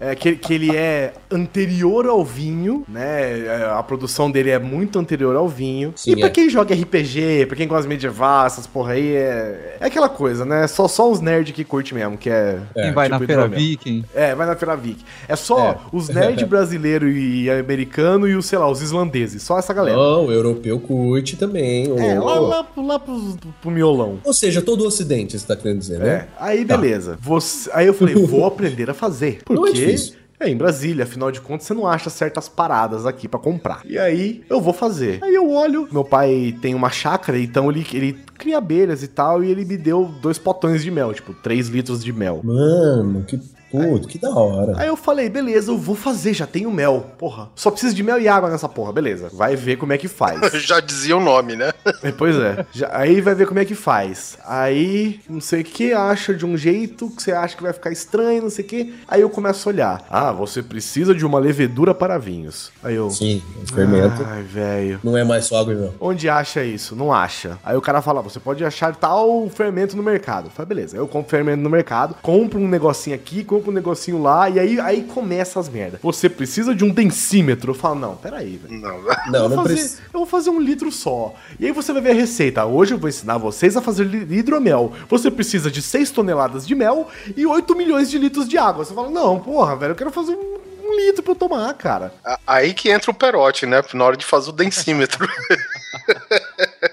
é, 0.01 0.15
que, 0.15 0.37
que 0.37 0.55
ele 0.55 0.75
é 0.77 1.13
anterior 1.31 2.07
ao 2.07 2.25
vinho, 2.25 2.85
né? 2.89 3.39
É, 3.47 3.65
A 3.73 3.83
produção 3.83 4.31
dele 4.31 4.51
é 4.51 4.59
muito 4.59 4.99
anterior 4.99 5.35
ao 5.37 5.49
vinho. 5.49 5.93
Sim, 5.97 6.13
e 6.13 6.17
pra 6.17 6.27
é. 6.29 6.31
quem 6.31 6.49
joga 6.49 6.75
RPG, 6.75 7.47
pra 7.47 7.57
quem 7.57 7.67
gosta 7.69 7.83
de 7.83 7.89
medieval, 7.89 8.47
essas 8.47 8.67
porra 8.67 8.93
aí, 8.93 9.15
é, 9.15 9.77
é 9.81 9.87
aquela 9.87 10.09
coisa, 10.09 10.45
né? 10.45 10.67
Só, 10.67 10.87
só 10.89 11.11
os 11.11 11.21
nerds 11.21 11.55
que 11.55 11.65
curte 11.65 11.95
mesmo, 11.95 12.17
que 12.17 12.31
é. 12.31 12.59
Quem 12.75 12.93
vai 12.93 13.09
tipo 13.09 13.21
na 13.21 13.27
Feira. 13.27 13.49
Viking. 13.49 14.05
É, 14.15 14.35
vai 14.35 14.47
na 14.47 14.57
Feira 14.57 14.77
Vic. 14.77 15.05
É 15.29 15.37
só 15.37 15.71
É. 15.71 15.77
os 15.93 16.09
nerds 16.09 16.47
brasileiro 16.49 17.09
e 17.09 17.51
americano 17.51 18.29
e 18.29 18.35
os, 18.35 18.47
sei 18.47 18.59
lá, 18.59 18.71
os 18.71 18.81
islandeses. 18.83 19.43
Só 19.43 19.59
essa 19.59 19.73
galera. 19.75 19.97
Não, 19.97 20.27
o 20.27 20.33
europeu 20.33 20.79
curte 20.81 21.37
também. 21.37 21.91
ô. 21.91 21.99
É, 21.99 22.19
lá, 22.19 22.39
lá, 22.41 22.65
pro- 22.65 22.87
lá 22.87 22.99
pro, 22.99 23.37
pro 23.61 23.71
miolão. 23.71 24.19
Ou 24.25 24.33
seja, 24.33 24.63
todo 24.63 24.83
o 24.85 24.87
ocidente, 24.87 25.39
você 25.39 25.47
tá 25.47 25.57
querendo 25.57 25.79
dizer, 25.81 25.99
né? 25.99 26.09
É, 26.09 26.27
aí 26.39 26.65
beleza. 26.65 27.19
Você- 27.21 27.71
aí 27.73 27.87
eu 27.87 27.95
falei, 27.95 28.15
vou 28.15 28.45
aprender 28.47 28.89
a 28.91 28.95
fazer. 28.95 29.41
Não 29.61 29.67
é 29.67 29.73
difícil. 29.73 30.15
é 30.41 30.49
em 30.49 30.57
Brasília, 30.57 31.05
afinal 31.05 31.31
de 31.31 31.41
contas, 31.41 31.67
você 31.67 31.75
não 31.75 31.87
acha 31.87 32.09
certas 32.11 32.49
paradas 32.49 33.07
aqui 33.07 33.27
pra 33.27 33.41
comprar. 33.41 33.83
E 33.85 33.99
aí 33.99 34.45
eu 34.49 34.61
vou 34.61 34.73
fazer. 34.73 35.19
Aí 35.23 35.35
eu 35.35 35.51
olho, 35.51 35.89
meu 35.91 36.05
pai 36.05 36.57
tem 36.63 36.75
uma 36.75 36.91
chácara, 36.91 37.39
então 37.39 37.71
ele, 37.71 37.87
ele 37.93 38.13
cria 38.37 38.59
abelhas 38.59 39.03
e 39.03 39.09
tal, 39.09 39.43
e 39.43 39.51
ele 39.51 39.65
me 39.65 39.77
deu 39.77 40.11
dois 40.23 40.39
potões 40.39 40.83
de 40.83 40.91
mel, 40.91 41.13
tipo, 41.13 41.35
3 41.35 41.69
litros 41.69 42.05
de 42.05 42.13
mel. 42.13 42.41
Mano, 42.45 43.25
que 43.25 43.41
puto, 43.71 44.09
que 44.09 44.19
da 44.19 44.31
hora. 44.31 44.75
Aí 44.79 44.89
eu 44.89 44.97
falei, 44.97 45.29
beleza, 45.29 45.71
eu 45.71 45.79
vou 45.79 45.95
fazer, 45.95 46.33
já 46.35 46.47
tenho 46.47 46.71
mel. 46.71 47.07
Porra, 47.19 47.49
só 47.55 47.71
preciso 47.71 47.95
de 47.95 48.03
mel 48.03 48.21
e 48.21 48.29
água 48.29 48.51
nessa 48.51 48.69
porra, 48.69 48.93
beleza. 48.93 49.31
Vai 49.33 49.57
ver 49.57 49.77
como 49.77 49.93
é 49.93 49.99
que 49.99 50.09
faz. 50.09 50.41
Já 50.65 50.81
dizia 50.81 51.17
o 51.17 51.21
nome, 51.21 51.57
né? 51.57 51.73
É, 52.03 52.11
Pois 52.13 52.37
é. 52.37 52.65
Já- 52.73 52.91
aí 52.93 53.21
vai 53.21 53.35
ver 53.35 53.47
como 53.47 53.59
é 53.61 53.65
que 53.65 53.75
faz. 53.75 54.37
Aí, 54.47 55.21
não 55.29 55.41
sei 55.41 55.61
o 55.63 55.65
que, 55.65 55.93
acha 55.93 56.35
de 56.35 56.45
um 56.45 56.57
jeito 56.57 57.09
que 57.11 57.23
você 57.23 57.33
acha 57.33 57.57
que 57.57 57.63
vai 57.63 57.73
ficar 57.73 57.91
estranho, 57.91 58.43
não 58.43 58.51
sei 58.51 58.65
o 58.65 58.69
que. 58.69 58.95
Aí 59.07 59.21
eu 59.21 59.31
começo 59.31 59.69
a 59.69 59.73
olhar. 59.73 60.07
Ah, 60.11 60.33
você 60.33 60.63
precisa 60.63 61.15
de 61.15 61.25
uma 61.25 61.39
levedura 61.39 61.95
para 61.95 62.19
vinhos. 62.19 62.71
Aí 62.83 62.95
eu. 62.95 63.11
Sim, 63.11 63.43
fermento. 63.75 64.23
Ai, 64.27 64.43
velho. 64.43 65.01
Não 65.03 65.17
é 65.17 65.25
mais 65.25 65.45
só 65.47 65.61
água 65.61 65.75
mel. 65.75 65.95
Onde 66.01 66.29
acha 66.29 66.65
isso? 66.65 66.95
Não 66.97 67.13
acha. 67.13 67.59
Aí 67.65 67.77
o 67.77 67.81
cara 67.81 68.01
fala, 68.03 68.23
você 68.23 68.39
pode 68.41 68.65
achar 68.65 68.95
tal 68.97 69.49
fermento 69.51 69.97
no 69.97 70.03
mercado. 70.03 70.51
Falei, 70.51 70.69
beleza, 70.69 70.97
eu 70.97 71.07
compro 71.07 71.31
fermento 71.31 71.63
no 71.63 71.71
mercado, 71.71 72.15
compro 72.23 72.59
um 72.59 72.69
negocinho 72.69 73.15
aqui, 73.17 73.45
compro 73.45 73.58
um 73.67 73.73
negocinho 73.73 74.23
lá, 74.23 74.49
e 74.49 74.59
aí, 74.59 74.81
aí 74.81 75.03
começa 75.03 75.59
as 75.59 75.69
merdas. 75.69 76.01
Você 76.03 76.29
precisa 76.29 76.75
de 76.75 76.85
um 76.85 76.91
densímetro. 76.91 77.73
Eu 77.73 77.75
falo, 77.75 77.97
não, 77.97 78.17
peraí, 78.17 78.57
velho. 78.57 78.81
Não. 78.81 79.03
Não, 79.29 79.45
eu, 79.45 79.49
não 79.49 79.57
fazer, 79.57 79.75
precisa. 79.75 80.01
eu 80.13 80.21
vou 80.21 80.27
fazer 80.27 80.51
um 80.51 80.61
litro 80.61 80.91
só. 80.91 81.35
E 81.59 81.67
aí 81.67 81.73
você 81.73 81.93
vai 81.93 82.03
ver 82.03 82.11
a 82.11 82.15
receita. 82.15 82.65
Hoje 82.65 82.95
eu 82.95 82.99
vou 82.99 83.09
ensinar 83.09 83.39
vocês 83.39 83.77
a 83.77 83.83
fazer 83.83 84.07
hidromel. 84.31 84.93
Você 85.09 85.31
precisa 85.31 85.71
de 85.71 85.83
6 85.83 86.11
toneladas 86.11 86.67
de 86.67 86.75
mel 86.75 87.09
e 87.37 87.47
8 87.47 87.75
milhões 87.77 88.11
de 88.11 88.19
litros 88.19 88.49
de 88.49 88.59
água. 88.59 88.85
Você 88.85 88.95
fala, 88.95 89.11
não, 89.11 89.39
porra, 89.39 89.77
velho, 89.77 89.93
eu 89.93 89.97
quero 89.97 90.11
fazer 90.11 90.33
um, 90.33 90.59
um 90.85 90.97
litro 90.97 91.23
pra 91.23 91.33
eu 91.33 91.37
tomar, 91.37 91.73
cara. 91.75 92.13
Aí 92.47 92.73
que 92.73 92.91
entra 92.91 93.11
o 93.11 93.15
perote, 93.15 93.67
né? 93.67 93.83
Na 93.95 94.05
hora 94.05 94.17
de 94.17 94.25
fazer 94.25 94.51
o 94.51 94.53
densímetro. 94.53 95.29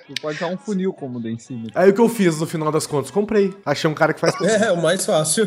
Tu 0.07 0.13
pode 0.21 0.37
usar 0.37 0.47
um 0.47 0.57
funil 0.57 0.93
como 0.93 1.19
densímetro. 1.19 1.71
Aí 1.73 1.89
o 1.89 1.93
que 1.93 1.99
eu 2.01 2.07
fiz 2.07 2.39
no 2.39 2.45
final 2.45 2.71
das 2.71 2.85
contas? 2.85 3.09
Comprei. 3.09 3.53
Achei 3.65 3.89
um 3.89 3.93
cara 3.93 4.13
que 4.13 4.19
faz. 4.19 4.35
É, 4.45 4.71
o 4.71 4.81
mais 4.81 5.05
fácil. 5.05 5.45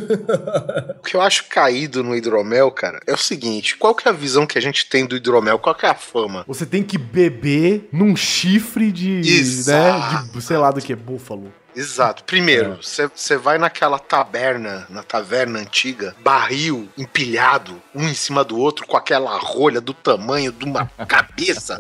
O 0.99 1.03
que 1.03 1.17
eu 1.17 1.21
acho 1.21 1.45
caído 1.49 2.03
no 2.03 2.15
hidromel, 2.17 2.71
cara, 2.71 3.01
é 3.07 3.15
o 3.15 3.17
seguinte: 3.17 3.77
qual 3.77 3.95
que 3.95 4.09
é 4.09 4.11
a 4.11 4.15
visão 4.15 4.47
que 4.47 4.59
a 4.59 4.61
gente 4.61 4.89
tem 4.89 5.07
do 5.07 5.17
hidromel? 5.17 5.59
Qual 5.59 5.75
que 5.75 5.87
é 5.87 5.89
a 5.89 5.95
fama? 5.95 6.45
Você 6.47 6.67
tem 6.67 6.83
que 6.83 6.99
beber 6.99 7.89
num 7.93 8.17
chifre 8.17 8.91
de. 8.91 9.21
Exato. 9.21 10.27
né? 10.27 10.31
De, 10.33 10.43
sei 10.43 10.57
lá 10.57 10.71
do 10.71 10.81
que, 10.81 10.95
búfalo. 10.95 11.53
Exato. 11.77 12.25
Primeiro, 12.25 12.79
você 12.83 13.37
vai 13.37 13.57
naquela 13.59 13.99
taberna, 13.99 14.87
na 14.91 15.03
taverna 15.03 15.61
antiga, 15.61 16.15
barril 16.25 16.89
empilhado, 16.99 17.81
um 17.95 18.09
em 18.09 18.15
cima 18.15 18.43
do 18.43 18.59
outro, 18.59 18.87
com 18.87 18.97
aquela 18.97 19.37
rolha 19.39 19.81
do 19.81 19.95
tamanho 19.95 20.51
de 20.51 20.65
uma 20.65 20.91
cabeça. 21.07 21.79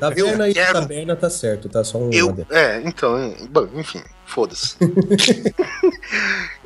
Taverna 0.00 0.46
Eu 0.46 0.50
e 0.50 0.54
quero- 0.54 0.80
taberna 0.80 1.14
tá 1.16 1.30
certo, 1.30 1.68
tá 1.68 1.84
só 1.84 1.98
um. 1.98 2.10
Eu, 2.12 2.46
é, 2.50 2.80
então, 2.84 3.16
é, 3.16 3.46
bom, 3.48 3.68
enfim, 3.74 4.02
foda-se. 4.26 4.76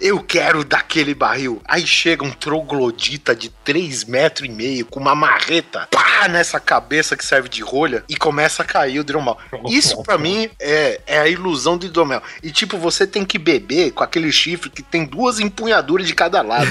eu 0.00 0.20
quero 0.20 0.64
daquele 0.64 1.14
barril. 1.14 1.60
Aí 1.64 1.86
chega 1.86 2.24
um 2.24 2.30
troglodita 2.30 3.34
de 3.34 3.48
3 3.48 4.04
metros 4.04 4.48
e 4.48 4.52
meio 4.52 4.86
com 4.86 5.00
uma 5.00 5.14
marreta, 5.14 5.88
pá, 5.90 6.28
nessa 6.28 6.58
cabeça 6.60 7.16
que 7.16 7.24
serve 7.24 7.48
de 7.48 7.62
rolha 7.62 8.04
e 8.08 8.16
começa 8.16 8.62
a 8.62 8.66
cair 8.66 8.98
o 8.98 9.00
hidromel. 9.02 9.36
Isso 9.68 10.02
pra 10.02 10.16
mim 10.18 10.48
é, 10.60 11.00
é 11.06 11.18
a 11.18 11.28
ilusão 11.28 11.76
do 11.76 11.86
hidromel. 11.86 12.22
E 12.42 12.50
tipo, 12.50 12.78
você 12.78 13.06
tem 13.06 13.24
que 13.24 13.38
beber 13.38 13.92
com 13.92 14.02
aquele 14.04 14.30
chifre 14.32 14.70
que 14.70 14.82
tem 14.82 15.04
duas 15.04 15.40
empunhaduras 15.40 16.06
de 16.06 16.14
cada 16.14 16.42
lado. 16.42 16.70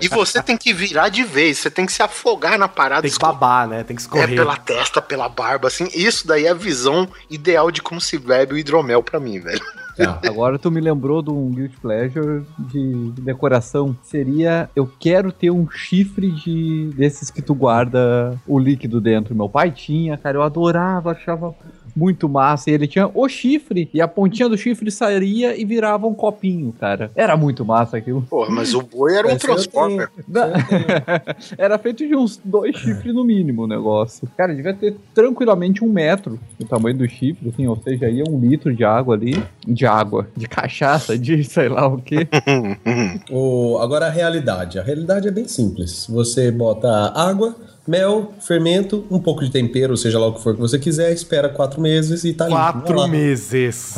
e 0.00 0.08
você 0.08 0.42
tem 0.42 0.56
que 0.56 0.72
virar 0.72 1.08
de 1.08 1.22
vez, 1.24 1.58
você 1.58 1.70
tem 1.70 1.86
que 1.86 1.92
se 1.92 2.02
afogar 2.02 2.58
na 2.58 2.68
parada 2.68 3.02
Tem 3.02 3.10
que 3.10 3.18
babar, 3.18 3.66
né? 3.68 3.84
Tem 3.84 3.96
que 3.96 4.02
É 4.02 4.04
escorrer. 4.04 4.36
pela 4.36 4.56
testa, 4.56 5.02
pela 5.02 5.28
barba, 5.28 5.68
assim. 5.68 5.88
Isso 5.94 6.26
daí 6.26 6.46
é 6.46 6.50
a 6.50 6.54
visão 6.54 7.08
ideal 7.30 7.70
de 7.70 7.82
como 7.82 8.00
se 8.00 8.18
bebe 8.18 8.54
o 8.54 8.58
hidromel 8.58 9.02
pra 9.02 9.20
mim, 9.20 9.40
velho. 9.40 9.62
Agora 10.26 10.58
tu 10.58 10.70
me 10.70 10.80
lembrou 10.80 11.22
de 11.22 11.30
um 11.30 11.50
Guilty 11.50 11.76
Pleasure 11.78 12.44
de 12.58 13.12
decoração. 13.20 13.96
Seria, 14.02 14.68
eu 14.74 14.90
quero 14.98 15.32
ter 15.32 15.50
um 15.50 15.68
chifre 15.68 16.30
de 16.30 16.90
desses 16.96 17.30
que 17.30 17.42
tu 17.42 17.54
guarda 17.54 18.38
o 18.46 18.58
líquido 18.58 19.00
dentro. 19.00 19.34
Meu 19.34 19.48
pai 19.48 19.70
tinha, 19.70 20.16
cara, 20.16 20.36
eu 20.36 20.42
adorava, 20.42 21.12
achava 21.12 21.54
muito 21.94 22.28
massa. 22.28 22.70
E 22.70 22.74
ele 22.74 22.86
tinha 22.86 23.10
o 23.12 23.28
chifre, 23.28 23.88
e 23.92 24.00
a 24.00 24.08
pontinha 24.08 24.48
do 24.48 24.56
chifre 24.56 24.90
sairia 24.90 25.58
e 25.58 25.64
virava 25.64 26.06
um 26.06 26.14
copinho, 26.14 26.72
cara. 26.78 27.10
Era 27.14 27.36
muito 27.36 27.64
massa 27.64 27.96
aquilo. 27.96 28.22
Porra, 28.22 28.50
mas 28.50 28.74
o 28.74 28.82
boi 28.82 29.14
era 29.16 29.28
um 29.28 29.30
Esse 29.30 29.48
eu 29.48 29.54
Transformer. 29.54 30.08
Era 31.58 31.78
feito 31.78 32.06
de 32.06 32.14
uns 32.14 32.40
dois 32.42 32.76
chifres 32.76 33.14
no 33.14 33.24
mínimo 33.24 33.62
o 33.62 33.66
negócio. 33.66 34.28
Cara, 34.36 34.54
devia 34.54 34.74
ter 34.74 34.96
tranquilamente 35.14 35.84
um 35.84 35.88
metro 35.88 36.38
o 36.58 36.64
tamanho 36.64 36.96
do 36.96 37.08
chifre, 37.08 37.48
assim, 37.48 37.66
ou 37.66 37.76
seja, 37.76 38.08
ia 38.08 38.24
um 38.28 38.38
litro 38.38 38.74
de 38.74 38.84
água 38.84 39.14
ali. 39.14 39.42
De 39.66 39.86
água, 39.86 40.28
de 40.36 40.46
cachaça, 40.46 41.18
de 41.18 41.44
sei 41.44 41.68
lá 41.68 41.86
o 41.86 41.98
quê. 41.98 42.28
O, 43.30 43.78
agora 43.78 44.06
a 44.06 44.10
realidade. 44.10 44.78
A 44.78 44.82
realidade 44.82 45.28
é 45.28 45.30
bem 45.30 45.46
simples. 45.46 46.06
Você 46.08 46.50
bota 46.50 47.12
água, 47.14 47.56
mel, 47.86 48.32
fermento, 48.40 49.04
um 49.10 49.18
pouco 49.18 49.44
de 49.44 49.50
tempero, 49.50 49.96
seja 49.96 50.18
lá 50.18 50.26
o 50.28 50.34
que 50.34 50.42
for 50.42 50.54
que 50.54 50.60
você 50.60 50.78
quiser, 50.78 51.12
espera 51.12 51.48
quatro 51.48 51.80
meses 51.80 52.22
e 52.24 52.32
tá 52.32 52.44
limpo. 52.46 52.56
Quatro 52.56 52.96
lá. 52.98 53.08
meses. 53.08 53.94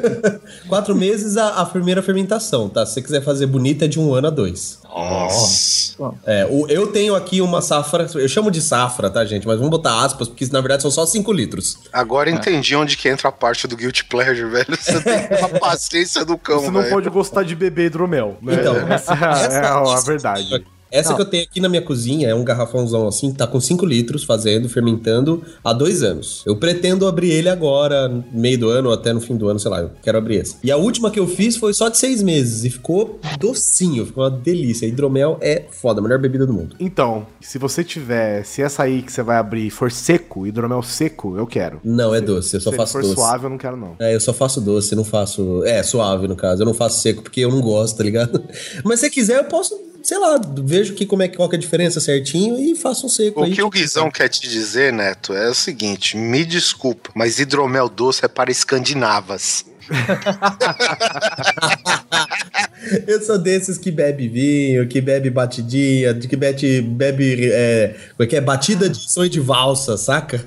Quatro 0.68 0.94
meses 0.94 1.36
a, 1.36 1.60
a 1.60 1.66
primeira 1.66 2.02
fermentação, 2.02 2.68
tá? 2.68 2.84
Se 2.86 2.94
você 2.94 3.02
quiser 3.02 3.22
fazer 3.22 3.46
bonita, 3.46 3.84
é 3.84 3.88
de 3.88 3.98
um 4.00 4.14
ano 4.14 4.28
a 4.28 4.30
dois. 4.30 4.78
Nossa. 4.84 5.90
É, 6.26 6.46
o- 6.50 6.66
eu 6.68 6.86
tenho 6.88 7.14
aqui 7.14 7.40
uma 7.40 7.60
safra, 7.60 8.06
eu 8.14 8.28
chamo 8.28 8.50
de 8.50 8.60
safra, 8.62 9.10
tá, 9.10 9.24
gente? 9.24 9.46
Mas 9.46 9.56
vamos 9.56 9.70
botar 9.70 10.02
aspas, 10.04 10.28
porque 10.28 10.46
na 10.50 10.60
verdade 10.60 10.82
são 10.82 10.90
só 10.90 11.04
5 11.06 11.30
litros. 11.32 11.78
Agora 11.92 12.30
entendi 12.30 12.74
onde 12.74 12.96
que 12.96 13.08
entra 13.08 13.28
a 13.28 13.32
parte 13.32 13.66
do 13.68 13.76
Guilty 13.76 14.04
Pleasure, 14.06 14.50
velho. 14.50 14.76
Você 14.76 15.00
tem 15.02 15.18
que 15.22 15.28
ter 15.28 15.38
uma 15.38 15.48
paciência 15.60 16.24
do 16.24 16.38
cão, 16.38 16.60
Você 16.60 16.70
não 16.70 16.80
velho. 16.80 16.94
pode 16.94 17.10
gostar 17.10 17.42
de 17.42 17.54
beber 17.54 17.86
hidromel. 17.86 18.38
Né? 18.42 18.54
Então, 18.54 18.76
essa, 18.92 19.12
é 19.12 19.24
a- 19.24 19.52
é 19.52 19.66
a 19.96 20.00
verdade. 20.00 20.64
Essa 20.90 21.10
Não. 21.10 21.16
que 21.16 21.22
eu 21.22 21.26
tenho 21.26 21.42
aqui 21.44 21.60
na 21.60 21.68
minha 21.68 21.82
cozinha 21.82 22.28
é 22.28 22.34
um 22.34 22.44
garrafãozão 22.44 23.06
assim, 23.06 23.32
tá 23.32 23.46
com 23.46 23.60
5 23.60 23.84
litros 23.86 24.24
fazendo, 24.24 24.68
fermentando 24.68 25.42
há 25.64 25.72
dois 25.72 26.02
anos. 26.02 26.42
Eu 26.46 26.56
pretendo 26.56 27.06
abrir 27.06 27.30
ele 27.30 27.48
agora, 27.48 28.08
meio 28.32 28.58
do 28.58 28.68
ano 28.68 28.88
ou 28.88 28.94
até 28.94 29.12
no 29.12 29.20
fim 29.20 29.36
do 29.36 29.48
ano, 29.48 29.58
sei 29.58 29.70
lá, 29.70 29.80
eu 29.80 29.90
quero 30.02 30.18
abrir 30.18 30.36
esse. 30.36 30.56
E 30.62 30.70
a 30.70 30.76
última 30.76 31.10
que 31.10 31.18
eu 31.20 31.26
fiz 31.26 31.56
foi 31.56 31.72
só 31.72 31.88
de 31.88 31.98
seis 31.98 32.22
meses 32.22 32.64
e 32.64 32.70
ficou 32.70 33.20
docinho, 33.38 34.06
ficou 34.06 34.24
uma 34.24 34.30
delícia. 34.30 34.86
Hidromel 34.86 35.38
é 35.40 35.64
foda, 35.70 36.00
a 36.00 36.02
melhor 36.02 36.18
bebida 36.18 36.46
do 36.46 36.52
mundo. 36.52 36.76
Então, 36.80 37.26
se 37.40 37.58
você 37.58 37.84
tiver, 37.84 38.44
se 38.44 38.62
essa 38.62 38.82
aí 38.82 39.02
que 39.02 39.12
você 39.12 39.22
vai 39.22 39.36
abrir 39.36 39.70
for 39.70 39.90
seco, 39.90 40.46
hidromel 40.46 40.82
seco, 40.82 41.36
eu 41.36 41.46
quero. 41.46 41.80
Não, 41.84 42.14
é 42.14 42.20
doce, 42.20 42.56
eu 42.56 42.60
só 42.60 42.70
se 42.70 42.76
faço 42.76 42.98
ele 42.98 43.06
for 43.06 43.14
doce. 43.14 43.20
suave, 43.28 43.44
eu 43.44 43.50
não 43.50 43.58
quero 43.58 43.76
não. 43.76 43.96
É, 43.98 44.14
eu 44.14 44.20
só 44.20 44.32
faço 44.32 44.60
doce, 44.60 44.94
não 44.94 45.04
faço. 45.04 45.62
É, 45.64 45.82
suave 45.82 46.26
no 46.26 46.36
caso. 46.36 46.62
Eu 46.62 46.66
não 46.66 46.74
faço 46.74 47.00
seco 47.00 47.22
porque 47.22 47.40
eu 47.40 47.50
não 47.50 47.60
gosto, 47.60 47.96
tá 47.96 48.04
ligado? 48.04 48.42
Mas 48.84 49.00
se 49.00 49.10
quiser, 49.10 49.38
eu 49.38 49.44
posso, 49.44 49.74
sei 50.02 50.18
lá, 50.18 50.40
vejo 50.62 50.94
que 50.94 51.06
como 51.06 51.22
é 51.22 51.28
que 51.28 51.36
qual 51.36 51.48
que 51.48 51.56
é 51.56 51.58
a 51.58 51.60
diferença 51.60 52.00
certinho 52.00 52.58
e 52.58 52.74
faço 52.74 53.06
um 53.06 53.08
seco 53.08 53.40
O 53.40 53.44
aí. 53.44 53.52
que 53.52 53.62
o 53.62 53.70
Guizão 53.70 54.10
quer 54.10 54.28
te 54.28 54.48
dizer, 54.48 54.92
Neto, 54.92 55.34
é 55.34 55.48
o 55.48 55.54
seguinte: 55.54 56.16
me 56.16 56.44
desculpa, 56.44 57.10
mas 57.14 57.38
hidromel 57.38 57.88
doce 57.88 58.24
é 58.24 58.28
para 58.28 58.50
escandinavas. 58.50 59.64
Eu 63.06 63.20
sou 63.22 63.38
desses 63.38 63.76
que 63.76 63.90
bebe 63.90 64.28
vinho, 64.28 64.86
que 64.88 65.00
bebe 65.00 65.30
batidinha, 65.30 66.14
que 66.14 66.36
bebe, 66.36 66.80
bebe 66.80 67.50
é, 67.52 67.94
como 68.16 68.24
é 68.24 68.26
que 68.26 68.36
é? 68.36 68.40
Batida 68.40 68.88
de 68.88 68.98
sonho 69.10 69.30
de 69.30 69.40
valsa, 69.40 69.96
saca? 69.96 70.44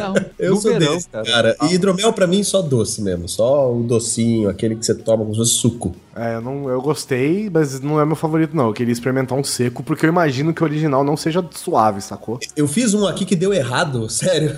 Não, 0.00 0.14
Eu 0.38 0.56
sou 0.56 0.72
verão, 0.72 0.94
desse, 0.94 1.08
cara. 1.08 1.56
E 1.62 1.74
hidromel 1.74 2.12
pra 2.12 2.26
mim 2.26 2.42
só 2.42 2.62
doce 2.62 3.02
mesmo, 3.02 3.28
só 3.28 3.72
o 3.72 3.82
docinho, 3.82 4.48
aquele 4.48 4.74
que 4.76 4.84
você 4.84 4.94
toma 4.94 5.24
como 5.24 5.34
se 5.34 5.40
fosse 5.40 5.52
suco. 5.52 5.94
É, 6.14 6.34
eu, 6.34 6.40
não, 6.40 6.68
eu 6.68 6.82
gostei, 6.82 7.48
mas 7.48 7.80
não 7.80 8.00
é 8.00 8.04
meu 8.04 8.16
favorito 8.16 8.54
não. 8.54 8.66
Eu 8.66 8.72
queria 8.72 8.92
experimentar 8.92 9.38
um 9.38 9.44
seco, 9.44 9.82
porque 9.82 10.04
eu 10.04 10.10
imagino 10.10 10.52
que 10.52 10.62
o 10.62 10.64
original 10.64 11.04
não 11.04 11.16
seja 11.16 11.44
suave, 11.52 12.00
sacou? 12.00 12.38
Eu 12.56 12.66
fiz 12.66 12.94
um 12.94 13.06
aqui 13.06 13.24
que 13.24 13.36
deu 13.36 13.54
errado, 13.54 14.08
sério. 14.10 14.56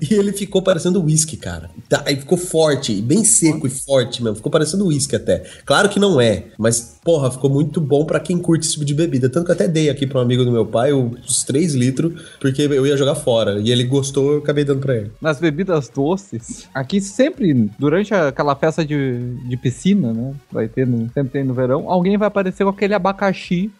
e 0.00 0.14
ele 0.14 0.32
ficou 0.32 0.62
parecendo 0.62 1.02
whisky, 1.02 1.36
cara. 1.36 1.70
Tá, 1.88 2.02
Aí 2.06 2.16
ficou 2.16 2.38
forte, 2.38 3.02
bem 3.02 3.24
seco 3.24 3.66
e 3.66 3.70
forte 3.70 4.22
mesmo. 4.22 4.36
Ficou 4.36 4.52
parecendo 4.52 4.86
whisky 4.86 5.16
até. 5.16 5.44
Claro 5.66 5.88
que 5.88 5.98
não 5.98 6.17
é, 6.20 6.46
mas, 6.58 6.98
porra, 7.04 7.30
ficou 7.30 7.50
muito 7.50 7.80
bom 7.80 8.04
pra 8.04 8.20
quem 8.20 8.38
curte 8.38 8.64
esse 8.64 8.74
tipo 8.74 8.84
de 8.84 8.94
bebida. 8.94 9.28
Tanto 9.28 9.46
que 9.46 9.50
eu 9.50 9.54
até 9.54 9.68
dei 9.68 9.90
aqui 9.90 10.06
pra 10.06 10.18
um 10.18 10.22
amigo 10.22 10.44
do 10.44 10.52
meu 10.52 10.66
pai 10.66 10.92
os 10.92 11.44
3 11.44 11.74
litros, 11.74 12.22
porque 12.40 12.62
eu 12.62 12.86
ia 12.86 12.96
jogar 12.96 13.14
fora. 13.14 13.60
E 13.60 13.70
ele 13.70 13.84
gostou, 13.84 14.32
eu 14.32 14.38
acabei 14.38 14.64
dando 14.64 14.80
pra 14.80 14.96
ele. 14.96 15.12
Nas 15.20 15.40
bebidas 15.40 15.88
doces, 15.88 16.68
aqui 16.74 17.00
sempre, 17.00 17.70
durante 17.78 18.14
aquela 18.14 18.54
festa 18.54 18.84
de, 18.84 19.34
de 19.48 19.56
piscina, 19.56 20.12
né? 20.12 20.34
Vai 20.50 20.68
ter, 20.68 20.86
no, 20.86 21.10
sempre 21.12 21.32
tem 21.32 21.44
no 21.44 21.54
verão, 21.54 21.90
alguém 21.90 22.16
vai 22.16 22.28
aparecer 22.28 22.64
com 22.64 22.70
aquele 22.70 22.94
abacaxi 22.94 23.70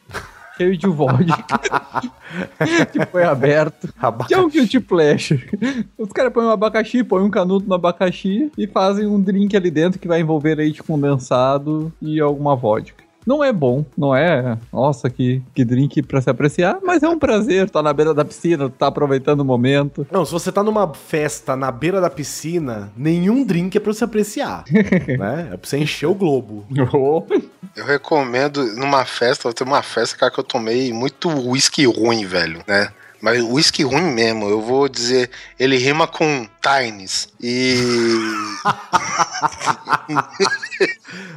cheio 0.59 0.77
de 0.77 0.87
vodka 0.87 1.45
que 2.93 3.07
foi 3.07 3.25
aberto. 3.25 3.89
Que 4.27 4.35
é 4.35 4.41
um 4.41 4.51
guilty 4.51 4.81
pleasure. 4.81 5.49
Os 5.97 6.13
caras 6.13 6.33
põem 6.33 6.45
um 6.45 6.51
abacaxi, 6.51 7.03
põem 7.03 7.23
um 7.23 7.31
canudo 7.31 7.67
no 7.67 7.75
abacaxi 7.75 8.51
e 8.59 8.67
fazem 8.67 9.07
um 9.07 9.21
drink 9.21 9.57
ali 9.57 9.71
dentro 9.71 9.99
que 9.99 10.09
vai 10.09 10.21
envolver 10.21 10.57
leite 10.57 10.83
condensado 10.83 11.93
e 12.03 12.21
alguma 12.21 12.55
vodka. 12.55 13.08
Não 13.29 13.45
é 13.45 13.53
bom, 13.53 13.85
não 13.95 14.17
é, 14.17 14.57
nossa, 14.73 15.11
que, 15.11 15.43
que 15.55 15.63
drink 15.63 16.01
pra 16.03 16.19
se 16.23 16.31
apreciar, 16.31 16.79
mas 16.83 17.03
é 17.03 17.09
um 17.11 17.19
prazer, 17.19 17.69
tá 17.69 17.83
na 17.83 17.93
beira 17.93 18.15
da 18.15 18.25
piscina, 18.25 18.71
tá 18.71 18.87
aproveitando 18.87 19.41
o 19.41 19.45
momento. 19.45 20.07
Não, 20.11 20.25
se 20.25 20.33
você 20.33 20.51
tá 20.51 20.63
numa 20.63 20.95
festa 20.95 21.55
na 21.55 21.71
beira 21.71 22.01
da 22.01 22.09
piscina, 22.09 22.91
nenhum 22.97 23.45
drink 23.45 23.77
é 23.77 23.81
pra 23.81 23.93
você 23.93 24.03
apreciar. 24.03 24.65
né? 24.73 25.51
É 25.53 25.57
pra 25.59 25.69
você 25.69 25.77
encher 25.77 26.07
o 26.07 26.15
globo. 26.15 26.65
Eu 27.77 27.85
recomendo 27.85 28.65
numa 28.77 29.05
festa, 29.05 29.53
ter 29.53 29.65
uma 29.65 29.83
festa, 29.83 30.17
cara, 30.17 30.33
que 30.33 30.41
eu 30.41 30.45
tomei 30.45 30.91
muito 30.91 31.29
whisky 31.29 31.85
ruim, 31.85 32.25
velho, 32.25 32.63
né? 32.67 32.89
Mas 33.21 33.43
whisky 33.43 33.83
ruim 33.83 34.11
mesmo, 34.13 34.49
eu 34.49 34.63
vou 34.63 34.89
dizer, 34.89 35.31
ele 35.59 35.77
rima 35.77 36.07
com 36.07 36.49
Tines. 36.63 37.29
E. 37.41 37.77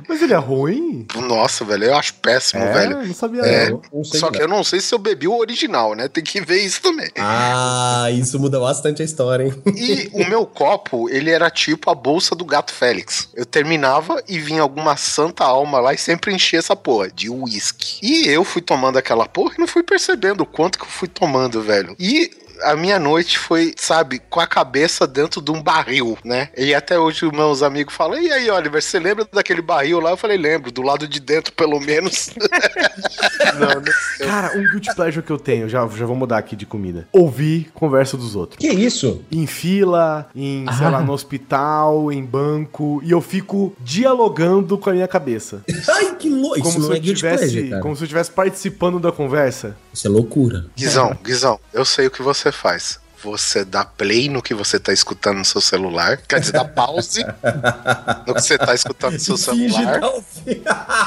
Mas 0.07 0.21
ele 0.21 0.33
é 0.33 0.37
ruim? 0.37 1.05
Nossa, 1.15 1.63
velho, 1.63 1.85
eu 1.85 1.95
acho 1.95 2.15
péssimo, 2.15 2.61
É, 2.63 2.73
velho. 2.73 3.05
não 3.07 3.13
sabia 3.13 3.41
É, 3.41 3.69
não. 3.69 3.81
Não 3.93 4.03
sei 4.03 4.19
Só 4.19 4.25
não. 4.27 4.33
que 4.33 4.41
eu 4.41 4.47
não 4.47 4.63
sei 4.63 4.79
se 4.81 4.93
eu 4.93 4.99
bebi 4.99 5.27
o 5.27 5.37
original, 5.37 5.95
né? 5.95 6.07
Tem 6.07 6.23
que 6.23 6.41
ver 6.41 6.61
isso 6.63 6.81
também. 6.81 7.09
Ah, 7.17 8.07
isso 8.11 8.39
muda 8.39 8.59
bastante 8.59 9.01
a 9.01 9.05
história, 9.05 9.45
hein? 9.45 9.53
E 9.75 10.09
o 10.13 10.27
meu 10.27 10.45
copo, 10.45 11.09
ele 11.09 11.29
era 11.31 11.49
tipo 11.49 11.89
a 11.89 11.95
bolsa 11.95 12.35
do 12.35 12.45
gato 12.45 12.73
Félix. 12.73 13.29
Eu 13.33 13.45
terminava 13.45 14.21
e 14.27 14.39
vinha 14.39 14.61
alguma 14.61 14.97
santa 14.97 15.43
alma 15.45 15.79
lá 15.79 15.93
e 15.93 15.97
sempre 15.97 16.33
enchia 16.33 16.59
essa 16.59 16.75
porra 16.75 17.09
de 17.09 17.29
uísque. 17.29 17.99
E 18.05 18.27
eu 18.27 18.43
fui 18.43 18.61
tomando 18.61 18.97
aquela 18.97 19.27
porra 19.27 19.53
e 19.57 19.59
não 19.59 19.67
fui 19.67 19.83
percebendo 19.83 20.41
o 20.41 20.45
quanto 20.45 20.77
que 20.77 20.85
eu 20.85 20.89
fui 20.89 21.07
tomando, 21.07 21.61
velho. 21.61 21.95
E 21.99 22.31
a 22.63 22.75
minha 22.75 22.99
noite 22.99 23.37
foi, 23.37 23.73
sabe, 23.77 24.19
com 24.29 24.39
a 24.39 24.47
cabeça 24.47 25.07
dentro 25.07 25.41
de 25.41 25.51
um 25.51 25.61
barril, 25.61 26.17
né? 26.23 26.49
E 26.57 26.73
até 26.73 26.99
hoje 26.99 27.25
os 27.25 27.31
meus 27.31 27.63
amigos 27.63 27.93
falam: 27.93 28.19
E 28.19 28.31
aí, 28.31 28.49
Oliver, 28.49 28.81
você 28.81 28.99
lembra 28.99 29.27
daquele 29.31 29.61
barril 29.61 29.99
lá? 29.99 30.11
Eu 30.11 30.17
falei: 30.17 30.37
Lembro, 30.37 30.71
do 30.71 30.81
lado 30.81 31.07
de 31.07 31.19
dentro, 31.19 31.53
pelo 31.53 31.79
menos. 31.79 32.31
não, 33.59 33.69
não 33.69 34.27
Cara, 34.27 34.57
um 34.57 34.63
guilty 34.63 34.93
pleasure 34.95 35.25
que 35.25 35.31
eu 35.31 35.37
tenho, 35.37 35.67
já, 35.67 35.87
já 35.87 36.05
vou 36.05 36.15
mudar 36.15 36.37
aqui 36.37 36.55
de 36.55 36.65
comida. 36.65 37.07
Ouvir 37.11 37.71
conversa 37.73 38.17
dos 38.17 38.35
outros. 38.35 38.57
Que 38.57 38.69
isso? 38.69 39.23
Em 39.31 39.45
fila, 39.47 40.29
em, 40.35 40.65
sei 40.77 40.89
lá, 40.89 41.01
no 41.01 41.13
hospital, 41.13 42.11
em 42.11 42.23
banco, 42.23 43.01
e 43.03 43.11
eu 43.11 43.21
fico 43.21 43.73
dialogando 43.79 44.77
com 44.77 44.89
a 44.89 44.93
minha 44.93 45.07
cabeça. 45.07 45.63
Ai, 45.89 46.15
que 46.15 46.29
louco. 46.29 46.61
Como 46.61 46.81
se, 46.81 46.93
é 46.93 46.99
tivesse, 46.99 47.37
pleasure, 47.37 47.69
cara. 47.69 47.81
como 47.81 47.95
se 47.95 48.03
eu 48.03 48.05
estivesse 48.05 48.31
participando 48.31 48.99
da 48.99 49.11
conversa. 49.11 49.75
Isso 49.93 50.07
é 50.07 50.09
loucura. 50.09 50.65
Guizão, 50.75 51.17
Guizão, 51.23 51.59
eu 51.73 51.83
sei 51.83 52.07
o 52.07 52.11
que 52.11 52.21
você 52.21 52.50
faz. 52.51 52.99
Você 53.23 53.63
dá 53.63 53.85
play 53.85 54.27
no 54.29 54.41
que 54.41 54.51
você 54.51 54.79
tá 54.79 54.91
escutando 54.91 55.37
no 55.37 55.45
seu 55.45 55.61
celular. 55.61 56.17
Quer 56.17 56.39
dizer, 56.39 56.53
dá 56.53 56.65
pause 56.65 57.23
no 58.25 58.33
que 58.33 58.41
você 58.41 58.57
tá 58.57 58.73
escutando 58.73 59.13
no 59.13 59.19
seu 59.19 59.37
Finge 59.37 59.71
celular 59.75 59.99
tá 59.99 60.07
ouvindo. 60.09 60.63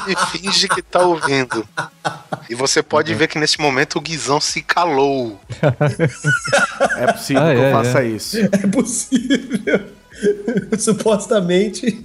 e 0.06 0.16
finge 0.38 0.68
que 0.68 0.80
tá 0.80 1.00
ouvindo. 1.00 1.68
E 2.48 2.54
você 2.54 2.84
pode 2.84 3.12
ver 3.14 3.26
que 3.26 3.36
nesse 3.36 3.60
momento 3.60 3.96
o 3.96 4.00
Guizão 4.00 4.40
se 4.40 4.62
calou. 4.62 5.40
É 6.98 7.12
possível 7.12 7.42
Ah, 7.42 7.52
que 7.52 7.58
eu 7.58 7.64
é, 7.64 7.72
faça 7.72 8.02
é. 8.02 8.06
isso. 8.06 8.36
É 8.38 8.66
possível. 8.68 9.86
Supostamente. 10.78 12.00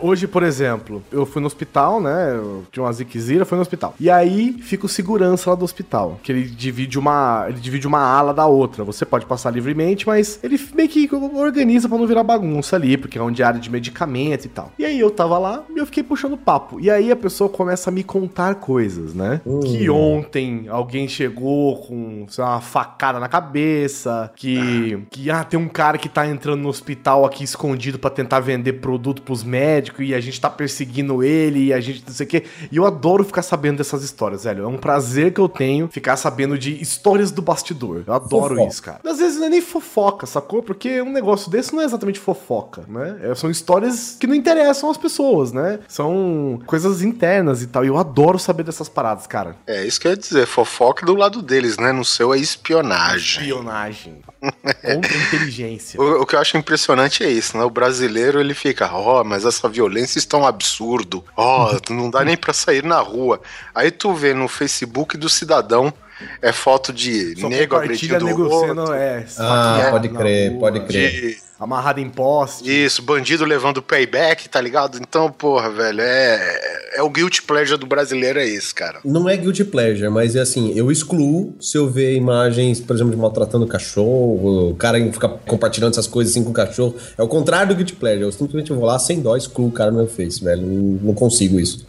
Hoje, 0.00 0.26
por 0.26 0.42
exemplo, 0.42 1.02
eu 1.10 1.26
fui 1.26 1.40
no 1.40 1.46
hospital, 1.46 2.00
né? 2.00 2.34
Eu 2.34 2.64
tinha 2.70 2.82
uma 2.82 2.92
ziquezira, 2.92 3.44
fui 3.44 3.56
no 3.56 3.62
hospital. 3.62 3.94
E 3.98 4.10
aí 4.10 4.54
fica 4.60 4.86
o 4.86 4.88
segurança 4.88 5.50
lá 5.50 5.56
do 5.56 5.64
hospital, 5.64 6.18
que 6.22 6.32
ele 6.32 6.44
divide 6.44 6.98
uma, 6.98 7.46
ele 7.48 7.60
divide 7.60 7.86
uma 7.86 8.00
ala 8.00 8.32
da 8.32 8.46
outra. 8.46 8.84
Você 8.84 9.04
pode 9.04 9.26
passar 9.26 9.50
livremente, 9.50 10.06
mas 10.06 10.38
ele 10.42 10.60
meio 10.74 10.88
que 10.88 11.08
organiza 11.34 11.88
pra 11.88 11.98
não 11.98 12.06
virar 12.06 12.22
bagunça 12.22 12.76
ali, 12.76 12.96
porque 12.96 13.18
é 13.18 13.22
um 13.22 13.30
diário 13.30 13.60
de 13.60 13.70
medicamento 13.70 14.44
e 14.44 14.48
tal. 14.48 14.72
E 14.78 14.84
aí 14.84 14.98
eu 14.98 15.10
tava 15.10 15.38
lá 15.38 15.64
e 15.74 15.78
eu 15.78 15.86
fiquei 15.86 16.02
puxando 16.02 16.36
papo. 16.36 16.80
E 16.80 16.90
aí 16.90 17.10
a 17.10 17.16
pessoa 17.16 17.48
começa 17.48 17.90
a 17.90 17.92
me 17.92 18.04
contar 18.04 18.56
coisas, 18.56 19.14
né? 19.14 19.40
Que 19.62 19.88
ontem 19.90 20.66
alguém 20.68 21.08
chegou 21.08 21.76
com 21.78 22.26
sei 22.28 22.44
lá, 22.44 22.52
uma 22.52 22.60
facada 22.60 23.18
na 23.18 23.28
cabeça, 23.28 24.30
que 24.36 25.06
que 25.10 25.30
ah, 25.30 25.44
tem 25.44 25.58
um 25.58 25.68
cara 25.68 25.98
que 25.98 26.08
tá 26.08 26.26
entrando 26.26 26.60
no 26.60 26.68
hospital 26.68 27.07
quintal 27.08 27.24
aqui 27.24 27.44
escondido 27.44 27.98
pra 27.98 28.10
tentar 28.10 28.40
vender 28.40 28.74
produto 28.74 29.22
pros 29.22 29.42
médicos 29.42 30.06
e 30.06 30.14
a 30.14 30.20
gente 30.20 30.38
tá 30.40 30.50
perseguindo 30.50 31.22
ele 31.22 31.66
e 31.66 31.72
a 31.72 31.80
gente 31.80 32.04
não 32.06 32.14
sei 32.14 32.26
o 32.26 32.28
quê. 32.28 32.44
E 32.70 32.76
eu 32.76 32.84
adoro 32.84 33.24
ficar 33.24 33.42
sabendo 33.42 33.78
dessas 33.78 34.02
histórias, 34.02 34.44
velho. 34.44 34.64
É 34.64 34.66
um 34.66 34.76
prazer 34.76 35.32
que 35.32 35.40
eu 35.40 35.48
tenho 35.48 35.88
ficar 35.88 36.16
sabendo 36.16 36.58
de 36.58 36.80
histórias 36.80 37.30
do 37.30 37.40
bastidor. 37.40 38.02
Eu 38.06 38.12
adoro 38.12 38.54
Fofoca. 38.54 38.68
isso, 38.70 38.82
cara. 38.82 39.00
Às 39.04 39.18
vezes 39.18 39.38
não 39.38 39.46
é 39.46 39.50
nem 39.50 39.62
fofoca, 39.62 40.26
sacou? 40.26 40.62
Porque 40.62 41.00
um 41.00 41.10
negócio 41.10 41.50
desse 41.50 41.74
não 41.74 41.80
é 41.80 41.84
exatamente 41.84 42.18
fofoca, 42.20 42.84
né? 42.88 43.18
É- 43.22 43.34
são 43.34 43.50
histórias 43.50 44.16
que 44.18 44.26
não 44.26 44.34
interessam 44.34 44.90
as 44.90 44.96
pessoas, 44.96 45.52
né? 45.52 45.78
São 45.88 46.60
coisas 46.66 47.02
internas 47.02 47.62
e 47.62 47.68
tal. 47.68 47.84
E 47.84 47.88
eu 47.88 47.96
adoro 47.96 48.38
saber 48.38 48.64
dessas 48.64 48.88
paradas, 48.88 49.26
cara. 49.26 49.56
É 49.66 49.86
isso 49.86 50.00
que 50.00 50.06
eu 50.06 50.10
ia 50.12 50.16
dizer, 50.16 50.46
fofoca 50.46 51.06
do 51.06 51.14
lado 51.14 51.40
deles, 51.40 51.78
né? 51.78 51.92
No 51.92 52.04
seu 52.04 52.34
é 52.34 52.38
espionagem. 52.38 53.42
Espionagem. 53.42 54.18
Contra 54.40 55.16
inteligência. 55.16 56.00
O, 56.00 56.22
o 56.22 56.26
que 56.26 56.34
eu 56.34 56.40
acho 56.40 56.56
impressionante 56.56 57.24
é 57.24 57.30
isso, 57.30 57.56
né? 57.56 57.64
O 57.64 57.70
brasileiro 57.70 58.40
ele 58.40 58.54
fica, 58.54 58.88
ó, 58.92 59.24
mas 59.24 59.44
essa 59.44 59.68
violência 59.68 60.18
está 60.18 60.36
um 60.36 60.46
absurdo. 60.46 61.24
Ó, 61.36 61.76
não 61.90 62.10
dá 62.10 62.24
nem 62.24 62.36
pra 62.36 62.52
sair 62.52 62.84
na 62.84 63.00
rua. 63.00 63.40
Aí 63.74 63.90
tu 63.90 64.14
vê 64.14 64.32
no 64.34 64.48
Facebook 64.48 65.16
do 65.16 65.28
cidadão 65.28 65.92
é 66.42 66.52
foto 66.52 66.92
de 66.92 67.38
Só 67.40 67.48
nego 67.48 67.76
agredindo 67.76 68.24
nego 68.24 68.44
outro, 68.44 68.68
sendo, 68.68 68.94
é, 68.94 69.18
Ah, 69.18 69.22
esfaqueado 69.26 69.90
pode 69.90 70.08
crer, 70.08 70.50
rua, 70.50 70.60
pode 70.60 70.80
crer. 70.80 71.10
de 71.10 71.48
Amarrado 71.58 71.98
em 72.00 72.08
poste. 72.08 72.70
isso, 72.70 73.02
bandido 73.02 73.44
levando 73.44 73.82
payback, 73.82 74.48
tá 74.48 74.60
ligado? 74.60 74.96
Então, 75.00 75.30
porra, 75.30 75.68
velho, 75.68 76.00
é 76.00 76.78
é 76.98 77.02
o 77.02 77.08
guilty 77.10 77.42
pleasure 77.42 77.78
do 77.78 77.86
brasileiro 77.86 78.38
é 78.38 78.46
isso, 78.46 78.74
cara. 78.74 78.98
Não 79.04 79.28
é 79.28 79.36
guilty 79.36 79.64
pleasure, 79.64 80.08
mas 80.08 80.34
é 80.34 80.40
assim, 80.40 80.72
eu 80.74 80.90
excluo 80.90 81.54
se 81.60 81.76
eu 81.76 81.88
ver 81.88 82.14
imagens, 82.16 82.80
por 82.80 82.94
exemplo, 82.96 83.12
de 83.12 83.16
maltratando 83.18 83.66
cachorro, 83.66 84.70
o 84.70 84.74
cara 84.74 84.98
fica 85.12 85.28
compartilhando 85.28 85.92
essas 85.92 86.06
coisas 86.06 86.32
assim 86.32 86.42
com 86.42 86.50
o 86.50 86.54
cachorro. 86.54 86.94
É 87.16 87.22
o 87.22 87.28
contrário 87.28 87.68
do 87.68 87.76
guilty 87.76 87.94
pleasure. 87.94 88.22
Eu 88.22 88.32
simplesmente 88.32 88.72
vou 88.72 88.84
lá 88.84 88.98
sem 88.98 89.20
dó, 89.20 89.36
excluo 89.36 89.68
o 89.68 89.72
cara 89.72 89.90
no 89.90 89.98
meu 89.98 90.08
face, 90.08 90.42
velho. 90.42 90.62
Não, 90.62 91.08
não 91.08 91.14
consigo 91.14 91.60
isso. 91.60 91.86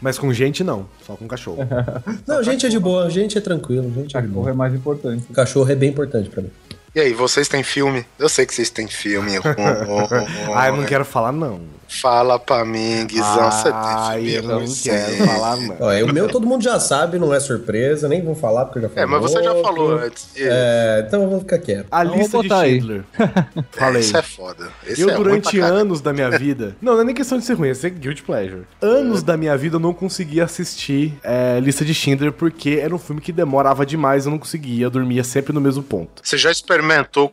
Mas 0.00 0.18
com 0.18 0.32
gente 0.32 0.64
não, 0.64 0.86
só 1.06 1.14
com 1.14 1.26
cachorro. 1.28 1.58
Não, 2.26 2.42
gente 2.42 2.66
é 2.66 2.68
de 2.68 2.78
boa, 2.78 3.08
gente 3.08 3.38
é 3.38 3.40
tranquilo, 3.40 3.92
gente 3.94 4.16
é 4.16 4.20
Cachorro 4.20 4.48
é 4.48 4.52
mais 4.52 4.74
importante. 4.74 5.24
O 5.30 5.32
cachorro 5.32 5.70
é 5.70 5.74
bem 5.74 5.90
importante 5.90 6.28
pra 6.28 6.42
mim. 6.42 6.50
E 6.94 7.00
aí, 7.00 7.14
vocês 7.14 7.48
têm 7.48 7.62
filme? 7.62 8.04
Eu 8.18 8.28
sei 8.28 8.44
que 8.44 8.54
vocês 8.54 8.68
têm 8.68 8.86
filme. 8.86 9.32
ah, 10.54 10.66
eu 10.68 10.76
não 10.76 10.84
quero 10.84 11.04
falar 11.06 11.32
não. 11.32 11.60
Fala 12.00 12.38
pra 12.38 12.64
mim, 12.64 13.06
Guizão, 13.06 13.50
você 13.50 13.68
Ai, 13.70 14.22
tem 14.22 14.30
eu 14.30 14.42
filme? 14.42 14.60
não 14.60 14.66
sim. 14.66 14.88
quero 14.90 15.26
falar 15.26 15.56
não. 15.58 15.76
Ó, 15.78 15.92
é, 15.92 16.02
o 16.02 16.10
meu 16.10 16.26
todo 16.26 16.46
mundo 16.46 16.62
já 16.64 16.80
sabe, 16.80 17.18
não 17.18 17.34
é 17.34 17.38
surpresa, 17.38 18.08
nem 18.08 18.22
vou 18.24 18.34
falar 18.34 18.64
porque 18.64 18.78
eu 18.78 18.82
já 18.84 18.88
falei. 18.88 19.04
É, 19.04 19.06
mas 19.06 19.20
você 19.20 19.42
já 19.42 19.54
falou 19.56 19.98
antes. 19.98 20.28
É, 20.36 21.04
então 21.06 21.22
eu 21.22 21.28
vou 21.28 21.40
ficar 21.40 21.58
quieto. 21.58 21.86
A 21.90 22.02
Então, 22.02 22.16
lista 22.16 22.40
de. 22.40 22.48
Schindler. 22.48 23.04
Falei. 23.72 24.00
Isso 24.00 24.16
é 24.16 24.22
foda. 24.22 24.68
Esse 24.86 25.02
Eu, 25.02 25.10
é 25.10 25.14
durante 25.16 25.58
anos 25.60 26.00
da 26.00 26.14
minha 26.14 26.30
vida. 26.30 26.74
Não, 26.80 26.94
não 26.94 27.02
é 27.02 27.04
nem 27.04 27.14
questão 27.14 27.36
de 27.38 27.44
ser 27.44 27.54
ruim, 27.54 27.68
é 27.68 27.74
ser 27.74 27.90
guilty 27.90 28.22
pleasure. 28.22 28.62
Anos 28.80 29.22
da 29.22 29.36
minha 29.36 29.54
vida 29.56 29.76
eu 29.76 29.80
não 29.80 29.92
conseguia 29.92 30.44
assistir 30.44 31.14
é, 31.22 31.60
Lista 31.60 31.84
de 31.84 31.92
Schindler 31.94 32.32
porque 32.32 32.80
era 32.82 32.94
um 32.94 32.98
filme 32.98 33.20
que 33.20 33.32
demorava 33.32 33.84
demais, 33.84 34.24
eu 34.24 34.30
não 34.30 34.38
conseguia, 34.38 34.84
eu 34.86 34.90
dormia 34.90 35.22
sempre 35.22 35.52
no 35.52 35.60
mesmo 35.60 35.82
ponto. 35.82 36.22
Você 36.22 36.38
já 36.38 36.50
experimentou 36.50 36.81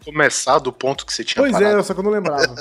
começar 0.04 0.60
do 0.60 0.72
ponto 0.72 1.06
que 1.06 1.14
você 1.14 1.24
tinha 1.24 1.42
Pois 1.42 1.54
parado? 1.54 1.80
é, 1.80 1.84
só 1.84 1.94
que 1.94 2.00
eu 2.00 2.04
não 2.04 2.12
lembrava. 2.12 2.56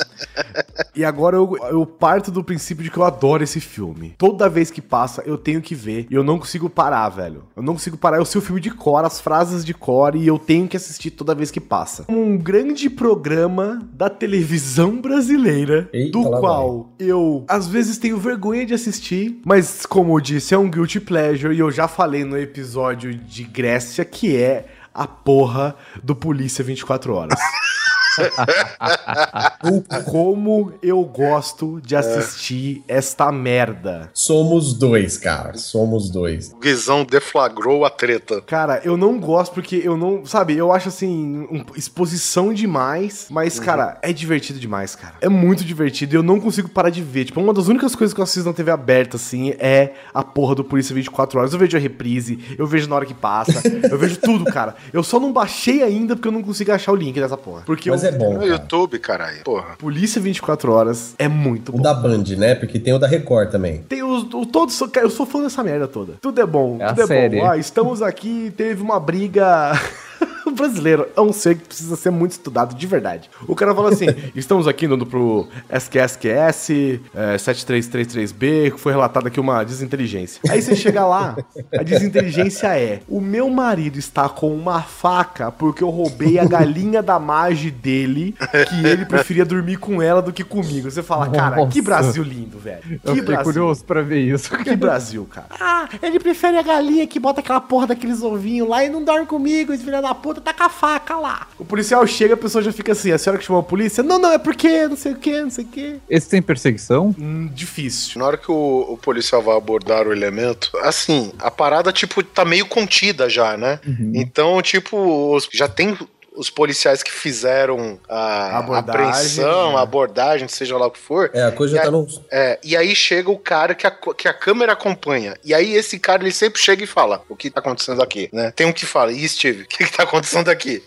e 0.95 1.05
agora 1.05 1.37
eu, 1.37 1.57
eu 1.71 1.87
parto 1.87 2.31
do 2.31 2.43
princípio 2.43 2.83
de 2.85 2.91
que 2.91 2.97
eu 2.97 3.05
adoro 3.05 3.43
esse 3.43 3.61
filme. 3.61 4.15
Toda 4.19 4.49
vez 4.49 4.71
que 4.71 4.81
passa, 4.81 5.23
eu 5.27 5.37
tenho 5.39 5.61
que 5.61 5.75
ver. 5.75 6.07
E 6.11 6.15
eu 6.15 6.23
não 6.25 6.39
consigo 6.39 6.69
parar, 6.69 7.09
velho. 7.09 7.45
Eu 7.57 7.63
não 7.63 7.75
consigo 7.75 7.97
parar. 7.97 8.19
Eu 8.19 8.25
sei 8.25 8.39
o 8.41 8.45
filme 8.45 8.61
de 8.61 8.71
cor, 8.71 9.05
as 9.05 9.21
frases 9.21 9.65
de 9.65 9.75
cor, 9.75 10.15
e 10.15 10.27
eu 10.27 10.39
tenho 10.39 10.69
que 10.69 10.77
assistir 10.77 11.11
toda 11.11 11.35
vez 11.35 11.51
que 11.51 11.61
passa. 11.61 12.05
Um 12.09 12.37
grande 12.37 12.89
programa 12.91 13.81
da 13.93 14.09
televisão 14.09 15.01
brasileira, 15.01 15.89
Eita, 15.93 16.13
do 16.13 16.31
qual 16.31 16.93
eu, 16.99 17.45
às 17.49 17.67
vezes, 17.67 17.99
tenho 17.99 18.19
vergonha 18.19 18.65
de 18.65 18.75
assistir, 18.75 19.41
mas, 19.45 19.85
como 19.87 20.17
eu 20.17 20.21
disse, 20.21 20.55
é 20.55 20.59
um 20.59 20.71
guilty 20.71 21.01
pleasure, 21.01 21.55
e 21.55 21.59
eu 21.59 21.71
já 21.71 21.87
falei 21.89 22.25
no 22.25 22.37
episódio 22.39 23.15
de 23.15 23.45
Grécia, 23.45 24.05
que 24.05 24.37
é 24.37 24.67
a 24.99 25.07
porra 25.07 25.77
do 26.03 26.15
Polícia 26.15 26.65
24 26.65 27.15
Horas. 27.15 27.39
Como 30.07 30.73
eu 30.83 31.03
gosto 31.05 31.81
de 31.81 31.97
assistir 31.97 32.83
esta 32.89 33.31
merda. 33.33 34.11
Somos 34.13 34.75
dois, 34.75 35.17
cara. 35.19 35.57
Somos 35.57 36.11
dois. 36.11 36.53
O 36.53 36.59
Guizão 36.59 37.05
deflagrou 37.05 37.85
a 37.85 37.91
treta. 37.91 38.41
Cara, 38.43 38.81
eu 38.85 38.97
não 38.97 39.19
gosto 39.19 39.53
porque 39.53 39.81
eu 39.83 39.97
não. 39.97 40.25
Sabe, 40.25 40.57
eu 40.57 40.73
acho 40.73 40.89
assim. 40.89 41.47
um- 41.51 41.65
exposição 41.77 42.53
demais. 42.53 43.27
Mas, 43.31 43.59
cara, 43.61 43.99
é 44.03 44.13
divertido 44.13 44.59
demais, 44.59 44.95
cara. 44.95 45.15
É 45.21 45.29
muito 45.29 45.65
divertido 45.65 46.15
e 46.15 46.17
eu 46.17 46.23
não 46.23 46.41
consigo 46.41 46.69
parar 46.69 46.91
de 46.91 47.03
ver. 47.03 47.27
Tipo, 47.27 47.41
uma 47.41 47.53
das 47.55 47.69
únicas 47.69 47.95
coisas 47.95 48.15
que 48.15 48.21
eu 48.21 48.25
assisto 48.25 48.49
na 48.49 48.55
TV 48.55 48.71
aberta, 48.71 49.17
assim, 49.17 49.51
é 49.59 49.93
a 50.13 50.23
porra 50.23 50.55
do 50.55 50.65
Polícia 50.65 50.95
24 50.95 51.39
Horas. 51.39 51.53
Eu 51.53 51.59
vejo 51.59 51.77
a 51.77 51.81
reprise, 51.81 52.39
eu 52.59 52.67
vejo 52.67 52.89
na 52.89 52.97
hora 52.97 53.07
que 53.07 53.15
passa, 53.15 53.63
eu 53.91 53.99
vejo 53.99 54.17
tudo, 54.19 54.45
cara. 54.47 54.77
Eu 54.93 55.03
só 55.03 55.19
não 55.21 55.33
baixei 55.33 55.83
ainda 55.83 56.15
porque 56.17 56.29
eu 56.29 56.33
não 56.33 56.43
consigo 56.43 56.73
achar 56.73 56.93
o 56.93 56.97
link 56.97 57.15
dessa 57.19 57.37
porra. 57.37 57.63
Porque 57.65 57.91
Mas 57.91 58.03
eu, 58.05 58.08
é 58.09 58.13
bom. 58.13 58.33
No 58.35 58.41
cara. 58.41 58.51
YouTube, 58.53 58.99
caralho. 58.99 59.43
Porra. 59.45 59.77
Polícia 59.79 60.21
24 60.21 60.73
Horas 60.73 61.15
é 61.19 61.29
muito 61.29 61.71
O 61.71 61.77
bom. 61.77 61.83
da 61.83 61.95
Band, 61.95 62.25
né? 62.37 62.55
Porque 62.55 62.79
tem 62.79 62.93
o 62.95 62.99
da 62.99 63.07
Record 63.07 63.51
também. 63.51 63.79
Tem 63.89 64.03
os, 64.03 64.23
o, 64.35 64.45
todos, 64.47 64.79
cara, 64.93 65.07
eu 65.07 65.11
sou 65.11 65.27
fã 65.27 65.43
dessa 65.43 65.63
merda 65.63 65.87
toda. 65.89 66.15
Tudo 66.21 66.41
é 66.41 66.47
bom, 66.47 66.79
É 66.81 66.85
a 66.85 66.89
tudo 66.89 67.03
é 67.03 67.07
série. 67.07 67.41
bom. 67.41 67.47
Ah, 67.51 67.57
estamos 67.57 68.03
aqui, 68.03 68.53
teve 68.57 68.83
uma 68.83 68.99
briga. 69.01 69.73
O 70.49 70.51
brasileiro 70.51 71.07
é 71.15 71.21
um 71.21 71.31
ser 71.31 71.57
que 71.59 71.67
precisa 71.67 71.95
ser 71.95 72.09
muito 72.09 72.33
estudado 72.33 72.75
de 72.75 72.87
verdade. 72.87 73.29
O 73.47 73.55
cara 73.55 73.75
fala 73.75 73.91
assim: 73.91 74.07
estamos 74.35 74.67
aqui 74.67 74.87
indo 74.87 75.05
pro 75.05 75.47
SQSQS 75.71 76.71
é, 77.15 77.37
7333B, 77.37 78.73
que 78.73 78.81
foi 78.81 78.93
relatada 78.93 79.29
aqui 79.29 79.39
uma 79.39 79.63
desinteligência. 79.63 80.41
Aí 80.49 80.63
você 80.63 80.75
chega 80.75 81.05
lá, 81.05 81.37
a 81.79 81.83
desinteligência 81.83 82.69
é: 82.79 83.01
o 83.07 83.21
meu 83.21 83.51
marido 83.51 83.99
está 83.99 84.27
com 84.29 84.55
uma 84.55 84.81
faca 84.83 85.53
porque 85.53 85.83
eu 85.83 85.91
roubei 85.91 86.39
a 86.39 86.47
galinha 86.47 87.03
da 87.03 87.19
mage 87.19 87.71
dele, 87.71 88.35
que 88.69 88.87
ele 88.87 89.05
preferia 89.05 89.45
dormir 89.45 89.77
com 89.77 90.01
ela 90.01 90.23
do 90.23 90.33
que 90.33 90.43
comigo. 90.43 90.91
Você 90.91 91.03
fala, 91.03 91.29
cara, 91.29 91.57
que 91.67 91.79
Nossa. 91.79 91.83
Brasil 91.83 92.23
lindo, 92.23 92.59
velho. 92.59 93.01
Que 93.01 93.19
Eu 93.19 93.25
Brasil. 93.25 93.45
curioso 93.45 93.85
pra 93.85 94.01
ver 94.01 94.21
isso. 94.21 94.57
Que 94.59 94.75
Brasil, 94.77 95.27
cara. 95.31 95.49
Ah, 95.61 95.89
ele 96.03 96.19
prefere 96.19 96.57
a 96.57 96.63
galinha 96.63 97.07
que 97.07 97.21
bota 97.21 97.41
aquela 97.41 97.61
porra 97.61 97.89
daqueles 97.89 98.23
ovinhos 98.23 98.69
lá 98.69 98.85
e 98.85 98.89
não 98.89 99.05
dorme 99.05 99.27
comigo, 99.27 99.73
esse 99.73 99.85
filho 99.85 100.01
da 100.01 100.08
puta 100.15 100.41
tá 100.41 100.53
com 100.55 100.63
a 100.65 100.69
faca 100.69 101.17
lá. 101.17 101.47
O 101.59 101.65
policial 101.65 102.07
chega, 102.07 102.35
a 102.35 102.37
pessoa 102.37 102.63
já 102.63 102.73
fica 102.73 102.93
assim, 102.93 103.11
a 103.13 103.19
senhora 103.19 103.39
que 103.39 103.45
chamou 103.47 103.61
a 103.61 103.65
polícia? 103.65 104.03
Não, 104.03 104.19
não, 104.19 104.33
é 104.33 104.39
porque, 104.39 104.87
não 104.89 104.97
sei 104.97 105.13
o 105.13 105.17
que, 105.17 105.41
não 105.43 105.51
sei 105.51 105.65
o 105.65 105.69
que. 105.69 105.97
Esse 106.09 106.29
tem 106.29 106.41
perseguição? 106.43 107.15
Hum, 107.19 107.49
difícil. 107.53 108.19
Na 108.19 108.27
hora 108.27 108.37
que 108.37 108.51
o, 108.51 108.87
o 108.93 108.97
policial 108.99 109.43
vai 109.43 109.57
abordar 109.57 110.07
o 110.07 110.13
elemento, 110.13 110.71
assim, 110.83 111.33
a 111.39 111.51
parada, 111.51 111.93
tipo, 111.93 112.23
tá 112.23 112.45
meio 112.45 112.67
contida 112.67 113.29
já, 113.29 113.57
né? 113.57 113.81
Então, 114.15 114.61
tipo, 114.63 115.35
os- 115.35 115.49
já 115.53 115.69
tem 115.69 115.97
os 116.39 116.49
policiais 116.51 117.03
que 117.03 117.11
fizeram 117.11 117.99
a 118.09 118.59
Abordagem, 118.59 119.09
apreensão, 119.09 119.73
né? 119.73 119.79
a 119.79 119.81
abordagem, 119.83 120.49
seja 120.49 120.77
lá 120.79 120.87
o 120.87 120.91
que 120.91 120.99
for. 121.01 121.31
É, 121.35 121.43
a 121.43 121.53
coisa 121.53 121.77
já 121.77 121.83
tá 121.83 121.89
a- 121.89 121.91
no. 121.91 122.07
É, 122.31 122.59
e 122.63 122.77
aí 122.77 122.95
chega 122.95 123.31
o 123.31 123.37
cara 123.39 123.75
que 123.75 123.87
a, 123.87 123.91
que 123.91 124.29
a 124.29 124.33
câmera 124.33 124.73
acompanha. 124.73 125.35
E 125.45 125.53
aí 125.53 125.75
esse 125.75 125.99
cara, 125.99 126.23
ele 126.23 126.33
sempre 126.33 126.61
chega 126.61 126.83
e 126.85 126.87
fala, 126.87 127.23
o 127.29 127.35
que 127.37 127.51
tá 127.51 127.61
acontecendo 127.61 128.01
aqui, 128.03 128.29
né? 128.33 128.53
Tem 128.55 128.67
um 128.67 128.73
que 128.73 128.87
fala, 128.87 129.11
e 129.13 129.29
Steve, 129.29 129.63
o 129.65 129.67
que, 129.67 129.85
que 129.85 129.93
tá 129.97 130.05
acontecendo 130.05 130.49
aqui? 130.49 130.83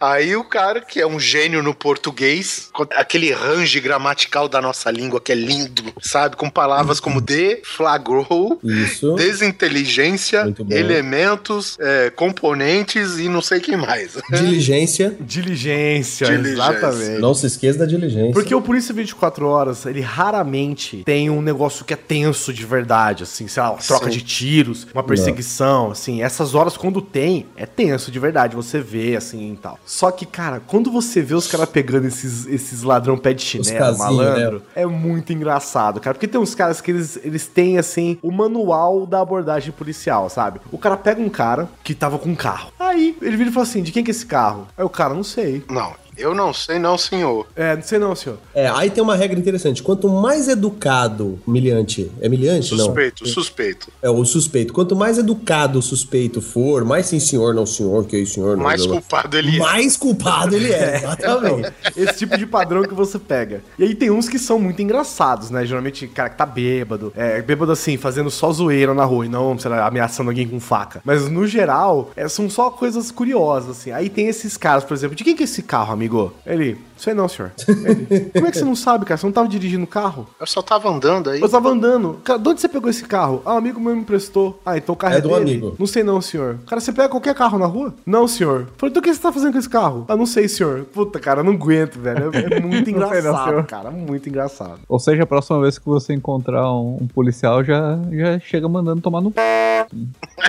aí 0.00 0.34
o 0.36 0.44
cara, 0.44 0.80
que 0.80 1.00
é 1.00 1.06
um 1.06 1.20
gênio 1.20 1.62
no 1.62 1.74
português, 1.74 2.70
aquele 2.96 3.32
range 3.32 3.78
gramatical 3.80 4.48
da 4.48 4.60
nossa 4.60 4.90
língua, 4.90 5.20
que 5.20 5.30
é 5.32 5.34
lindo, 5.34 5.92
sabe? 6.02 6.36
Com 6.36 6.50
palavras 6.50 6.98
como 7.00 7.20
de, 7.20 7.60
flagrou, 7.64 8.58
Isso. 8.64 9.14
desinteligência, 9.14 10.52
elementos, 10.70 11.76
é, 11.80 12.10
componentes 12.10 13.18
e 13.18 13.28
não 13.28 13.40
sei 13.42 13.60
quem 13.60 13.76
mais. 13.76 14.16
Diligência. 14.30 14.87
Diligência, 15.20 16.26
Diligência. 16.26 16.52
exatamente. 16.52 17.20
Não 17.20 17.34
se 17.34 17.46
esqueça 17.46 17.78
da 17.78 17.86
diligência. 17.86 18.32
Porque 18.32 18.54
o 18.54 18.60
Polícia 18.60 18.94
24 18.94 19.46
Horas, 19.46 19.86
ele 19.86 20.00
raramente 20.00 21.02
tem 21.04 21.30
um 21.30 21.40
negócio 21.40 21.84
que 21.84 21.92
é 21.92 21.96
tenso 21.96 22.52
de 22.52 22.64
verdade, 22.64 23.24
assim, 23.24 23.48
sei 23.48 23.62
lá, 23.62 23.70
uma 23.72 23.78
troca 23.78 24.06
Sim. 24.06 24.10
de 24.10 24.22
tiros, 24.22 24.86
uma 24.92 25.02
perseguição, 25.02 25.90
assim, 25.90 26.22
essas 26.22 26.54
horas 26.54 26.76
quando 26.76 27.00
tem, 27.00 27.46
é 27.56 27.66
tenso 27.66 28.10
de 28.10 28.18
verdade, 28.18 28.56
você 28.56 28.80
vê, 28.80 29.16
assim, 29.16 29.52
e 29.52 29.56
tal. 29.56 29.78
Só 29.84 30.10
que, 30.10 30.26
cara, 30.26 30.60
quando 30.66 30.90
você 30.90 31.20
vê 31.20 31.34
os 31.34 31.46
caras 31.46 31.68
pegando 31.68 32.06
esses, 32.06 32.46
esses 32.46 32.82
ladrão 32.82 33.16
pé 33.16 33.32
de 33.32 33.42
chinelo, 33.42 33.78
casinhos, 33.78 33.98
malandro, 33.98 34.58
né? 34.58 34.82
é 34.82 34.86
muito 34.86 35.32
engraçado, 35.32 36.00
cara, 36.00 36.14
porque 36.14 36.28
tem 36.28 36.40
uns 36.40 36.54
caras 36.54 36.80
que 36.80 36.90
eles, 36.90 37.18
eles 37.22 37.46
têm, 37.46 37.78
assim, 37.78 38.18
o 38.22 38.30
manual 38.30 39.06
da 39.06 39.20
abordagem 39.20 39.72
policial, 39.72 40.28
sabe? 40.28 40.60
O 40.70 40.78
cara 40.78 40.96
pega 40.96 41.20
um 41.20 41.28
cara 41.28 41.68
que 41.82 41.94
tava 41.94 42.18
com 42.18 42.30
um 42.30 42.34
carro, 42.34 42.72
aí 42.78 43.16
ele 43.20 43.36
vira 43.36 43.50
e 43.50 43.52
fala 43.52 43.66
assim, 43.66 43.82
de 43.82 43.92
quem 43.92 44.04
que 44.04 44.10
é 44.10 44.12
esse 44.12 44.26
carro? 44.26 44.66
Aí 44.78 44.84
o 44.84 44.88
cara, 44.88 45.12
não 45.12 45.24
sei. 45.24 45.64
Não. 45.68 45.92
Eu 46.18 46.34
não 46.34 46.52
sei, 46.52 46.78
não, 46.78 46.98
senhor. 46.98 47.46
É, 47.54 47.76
não 47.76 47.82
sei 47.82 47.98
não, 47.98 48.14
senhor. 48.14 48.38
É, 48.52 48.68
aí 48.68 48.90
tem 48.90 49.02
uma 49.02 49.14
regra 49.14 49.38
interessante. 49.38 49.82
Quanto 49.82 50.08
mais 50.08 50.48
educado 50.48 51.38
miliante. 51.46 52.10
É 52.20 52.28
miliante? 52.28 52.66
Suspeito, 52.66 53.24
não. 53.24 53.32
suspeito. 53.32 53.92
É 54.02 54.10
o 54.10 54.24
suspeito. 54.24 54.72
Quanto 54.72 54.96
mais 54.96 55.16
educado 55.16 55.78
o 55.78 55.82
suspeito 55.82 56.42
for, 56.42 56.84
mais 56.84 57.06
sim, 57.06 57.20
senhor, 57.20 57.54
não, 57.54 57.64
senhor, 57.64 58.04
que 58.04 58.16
aí, 58.16 58.26
senhor, 58.26 58.56
não. 58.56 58.64
Mais 58.64 58.80
não, 58.80 58.94
não. 58.94 59.00
culpado 59.00 59.36
ele 59.36 59.56
é. 59.56 59.58
Mais 59.60 59.96
culpado 59.96 60.56
ele 60.56 60.72
é, 60.72 60.96
exatamente. 60.98 61.72
Esse 61.96 62.18
tipo 62.18 62.36
de 62.36 62.46
padrão 62.46 62.82
que 62.82 62.94
você 62.94 63.18
pega. 63.18 63.62
E 63.78 63.84
aí 63.84 63.94
tem 63.94 64.10
uns 64.10 64.28
que 64.28 64.38
são 64.38 64.58
muito 64.58 64.82
engraçados, 64.82 65.50
né? 65.50 65.64
Geralmente, 65.64 66.08
cara 66.08 66.30
que 66.30 66.36
tá 66.36 66.46
bêbado. 66.46 67.12
É, 67.16 67.40
bêbado 67.40 67.70
assim, 67.70 67.96
fazendo 67.96 68.30
só 68.30 68.50
zoeira 68.52 68.92
na 68.92 69.04
rua 69.04 69.26
e 69.26 69.28
não, 69.28 69.56
sei 69.56 69.70
lá, 69.70 69.86
ameaçando 69.86 70.30
alguém 70.30 70.48
com 70.48 70.58
faca. 70.58 71.00
Mas 71.04 71.28
no 71.28 71.46
geral, 71.46 72.10
é, 72.16 72.26
são 72.28 72.50
só 72.50 72.70
coisas 72.70 73.12
curiosas, 73.12 73.78
assim. 73.78 73.92
Aí 73.92 74.08
tem 74.08 74.26
esses 74.26 74.56
caras, 74.56 74.82
por 74.82 74.94
exemplo, 74.94 75.14
de 75.14 75.22
quem 75.22 75.36
que 75.36 75.42
é 75.42 75.44
esse 75.44 75.62
carro, 75.62 75.92
amigo? 75.92 76.07
Ele, 76.46 76.78
sei 76.96 77.14
não, 77.14 77.28
senhor. 77.28 77.52
Ele, 77.68 78.30
como 78.32 78.46
é 78.46 78.50
que 78.50 78.58
você 78.58 78.64
não 78.64 78.74
sabe, 78.76 79.04
cara? 79.04 79.18
Você 79.18 79.26
não 79.26 79.32
tava 79.32 79.48
dirigindo 79.48 79.84
o 79.84 79.86
carro? 79.86 80.26
Eu 80.40 80.46
só 80.46 80.62
tava 80.62 80.88
andando 80.88 81.30
aí. 81.30 81.40
Eu 81.40 81.48
tava 81.48 81.68
andando. 81.70 82.20
Cara, 82.24 82.38
de 82.38 82.48
onde 82.48 82.60
você 82.60 82.68
pegou 82.68 82.88
esse 82.90 83.04
carro? 83.04 83.42
Ah, 83.44 83.54
um 83.54 83.58
amigo 83.58 83.80
meu 83.80 83.94
me 83.94 84.00
emprestou. 84.02 84.60
Ah, 84.64 84.76
então 84.76 84.94
o 84.94 84.96
carro 84.96 85.14
é, 85.14 85.18
É 85.18 85.20
do 85.20 85.28
dele? 85.28 85.40
amigo. 85.42 85.76
Não 85.78 85.86
sei 85.86 86.02
não, 86.02 86.20
senhor. 86.20 86.58
Cara, 86.66 86.80
você 86.80 86.92
pega 86.92 87.08
qualquer 87.08 87.34
carro 87.34 87.58
na 87.58 87.66
rua? 87.66 87.94
Não, 88.06 88.26
senhor. 88.28 88.68
Falei, 88.76 88.90
então 88.90 89.00
o 89.00 89.02
que 89.04 89.12
você 89.14 89.20
tá 89.20 89.32
fazendo 89.32 89.52
com 89.52 89.58
esse 89.58 89.68
carro? 89.68 90.04
Ah, 90.08 90.16
não 90.16 90.26
sei, 90.26 90.48
senhor. 90.48 90.84
Puta, 90.92 91.18
cara, 91.20 91.40
eu 91.40 91.44
não 91.44 91.52
aguento, 91.52 91.98
velho. 91.98 92.30
É, 92.34 92.56
é 92.56 92.60
muito 92.60 92.90
Não 92.90 92.98
não, 93.00 93.06
engraçado, 93.16 93.44
senhor. 93.48 93.64
cara. 93.66 93.90
Muito 93.90 94.28
engraçado. 94.28 94.80
Ou 94.88 94.98
seja, 94.98 95.22
a 95.22 95.26
próxima 95.26 95.60
vez 95.60 95.78
que 95.78 95.86
você 95.86 96.12
encontrar 96.14 96.72
um, 96.72 96.98
um 97.02 97.06
policial, 97.06 97.62
já, 97.64 97.98
já 98.10 98.38
chega 98.40 98.68
mandando 98.68 99.00
tomar 99.00 99.20
no 99.20 99.30
c. 99.32 99.36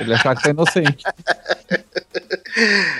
Ele 0.01 0.13
achar 0.13 0.35
que 0.35 0.43
tá 0.43 0.49
inocente. 0.49 1.03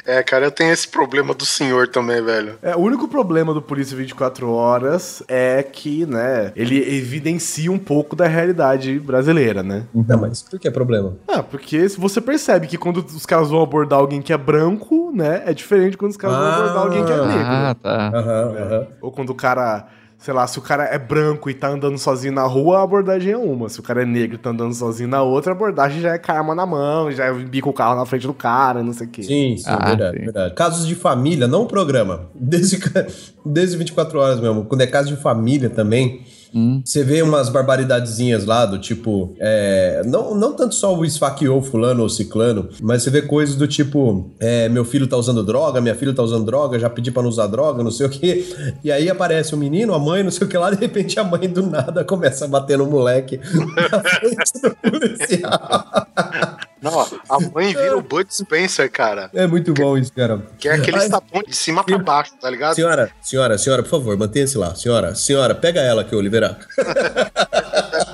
É, 0.06 0.24
cara, 0.24 0.46
eu 0.46 0.52
tenho 0.52 0.72
esse 0.72 0.88
problema 0.88 1.34
do 1.34 1.46
senhor 1.46 1.88
também, 1.88 2.24
velho. 2.24 2.58
É, 2.62 2.76
o 2.76 2.80
único 2.80 3.08
problema 3.08 3.54
do 3.54 3.62
Polícia 3.62 3.96
24 3.96 4.50
Horas 4.50 5.24
é 5.28 5.62
que, 5.64 6.06
né, 6.06 6.52
ele 6.56 6.78
evidencia 6.98 7.72
um 7.72 7.78
pouco 7.78 8.16
da 8.16 8.28
realidade 8.28 9.00
brasileira, 9.00 9.62
né? 9.64 9.86
Não, 9.94 10.20
mas 10.20 10.42
por 10.42 10.60
que 10.60 10.70
problema? 10.72 11.16
Ah, 11.28 11.44
porque 11.44 11.88
se 11.88 12.00
você 12.00 12.22
percebe 12.22 12.68
que 12.68 12.78
quando 12.78 12.98
os 12.98 13.26
caras 13.26 13.50
vão 13.50 13.62
abordar 13.62 14.00
alguém 14.00 14.22
que 14.22 14.34
é 14.34 14.38
branco, 14.38 15.12
né, 15.14 15.44
é 15.46 15.54
diferente 15.54 15.98
quando 15.98 16.12
os 16.12 16.18
caras 16.18 16.38
vão 16.38 16.48
abordar 16.48 16.84
alguém 16.84 17.06
que 17.06 17.12
é 17.12 17.18
negro. 17.18 17.44
Ah, 17.46 17.76
tá. 17.82 18.12
Né? 18.12 18.18
aham. 18.20 18.88
Ou 19.02 19.12
quando 19.12 19.32
o 19.32 19.36
cara, 19.36 19.88
sei 20.20 20.34
lá, 20.34 20.46
se 20.46 20.60
o 20.60 20.62
cara 20.62 20.84
é 20.84 21.00
branco 21.00 21.50
e 21.50 21.54
tá 21.54 21.70
andando 21.70 21.98
sozinho 21.98 22.34
na 22.34 22.44
rua, 22.44 22.80
a 22.80 22.84
abordagem 22.84 23.32
é 23.32 23.38
uma. 23.38 23.70
Se 23.70 23.80
o 23.80 23.84
cara 23.84 24.02
é 24.04 24.06
negro 24.06 24.36
e 24.36 24.38
tá 24.38 24.50
andando 24.50 24.74
sozinho 24.74 25.08
na 25.10 25.24
outra, 25.24 25.54
a 25.54 25.56
abordagem 25.56 26.02
já 26.02 26.14
é 26.14 26.18
com 26.18 26.32
a 26.32 26.36
arma 26.36 26.54
na 26.54 26.66
mão, 26.66 27.10
já 27.12 27.26
é 27.26 27.34
bica 27.34 27.70
o 27.70 27.74
carro 27.74 27.96
na 27.96 28.06
frente 28.06 28.28
do 28.28 28.34
cara, 28.34 28.84
não 28.84 28.92
sei 28.94 29.08
o 29.08 29.10
quê. 29.10 29.24
Sim, 29.24 29.56
sim, 29.58 29.64
Ah, 29.66 29.86
verdade, 29.88 30.18
sim. 30.18 30.24
verdade. 30.26 30.54
Casos 30.56 30.86
de 30.86 30.94
família, 30.94 31.48
não 31.48 31.66
programa. 31.66 32.30
Desde, 32.36 32.78
desde 33.46 33.78
24 33.78 34.20
horas 34.20 34.40
mesmo. 34.42 34.66
Quando 34.66 34.82
é 34.82 34.88
caso 34.88 35.08
de 35.16 35.22
família 35.22 35.70
também, 35.70 36.22
Hum. 36.54 36.82
você 36.84 37.04
vê 37.04 37.22
umas 37.22 37.50
barbaridadezinhas 37.50 38.46
lá 38.46 38.66
do 38.66 38.80
tipo. 38.80 39.36
é, 39.40 40.02
não, 40.06 40.34
não 40.36 40.54
tanto 40.54 40.76
só 40.76 40.96
o 40.98 41.06
esfaqueou 41.06 41.62
fulano 41.62 42.04
ou 42.04 42.10
ciclano, 42.10 42.70
mas 42.82 43.04
você 43.04 43.10
vê 43.10 43.22
coisas 43.22 43.56
do 43.56 43.68
tipo: 43.68 44.32
é, 44.40 44.68
meu 44.70 44.84
filho 44.84 45.08
tá 45.08 45.18
usando 45.18 45.44
droga, 45.44 45.82
minha 45.82 45.96
filha 45.96 46.14
tá 46.14 46.24
usando 46.24 46.46
droga, 46.46 46.80
já 46.80 46.90
pedi 46.90 47.12
pra 47.12 47.22
não 47.22 47.30
usar 47.30 47.48
droga, 47.48 47.84
não 47.84 47.92
sei 47.92 48.06
o 48.08 48.10
quê. 48.10 48.46
E 48.84 48.92
aí 48.92 49.10
aparece 49.10 49.54
o 49.54 49.58
menino, 49.58 49.94
a 49.94 50.00
mãe, 50.00 50.24
não 50.24 50.32
sei 50.32 50.48
o 50.48 50.50
que 50.50 50.58
lá, 50.58 50.70
de 50.72 50.78
repente 50.78 51.20
a 51.20 51.24
mãe 51.24 51.48
do 51.48 51.66
nada 51.66 52.04
começa 52.04 52.46
a 52.46 52.48
bater 52.48 52.78
no 52.78 52.86
moleque 52.86 53.40
na 53.92 54.00
frente 54.02 54.62
do 54.62 54.76
policial. 54.92 56.59
Não, 56.82 57.02
a 57.30 57.40
mãe 57.54 57.74
vira 57.74 57.98
o 57.98 58.02
Bud 58.02 58.34
Spencer, 58.34 58.90
cara. 58.92 59.30
É 59.34 59.46
muito 59.46 59.74
bom 59.74 59.98
isso, 59.98 60.14
cara. 60.14 60.42
Que 60.58 60.70
é 60.70 60.74
aquele 60.74 60.98
Ai. 60.98 61.10
tapão 61.10 61.42
de 61.46 61.56
cima 61.56 61.84
pra 61.84 61.98
baixo, 61.98 62.32
tá 62.40 62.50
ligado? 62.50 62.76
Senhora, 62.76 63.12
senhora, 63.22 63.58
senhora, 63.58 63.84
por 63.84 63.90
favor, 63.90 64.18
mantenha-se 64.18 64.58
lá. 64.58 64.74
Senhora, 64.76 65.14
senhora, 65.16 65.54
pega 65.54 65.82
ela 65.82 66.02
aqui, 66.02 66.16
Oliveira. 66.16 66.58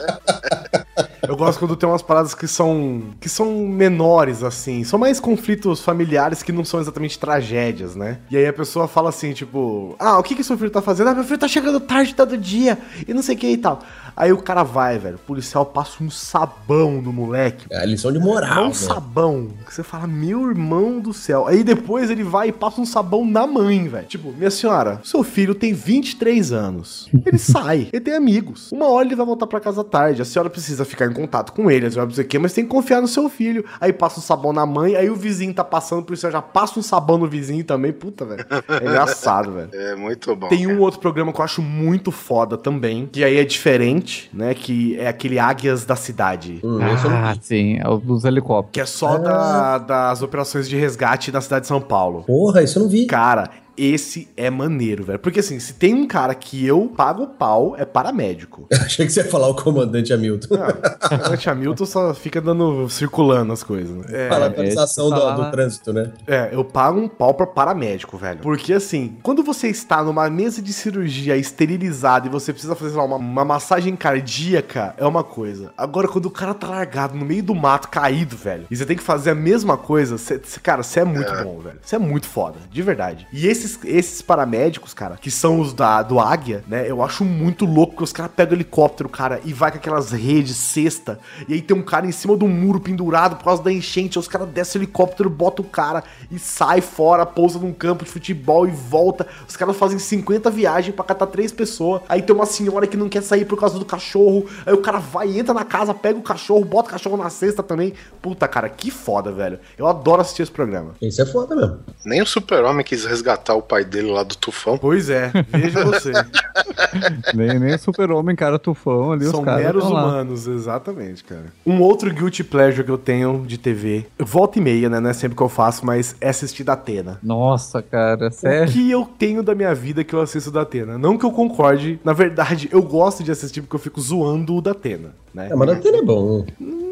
Eu 1.27 1.35
gosto 1.35 1.59
quando 1.59 1.75
tem 1.75 1.87
umas 1.87 2.01
paradas 2.01 2.33
que 2.33 2.47
são 2.47 3.03
que 3.19 3.29
são 3.29 3.67
menores 3.67 4.43
assim, 4.43 4.83
são 4.83 4.99
mais 4.99 5.19
conflitos 5.19 5.81
familiares 5.81 6.43
que 6.43 6.51
não 6.51 6.63
são 6.63 6.79
exatamente 6.79 7.17
tragédias, 7.17 7.95
né? 7.95 8.19
E 8.29 8.37
aí 8.37 8.47
a 8.47 8.53
pessoa 8.53 8.87
fala 8.87 9.09
assim, 9.09 9.33
tipo, 9.33 9.95
ah, 9.99 10.19
o 10.19 10.23
que 10.23 10.35
que 10.35 10.43
seu 10.43 10.57
filho 10.57 10.69
tá 10.69 10.81
fazendo? 10.81 11.09
Ah, 11.09 11.15
meu 11.15 11.23
filho 11.23 11.37
tá 11.37 11.47
chegando 11.47 11.79
tarde 11.79 12.13
todo 12.13 12.37
dia 12.37 12.77
e 13.07 13.13
não 13.13 13.21
sei 13.21 13.35
o 13.35 13.37
que 13.37 13.47
e 13.47 13.57
tal. 13.57 13.81
Aí 14.15 14.31
o 14.31 14.37
cara 14.37 14.63
vai, 14.63 14.97
velho, 14.97 15.15
o 15.15 15.19
policial 15.19 15.65
passa 15.65 16.01
um 16.01 16.09
sabão 16.09 17.01
no 17.01 17.11
moleque. 17.11 17.65
É 17.69 17.79
a 17.79 17.85
lição 17.85 18.13
de 18.13 18.19
moral. 18.19 18.65
Um 18.65 18.67
né? 18.67 18.73
sabão. 18.73 19.49
Que 19.65 19.73
você 19.73 19.83
fala, 19.83 20.07
meu 20.07 20.49
irmão 20.49 20.99
do 20.99 21.13
céu. 21.13 21.47
Aí 21.47 21.63
depois 21.63 22.09
ele 22.09 22.23
vai 22.23 22.47
e 22.47 22.51
passa 22.51 22.79
um 22.79 22.85
sabão 22.85 23.25
na 23.25 23.45
mãe, 23.45 23.89
velho. 23.89 24.07
Tipo, 24.07 24.31
minha 24.31 24.49
senhora, 24.49 25.01
seu 25.03 25.21
filho 25.21 25.53
tem 25.53 25.73
23 25.73 26.53
anos. 26.53 27.09
Ele 27.25 27.37
sai, 27.39 27.89
ele 27.91 28.01
tem 28.01 28.13
amigos. 28.13 28.71
Uma 28.71 28.87
hora 28.87 29.05
ele 29.05 29.15
vai 29.15 29.25
voltar 29.25 29.47
pra 29.47 29.59
casa 29.59 29.83
tarde. 29.83 30.21
A 30.21 30.25
senhora 30.25 30.49
precisa 30.49 30.85
ficar 30.85 31.07
em 31.07 31.13
contato 31.15 31.51
com 31.53 31.69
ele, 31.71 31.89
precisa 31.89 32.21
o 32.21 32.25
quê, 32.25 32.37
mas 32.39 32.53
tem 32.53 32.63
que 32.63 32.69
confiar 32.69 33.01
no 33.01 33.07
seu 33.07 33.29
filho. 33.29 33.65
Aí 33.79 33.91
passa 33.93 34.19
um 34.19 34.23
sabão 34.23 34.51
na 34.53 34.65
mãe, 34.65 34.95
aí 34.95 35.09
o 35.09 35.15
vizinho 35.15 35.53
tá 35.53 35.63
passando, 35.63 36.03
por 36.03 36.13
isso 36.13 36.29
já 36.29 36.41
passa 36.41 36.79
um 36.79 36.83
sabão 36.83 37.17
no 37.17 37.27
vizinho 37.27 37.63
também. 37.63 37.91
Puta, 37.93 38.25
velho. 38.25 38.45
É 38.81 38.85
engraçado, 38.85 39.51
velho. 39.53 39.69
É 39.73 39.95
muito 39.95 40.35
bom. 40.35 40.47
Tem 40.47 40.67
um 40.67 40.79
outro 40.79 40.99
programa 40.99 41.31
que 41.33 41.39
eu 41.39 41.45
acho 41.45 41.61
muito 41.61 42.11
foda 42.11 42.57
também, 42.57 43.07
que 43.11 43.23
aí 43.23 43.37
é 43.37 43.43
diferente, 43.43 44.29
né? 44.33 44.53
Que 44.53 44.97
é 44.99 45.07
aquele 45.07 45.39
Águias 45.39 45.85
da 45.85 45.95
Cidade. 45.95 46.59
Hum, 46.63 46.79
Ah, 46.81 47.33
vi. 47.33 47.39
sim, 47.41 47.77
é 47.81 47.87
o 47.87 47.97
dos 47.97 48.25
helicópteros. 48.25 48.71
Que 48.73 48.81
é 48.81 48.85
só 48.85 49.17
da- 49.17 49.77
das 49.77 50.21
operações 50.21 50.67
de 50.67 50.75
resgate 50.75 51.31
na 51.31 51.41
cidade 51.41 51.61
de 51.61 51.67
São 51.67 51.79
Paulo. 51.81 52.23
Porra, 52.23 52.61
isso 52.63 52.77
eu 52.79 52.83
não 52.83 52.89
vi. 52.89 53.05
Cara, 53.05 53.49
esse 53.77 54.27
é 54.37 54.49
maneiro, 54.49 55.03
velho. 55.03 55.19
Porque 55.19 55.39
assim, 55.39 55.59
se 55.59 55.73
tem 55.73 55.93
um 55.93 56.07
cara 56.07 56.33
que 56.35 56.65
eu 56.65 56.91
pago 56.95 57.23
o 57.23 57.27
pau, 57.27 57.75
é 57.77 57.85
paramédico. 57.85 58.67
Achei 58.73 59.05
que 59.05 59.11
você 59.11 59.21
ia 59.21 59.27
falar 59.27 59.47
o 59.47 59.55
comandante 59.55 60.13
Hamilton. 60.13 60.55
Ah, 60.55 61.31
o 61.31 61.49
Hamilton 61.51 61.85
só 61.85 62.13
fica 62.13 62.39
dando, 62.41 62.87
circulando 62.89 63.51
as 63.53 63.63
coisas. 63.63 63.95
né? 63.97 64.05
É, 64.11 64.29
atualização 64.45 65.07
esse 65.09 65.15
do, 65.15 65.43
do 65.43 65.51
trânsito, 65.51 65.93
né? 65.93 66.11
é, 66.27 66.49
eu 66.51 66.63
pago 66.63 66.99
um 66.99 67.07
pau 67.07 67.33
pra 67.33 67.45
paramédico, 67.47 68.17
velho. 68.17 68.39
Porque 68.41 68.73
assim, 68.73 69.17
quando 69.21 69.43
você 69.43 69.67
está 69.67 70.03
numa 70.03 70.29
mesa 70.29 70.61
de 70.61 70.71
cirurgia 70.73 71.35
esterilizada 71.37 72.27
e 72.27 72.29
você 72.29 72.51
precisa 72.53 72.75
fazer, 72.75 72.91
sei 72.91 72.99
lá, 72.99 73.05
uma, 73.05 73.17
uma 73.17 73.45
massagem 73.45 73.95
cardíaca, 73.95 74.93
é 74.97 75.05
uma 75.05 75.23
coisa. 75.23 75.71
Agora, 75.77 76.07
quando 76.07 76.25
o 76.27 76.31
cara 76.31 76.53
tá 76.53 76.67
largado 76.67 77.15
no 77.15 77.25
meio 77.25 77.43
do 77.43 77.55
mato, 77.55 77.87
caído, 77.89 78.35
velho, 78.35 78.65
e 78.69 78.75
você 78.75 78.85
tem 78.85 78.95
que 78.97 79.03
fazer 79.03 79.31
a 79.31 79.35
mesma 79.35 79.77
coisa, 79.77 80.17
cê- 80.17 80.39
cê- 80.43 80.59
cara, 80.59 80.83
você 80.83 80.99
é 81.01 81.05
muito 81.05 81.31
bom, 81.43 81.59
velho. 81.59 81.79
Você 81.81 81.95
é 81.95 81.99
muito 81.99 82.27
foda, 82.27 82.57
de 82.71 82.81
verdade. 82.81 83.27
E 83.31 83.47
esses, 83.65 83.79
esses 83.83 84.21
paramédicos, 84.21 84.93
cara, 84.93 85.17
que 85.17 85.29
são 85.29 85.59
os 85.59 85.73
da, 85.73 86.01
do 86.01 86.19
Águia, 86.19 86.63
né, 86.67 86.89
eu 86.89 87.01
acho 87.01 87.25
muito 87.25 87.65
louco 87.65 87.97
que 87.97 88.03
os 88.03 88.13
caras 88.13 88.31
pegam 88.35 88.53
o 88.53 88.55
helicóptero, 88.55 89.09
cara, 89.09 89.41
e 89.43 89.53
vai 89.53 89.71
com 89.71 89.77
aquelas 89.77 90.11
redes, 90.11 90.55
cesta, 90.55 91.19
e 91.47 91.53
aí 91.53 91.61
tem 91.61 91.75
um 91.75 91.81
cara 91.81 92.05
em 92.05 92.11
cima 92.11 92.35
do 92.37 92.47
muro 92.47 92.79
pendurado 92.79 93.35
por 93.35 93.45
causa 93.45 93.63
da 93.63 93.71
enchente, 93.71 94.17
aí 94.17 94.21
os 94.21 94.27
caras 94.27 94.47
descem 94.49 94.79
o 94.79 94.83
helicóptero, 94.83 95.29
bota 95.29 95.61
o 95.61 95.65
cara 95.65 96.03
e 96.31 96.39
sai 96.39 96.81
fora, 96.81 97.25
pousa 97.25 97.59
num 97.59 97.73
campo 97.73 98.03
de 98.03 98.11
futebol 98.11 98.67
e 98.67 98.71
volta. 98.71 99.27
Os 99.47 99.55
caras 99.55 99.75
fazem 99.75 99.99
50 99.99 100.49
viagens 100.49 100.95
pra 100.95 101.03
catar 101.03 101.27
três 101.27 101.51
pessoas. 101.51 102.01
Aí 102.07 102.21
tem 102.21 102.35
uma 102.35 102.45
senhora 102.45 102.87
que 102.87 102.97
não 102.97 103.09
quer 103.09 103.21
sair 103.21 103.45
por 103.45 103.59
causa 103.59 103.77
do 103.79 103.85
cachorro. 103.85 104.45
Aí 104.65 104.73
o 104.73 104.81
cara 104.81 104.99
vai, 104.99 105.37
entra 105.37 105.53
na 105.53 105.63
casa, 105.63 105.93
pega 105.93 106.17
o 106.17 106.21
cachorro, 106.21 106.63
bota 106.63 106.89
o 106.89 106.91
cachorro 106.91 107.17
na 107.17 107.29
cesta 107.29 107.63
também. 107.63 107.93
Puta, 108.21 108.47
cara, 108.47 108.69
que 108.69 108.91
foda, 108.91 109.31
velho. 109.31 109.59
Eu 109.77 109.87
adoro 109.87 110.21
assistir 110.21 110.43
esse 110.43 110.51
programa. 110.51 110.93
Isso 111.01 111.21
é 111.21 111.25
foda 111.25 111.55
mesmo. 111.55 111.79
Nem 112.05 112.21
o 112.21 112.25
super-homem 112.25 112.83
quis 112.83 113.05
resgatar 113.05 113.54
o 113.55 113.61
pai 113.61 113.83
dele 113.83 114.11
lá 114.11 114.23
do 114.23 114.35
tufão. 114.35 114.77
Pois 114.77 115.09
é, 115.09 115.31
veja 115.49 115.83
você. 115.83 116.11
Nem, 117.33 117.59
nem 117.59 117.75
o 117.75 117.79
super-homem, 117.79 118.35
cara, 118.35 118.57
tufão 118.57 119.11
ali, 119.11 119.25
São 119.25 119.39
os 119.39 119.45
caras 119.45 119.63
meros 119.63 119.83
tão 119.83 119.93
lá. 119.93 120.05
humanos, 120.05 120.47
exatamente, 120.47 121.23
cara. 121.23 121.45
Um 121.65 121.81
outro 121.81 122.13
guilty 122.13 122.43
pleasure 122.43 122.83
que 122.83 122.91
eu 122.91 122.97
tenho 122.97 123.43
de 123.45 123.57
TV, 123.57 124.05
volta 124.17 124.59
e 124.59 124.61
meia, 124.61 124.89
né? 124.89 124.99
Não 124.99 125.09
é 125.09 125.13
sempre 125.13 125.35
que 125.35 125.43
eu 125.43 125.49
faço, 125.49 125.85
mas 125.85 126.15
é 126.21 126.29
assistir 126.29 126.63
da 126.63 126.73
Atena. 126.73 127.19
Nossa, 127.21 127.81
cara, 127.81 128.27
O 128.27 128.31
sério. 128.31 128.71
que 128.71 128.89
eu 128.89 129.05
tenho 129.17 129.43
da 129.43 129.53
minha 129.53 129.73
vida 129.75 130.03
que 130.03 130.13
eu 130.13 130.21
assisto 130.21 130.51
da 130.51 130.61
Atena? 130.61 130.97
Não 130.97 131.17
que 131.17 131.25
eu 131.25 131.31
concorde, 131.31 131.99
na 132.03 132.13
verdade, 132.13 132.69
eu 132.71 132.81
gosto 132.81 133.23
de 133.23 133.31
assistir 133.31 133.61
porque 133.61 133.75
eu 133.75 133.79
fico 133.79 133.99
zoando 133.99 134.55
o 134.55 134.61
da 134.61 134.71
Atena, 134.71 135.09
né? 135.33 135.49
É, 135.51 135.55
mas 135.55 135.67
não 135.67 135.75
tem 135.75 135.95
é 135.95 136.01
bom. 136.01 136.45
Não 136.59 136.85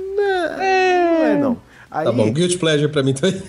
é, 0.61 1.37
não. 1.37 1.57
Aí, 1.93 2.05
Tá 2.05 2.11
bom, 2.11 2.31
guilty 2.31 2.57
pleasure 2.57 2.91
pra 2.91 3.03
mim 3.03 3.13
também. 3.13 3.41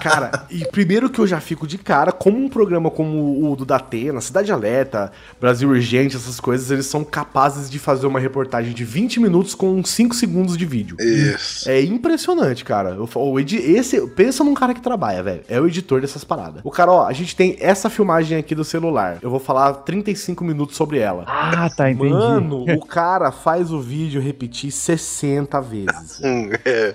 Cara, 0.00 0.46
e 0.50 0.64
primeiro 0.66 1.08
que 1.08 1.18
eu 1.18 1.26
já 1.26 1.40
fico 1.40 1.66
de 1.66 1.78
cara, 1.78 2.12
como 2.12 2.36
um 2.38 2.48
programa 2.48 2.90
como 2.90 3.50
o 3.50 3.56
do 3.56 3.64
Datena, 3.64 4.20
Cidade 4.20 4.52
Alerta, 4.52 5.10
Brasil 5.40 5.68
Urgente, 5.68 6.16
essas 6.16 6.38
coisas, 6.38 6.70
eles 6.70 6.86
são 6.86 7.02
capazes 7.02 7.70
de 7.70 7.78
fazer 7.78 8.06
uma 8.06 8.20
reportagem 8.20 8.72
de 8.72 8.84
20 8.84 9.20
minutos 9.20 9.54
com 9.54 9.82
5 9.82 10.14
segundos 10.14 10.56
de 10.56 10.64
vídeo. 10.66 10.96
Isso. 11.00 11.68
É 11.68 11.82
impressionante, 11.82 12.64
cara. 12.64 12.96
O 13.14 13.40
edi 13.40 13.56
esse, 13.56 14.00
pensa 14.08 14.44
num 14.44 14.54
cara 14.54 14.74
que 14.74 14.80
trabalha, 14.80 15.22
velho. 15.22 15.40
É 15.48 15.60
o 15.60 15.66
editor 15.66 16.00
dessas 16.00 16.24
paradas. 16.24 16.60
O 16.62 16.70
cara, 16.70 16.92
ó, 16.92 17.06
a 17.06 17.12
gente 17.12 17.34
tem 17.34 17.56
essa 17.60 17.88
filmagem 17.88 18.38
aqui 18.38 18.54
do 18.54 18.64
celular. 18.64 19.18
Eu 19.22 19.30
vou 19.30 19.40
falar 19.40 19.72
35 19.72 20.44
minutos 20.44 20.76
sobre 20.76 20.98
ela. 20.98 21.24
Ah, 21.26 21.68
tá, 21.74 21.90
entendi. 21.90 22.10
Mano, 22.10 22.64
o 22.64 22.84
cara 22.86 23.32
faz 23.32 23.72
o 23.72 23.80
vídeo 23.80 24.20
repetir 24.20 24.70
60 24.70 25.60
vezes. 25.60 26.20
É. 26.64 26.94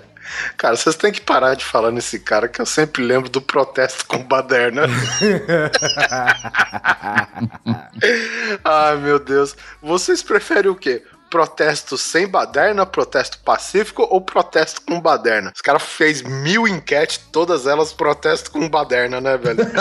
Cara, 0.56 0.76
vocês 0.76 0.96
têm 0.96 1.12
que 1.12 1.20
parar 1.20 1.54
de 1.54 1.64
falar 1.64 1.90
nesse 1.90 2.18
cara 2.18 2.48
que 2.48 2.60
eu 2.60 2.66
sempre 2.66 3.02
lembro 3.02 3.28
do 3.28 3.40
protesto 3.40 4.06
com 4.06 4.22
baderna. 4.22 4.82
Ai, 8.64 8.96
meu 8.96 9.18
Deus. 9.18 9.56
Vocês 9.80 10.22
preferem 10.22 10.70
o 10.70 10.76
quê? 10.76 11.02
Protesto 11.32 11.96
sem 11.96 12.28
baderna, 12.28 12.84
protesto 12.84 13.38
pacífico 13.38 14.06
ou 14.10 14.20
protesto 14.20 14.82
com 14.86 15.00
baderna? 15.00 15.50
Os 15.56 15.62
caras 15.62 15.82
fez 15.82 16.20
mil 16.20 16.68
enquetes, 16.68 17.16
todas 17.32 17.66
elas 17.66 17.90
protesto 17.90 18.50
com 18.50 18.68
baderna, 18.68 19.18
né, 19.18 19.38
velho? 19.38 19.60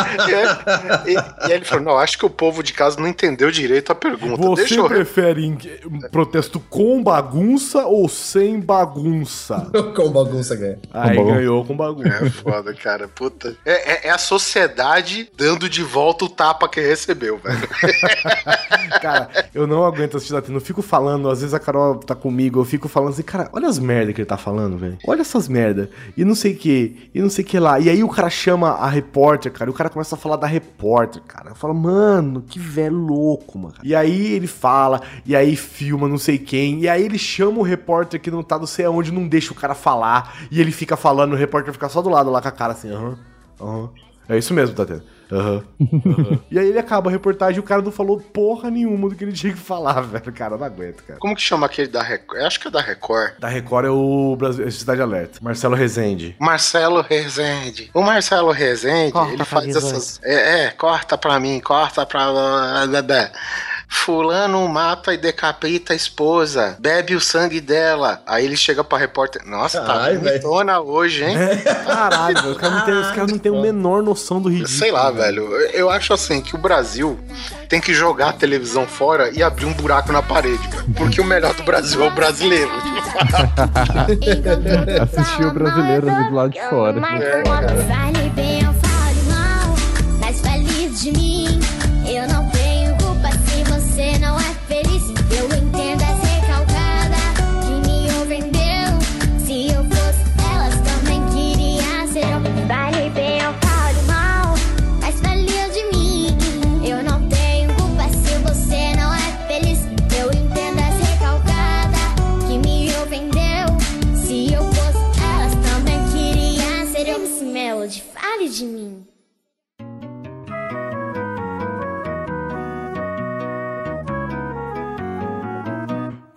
E, 1.05 1.11
e- 1.11 1.49
e 1.49 1.51
ele 1.51 1.65
falou: 1.65 1.83
Não, 1.83 1.97
acho 1.97 2.17
que 2.17 2.25
o 2.25 2.29
povo 2.29 2.63
de 2.63 2.71
casa 2.71 2.97
não 3.01 3.07
entendeu 3.07 3.51
direito 3.51 3.91
a 3.91 3.95
pergunta. 3.95 4.41
Você 4.41 4.61
Deixa 4.61 4.75
eu. 4.75 4.87
prefere 4.87 5.45
um 5.85 5.99
protesto 6.09 6.57
com 6.69 7.03
bagunça 7.03 7.85
ou 7.85 8.07
sem 8.07 8.57
bagunça? 8.59 9.69
Com 9.93 10.09
bagunça 10.09 10.55
ganha. 10.55 10.79
Aí 10.93 11.17
bom. 11.17 11.25
ganhou 11.33 11.65
com 11.65 11.75
bagunça. 11.75 12.07
É 12.07 12.29
foda, 12.29 12.73
cara. 12.73 13.07
Puta. 13.09 13.57
É, 13.65 13.93
é- 13.93 14.07
é 14.07 14.09
a 14.09 14.17
sociedade 14.17 15.29
dando 15.35 15.67
de 15.67 15.83
volta 15.83 16.23
o 16.23 16.29
tapa 16.29 16.69
que 16.69 16.79
recebeu, 16.79 17.37
velho. 17.39 17.67
Cara, 19.01 19.29
eu 19.53 19.65
não 19.67 19.83
aguento 19.83 20.15
assistir 20.17 20.33
Latino. 20.33 20.57
Eu 20.57 20.61
fico 20.61 20.81
falando, 20.81 21.29
às 21.29 21.40
vezes 21.41 21.53
a 21.53 21.59
Carol 21.59 21.95
tá 21.97 22.15
comigo, 22.15 22.59
eu 22.59 22.65
fico 22.65 22.87
falando 22.87 23.09
assim, 23.11 23.23
cara, 23.23 23.49
olha 23.53 23.67
as 23.67 23.79
merda 23.79 24.13
que 24.13 24.21
ele 24.21 24.25
tá 24.25 24.37
falando, 24.37 24.77
velho. 24.77 24.97
Olha 25.05 25.21
essas 25.21 25.47
merda. 25.47 25.89
E 26.15 26.23
não 26.23 26.35
sei 26.35 26.53
o 26.53 26.57
que, 26.57 27.09
e 27.13 27.21
não 27.21 27.29
sei 27.29 27.43
o 27.43 27.47
que 27.47 27.59
lá. 27.59 27.79
E 27.79 27.89
aí 27.89 28.03
o 28.03 28.09
cara 28.09 28.29
chama 28.29 28.69
a 28.69 28.87
repórter, 28.87 29.51
cara, 29.51 29.69
e 29.69 29.73
o 29.73 29.75
cara 29.75 29.89
começa 29.89 30.15
a 30.15 30.17
falar 30.17 30.35
da 30.37 30.47
repórter, 30.47 31.21
cara. 31.23 31.51
Eu 31.51 31.55
falo, 31.55 31.73
mano, 31.73 32.41
que 32.41 32.59
velho 32.59 32.95
louco, 32.95 33.57
mano. 33.57 33.75
E 33.83 33.95
aí 33.95 34.33
ele 34.33 34.47
fala, 34.47 35.01
e 35.25 35.35
aí 35.35 35.55
filma 35.55 36.07
não 36.07 36.17
sei 36.17 36.37
quem, 36.37 36.81
e 36.81 36.89
aí 36.89 37.03
ele 37.03 37.17
chama 37.17 37.59
o 37.59 37.63
repórter 37.63 38.19
que 38.19 38.31
não 38.31 38.43
tá 38.43 38.57
não 38.57 38.67
sei 38.67 38.85
aonde, 38.85 39.11
não 39.11 39.27
deixa 39.27 39.51
o 39.51 39.55
cara 39.55 39.75
falar, 39.75 40.35
e 40.51 40.59
ele 40.59 40.71
fica 40.71 40.95
falando, 40.95 41.33
o 41.33 41.35
repórter 41.35 41.73
fica 41.73 41.89
só 41.89 42.01
do 42.01 42.09
lado 42.09 42.29
lá 42.29 42.41
com 42.41 42.47
a 42.47 42.51
cara 42.51 42.73
assim, 42.73 42.91
aham, 42.91 43.17
aham. 43.59 43.89
É 44.29 44.37
isso 44.37 44.53
mesmo, 44.53 44.75
Tatiana. 44.75 45.03
Aham. 45.31 45.63
aham. 45.79 46.39
e 46.51 46.59
aí 46.59 46.67
ele 46.67 46.79
acaba 46.79 47.09
a 47.09 47.11
reportagem 47.11 47.57
e 47.57 47.59
o 47.59 47.63
cara 47.63 47.81
não 47.81 47.91
falou 47.91 48.19
porra 48.19 48.69
nenhuma 48.69 49.09
do 49.09 49.15
que 49.15 49.23
ele 49.23 49.31
tinha 49.33 49.53
que 49.53 49.59
falar, 49.59 50.01
velho. 50.01 50.31
Cara, 50.33 50.55
eu 50.55 50.57
não 50.59 50.65
aguento, 50.65 51.03
cara. 51.03 51.19
Como 51.19 51.35
que 51.35 51.41
chama 51.41 51.65
aquele 51.65 51.87
da 51.87 52.01
Record? 52.03 52.41
Eu 52.41 52.47
acho 52.47 52.59
que 52.59 52.67
é 52.67 52.71
da 52.71 52.81
Record. 52.81 53.33
Da 53.39 53.47
Record 53.47 53.85
é 53.85 53.89
o 53.89 54.35
Brasil, 54.37 54.69
Cidade 54.71 55.01
Alerta. 55.01 55.39
Marcelo 55.41 55.75
Rezende. 55.75 56.35
Marcelo 56.39 57.01
Rezende. 57.01 57.89
O 57.93 58.01
Marcelo 58.01 58.51
Rezende, 58.51 59.11
Corta 59.11 59.33
ele 59.33 59.45
faz 59.45 59.65
18. 59.67 59.85
essas. 59.87 60.19
É, 60.23 60.65
é, 60.65 60.69
corta 60.71 61.17
pra 61.17 61.39
mim, 61.39 61.59
corta 61.59 62.05
pra. 62.05 62.21
Fulano 63.93 64.65
mata 64.69 65.13
e 65.13 65.17
decapita 65.17 65.91
a 65.91 65.95
esposa, 65.95 66.77
bebe 66.79 67.13
o 67.13 67.19
sangue 67.19 67.59
dela. 67.59 68.21
Aí 68.25 68.45
ele 68.45 68.55
chega 68.55 68.85
pra 68.85 68.97
repórter. 68.97 69.45
Nossa, 69.45 69.81
tá 69.81 70.09
bonitona 70.13 70.79
hoje, 70.79 71.25
hein? 71.25 71.35
Caralho, 71.85 72.37
velho. 72.41 72.51
Os 72.53 72.57
caras 72.57 72.73
não 72.73 72.85
têm- 72.85 72.95
não 73.33 73.37
têm 73.39 73.57
a 73.57 73.61
menor 73.61 74.01
noção 74.01 74.41
do 74.41 74.47
ridículo. 74.47 74.73
Sei 74.75 74.91
lá, 74.93 75.11
velho. 75.11 75.43
Eu 75.73 75.89
acho 75.89 76.13
assim 76.13 76.39
que 76.41 76.55
o 76.55 76.57
Brasil 76.57 77.19
tem 77.67 77.81
que 77.81 77.93
jogar 77.93 78.29
a 78.29 78.33
televisão 78.33 78.87
fora 78.87 79.29
e 79.29 79.43
abrir 79.43 79.65
um 79.65 79.73
buraco 79.73 80.11
na 80.13 80.21
parede. 80.23 80.67
Porque 80.95 81.19
o 81.19 81.25
melhor 81.25 81.53
do 81.53 81.63
Brasil 81.63 82.01
é 82.03 82.07
o 82.07 82.11
brasileiro. 82.11 82.71
Assistir 85.01 85.45
o 85.45 85.53
brasileiro 85.53 86.09
ali 86.09 86.29
do 86.29 86.33
lado 86.35 86.51
de 86.53 86.61
fora. 86.61 87.01
Fale 87.01 88.29
bem 88.29 88.61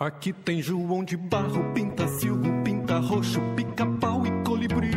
Aqui 0.04 0.34
tem 0.34 0.60
João 0.60 1.02
de 1.02 1.16
Barro, 1.16 1.72
pinta 1.72 2.06
silgo, 2.06 2.62
pinta 2.62 2.98
roxo, 2.98 3.40
pica-pau 3.56 4.26
e 4.26 4.44
colibri. 4.44 4.90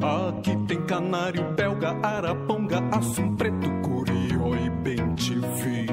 Aqui 0.00 0.56
tem 0.68 0.80
canário, 0.82 1.52
belga, 1.54 1.98
araponga, 2.06 2.78
assum 2.92 3.34
preto, 3.34 3.68
curió 3.82 4.54
e 4.54 4.70
bem-te-vi. 4.70 5.86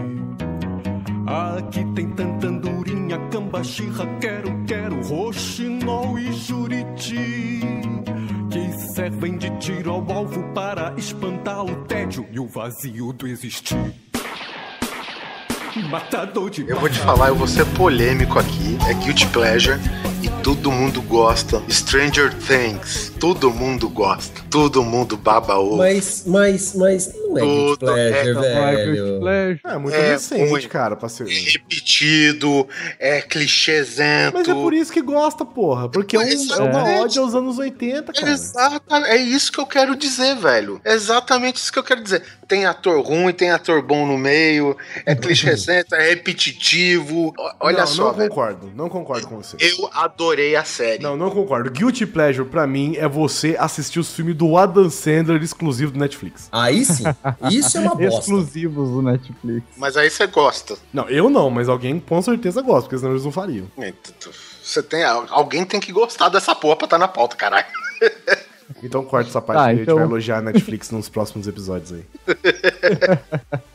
Aqui 1.26 1.84
tem 1.95 2.07
tantandurinha, 2.11 3.18
cambaxirra, 3.31 4.06
quero, 4.22 4.64
quero, 4.68 5.02
roxinol 5.02 6.19
e 6.19 6.31
juriti. 6.34 7.61
Que 8.52 8.94
servem 8.94 9.39
de 9.39 9.49
tiro 9.57 9.89
ao 9.89 10.11
alvo 10.11 10.53
para 10.53 10.94
espantar 10.95 11.65
o 11.65 11.84
tédio 11.85 12.27
e 12.31 12.39
o 12.39 12.45
vazio 12.45 13.11
do 13.11 13.26
existir. 13.26 14.06
Matador 15.90 16.49
de 16.49 16.68
Eu 16.68 16.80
vou 16.80 16.90
te 16.90 16.99
falar, 16.99 17.30
eu 17.30 17.36
vou 17.36 17.48
ser 17.48 17.66
polêmico 17.68 18.40
aqui. 18.40 18.78
É 18.90 18.94
Guilty 18.94 19.28
Pleasure 19.28 19.80
e 20.24 20.30
todo 20.44 20.72
mundo 20.72 21.02
gosta. 21.02 21.62
Stranger 21.70 22.34
Things, 22.34 23.12
todo 23.20 23.52
mundo 23.52 23.88
gosta. 23.90 24.41
Todo 24.49 24.84
mundo 24.84 25.16
baba 25.18 25.58
ovo. 25.58 25.78
Mas, 25.78 26.24
mas, 26.26 26.74
mas 26.74 27.14
não 27.14 27.38
é 27.38 27.41
Guilty 27.41 27.80
Tudo 27.80 27.98
é- 27.98 28.12
Pleasure, 28.12 28.30
é 28.45 28.76
velho. 28.76 29.20
Pleasure. 29.20 29.60
É 29.66 29.78
muito 29.78 29.95
É, 29.95 30.12
recente, 30.14 30.68
cara, 30.68 30.95
pra 30.95 31.10
ser. 31.10 31.28
Repetido, 31.28 32.68
é 32.99 33.22
clichêzento. 33.22 34.34
Mas 34.38 34.48
é 34.48 34.54
por 34.54 34.74
isso 34.74 34.91
que 34.91 35.02
gosta, 35.02 35.45
porra. 35.45 35.90
Porque 35.90 36.16
é, 36.16 36.20
um- 36.20 36.24
Mas 36.24 36.49
é 36.49 36.64
uma 36.64 36.90
é. 36.91 37.02
ode 37.02 37.20
aos 37.20 37.36
anos 37.36 37.58
80, 37.60 38.12
cara. 38.14 38.32
Exato, 38.32 38.95
é 39.06 39.18
isso 39.18 39.52
que 39.52 39.60
eu 39.60 39.66
quero 39.66 39.95
dizer, 39.95 40.36
velho. 40.36 40.82
Exatamente 40.84 41.58
isso 41.58 41.72
que 41.72 41.80
eu 41.80 41.84
quero 41.84 42.02
dizer. 42.04 42.24
Tem 42.48 42.65
ator 42.65 43.06
ruim, 43.06 43.34
tem 43.34 43.52
ator 43.52 43.82
bom 43.82 44.07
no 44.07 44.18
meio, 44.18 44.78
é 45.06 45.14
clichêzento, 45.14 45.94
é 45.95 46.10
repetitivo. 46.10 47.34
Olha 47.60 47.80
não, 47.80 47.88
só, 47.88 48.06
não 48.06 48.14
velho. 48.14 48.30
concordo. 48.30 48.72
Não 48.74 48.90
concordo 48.90 49.28
com 49.28 49.38
você. 49.38 49.57
Eu 49.60 49.90
adorei 49.94 50.56
a 50.56 50.64
série. 50.64 51.03
Não, 51.03 51.18
não 51.18 51.30
concordo. 51.30 51.69
Guilty 51.69 52.06
Pleasure, 52.06 52.48
pra 52.48 52.65
mim, 52.65 52.95
é 52.95 53.07
você 53.07 53.57
assistir 53.60 53.99
os 53.99 54.14
filmes 54.14 54.36
do 54.36 54.57
Adam 54.57 54.90
Sandler 54.90 55.44
exclusivo 55.44 55.91
do 55.91 55.99
Netflix. 55.99 56.48
Aí 56.52 56.86
sim. 56.86 57.03
Isso 57.52 57.78
é 57.78 57.82
uma 57.82 57.95
bosta. 57.95 58.19
Exclusivos 58.19 58.91
do 58.91 59.02
Netflix. 59.02 59.68
Mas 59.76 59.98
aí 59.98 60.10
você 60.10 60.26
gosta. 60.28 60.78
Não, 60.94 61.10
eu 61.10 61.30
não, 61.30 61.49
mas 61.49 61.68
alguém 61.68 61.99
com 61.99 62.22
certeza 62.22 62.61
gosta, 62.61 62.84
porque 62.84 62.98
senão 62.98 63.11
eles 63.11 63.26
não 63.26 63.32
fariam. 63.32 63.68
Você 64.64 64.82
tem, 64.84 65.03
alguém 65.03 65.65
tem 65.65 65.80
que 65.80 65.91
gostar 65.91 66.30
dessa 66.30 66.56
porra 66.56 66.76
pra 66.78 66.86
estar 66.86 66.98
na 66.98 67.07
pauta, 67.07 67.36
caralho. 67.36 67.65
Então 68.84 69.04
corta 69.04 69.30
essa 69.30 69.41
parte 69.41 69.58
Tá, 69.60 69.66
que 69.66 69.70
a 69.70 69.74
gente 69.74 69.84
então- 69.84 69.95
vai 69.95 70.06
elogiar 70.06 70.38
a 70.38 70.41
Netflix 70.41 70.90
nos 70.91 71.10
próximos 71.10 71.48
episódios 71.48 71.94
aí. 71.94 72.04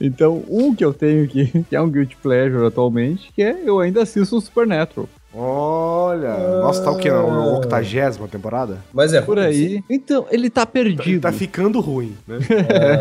Então, 0.00 0.42
um 0.48 0.74
que 0.74 0.82
eu 0.82 0.94
tenho 0.94 1.24
aqui, 1.24 1.62
que 1.68 1.76
é 1.76 1.80
um 1.80 1.90
Guilty 1.90 2.16
Pleasure 2.22 2.64
atualmente, 2.66 3.30
que 3.34 3.42
é 3.42 3.62
eu 3.66 3.80
ainda 3.80 4.02
assisto 4.02 4.34
o 4.36 4.40
Supernatural. 4.40 5.06
Olha, 5.34 6.36
nossa, 6.60 6.82
tá 6.82 6.90
o 6.90 6.96
quê? 6.98 7.10
Na 7.10 7.22
80 7.24 8.28
temporada? 8.28 8.78
Mas 8.92 9.12
é 9.14 9.20
Por 9.22 9.38
aí. 9.38 9.82
Então, 9.88 10.26
ele 10.30 10.50
tá 10.50 10.62
Ele 10.74 10.94
perdido. 10.96 11.22
tá 11.22 11.32
ficando 11.32 11.80
ruim, 11.80 12.14
né? 12.26 12.38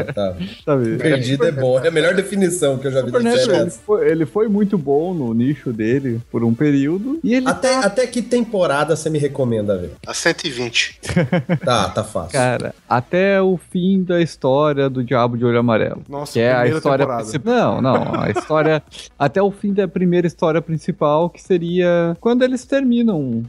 Ah, 0.08 0.14
tá. 0.14 0.36
sabe? 0.66 0.98
Perdido 0.98 1.45
é 1.45 1.52
bom. 1.52 1.80
É 1.80 1.88
a 1.88 1.91
melhor 1.91 2.14
definição 2.16 2.78
que 2.78 2.88
eu 2.88 2.91
já 2.91 3.02
vi 3.02 3.12
da 3.12 3.20
Supernatural, 3.20 3.45
série. 3.56 3.62
ele 3.62 3.72
foi, 3.72 4.10
ele 4.12 4.26
foi 4.26 4.48
muito 4.48 4.78
bom 4.78 5.14
no 5.14 5.34
nicho 5.34 5.74
dele 5.74 6.22
por 6.32 6.44
um 6.44 6.53
período. 6.53 7.20
E 7.24 7.34
ele 7.36 7.48
Até, 7.48 7.74
tá, 7.82 7.86
até 7.88 8.08
que 8.08 8.22
temporada 8.22 8.95
você 8.95 9.10
me 9.10 9.20
recomenda 9.20 9.78
ver? 9.78 9.91
A 10.08 10.14
120. 10.14 10.99
Tá, 11.66 11.90
tá 11.90 12.03
fácil. 12.03 12.32
cara, 12.32 12.74
até 12.90 13.41
o 13.41 13.58
fim 13.72 14.03
da 14.03 14.22
história 14.22 14.90
do 14.90 15.03
Diabo 15.03 15.38
de 15.38 15.45
Olho 15.45 15.60
Amarelo. 15.60 16.02
Nossa, 16.08 16.34
Que 16.34 16.40
é 16.40 16.52
a 16.52 16.56
primeira 16.56 16.78
história 16.78 17.06
temporada. 17.06 17.24
principal. 17.24 17.82
Não, 17.82 17.82
não. 17.82 18.22
A 18.22 18.30
história. 18.30 18.84
até 19.20 19.41
o 19.41 19.52
fim 19.52 19.74
da 19.74 19.88
primeira 19.88 20.28
história 20.28 20.62
principal, 20.62 21.30
que 21.30 21.41
seria 21.41 22.16
quando 22.22 22.43
eles 22.43 22.64
terminam. 22.64 23.43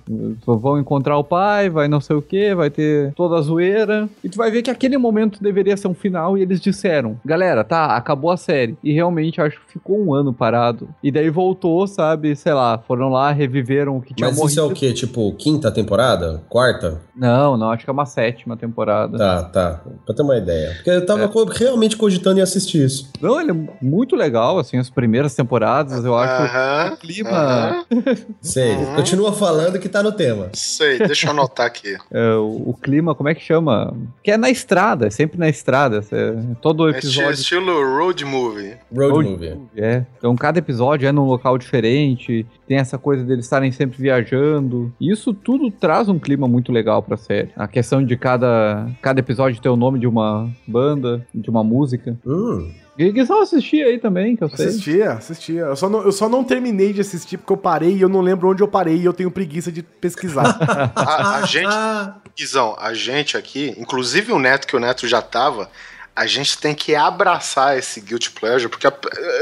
Vão 0.45 0.81
encontrar 0.81 1.17
o 1.19 1.23
pai, 1.25 1.69
vai 1.71 1.87
não 1.87 2.01
sei 2.01 2.17
o 2.17 2.23
que, 2.23 2.55
vai 2.55 2.71
ter 2.71 3.13
toda 3.15 3.37
a 3.37 3.41
zoeira. 3.43 4.09
E 4.25 4.29
tu 4.29 4.37
vai 4.39 4.51
ver 4.51 4.63
que 4.63 4.71
aquele 4.71 4.97
momento 4.99 5.41
deveria 5.43 5.77
ser 5.77 5.87
um 5.89 5.95
final. 5.95 6.37
E 6.37 6.43
eles 6.43 6.61
disseram: 6.61 7.17
Galera, 7.25 7.63
tá, 7.63 7.95
acabou 7.97 8.31
a 8.31 8.37
série. 8.37 8.77
E 8.83 8.93
realmente 8.93 9.41
acho 9.41 9.61
que 9.61 9.73
ficou 9.75 10.03
um 10.05 10.15
ano 10.15 10.33
parado. 10.33 10.89
E 11.03 11.13
daí 11.13 11.29
voltou, 11.31 11.87
sabe? 11.87 12.35
Sei 12.35 12.53
lá, 12.53 12.79
foram 12.79 13.09
lá, 13.11 13.31
reviveram 13.31 13.99
o 13.99 14.03
que 14.03 14.15
tinha 14.15 14.27
Mas 14.29 14.37
morrido. 14.37 14.51
isso 14.53 14.61
é 14.61 14.65
o 14.65 14.75
quê? 14.75 14.93
Tipo, 14.93 15.33
quinta 15.35 15.71
temporada? 15.71 16.43
Quarta? 16.49 17.01
Não, 17.15 17.57
não, 17.57 17.71
acho 17.71 17.85
que 17.85 17.91
é 17.91 17.93
uma 17.93 18.07
sétima 18.07 18.57
temporada. 18.57 19.19
Tá, 19.19 19.43
tá. 19.45 19.81
Pra 20.07 20.15
ter 20.15 20.23
uma 20.23 20.37
ideia. 20.39 20.73
Porque 20.77 20.91
eu 20.91 21.05
tava 21.05 21.29
co- 21.29 21.45
realmente 21.45 21.97
cogitando 21.97 22.39
em 22.39 22.43
assistir 22.43 22.85
isso. 22.87 23.11
Não, 23.21 23.39
ele 23.39 23.51
é 23.51 23.55
muito 23.83 24.17
legal, 24.17 24.59
assim, 24.59 24.79
as 24.79 24.89
primeiras 24.89 25.35
temporadas, 25.35 26.05
eu 26.05 26.17
acho. 26.17 26.43
Aham, 26.43 26.93
o 26.95 26.97
clima. 26.97 27.31
aham. 27.31 27.85
Sei. 28.63 28.95
Continua 28.97 29.33
falando 29.33 29.79
que 29.79 29.89
tá 29.89 30.03
no 30.03 30.13
tema. 30.13 30.51
Sei, 30.53 30.99
deixa 30.99 31.27
eu 31.27 31.31
anotar 31.31 31.67
aqui. 31.67 31.97
É, 32.13 32.35
o, 32.35 32.71
o 32.71 32.75
clima, 32.75 33.15
como 33.15 33.29
é 33.29 33.35
que 33.35 33.43
chama? 33.43 33.95
Que 34.23 34.33
é 34.33 34.37
na 34.37 34.51
estrada, 34.51 35.07
é 35.07 35.11
sempre 35.11 35.39
na 35.39 35.49
estrada. 35.49 36.05
é- 36.13 36.55
todo 36.61 36.89
episódio. 36.89 37.31
estilo 37.33 37.73
road 37.97 38.25
movie. 38.25 38.75
Road, 38.95 39.13
Road 39.13 39.29
movie. 39.31 39.59
É. 39.77 40.05
Então 40.19 40.35
cada 40.37 40.59
episódio 40.59 41.09
é 41.09 41.13
num 41.13 41.25
local 41.25 41.57
diferente, 41.57 42.47
tem 42.67 42.77
essa 42.77 42.99
coisa 42.99 43.25
deles 43.25 43.45
estarem 43.47 43.73
sempre 43.73 43.99
viajando. 44.01 44.93
E 45.01 45.11
isso 45.11 45.33
tudo 45.33 45.71
traz 45.71 46.09
um 46.09 46.19
clima 46.19 46.47
muito 46.47 46.71
legal 46.71 47.03
pra 47.03 47.17
série. 47.17 47.51
A 47.57 47.67
questão 47.67 48.05
de 48.05 48.17
cada, 48.17 48.87
cada 49.01 49.21
episódio 49.21 49.61
ter 49.61 49.69
o 49.69 49.77
nome 49.77 49.99
de 49.99 50.07
uma 50.07 50.51
banda, 50.67 51.27
de 51.35 51.49
uma 51.49 51.65
música. 51.65 52.17
Hum. 52.27 52.71
Guizão 52.97 53.41
assistia 53.41 53.87
aí 53.87 53.99
também, 53.99 54.37
que 54.37 54.45
eu 54.45 54.49
sei. 54.51 54.67
Assistia, 54.67 55.13
assistia. 55.13 55.61
Eu 55.63 55.77
só, 55.77 55.89
não, 55.89 56.03
eu 56.03 56.13
só 56.13 56.29
não 56.29 56.45
terminei 56.45 56.93
de 56.93 57.01
assistir 57.01 57.39
porque 57.39 57.53
eu 57.53 57.57
parei 57.57 57.97
e 57.97 58.01
eu 58.03 58.09
não 58.09 58.21
lembro 58.21 58.49
onde 58.51 58.63
eu 58.63 58.69
parei 58.69 58.97
e 58.97 59.05
eu 59.05 59.13
tenho 59.15 59.31
preguiça 59.31 59.73
de 59.73 59.83
pesquisar. 59.83 60.59
A, 60.95 61.37
a 61.39 61.43
gente, 61.47 61.67
Ah, 61.71 62.17
Guizão, 62.37 62.77
a 62.79 62.93
gente 62.93 63.37
aqui, 63.37 63.75
inclusive 63.79 64.31
o 64.33 64.39
Neto, 64.39 64.67
que 64.67 64.77
o 64.77 64.81
Neto 64.81 65.09
já 65.09 65.23
tava, 65.23 65.71
a 66.15 66.27
gente 66.27 66.59
tem 66.59 66.75
que 66.75 66.95
abraçar 66.95 67.79
esse 67.79 67.99
Guilty 67.99 68.31
Pleasure, 68.33 68.69
porque 68.69 68.87
a- 68.87 68.93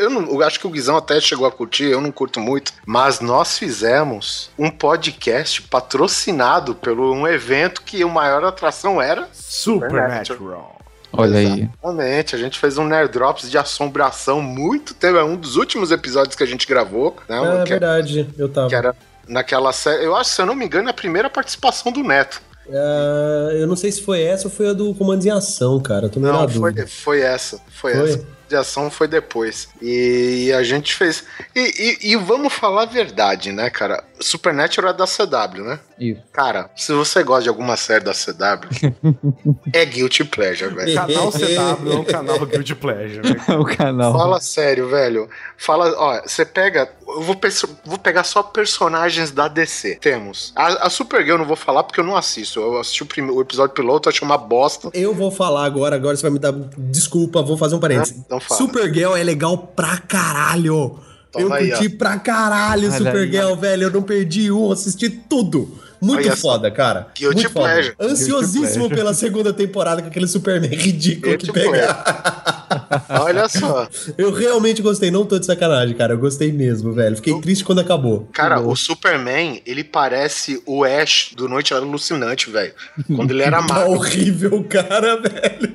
eu, 0.01 0.09
não, 0.11 0.23
eu 0.31 0.43
acho 0.45 0.61
que 0.61 0.67
o 0.69 0.71
Guizão 0.71 0.97
até 0.97 1.21
chegou 1.21 1.45
a 1.45 1.51
curtir, 1.51 1.85
eu 1.87 2.01
não 2.01 2.13
curto 2.13 2.39
muito, 2.39 2.73
mas 2.87 3.19
nós 3.19 3.59
fizemos 3.59 4.53
um 4.57 4.71
podcast 4.71 5.61
patrocinado 5.63 6.77
pelo 6.77 7.13
um 7.13 7.27
evento 7.27 7.83
que 7.83 8.01
a 8.01 8.07
maior 8.07 8.45
atração 8.45 9.03
era 9.03 9.29
Supernatural. 9.33 10.80
Olha 11.13 11.39
aí. 11.39 11.69
Exatamente, 11.83 12.35
a 12.35 12.39
gente 12.39 12.59
fez 12.59 12.79
um 12.79 12.85
Nerd 12.87 13.11
Drops 13.13 13.51
de 13.51 13.59
assombração 13.59 14.41
muito 14.41 14.95
tempo, 14.95 15.17
é 15.19 15.25
um 15.25 15.37
dos 15.37 15.57
últimos 15.57 15.91
episódios 15.91 16.37
que 16.37 16.43
a 16.43 16.47
gente 16.47 16.67
gravou, 16.67 17.17
né? 17.29 17.61
é 17.61 17.65
que, 17.65 17.71
verdade, 17.71 18.29
eu 18.39 18.49
tava. 18.49 18.69
que 18.69 18.75
era 18.75 18.95
naquela 19.27 19.73
série, 19.73 20.05
eu 20.05 20.15
acho, 20.17 20.31
se 20.31 20.41
eu 20.43 20.47
não 20.47 20.55
me 20.55 20.65
engano, 20.65 20.89
a 20.89 20.93
primeira 20.93 21.29
participação 21.31 21.91
do 21.93 22.03
Neto. 22.03 22.41
Ah, 22.73 23.49
eu 23.53 23.67
não 23.67 23.75
sei 23.75 23.91
se 23.91 24.03
foi 24.03 24.23
essa 24.23 24.47
ou 24.47 24.51
foi 24.53 24.69
a 24.71 24.73
do 24.73 24.95
Comandos 24.95 25.27
em 25.27 25.31
Ação, 25.31 25.81
cara. 25.81 26.07
Eu 26.07 26.11
tô 26.11 26.21
meio 26.21 26.33
na 26.33 26.43
Não, 26.43 26.49
foi, 26.49 26.87
foi 26.87 27.21
essa. 27.21 27.61
Foi, 27.69 27.93
Foi? 27.95 28.09
essa. 28.11 28.27
De 28.49 28.57
ação 28.57 28.91
foi 28.91 29.07
depois. 29.07 29.69
E 29.81 30.53
a 30.57 30.63
gente 30.65 30.95
fez. 30.95 31.23
E, 31.55 31.61
e- 32.05 32.13
e 32.13 32.17
vamos 32.17 32.53
falar 32.53 32.83
a 32.83 32.87
verdade, 32.87 33.53
né, 33.53 33.71
cara? 33.71 34.03
Supernatural 34.21 34.93
é 34.93 34.97
da 34.97 35.05
CW, 35.07 35.63
né? 35.65 35.79
Isso. 36.01 36.23
Cara, 36.33 36.71
se 36.75 36.93
você 36.93 37.23
gosta 37.23 37.43
de 37.43 37.49
alguma 37.51 37.77
série 37.77 38.03
da 38.03 38.13
CW, 38.13 38.69
é 39.73 39.85
Guilty 39.85 40.25
Pleasure, 40.25 40.75
velho. 40.75 40.95
Canal 40.95 41.31
CW 41.31 41.93
é 41.93 41.97
um 41.97 42.05
canal 42.05 42.47
Guilty 42.47 42.75
Pleasure. 42.75 43.21
né? 43.23 43.57
o 43.57 43.65
canal. 43.65 44.13
Fala 44.13 44.41
sério, 44.41 44.89
velho. 44.89 45.29
Fala, 45.59 45.93
ó, 45.97 46.23
você 46.27 46.45
pega. 46.45 46.91
Eu 47.07 47.23
vou, 47.23 47.39
vou 47.85 47.99
pegar 47.99 48.25
só 48.25 48.43
personagens 48.43 49.31
da 49.31 49.47
DC. 49.49 49.97
Temos. 50.01 50.53
A, 50.57 50.87
a 50.87 50.91
Supergirl 50.91 51.35
eu 51.35 51.39
não 51.39 51.45
vou 51.47 51.57
falar 51.57 51.83
porque 51.83 52.01
eu 52.01 52.05
não 52.05 52.17
assisto. 52.17 52.61
Eu 52.61 52.81
assisti 52.81 53.03
o, 53.03 53.07
prime- 53.07 53.31
o 53.31 53.41
episódio 53.41 53.75
piloto, 53.75 54.09
achei 54.09 54.27
uma 54.27 54.39
bosta. 54.39 54.91
Eu 54.95 55.13
vou 55.15 55.31
falar 55.31 55.65
agora, 55.65 55.97
agora 55.97 56.17
você 56.17 56.23
vai 56.23 56.31
me 56.31 56.39
dar. 56.39 56.53
Desculpa, 56.79 57.43
vou 57.43 57.57
fazer 57.59 57.75
um 57.75 57.81
parênteses. 57.81 58.17
Ah, 58.17 58.23
então 58.25 58.41
fala. 58.41 58.59
Supergirl 58.61 59.15
é 59.17 59.23
legal 59.23 59.59
pra 59.59 59.99
caralho. 59.99 60.99
Toma 61.33 61.45
eu 61.45 61.53
aí, 61.53 61.71
curti 61.71 61.89
pra 61.91 62.19
caralho 62.19 62.91
Supergirl, 62.91 63.55
velho. 63.55 63.85
Eu 63.85 63.91
não 63.93 64.03
perdi 64.03 64.51
um, 64.51 64.73
assisti 64.73 65.09
tudo. 65.09 65.79
Muito 66.01 66.27
Olha 66.27 66.37
foda, 66.37 66.71
cara. 66.71 67.09
Guilty 67.15 67.35
Muito 67.37 67.51
foda. 67.51 67.67
pleasure. 67.73 67.95
Ansiosíssimo 68.01 68.89
pleasure. 68.89 68.95
pela 68.97 69.15
segunda 69.15 69.53
temporada 69.53 70.01
com 70.01 70.09
aquele 70.09 70.27
Superman 70.27 70.71
ridículo 70.71 71.37
Guilty 71.37 71.47
que 71.47 71.53
pegar. 71.53 73.05
Olha 73.23 73.49
só. 73.49 73.89
Eu 74.17 74.33
realmente 74.33 74.81
gostei, 74.81 75.11
não 75.11 75.27
tô 75.27 75.39
de 75.39 75.47
sacanagem, 75.47 75.95
cara. 75.97 76.15
Eu 76.15 76.19
gostei 76.19 76.53
mesmo, 76.53 76.93
velho. 76.93 77.17
Fiquei 77.17 77.39
triste 77.41 77.65
quando 77.65 77.81
acabou. 77.81 78.29
Cara, 78.33 78.61
o 78.61 78.75
Superman, 78.77 79.61
ele 79.67 79.85
parece 79.85 80.63
o 80.67 80.85
Ash 80.85 81.33
do 81.37 81.49
Noite 81.49 81.75
Alucinante, 81.75 82.49
velho. 82.51 82.73
Quando 83.15 83.33
ele 83.33 83.43
era 83.43 83.61
Tá 83.67 83.75
magro. 83.75 83.93
horrível, 83.93 84.65
cara, 84.69 85.17
velho. 85.17 85.75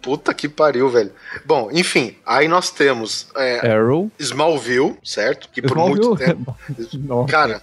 Puta 0.00 0.32
que 0.32 0.48
pariu, 0.48 0.88
velho. 0.88 1.10
Bom, 1.44 1.68
enfim, 1.72 2.14
aí 2.24 2.46
nós 2.46 2.70
temos 2.70 3.26
é, 3.36 3.68
Arrow. 3.72 4.08
Smallville, 4.20 4.96
certo? 5.02 5.48
Que 5.52 5.60
por 5.60 5.72
Smallville. 5.76 6.06
muito 6.06 6.24
tempo. 6.24 6.56
Cara, 7.26 7.60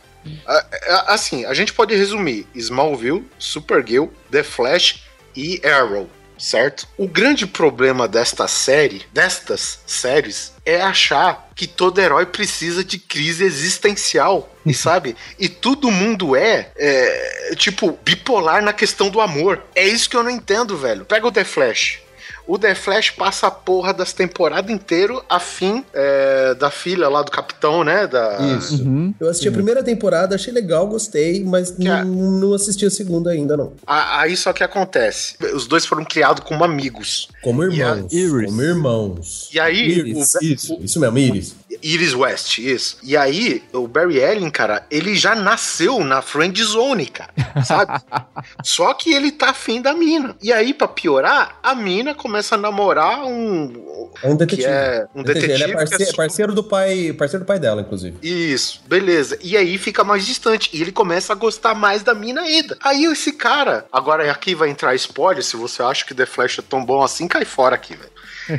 assim, 1.08 1.46
a 1.46 1.54
gente 1.54 1.74
pode 1.74 1.96
resumir: 1.96 2.48
Smallville, 2.56 3.28
Supergirl, 3.38 4.08
The 4.32 4.44
Flash 4.44 5.04
e 5.36 5.62
Arrow. 5.66 6.10
Certo? 6.38 6.88
O 6.98 7.08
grande 7.08 7.46
problema 7.46 8.08
desta 8.08 8.48
série, 8.48 9.06
destas 9.14 9.80
séries, 9.86 10.52
é 10.66 10.82
achar 10.82 11.50
que 11.56 11.68
todo 11.68 12.02
herói 12.02 12.26
precisa 12.26 12.84
de 12.84 12.98
crise 12.98 13.46
existencial. 13.46 14.54
E 14.66 14.74
sabe? 14.74 15.16
E 15.40 15.48
todo 15.48 15.92
mundo 15.92 16.36
é, 16.36 16.72
é, 16.76 17.56
tipo, 17.56 17.98
bipolar 18.04 18.62
na 18.64 18.74
questão 18.74 19.10
do 19.10 19.22
amor. 19.22 19.64
É 19.76 19.88
isso 19.88 20.10
que 20.10 20.18
eu 20.18 20.24
não 20.24 20.32
entendo, 20.32 20.76
velho. 20.76 21.06
Pega 21.06 21.28
o 21.28 21.32
The 21.32 21.44
Flash. 21.44 22.03
O 22.46 22.58
The 22.58 22.76
Flash 22.76 23.12
passa 23.12 23.48
a 23.48 23.52
porra 23.52 23.94
das 23.94 24.12
temporadas 24.12 24.70
inteiro 24.70 25.24
a 25.30 25.40
fim 25.40 25.84
é, 25.94 26.54
da 26.56 26.70
filha 26.70 27.08
lá 27.08 27.22
do 27.22 27.32
capitão, 27.32 27.84
né? 27.86 28.06
Da... 28.06 28.38
Isso. 28.58 28.84
Uhum. 28.84 29.14
Eu 29.20 29.30
assisti 29.30 29.48
a 29.48 29.52
primeira 29.52 29.82
temporada, 29.82 30.36
achei 30.36 30.52
legal, 30.52 30.86
gostei, 30.88 31.44
mas 31.44 31.72
Que 31.72 31.88
a- 31.88 32.04
não, 32.04 32.32
não 32.40 32.54
assisti 32.54 32.86
a 32.86 32.92
segunda 32.92 33.32
ainda, 33.32 33.56
não. 33.56 33.72
A- 33.88 34.20
Aí 34.22 34.36
só 34.36 34.52
que 34.52 34.64
acontece. 34.64 35.36
Os 35.56 35.68
dois 35.68 35.86
foram 35.86 36.04
criados 36.04 36.44
como 36.44 36.64
amigos. 36.66 37.30
Como 37.42 37.62
a- 37.62 37.66
irmãos. 37.66 38.12
Iris. 38.12 38.46
Como 38.50 38.62
irmãos. 38.62 39.50
E 39.54 39.60
aí, 39.60 39.78
Iris, 40.00 40.34
o- 40.36 40.44
isso, 40.44 40.78
isso 40.82 41.00
mesmo, 41.00 41.18
Iris. 41.18 41.56
Iris 41.82 42.14
West, 42.14 42.58
isso. 42.60 42.98
E 43.04 43.16
aí, 43.18 43.64
o 43.74 43.88
Barry 43.88 44.24
Allen, 44.24 44.50
cara, 44.50 44.86
ele 44.92 45.16
já 45.16 45.34
nasceu 45.36 46.04
na 46.04 46.22
friend 46.22 46.62
zone, 46.64 47.06
cara, 47.08 47.34
sabe? 47.66 48.02
Só 48.64 48.94
que 48.94 49.14
ele 49.14 49.32
tá 49.32 49.50
afim 49.50 49.82
da 49.82 49.94
mina. 49.94 50.36
E 50.42 50.52
aí, 50.52 50.74
pra 50.74 50.88
piorar, 50.88 51.58
a 51.64 51.74
mina 51.76 52.14
começa 52.14 52.56
a 52.56 52.58
namorar 52.58 53.24
um... 53.26 54.10
É 54.22 54.28
um 54.28 54.36
detetive. 54.36 54.68
É 54.68 55.08
um 55.16 55.24
detetive. 55.24 55.52
Ele 55.54 55.64
é 55.64 55.68
que 55.68 55.74
parce- 55.74 56.06
super- 56.06 56.16
parceiro 56.16 56.54
do 56.54 56.64
pai, 56.64 57.14
parceiro 57.14 57.44
do 57.44 57.48
pai 57.48 57.60
dela, 57.60 57.82
inclusive. 57.82 58.18
Isso, 58.22 58.82
beleza. 58.88 59.38
E 59.42 59.58
aí 59.58 59.78
fica 59.78 60.04
mais 60.04 60.26
distante. 60.26 60.70
E 60.74 60.82
ele 60.82 60.92
começa 60.92 61.34
a 61.34 61.36
gostar 61.36 61.74
mais 61.74 62.04
da 62.04 62.14
mina 62.14 62.42
ainda. 62.42 62.78
Aí 62.84 63.06
esse 63.06 63.34
cara. 63.34 63.86
Agora 63.92 64.30
aqui 64.32 64.54
vai 64.54 64.70
entrar 64.70 64.94
spoiler. 64.96 65.44
Se 65.44 65.56
você 65.56 65.82
acha 65.82 66.06
que 66.06 66.14
The 66.14 66.26
Flash 66.26 66.60
é 66.60 66.62
tão 66.62 66.86
bom 66.86 67.02
assim, 67.04 67.28
cai 67.28 67.44
fora 67.46 67.76
aqui, 67.76 67.96
velho. 67.96 68.12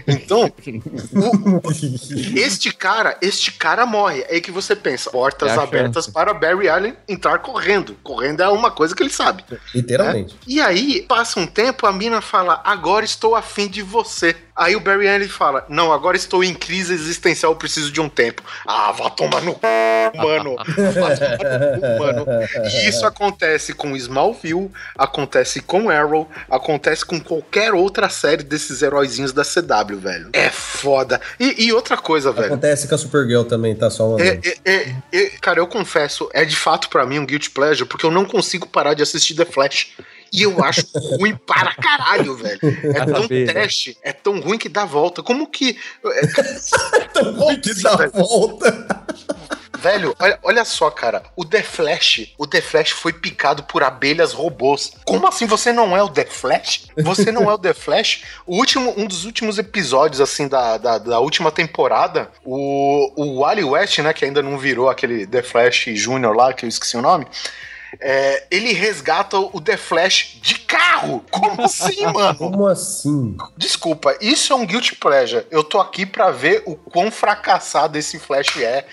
Então, 0.06 0.44
o- 0.46 1.60
este 2.38 2.72
cara, 2.72 3.16
este 3.20 3.52
cara 3.52 3.84
morre. 3.86 4.22
É 4.28 4.34
aí 4.34 4.40
que 4.40 4.50
você 4.50 4.74
pensa, 4.74 5.10
portas 5.10 5.50
É 5.50 5.54
abertas 5.54 6.04
chance. 6.06 6.12
para 6.12 6.32
Barry 6.34 6.68
Allen 6.68 6.94
entrar 7.08 7.38
correndo. 7.38 7.96
Correndo 8.02 8.42
é 8.42 8.48
uma 8.48 8.70
coisa 8.70 8.94
que 8.94 9.02
ele 9.02 9.10
sabe. 9.10 9.44
Literalmente. 9.74 10.36
E 10.46 10.60
aí, 10.60 11.02
passa 11.08 11.38
um 11.40 11.46
tempo, 11.46 11.86
a 11.86 11.92
mina 11.92 12.20
fala: 12.20 12.60
Agora 12.64 13.04
estou 13.04 13.34
afim 13.34 13.68
de 13.68 13.82
você. 13.82 14.36
Aí 14.56 14.76
o 14.76 14.80
Barry 14.80 15.08
Allen 15.08 15.28
fala: 15.28 15.64
Não, 15.68 15.92
agora 15.92 16.16
estou 16.16 16.44
em 16.44 16.54
crise 16.54 16.94
existencial, 16.94 17.56
preciso 17.56 17.90
de 17.90 18.00
um 18.00 18.08
tempo. 18.08 18.42
Ah, 18.64 18.92
vá 18.92 19.10
tomar 19.10 19.42
no 19.42 19.52
c, 19.52 19.58
mano. 20.14 20.56
Vá 20.94 21.16
tomar 21.16 21.70
no 21.72 21.80
cu, 21.80 21.98
mano. 21.98 22.26
E 22.64 22.88
isso 22.88 23.04
acontece 23.04 23.72
com 23.72 23.96
Smallville, 23.96 24.70
acontece 24.96 25.60
com 25.60 25.90
Arrow, 25.90 26.28
acontece 26.48 27.04
com 27.04 27.20
qualquer 27.20 27.74
outra 27.74 28.08
série 28.08 28.44
desses 28.44 28.80
heróizinhos 28.82 29.32
da 29.32 29.42
CW, 29.42 29.98
velho. 29.98 30.30
É 30.32 30.50
foda. 30.50 31.20
E, 31.40 31.66
e 31.66 31.72
outra 31.72 31.96
coisa, 31.96 32.30
velho. 32.30 32.46
Acontece 32.46 32.86
com 32.86 32.94
a 32.94 32.98
Supergirl 32.98 33.44
também, 33.44 33.74
tá? 33.74 33.90
Só 33.90 34.08
uma. 34.08 34.22
É, 34.22 34.38
é, 34.44 34.58
é, 34.64 34.96
é, 35.12 35.26
cara, 35.40 35.58
eu 35.58 35.66
confesso, 35.66 36.28
é 36.32 36.44
de 36.44 36.56
fato 36.56 36.88
pra 36.88 37.04
mim 37.04 37.18
um 37.18 37.26
guilty 37.26 37.50
pleasure, 37.50 37.88
porque 37.88 38.06
eu 38.06 38.10
não 38.10 38.24
consigo 38.24 38.68
parar 38.68 38.94
de 38.94 39.02
assistir 39.02 39.34
The 39.34 39.44
Flash. 39.44 39.96
E 40.34 40.42
eu 40.42 40.64
acho 40.64 40.84
ruim 41.16 41.36
para 41.36 41.72
caralho, 41.76 42.34
velho. 42.34 42.58
É 42.92 43.04
tão 43.06 43.28
né? 43.28 43.44
trash, 43.46 43.94
é 44.02 44.12
tão 44.12 44.40
ruim 44.40 44.58
que 44.58 44.68
dá 44.68 44.84
volta. 44.84 45.22
Como 45.22 45.46
que. 45.46 45.78
é, 46.04 46.26
tão 47.14 47.34
ruim 47.36 47.60
que 47.60 47.72
dá 47.80 47.94
velho. 47.94 48.10
volta. 48.10 49.06
velho, 49.78 50.16
olha, 50.18 50.38
olha 50.42 50.64
só, 50.64 50.90
cara. 50.90 51.22
O 51.36 51.44
The 51.44 51.62
Flash, 51.62 52.34
o 52.36 52.48
The 52.48 52.60
Flash 52.60 52.90
foi 52.90 53.12
picado 53.12 53.62
por 53.62 53.84
abelhas 53.84 54.32
robôs. 54.32 54.94
Como 55.04 55.24
assim 55.28 55.46
você 55.46 55.72
não 55.72 55.96
é 55.96 56.02
o 56.02 56.08
The 56.08 56.24
Flash? 56.24 56.88
Você 56.98 57.30
não 57.30 57.48
é 57.48 57.54
o 57.54 57.58
The 57.58 57.72
Flash? 57.72 58.24
O 58.44 58.56
último, 58.56 58.92
um 58.96 59.06
dos 59.06 59.24
últimos 59.24 59.56
episódios, 59.56 60.20
assim, 60.20 60.48
da, 60.48 60.78
da, 60.78 60.98
da 60.98 61.20
última 61.20 61.52
temporada, 61.52 62.28
o, 62.44 63.12
o 63.14 63.40
Wally 63.40 63.62
West, 63.62 64.00
né, 64.00 64.12
que 64.12 64.24
ainda 64.24 64.42
não 64.42 64.58
virou 64.58 64.90
aquele 64.90 65.28
The 65.28 65.42
Flash 65.42 65.84
Júnior 65.94 66.34
lá, 66.34 66.52
que 66.52 66.64
eu 66.64 66.68
esqueci 66.68 66.96
o 66.96 67.02
nome. 67.02 67.24
É, 68.00 68.44
ele 68.50 68.72
resgata 68.72 69.38
o 69.38 69.60
The 69.60 69.76
Flash 69.76 70.38
de 70.42 70.58
carro. 70.60 71.24
Como 71.30 71.62
assim, 71.62 72.04
mano? 72.12 72.36
Como 72.38 72.66
assim? 72.66 73.36
Desculpa, 73.56 74.16
isso 74.20 74.52
é 74.52 74.56
um 74.56 74.66
guilty 74.66 74.94
pleasure. 74.96 75.44
Eu 75.50 75.62
tô 75.64 75.80
aqui 75.80 76.04
pra 76.06 76.30
ver 76.30 76.62
o 76.66 76.74
quão 76.76 77.10
fracassado 77.10 77.96
esse 77.98 78.18
Flash 78.18 78.56
é. 78.58 78.84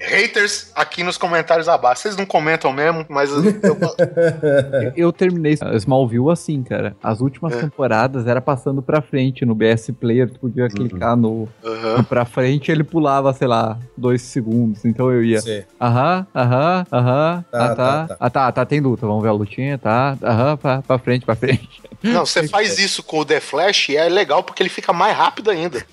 Haters 0.00 0.70
aqui 0.74 1.02
nos 1.02 1.16
comentários 1.16 1.68
abaixo. 1.68 2.02
Vocês 2.02 2.16
não 2.16 2.26
comentam 2.26 2.72
mesmo, 2.72 3.04
mas 3.08 3.30
eu, 3.30 3.44
Eu, 3.44 4.92
eu 4.96 5.12
terminei 5.12 5.56
Smallville 5.74 6.30
assim, 6.30 6.62
cara. 6.62 6.96
As 7.02 7.20
últimas 7.20 7.52
É. 7.54 7.60
temporadas 7.60 8.26
era 8.26 8.40
passando 8.40 8.82
pra 8.82 9.00
frente 9.00 9.44
no 9.44 9.54
BS 9.54 9.92
Player, 9.92 10.30
tu 10.30 10.38
podia 10.40 10.68
clicar 10.68 11.16
no, 11.16 11.48
Aham. 11.64 11.98
no 11.98 12.04
pra 12.04 12.24
frente 12.24 12.70
ele 12.70 12.84
pulava, 12.84 13.32
sei 13.32 13.46
lá, 13.48 13.78
dois 13.96 14.22
segundos. 14.22 14.84
Então 14.84 15.10
eu 15.10 15.24
ia. 15.24 15.40
Aham, 15.80 16.26
aham, 16.34 16.86
aham. 16.92 17.44
Tá, 17.50 17.64
ah, 17.64 17.68
tá. 17.68 17.74
tá, 17.74 18.06
tá. 18.08 18.16
Ah, 18.20 18.30
tá, 18.30 18.49
tá, 18.52 18.64
tem 18.64 18.80
luta. 18.80 19.06
Vamos 19.06 19.22
ver 19.22 19.28
a 19.28 19.32
lutinha, 19.32 19.78
tá. 19.78 20.16
Aham, 20.22 20.56
pra, 20.56 20.82
pra 20.82 20.98
frente, 20.98 21.24
pra 21.24 21.36
frente. 21.36 21.68
Não, 22.02 22.24
você 22.24 22.48
faz 22.48 22.78
isso 22.78 23.02
com 23.02 23.18
o 23.18 23.24
The 23.24 23.40
Flash 23.40 23.90
e 23.90 23.96
é 23.96 24.08
legal 24.08 24.42
porque 24.42 24.62
ele 24.62 24.70
fica 24.70 24.92
mais 24.92 25.16
rápido 25.16 25.50
ainda. 25.50 25.84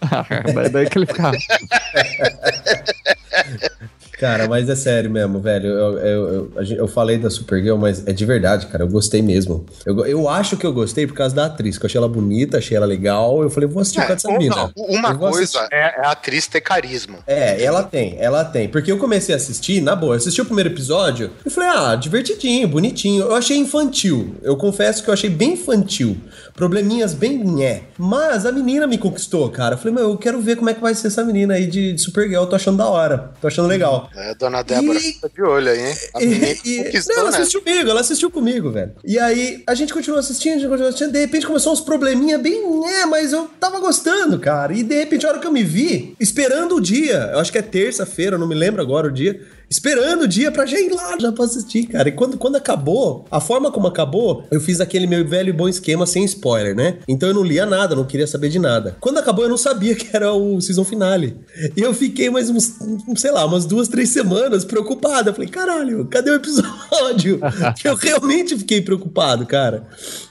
daí, 0.53 0.69
daí 0.69 0.89
que 0.89 0.97
ele 0.97 1.05
ficava. 1.05 1.37
Cara, 4.19 4.47
mas 4.47 4.67
é 4.67 4.75
sério 4.75 5.11
mesmo, 5.11 5.39
velho. 5.39 5.67
Eu, 5.67 5.97
eu, 5.99 6.51
eu, 6.55 6.63
eu 6.77 6.87
falei 6.87 7.17
da 7.17 7.29
Supergirl, 7.29 7.77
mas 7.77 8.05
é 8.07 8.11
de 8.11 8.25
verdade, 8.25 8.65
cara. 8.65 8.83
Eu 8.83 8.87
gostei 8.87 9.21
mesmo. 9.21 9.65
Eu, 9.85 10.05
eu 10.05 10.27
acho 10.27 10.57
que 10.57 10.65
eu 10.65 10.73
gostei 10.73 11.05
por 11.05 11.13
causa 11.13 11.35
da 11.35 11.45
atriz, 11.45 11.77
que 11.77 11.85
eu 11.85 11.87
achei 11.87 11.99
ela 11.99 12.09
bonita, 12.09 12.57
achei 12.57 12.75
ela 12.75 12.85
legal. 12.85 13.43
Eu 13.43 13.49
falei, 13.49 13.69
vou 13.69 13.81
assistir 13.81 13.99
por 14.01 14.07
causa 14.07 14.27
dessa 14.27 14.37
mina. 14.37 14.55
não, 14.55 14.71
uma 14.75 15.15
coisa 15.15 15.67
é, 15.71 16.01
é 16.01 16.05
a 16.05 16.11
atriz 16.11 16.47
ter 16.47 16.61
carisma. 16.61 17.19
É, 17.27 17.63
ela 17.63 17.83
tem, 17.83 18.15
ela 18.19 18.43
tem. 18.43 18.67
Porque 18.67 18.91
eu 18.91 18.97
comecei 18.97 19.35
a 19.35 19.37
assistir, 19.37 19.81
na 19.81 19.95
boa, 19.95 20.13
eu 20.13 20.17
assisti 20.17 20.41
o 20.41 20.45
primeiro 20.45 20.71
episódio 20.71 21.29
e 21.45 21.49
falei, 21.49 21.69
ah, 21.69 21.95
divertidinho, 21.95 22.67
bonitinho. 22.67 23.23
Eu 23.25 23.35
achei 23.35 23.57
infantil. 23.57 24.35
Eu 24.41 24.57
confesso 24.57 25.03
que 25.03 25.09
eu 25.09 25.13
achei 25.13 25.29
bem 25.29 25.53
infantil. 25.53 26.17
Probleminhas 26.57 27.13
bem 27.13 27.37
nhé. 27.37 27.83
Mas 27.99 28.43
a 28.43 28.51
menina 28.51 28.87
me 28.87 28.97
conquistou, 28.97 29.47
cara. 29.51 29.75
Eu 29.75 29.77
falei, 29.77 29.93
meu, 29.93 30.09
eu 30.09 30.17
quero 30.17 30.41
ver 30.41 30.55
como 30.57 30.71
é 30.71 30.73
que 30.73 30.81
vai 30.81 30.95
ser 30.95 31.05
essa 31.07 31.23
menina 31.23 31.53
aí 31.53 31.67
de, 31.67 31.93
de 31.93 32.01
Supergirl. 32.01 32.41
Eu 32.41 32.47
tô 32.47 32.55
achando 32.55 32.77
da 32.79 32.87
hora. 32.87 33.29
Tô 33.39 33.45
achando 33.47 33.67
legal. 33.67 34.09
É, 34.15 34.33
dona 34.33 34.63
Débora, 34.63 34.97
E- 34.99 35.13
tá 35.13 35.27
de 35.31 35.39
olho 35.43 35.69
aí, 35.69 35.79
hein? 35.89 35.95
A 36.15 36.19
menina 36.19 36.47
E, 36.65 36.83
conquistou, 36.83 37.15
não, 37.15 37.21
ela 37.21 37.31
né? 37.31 37.37
assistiu 37.37 37.61
comigo, 37.61 37.89
ela 37.91 38.01
assistiu 38.01 38.31
comigo, 38.31 38.71
velho. 38.71 38.91
E 39.05 39.19
aí, 39.19 39.63
a 39.67 39.75
gente 39.75 39.93
continuou 39.93 40.19
assistindo, 40.19 40.53
a 40.53 40.57
gente 40.57 40.67
continuou 40.67 40.87
assistindo, 40.89 41.11
de 41.11 41.19
repente 41.19 41.45
começou 41.45 41.71
uns 41.73 41.79
probleminha 41.81 42.39
bem, 42.39 42.59
né, 42.81 43.05
mas 43.05 43.33
eu 43.33 43.47
tava 43.59 43.79
gostando, 43.79 44.39
cara. 44.39 44.73
E 44.73 44.81
de 44.81 44.95
repente, 44.95 45.27
a 45.27 45.29
hora 45.29 45.39
que 45.39 45.45
eu 45.45 45.51
me 45.51 45.63
vi, 45.63 46.15
esperando 46.19 46.75
o 46.75 46.81
dia, 46.81 47.29
eu 47.33 47.39
acho 47.39 47.51
que 47.51 47.59
é 47.59 47.61
terça-feira, 47.61 48.35
não 48.35 48.47
me 48.47 48.55
lembro 48.55 48.81
agora 48.81 49.05
o 49.07 49.11
dia, 49.11 49.39
esperando 49.69 50.23
o 50.23 50.27
dia 50.27 50.51
pra 50.51 50.65
já 50.65 50.79
ir 50.79 50.89
lá, 50.91 51.17
já 51.19 51.31
pra 51.31 51.45
assistir, 51.45 51.85
cara. 51.87 52.09
E 52.09 52.11
quando, 52.11 52.37
quando 52.37 52.55
acabou, 52.55 53.25
a 53.29 53.39
forma 53.39 53.71
como 53.71 53.87
acabou, 53.87 54.43
eu 54.51 54.59
fiz 54.59 54.79
aquele 54.81 55.07
meu 55.07 55.25
velho 55.27 55.49
e 55.49 55.53
bom 55.53 55.67
esquema 55.67 56.05
sem 56.05 56.23
spoiler, 56.25 56.75
né? 56.75 56.97
Então 57.07 57.29
eu 57.29 57.35
não 57.35 57.43
lia 57.43 57.65
nada, 57.65 57.95
não 57.95 58.05
queria 58.05 58.27
saber 58.27 58.49
de 58.49 58.59
nada. 58.59 58.97
Quando 58.99 59.19
acabou, 59.19 59.45
eu 59.45 59.49
não 59.49 59.57
sabia 59.57 59.93
que 59.95 60.07
era 60.15 60.33
o 60.33 60.59
season 60.59 60.83
finale. 60.83 61.37
E 61.75 61.81
eu 61.81 61.93
fiquei 61.93 62.29
mais 62.29 62.49
uns, 62.49 62.73
sei 63.15 63.31
lá, 63.31 63.45
umas 63.45 63.65
duas, 63.65 63.87
três 63.87 64.09
semanas 64.09 64.65
preocupado. 64.65 65.29
Eu 65.29 65.33
falei, 65.33 65.49
caralho, 65.49 66.05
cadê 66.05 66.31
o 66.31 66.35
episódio? 66.35 67.39
eu 67.83 67.95
realmente 67.95 68.57
fiquei 68.57 68.81
preocupado, 68.81 69.45
cara. 69.45 69.83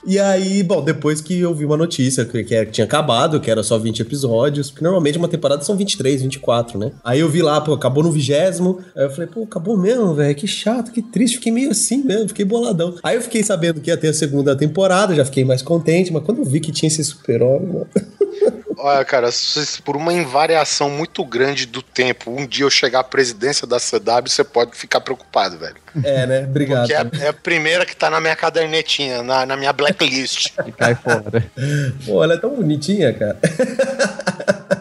E 0.05 0.19
aí, 0.19 0.63
bom, 0.63 0.83
depois 0.83 1.21
que 1.21 1.39
eu 1.39 1.53
vi 1.53 1.65
uma 1.65 1.77
notícia 1.77 2.25
que, 2.25 2.43
que 2.43 2.57
que 2.65 2.71
tinha 2.71 2.85
acabado, 2.85 3.39
que 3.39 3.49
era 3.49 3.63
só 3.63 3.77
20 3.77 4.01
episódios, 4.01 4.71
porque 4.71 4.83
normalmente 4.83 5.17
uma 5.17 5.27
temporada 5.27 5.63
são 5.63 5.75
23, 5.75 6.21
24, 6.23 6.79
né? 6.79 6.91
Aí 7.03 7.19
eu 7.19 7.29
vi 7.29 7.41
lá, 7.41 7.59
pô, 7.61 7.73
acabou 7.73 8.03
no 8.03 8.11
vigésimo. 8.11 8.79
Aí 8.95 9.03
eu 9.03 9.09
falei, 9.09 9.26
pô, 9.27 9.43
acabou 9.43 9.77
mesmo, 9.77 10.13
velho. 10.13 10.35
Que 10.35 10.47
chato, 10.47 10.91
que 10.91 11.01
triste. 11.01 11.35
Fiquei 11.35 11.51
meio 11.51 11.71
assim 11.71 12.03
mesmo, 12.03 12.29
fiquei 12.29 12.45
boladão. 12.45 12.95
Aí 13.03 13.15
eu 13.15 13.21
fiquei 13.21 13.43
sabendo 13.43 13.81
que 13.81 13.89
ia 13.89 13.97
ter 13.97 14.09
a 14.09 14.13
segunda 14.13 14.55
temporada, 14.55 15.15
já 15.15 15.25
fiquei 15.25 15.45
mais 15.45 15.61
contente, 15.61 16.11
mas 16.11 16.23
quando 16.23 16.39
eu 16.39 16.45
vi 16.45 16.59
que 16.59 16.71
tinha 16.71 16.87
esse 16.87 17.03
super-homem, 17.03 17.67
mano. 17.67 17.87
Olha, 18.79 19.03
cara, 19.03 19.31
se 19.31 19.81
por 19.81 19.97
uma 19.97 20.13
invariação 20.13 20.87
muito 20.87 21.25
grande 21.25 21.65
do 21.65 21.81
tempo, 21.81 22.29
um 22.29 22.45
dia 22.45 22.63
eu 22.63 22.69
chegar 22.69 22.99
à 22.99 23.03
presidência 23.03 23.65
da 23.65 23.79
CW, 23.79 24.29
você 24.29 24.43
pode 24.43 24.77
ficar 24.77 25.01
preocupado, 25.01 25.57
velho. 25.57 25.77
É, 26.03 26.27
né? 26.27 26.43
Obrigado. 26.43 26.87
Porque 26.87 27.23
é, 27.23 27.25
é 27.25 27.29
a 27.29 27.33
primeira 27.33 27.87
que 27.87 27.95
tá 27.95 28.09
na 28.09 28.21
minha 28.21 28.35
cadernetinha, 28.35 29.23
na, 29.23 29.47
na 29.47 29.57
minha 29.57 29.73
blacklist. 29.73 30.51
E 30.65 30.71
cai 30.71 30.93
fora. 30.93 31.43
Pô, 32.05 32.23
ela 32.23 32.35
é 32.35 32.37
tão 32.37 32.55
bonitinha, 32.55 33.11
cara. 33.13 33.39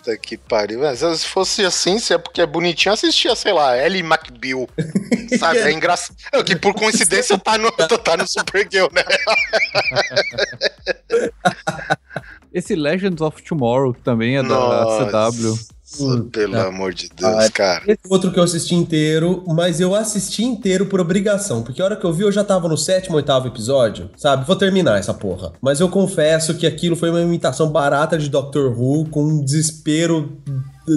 Puta 0.00 0.16
que 0.16 0.36
pariu. 0.38 0.80
Mas 0.80 1.00
se 1.00 1.26
fosse 1.26 1.64
assim, 1.64 1.98
se 1.98 2.14
é 2.14 2.18
porque 2.18 2.40
é 2.40 2.46
bonitinho, 2.46 2.94
assistia, 2.94 3.36
sei 3.36 3.52
lá, 3.52 3.76
Ellie 3.76 4.02
McBeal. 4.02 4.66
Sabe? 5.38 5.58
É 5.58 5.70
engraçado. 5.70 6.16
É, 6.32 6.42
Que 6.42 6.56
por 6.56 6.74
coincidência 6.74 7.38
tá 7.38 7.58
no, 7.58 7.70
tá 8.02 8.16
no 8.16 8.26
Supergirl, 8.26 8.88
né? 8.92 9.02
Esse 12.52 12.74
Legends 12.74 13.20
of 13.20 13.42
Tomorrow, 13.42 13.92
que 13.92 14.02
também 14.02 14.38
é 14.38 14.42
da 14.42 14.48
Nossa. 14.48 15.32
CW. 15.32 15.54
Pelo 16.30 16.58
amor 16.60 16.94
de 16.94 17.08
Deus, 17.08 17.34
Ai. 17.34 17.50
cara. 17.50 17.84
Esse 17.86 18.00
outro 18.08 18.30
que 18.30 18.38
eu 18.38 18.44
assisti 18.44 18.74
inteiro, 18.74 19.44
mas 19.48 19.80
eu 19.80 19.94
assisti 19.94 20.44
inteiro 20.44 20.86
por 20.86 21.00
obrigação, 21.00 21.62
porque 21.62 21.82
a 21.82 21.84
hora 21.84 21.96
que 21.96 22.04
eu 22.04 22.12
vi 22.12 22.22
eu 22.22 22.32
já 22.32 22.44
tava 22.44 22.68
no 22.68 22.76
sétimo, 22.76 23.16
oitavo 23.16 23.48
episódio, 23.48 24.10
sabe? 24.16 24.46
Vou 24.46 24.56
terminar 24.56 24.98
essa 24.98 25.12
porra. 25.12 25.52
Mas 25.60 25.80
eu 25.80 25.88
confesso 25.88 26.54
que 26.54 26.66
aquilo 26.66 26.96
foi 26.96 27.10
uma 27.10 27.20
imitação 27.20 27.70
barata 27.70 28.16
de 28.16 28.28
Doctor 28.28 28.78
Who 28.78 29.06
com 29.10 29.24
um 29.24 29.44
desespero 29.44 30.38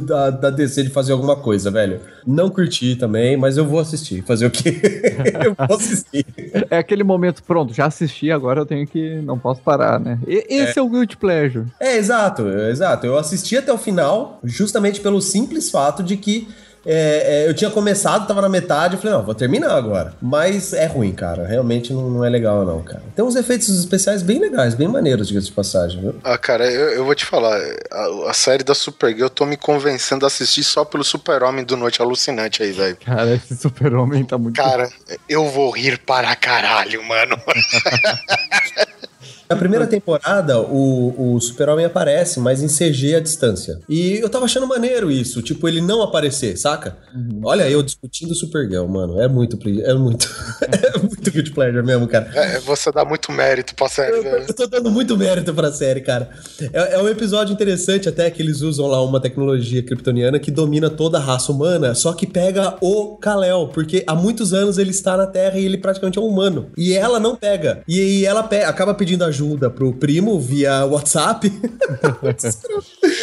da, 0.02 0.30
da 0.30 0.50
DC 0.50 0.84
de 0.84 0.90
fazer 0.90 1.14
alguma 1.14 1.36
coisa, 1.36 1.70
velho. 1.72 2.00
Não 2.26 2.50
curti 2.50 2.96
também, 2.96 3.36
mas 3.38 3.58
eu 3.58 3.66
vou 3.66 3.80
assistir. 3.80 4.24
Fazer 4.24 4.46
o 4.46 4.52
quê? 4.52 4.80
eu 5.46 5.54
vou 5.68 5.78
assistir. 5.78 6.26
É 6.70 6.78
aquele 6.78 7.04
momento, 7.04 7.44
pronto, 7.44 7.74
já 7.74 7.86
assisti, 7.86 8.32
agora 8.32 8.62
eu 8.62 8.66
tenho 8.66 8.88
que. 8.88 9.16
Não 9.22 9.38
posso 9.38 9.62
parar, 9.62 10.00
né? 10.00 10.20
E- 10.28 10.46
esse 10.50 10.80
é, 10.80 10.82
o 10.82 10.90
Guilty 10.90 11.18
Pleasure. 11.18 11.66
É, 11.80 11.98
exato, 11.98 12.48
exato. 12.48 13.06
Eu 13.06 13.18
assisti 13.18 13.58
até 13.58 13.72
o 13.72 13.78
final, 13.78 14.40
justamente 14.44 15.02
pelo 15.02 15.22
simples 15.22 15.70
fato 15.70 16.04
de 16.04 16.18
que 16.18 16.48
é, 16.86 17.46
é, 17.46 17.50
eu 17.50 17.54
tinha 17.54 17.70
começado, 17.70 18.28
tava 18.28 18.42
na 18.42 18.50
metade, 18.50 18.96
eu 18.96 19.02
falei, 19.02 19.18
não, 19.18 19.24
vou 19.24 19.34
terminar 19.34 19.72
agora. 19.72 20.14
Mas 20.22 20.74
é 20.74 20.86
ruim, 20.86 21.14
cara. 21.14 21.48
Realmente 21.48 21.94
não, 21.94 22.10
não 22.10 22.26
é 22.26 22.30
legal, 22.30 22.66
não, 22.66 22.82
cara. 22.82 23.02
Tem 23.16 23.24
uns 23.24 23.36
efeitos 23.36 23.70
especiais 23.70 24.22
bem 24.22 24.40
legais, 24.40 24.76
bem 24.76 24.88
maneiros, 24.88 25.28
diga-se 25.28 25.48
de 25.48 25.54
passagem, 25.54 26.02
viu? 26.02 26.16
Ah, 26.24 26.38
cara, 26.38 26.70
eu, 26.70 26.90
eu 26.90 27.06
vou 27.06 27.16
te 27.16 27.26
falar, 27.26 27.60
a, 27.92 28.30
a 28.30 28.34
série 28.34 28.64
da 28.64 28.76
Supergirl 28.76 29.24
eu 29.24 29.30
tô 29.30 29.46
me 29.46 29.56
convencendo 29.56 30.26
a 30.26 30.28
assistir 30.28 30.64
só 30.64 30.84
pelo 30.84 31.04
Super-Homem 31.04 31.64
do 31.64 31.78
Noite 31.78 32.02
Alucinante 32.02 32.62
aí, 32.62 32.72
velho. 32.72 32.98
Cara, 33.06 33.34
esse 33.36 33.56
super-homem 33.56 34.26
tá 34.26 34.38
muito. 34.38 34.56
Cara, 34.56 34.90
eu 35.30 35.50
vou 35.50 35.72
rir 35.72 35.98
para 36.00 36.36
caralho, 36.36 37.04
mano. 37.04 37.40
Na 39.50 39.56
primeira 39.56 39.86
temporada, 39.86 40.60
o, 40.60 41.36
o 41.36 41.40
Super-Homem 41.40 41.86
aparece, 41.86 42.40
mas 42.40 42.62
em 42.64 42.68
CG 42.68 43.16
à 43.16 43.20
distância. 43.20 43.80
E 43.88 44.18
eu 44.20 44.30
tava 44.30 44.46
achando 44.46 44.66
maneiro 44.68 45.12
isso, 45.12 45.42
tipo, 45.42 45.68
ele 45.68 45.82
não 45.82 46.02
aparecer, 46.02 46.58
saca? 46.58 46.98
Olha, 47.44 47.70
eu 47.70 47.84
discutindo 47.84 48.34
Supergirl, 48.34 48.88
mano. 48.88 49.22
É 49.22 49.28
muito, 49.28 49.58
é 49.82 49.94
muito, 49.94 50.28
é 50.96 50.98
muito 50.98 51.32
good 51.32 51.52
pleasure 51.52 51.86
mesmo, 51.86 52.08
cara. 52.08 52.32
É, 52.34 52.60
você 52.60 52.92
dá 52.92 53.06
muito 53.06 53.32
mérito 53.32 53.76
pra 53.76 53.88
série, 53.88 54.18
Eu, 54.18 54.24
velho. 54.24 54.46
eu 54.48 54.54
tô 54.54 54.66
dando 54.66 54.90
muito 54.90 55.16
mérito 55.18 55.54
pra 55.54 55.72
série, 55.72 56.02
cara. 56.02 56.30
É, 56.74 56.96
é 56.96 57.00
um 57.02 57.08
episódio 57.10 57.54
interessante 57.54 58.10
até 58.10 58.30
que 58.32 58.42
eles 58.42 58.62
usam 58.62 58.88
lá 58.88 59.02
uma 59.04 59.20
tecnologia 59.20 59.84
kryptoniana 59.84 60.40
que 60.40 60.50
domina 60.50 60.90
toda 60.90 61.18
a 61.18 61.22
raça 61.22 61.52
humana, 61.52 61.94
só 61.94 62.14
que 62.14 62.26
pega 62.26 62.76
o 62.82 63.18
Kal-El, 63.18 63.68
porque 63.68 64.04
há 64.08 64.16
muitos 64.16 64.54
anos 64.54 64.78
ele 64.78 64.92
está 64.92 65.16
na 65.16 65.28
Terra 65.28 65.60
e 65.60 65.66
ele 65.66 65.78
praticamente 65.78 66.18
é 66.18 66.22
um 66.22 66.26
humano. 66.28 66.72
E 66.78 66.94
ela 66.94 67.20
não 67.20 67.36
pega. 67.36 67.84
E, 67.88 68.00
e 68.22 68.26
ela 68.26 68.42
pe- 68.42 68.64
acaba 68.64 68.94
pedindo 68.94 69.24
ajuda 69.24 69.33
pro 69.70 69.94
primo 69.94 70.40
via 70.40 70.86
WhatsApp. 70.86 71.52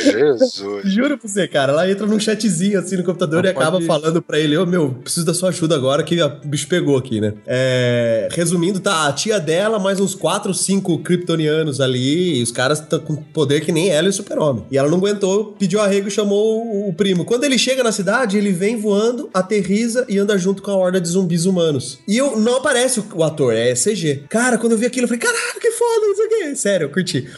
Jesus. 0.02 0.84
Juro 0.84 1.18
pra 1.18 1.28
você, 1.28 1.46
cara. 1.48 1.72
Ela 1.72 1.90
entra 1.90 2.06
num 2.06 2.18
chatzinho 2.18 2.78
assim 2.78 2.96
no 2.96 3.04
computador 3.04 3.42
Não 3.42 3.48
e 3.48 3.52
acaba 3.52 3.80
falando 3.82 4.22
pra 4.22 4.38
ele: 4.38 4.56
Ô 4.56 4.66
meu, 4.66 4.90
preciso 4.90 5.26
da 5.26 5.34
sua 5.34 5.50
ajuda 5.50 5.74
agora 5.74 6.02
que 6.02 6.20
o 6.20 6.28
bicho 6.44 6.68
pegou 6.68 6.96
aqui, 6.96 7.20
né? 7.20 7.34
É, 7.46 8.28
resumindo, 8.32 8.80
tá 8.80 9.06
a 9.06 9.12
tia 9.12 9.38
dela, 9.38 9.78
mais 9.78 10.00
uns 10.00 10.14
4, 10.14 10.52
5 10.52 10.98
kryptonianos 10.98 11.80
ali. 11.80 12.38
E 12.38 12.42
os 12.42 12.52
caras 12.52 12.80
estão 12.80 12.98
com 13.00 13.16
poder 13.16 13.60
que 13.60 13.72
nem 13.72 13.88
ela 13.88 14.06
e 14.06 14.10
o 14.10 14.12
super-homem. 14.12 14.64
E 14.70 14.78
ela 14.78 14.88
não 14.88 14.98
aguentou, 14.98 15.54
pediu 15.58 15.80
arrego 15.80 16.08
e 16.08 16.10
chamou 16.10 16.64
o, 16.64 16.88
o 16.88 16.92
primo. 16.92 17.24
Quando 17.24 17.44
ele 17.44 17.58
chega 17.58 17.82
na 17.82 17.92
cidade, 17.92 18.38
ele 18.38 18.52
vem 18.52 18.76
voando, 18.76 19.28
aterriza 19.32 20.04
e 20.08 20.18
anda 20.18 20.36
junto 20.38 20.62
com 20.62 20.70
a 20.70 20.76
horda 20.76 21.00
de 21.00 21.08
zumbis 21.08 21.44
humanos. 21.46 21.98
E 22.06 22.16
eu, 22.16 22.38
não 22.38 22.56
aparece 22.56 23.00
o, 23.00 23.04
o 23.14 23.24
ator, 23.24 23.54
é 23.54 23.74
CG. 23.74 24.24
Cara, 24.28 24.58
quando 24.58 24.72
eu 24.72 24.78
vi 24.78 24.86
aquilo, 24.86 25.04
eu 25.04 25.08
falei: 25.08 25.20
caralho, 25.20 25.60
que 25.60 25.70
foda, 25.70 25.99
não 26.08 26.16
sei 26.16 26.26
o 26.26 26.28
quê. 26.28 26.56
Sério, 26.56 26.84
eu 26.86 26.90
curti. 26.90 27.28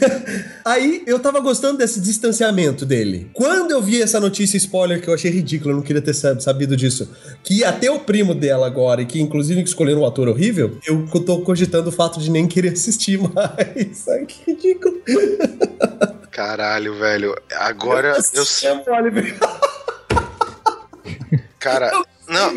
Aí 0.64 1.02
eu 1.06 1.18
tava 1.18 1.40
gostando 1.40 1.78
desse 1.78 2.00
distanciamento 2.00 2.84
dele. 2.84 3.30
Quando 3.32 3.70
eu 3.70 3.82
vi 3.82 4.02
essa 4.02 4.18
notícia 4.20 4.56
spoiler 4.56 5.00
que 5.00 5.08
eu 5.08 5.14
achei 5.14 5.30
ridículo, 5.30 5.70
eu 5.72 5.76
não 5.76 5.82
queria 5.82 6.02
ter 6.02 6.14
sab- 6.14 6.40
sabido 6.40 6.76
disso, 6.76 7.08
que 7.42 7.58
ia 7.60 7.72
ter 7.72 7.90
o 7.90 8.00
primo 8.00 8.34
dela 8.34 8.66
agora 8.66 9.02
e 9.02 9.06
que 9.06 9.20
inclusive 9.20 9.62
escolheram 9.62 10.02
um 10.02 10.06
ator 10.06 10.28
horrível, 10.28 10.78
eu 10.86 11.06
tô 11.24 11.40
cogitando 11.40 11.88
o 11.88 11.92
fato 11.92 12.20
de 12.20 12.30
nem 12.30 12.46
querer 12.46 12.72
assistir 12.72 13.18
mais. 13.32 14.08
Ai, 14.08 14.26
que 14.26 14.50
ridículo. 14.50 15.00
Caralho, 16.30 16.94
velho. 16.98 17.34
Agora 17.54 18.16
eu 18.34 18.44
sei. 18.44 18.70
Oliver. 18.88 19.34
Cara, 21.58 21.90
não, 22.28 22.52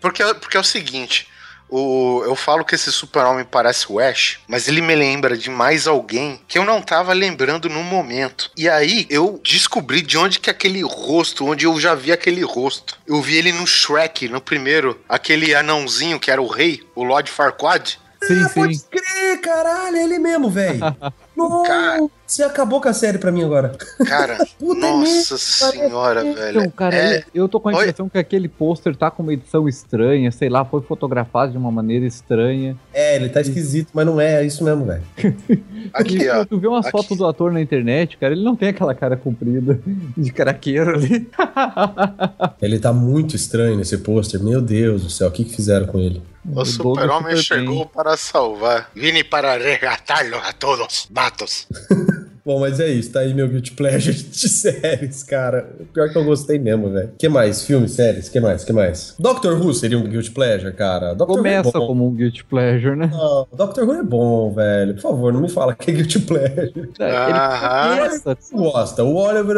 porque, 0.00 0.22
porque 0.34 0.56
é 0.56 0.60
o 0.60 0.64
seguinte. 0.64 1.26
O, 1.70 2.22
eu 2.24 2.34
falo 2.34 2.64
que 2.64 2.74
esse 2.74 2.90
super-homem 2.90 3.44
parece 3.44 3.86
o 3.90 3.98
Ash, 4.00 4.40
mas 4.48 4.66
ele 4.68 4.80
me 4.80 4.94
lembra 4.94 5.36
de 5.36 5.48
mais 5.48 5.86
alguém 5.86 6.40
que 6.48 6.58
eu 6.58 6.64
não 6.64 6.82
tava 6.82 7.12
lembrando 7.12 7.68
no 7.68 7.82
momento. 7.84 8.50
E 8.56 8.68
aí 8.68 9.06
eu 9.08 9.40
descobri 9.44 10.02
de 10.02 10.18
onde 10.18 10.40
que 10.40 10.50
aquele 10.50 10.82
rosto, 10.82 11.46
onde 11.46 11.64
eu 11.66 11.78
já 11.78 11.94
vi 11.94 12.10
aquele 12.12 12.42
rosto. 12.42 12.98
Eu 13.06 13.22
vi 13.22 13.36
ele 13.36 13.52
no 13.52 13.66
Shrek, 13.66 14.28
no 14.28 14.40
primeiro, 14.40 15.00
aquele 15.08 15.54
anãozinho 15.54 16.18
que 16.18 16.30
era 16.30 16.42
o 16.42 16.48
rei, 16.48 16.82
o 16.94 17.04
Lord 17.04 17.30
Farquaad. 17.30 17.98
Sim, 18.22 18.42
Ah, 18.44 18.50
pode 18.50 18.76
sim. 18.76 18.84
crer, 18.90 19.40
caralho, 19.40 19.96
é 19.96 20.04
ele 20.04 20.18
mesmo, 20.18 20.50
velho. 20.50 20.80
Cara. 21.64 21.98
Nossa, 21.98 22.10
você 22.26 22.42
acabou 22.44 22.80
com 22.80 22.88
a 22.88 22.92
série 22.92 23.18
pra 23.18 23.32
mim 23.32 23.42
agora. 23.42 23.72
Cara, 24.06 24.38
Puta 24.58 24.80
nossa 24.80 25.36
senhora, 25.38 26.22
velho. 26.22 26.60
Então, 26.60 26.70
cara, 26.70 26.94
É, 26.96 27.24
eu 27.34 27.48
tô 27.48 27.58
com 27.58 27.68
a 27.68 27.72
Oi? 27.72 27.82
impressão 27.84 28.08
que 28.08 28.18
aquele 28.18 28.48
pôster 28.48 28.94
tá 28.94 29.10
com 29.10 29.22
uma 29.22 29.32
edição 29.32 29.68
estranha, 29.68 30.30
sei 30.30 30.48
lá, 30.48 30.64
foi 30.64 30.80
fotografado 30.82 31.52
de 31.52 31.58
uma 31.58 31.70
maneira 31.72 32.06
estranha. 32.06 32.76
É, 32.92 33.16
ele 33.16 33.28
tá 33.28 33.40
esquisito, 33.40 33.88
mas 33.92 34.06
não 34.06 34.20
é, 34.20 34.42
é 34.42 34.46
isso 34.46 34.62
mesmo, 34.62 34.84
velho. 34.84 35.02
aqui, 35.92 36.18
E 36.22 36.28
ó. 36.28 36.44
tu 36.44 36.58
vê 36.58 36.68
umas 36.68 36.86
Aqui. 36.86 36.92
fotos 36.92 37.16
do 37.18 37.26
ator 37.26 37.50
na 37.52 37.60
internet, 37.60 38.16
cara, 38.16 38.32
ele 38.32 38.44
não 38.44 38.54
tem 38.54 38.68
aquela 38.68 38.94
cara 38.94 39.16
comprida 39.16 39.80
de 40.16 40.32
caraqueiro 40.32 40.90
ali. 40.94 41.28
Ele 42.60 42.78
tá 42.78 42.92
muito 42.92 43.34
estranho 43.36 43.76
nesse 43.76 43.96
pôster. 43.98 44.40
Meu 44.42 44.60
Deus 44.60 45.02
do 45.02 45.10
céu, 45.10 45.28
o 45.28 45.30
que, 45.30 45.44
que 45.44 45.54
fizeram 45.56 45.86
com 45.86 45.98
ele? 45.98 46.22
O 46.44 46.64
super-homem 46.64 47.36
super 47.36 47.58
bem. 47.58 47.66
chegou 47.66 47.86
para 47.86 48.16
salvar. 48.16 48.90
Vine 48.94 49.22
para 49.22 49.56
resgatá-los 49.58 50.40
a 50.42 50.52
todos, 50.52 51.06
matos. 51.10 51.66
Bom, 52.44 52.58
mas 52.60 52.80
é 52.80 52.88
isso, 52.88 53.12
tá 53.12 53.20
aí 53.20 53.34
meu 53.34 53.48
guilty 53.48 53.72
pleasure 53.72 54.14
de 54.16 54.48
séries, 54.48 55.22
cara. 55.22 55.68
Pior 55.92 56.08
que 56.10 56.16
eu 56.16 56.24
gostei 56.24 56.58
mesmo, 56.58 56.90
velho. 56.90 57.10
que 57.18 57.28
mais? 57.28 57.62
Filmes, 57.64 57.92
séries, 57.92 58.28
que 58.28 58.40
mais? 58.40 58.64
que 58.64 58.72
mais? 58.72 59.14
Doctor 59.18 59.60
Who 59.60 59.74
seria 59.74 59.98
um 59.98 60.04
guilty 60.04 60.30
pleasure, 60.30 60.72
cara? 60.72 61.14
Doctor 61.14 61.36
Começa 61.36 61.68
Who 61.68 61.76
é 61.76 61.80
bom. 61.80 61.86
como 61.86 62.06
um 62.08 62.14
guilty 62.14 62.44
pleasure, 62.44 62.96
né? 62.96 63.08
Não, 63.12 63.46
Doctor 63.52 63.84
Who 63.84 63.94
é 63.94 64.02
bom, 64.02 64.52
velho. 64.52 64.94
Por 64.94 65.00
favor, 65.02 65.32
não 65.32 65.40
me 65.42 65.48
fala 65.50 65.74
que 65.74 65.90
é 65.90 65.94
guilty 65.94 66.18
pleasure. 66.26 66.90
É, 66.98 67.28
Ele 67.30 67.96
começa 68.08 68.38
Não 68.52 68.62
gosta. 68.64 69.04
O 69.04 69.14
Oliver, 69.16 69.56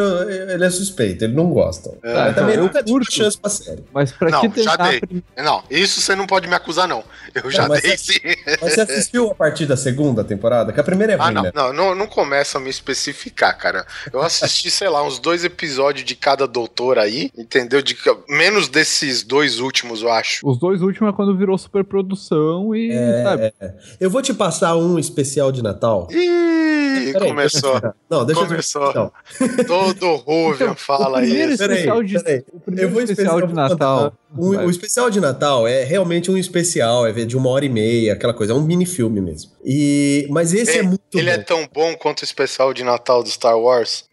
ele 0.51 0.65
é 0.65 0.71
suspeito, 0.71 1.25
ele 1.25 1.35
não 1.35 1.51
gosta. 1.53 1.97
É, 2.03 2.15
Mas 2.15 2.35
também 2.35 2.57
eu 2.57 2.63
nunca 2.63 2.83
deu 2.83 2.95
curto. 2.95 3.13
chance 3.13 3.39
pra 3.39 3.51
série. 3.51 3.83
Mas 3.93 4.13
pra 4.13 4.31
Não, 4.31 4.43
já 4.43 4.49
tentar 4.51 4.89
dei. 4.91 5.01
prim- 5.01 5.23
Não, 5.39 5.63
isso 5.71 6.01
você 6.01 6.15
não 6.17 6.27
pode 6.27 6.49
me 6.49 6.55
acusar, 6.55 6.89
não. 6.89 7.05
Eu 7.35 7.51
já 7.51 7.69
mas 7.69 7.81
dei 7.83 7.93
é- 7.93 7.97
sim. 7.97 8.19
Mas 8.61 8.75
você 8.75 8.81
assistiu 8.81 9.31
a 9.31 9.35
partir 9.35 9.67
da 9.67 9.77
segunda 9.77 10.25
temporada? 10.25 10.73
Que 10.73 10.81
a 10.81 10.85
primeira 10.85 11.13
é 11.13 11.17
ruim, 11.17 11.27
Ah, 11.29 11.33
não, 11.33 11.43
né? 11.43 11.53
não, 11.55 11.73
não, 11.73 11.95
não 11.95 12.07
começa 12.07 12.59
a 12.59 12.61
me 12.61 12.73
especificar, 12.83 13.57
cara. 13.57 13.87
Eu 14.13 14.21
assisti, 14.21 14.71
sei 14.71 14.89
lá, 14.89 15.07
uns 15.07 15.19
dois 15.19 15.45
episódios 15.45 16.05
de 16.05 16.17
cada 16.17 16.47
doutor 16.47 16.99
aí, 16.99 17.31
entendeu? 17.37 17.81
De, 17.81 17.97
menos 18.29 18.69
desses 18.69 19.23
dois 19.23 19.61
últimos, 19.61 20.03
eu 20.03 20.11
acho. 20.11 20.47
Os 20.47 20.59
dois 20.59 20.83
últimos 20.83 21.13
é 21.13 21.17
quando 21.17 21.37
virou 21.37 21.57
superprodução 21.57 22.75
e, 22.75 22.93
sabe? 23.23 23.53
É, 23.61 23.75
eu 24.01 24.11
vou 24.11 24.21
te 24.21 24.35
passar 24.35 24.77
um 24.77 24.99
especial 24.99 25.53
de 25.53 25.63
Natal. 25.63 26.09
Peraí, 27.13 27.29
começou. 27.29 27.79
eu- 27.79 27.95
Não, 28.11 28.25
deixa 28.25 28.47
Começou. 28.47 28.87
eu... 28.93 28.95
Não, 28.95 29.13
Todo 29.67 30.07
Então, 30.55 30.75
fala 30.77 31.19
o 31.19 31.21
primeiro 31.23 31.51
isso. 31.53 31.59
Peraí, 31.59 31.77
especial 31.79 32.03
de, 32.03 32.23
peraí. 32.23 32.45
o 32.53 32.61
primeiro 32.61 32.89
Eu 32.89 32.93
vou 32.93 33.03
especial 33.03 33.39
especial 33.39 33.47
de 33.49 33.55
Natal. 33.55 34.13
Vai. 34.35 34.65
o 34.67 34.71
especial 34.71 35.11
de 35.11 35.21
Natal 35.21 35.69
é 35.69 35.85
realmente 35.85 36.31
um 36.31 36.39
especial, 36.39 37.07
é 37.07 37.13
de 37.13 37.37
uma 37.37 37.51
hora 37.51 37.65
e 37.65 37.69
meia, 37.69 38.15
aquela 38.15 38.33
coisa, 38.33 38.53
é 38.53 38.57
um 38.57 38.63
mini 38.63 38.87
filme 38.87 39.21
mesmo. 39.21 39.51
E 39.65 40.27
mas 40.31 40.55
esse 40.55 40.73
é, 40.73 40.79
Ele- 40.79 40.89
muito 40.89 41.03
Ele 41.19 41.29
é 41.31 41.39
bom. 41.39 41.45
tão 41.45 41.69
bom 41.73 41.95
quanto 41.97 42.21
o 42.21 42.25
especial 42.25 42.73
de 42.73 42.83
Natal 42.83 43.23
do 43.23 43.29
Star 43.29 43.59
Wars. 43.59 44.05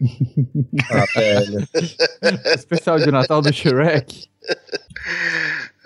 Ah, 0.90 1.04
velho. 1.14 1.68
especial 2.56 2.98
de 2.98 3.10
Natal 3.10 3.40
do 3.42 3.52
Shrek. 3.52 4.28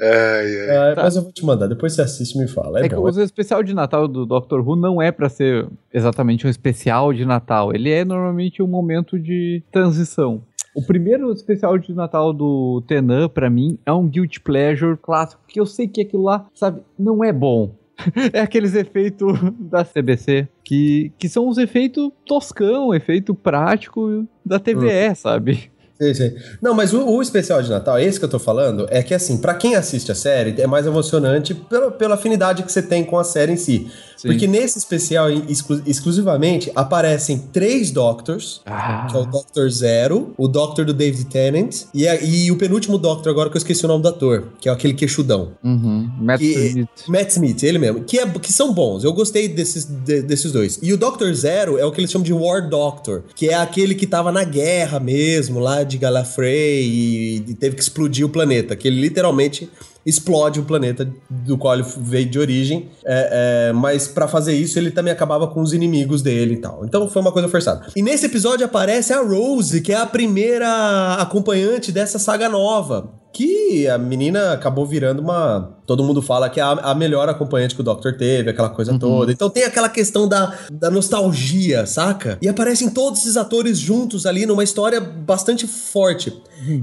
Ai, 0.01 0.69
ai. 0.71 0.93
É, 0.93 0.95
Mas 0.97 1.15
eu 1.17 1.23
vou 1.23 1.33
te 1.33 1.45
mandar, 1.45 1.69
depois 1.69 1.93
você 1.93 2.03
assiste 2.03 2.35
e 2.35 2.39
me 2.39 2.49
fala. 2.49 2.81
É, 2.81 2.87
É 2.87 2.89
que 2.89 2.95
bom. 2.97 3.03
o 3.03 3.09
especial 3.23 3.63
de 3.63 3.73
Natal 3.75 4.09
do 4.09 4.27
Doctor 4.27 4.61
Who 4.67 4.75
não 4.77 5.01
é 5.01 5.13
pra 5.13 5.29
ser 5.29 5.69
exatamente 5.93 6.47
um 6.47 6.51
especial 6.51 7.13
de 7.13 7.25
Natal. 7.25 7.73
Ele 7.73 7.91
é 7.91 8.05
normalmente 8.05 8.61
um 8.63 8.67
momento 8.67 9.19
de 9.19 9.63
transição. 9.71 10.43
O 10.75 10.83
primeiro 10.83 11.33
especial 11.33 11.79
de 11.79 11.95
Natal 11.95 12.33
do 12.33 12.83
Tenan, 12.89 13.29
pra 13.29 13.49
mim, 13.49 13.79
é 13.87 13.93
um 13.93 14.09
guilty 14.09 14.41
pleasure 14.41 14.97
clássico, 15.01 15.41
porque 15.43 15.61
eu 15.61 15.67
sei 15.67 15.87
que 15.87 16.01
aquilo 16.01 16.25
lá, 16.25 16.47
sabe, 16.53 16.81
não 16.99 17.23
é 17.23 17.33
bom. 17.33 17.77
É 18.33 18.41
aqueles 18.41 18.75
efeitos 18.75 19.39
da 19.61 19.85
CBC, 19.85 20.49
que, 20.65 21.13
que 21.17 21.29
são 21.29 21.47
os 21.49 21.59
efeitos 21.59 22.11
toscão, 22.27 22.93
efeito 22.93 23.33
prático 23.37 24.27
da 24.45 24.59
TVE, 24.59 25.15
sabe? 25.15 25.71
Sei, 25.97 26.13
sei. 26.15 26.35
Não, 26.61 26.75
mas 26.75 26.93
o, 26.93 27.07
o 27.07 27.23
especial 27.23 27.63
de 27.63 27.71
Natal, 27.71 27.99
esse 28.01 28.19
que 28.19 28.25
eu 28.25 28.29
tô 28.29 28.39
falando, 28.39 28.87
é 28.91 29.03
que 29.03 29.15
assim, 29.15 29.37
pra 29.37 29.55
quem 29.55 29.77
assiste 29.77 30.11
a 30.11 30.15
série, 30.15 30.61
é 30.61 30.67
mais 30.67 30.87
emocionante 30.87 31.55
pela, 31.55 31.91
pela 31.91 32.15
afinidade 32.17 32.63
que 32.65 32.73
você 32.73 32.83
tem 32.83 33.05
com 33.05 33.17
a 33.19 33.23
série 33.25 33.53
em 33.53 33.57
si. 33.57 33.87
Sim. 34.17 34.29
Porque 34.29 34.47
nesse 34.47 34.79
especial, 34.79 35.31
exclu- 35.31 35.83
exclusivamente, 35.87 36.71
aparecem 36.75 37.39
três 37.53 37.91
Doctors, 37.91 38.61
Ah, 38.67 39.07
que 39.11 39.17
é 39.17 39.21
o 39.21 39.25
Doctor 39.27 39.69
Zero, 39.71 40.33
o 40.37 40.49
Doctor 40.49 40.85
do 40.85 40.93
David 40.95 41.27
Tennant 41.27 41.83
e, 41.93 42.09
a- 42.09 42.21
e 42.21 42.51
o 42.51 42.57
penúltimo 42.57 42.99
Doctor 42.99 43.31
agora 43.31 43.49
que 43.51 43.57
eu 43.57 43.59
esqueci 43.59 43.85
o 43.85 43.89
nome 43.89 44.03
do 44.03 44.09
ator, 44.09 44.49
que 44.61 44.69
é 44.69 44.73
aquele 44.73 44.95
queixudão. 44.95 45.53
uhum. 45.63 46.11
Matt 46.19 46.41
Que- 46.41 46.55
Smith. 46.69 46.89
Matt 47.09 47.31
Smith, 47.31 47.63
ele 47.63 47.79
mesmo, 47.79 48.03
que, 48.05 48.19
é, 48.19 48.27
que 48.27 48.53
são 48.53 48.73
bons. 48.73 49.05
Eu 49.05 49.13
gostei 49.13 49.47
desses, 49.47 49.85
de- 49.85 50.23
desses 50.23 50.51
dois. 50.51 50.79
E 50.83 50.93
o 50.93 50.97
Doctor 50.97 51.33
Zero 51.35 51.79
é 51.79 51.85
o 51.85 51.93
que 51.93 52.01
eles 52.01 52.11
chamam 52.11 52.25
de 52.25 52.33
War 52.33 52.69
Doctor, 52.69 53.23
que 53.35 53.49
é 53.51 53.55
aquele 53.55 53.95
que 53.95 54.07
tava 54.07 54.33
na 54.33 54.43
guerra 54.45 54.99
mesmo, 54.99 55.61
lá 55.61 55.84
de 55.85 55.99
Gallifrey, 55.99 56.83
e, 56.83 57.37
e 57.49 57.55
teve 57.55 57.77
que 57.77 57.83
explodir 57.83 58.27
o 58.27 58.29
planeta, 58.29 58.75
que 58.75 58.89
ele 58.89 59.01
literalmente 59.01 59.69
explode 60.07 60.61
o 60.61 60.65
planeta 60.65 61.09
do 61.29 61.57
qual 61.57 61.75
ele 61.75 61.85
veio 61.99 62.27
de 62.27 62.39
origem, 62.39 62.89
é, 63.05 63.69
é, 63.69 63.73
mas 63.73 64.07
pra 64.07 64.29
fazer 64.29 64.55
isso 64.55 64.79
ele 64.79 64.91
também 64.91 65.13
acabava 65.13 65.47
com 65.47 65.61
os 65.61 65.73
inimigos 65.73 66.23
dele 66.23 66.55
e 66.55 66.59
tal. 66.59 66.85
Então 66.85 67.09
foi 67.09 67.23
uma 67.23 67.33
coisa 67.33 67.49
forçada. 67.49 67.87
E 67.97 68.03
nesse 68.03 68.27
episódio 68.27 68.67
aparece 68.67 69.13
a 69.13 69.23
Rose, 69.23 69.81
que 69.81 69.93
é 69.93 69.97
a 69.97 70.07
primeira 70.07 71.15
acompanhante 71.15 71.91
dessa 71.93 72.19
saga 72.19 72.49
nova. 72.49 73.25
Que 73.33 73.89
a 73.89 73.99
menina 73.99 74.53
acabou 74.53 74.87
virando 74.87 75.21
uma. 75.21 75.77
Todo 75.85 76.05
mundo 76.05 76.23
fala 76.23 76.49
que 76.49 76.61
é 76.61 76.63
a, 76.63 76.71
a 76.71 76.95
melhor 76.95 77.29
acompanhante 77.29 77.75
que 77.75 77.81
o 77.81 77.85
Doctor 77.85 78.17
teve, 78.17 78.49
aquela 78.49 78.69
coisa 78.69 78.97
toda. 78.97 79.33
Então 79.33 79.51
tem 79.51 79.65
aquela 79.65 79.89
questão 79.89 80.29
da, 80.29 80.57
da 80.71 80.89
nostalgia, 80.89 81.85
saca? 81.85 82.39
E 82.41 82.49
aparecem 82.49 82.89
todos 82.89 83.23
esses 83.23 83.37
atores 83.37 83.77
juntos 83.77 84.25
ali 84.25 84.47
numa 84.47 84.63
história 84.63 85.01
bastante 85.01 85.67
forte. 85.67 86.33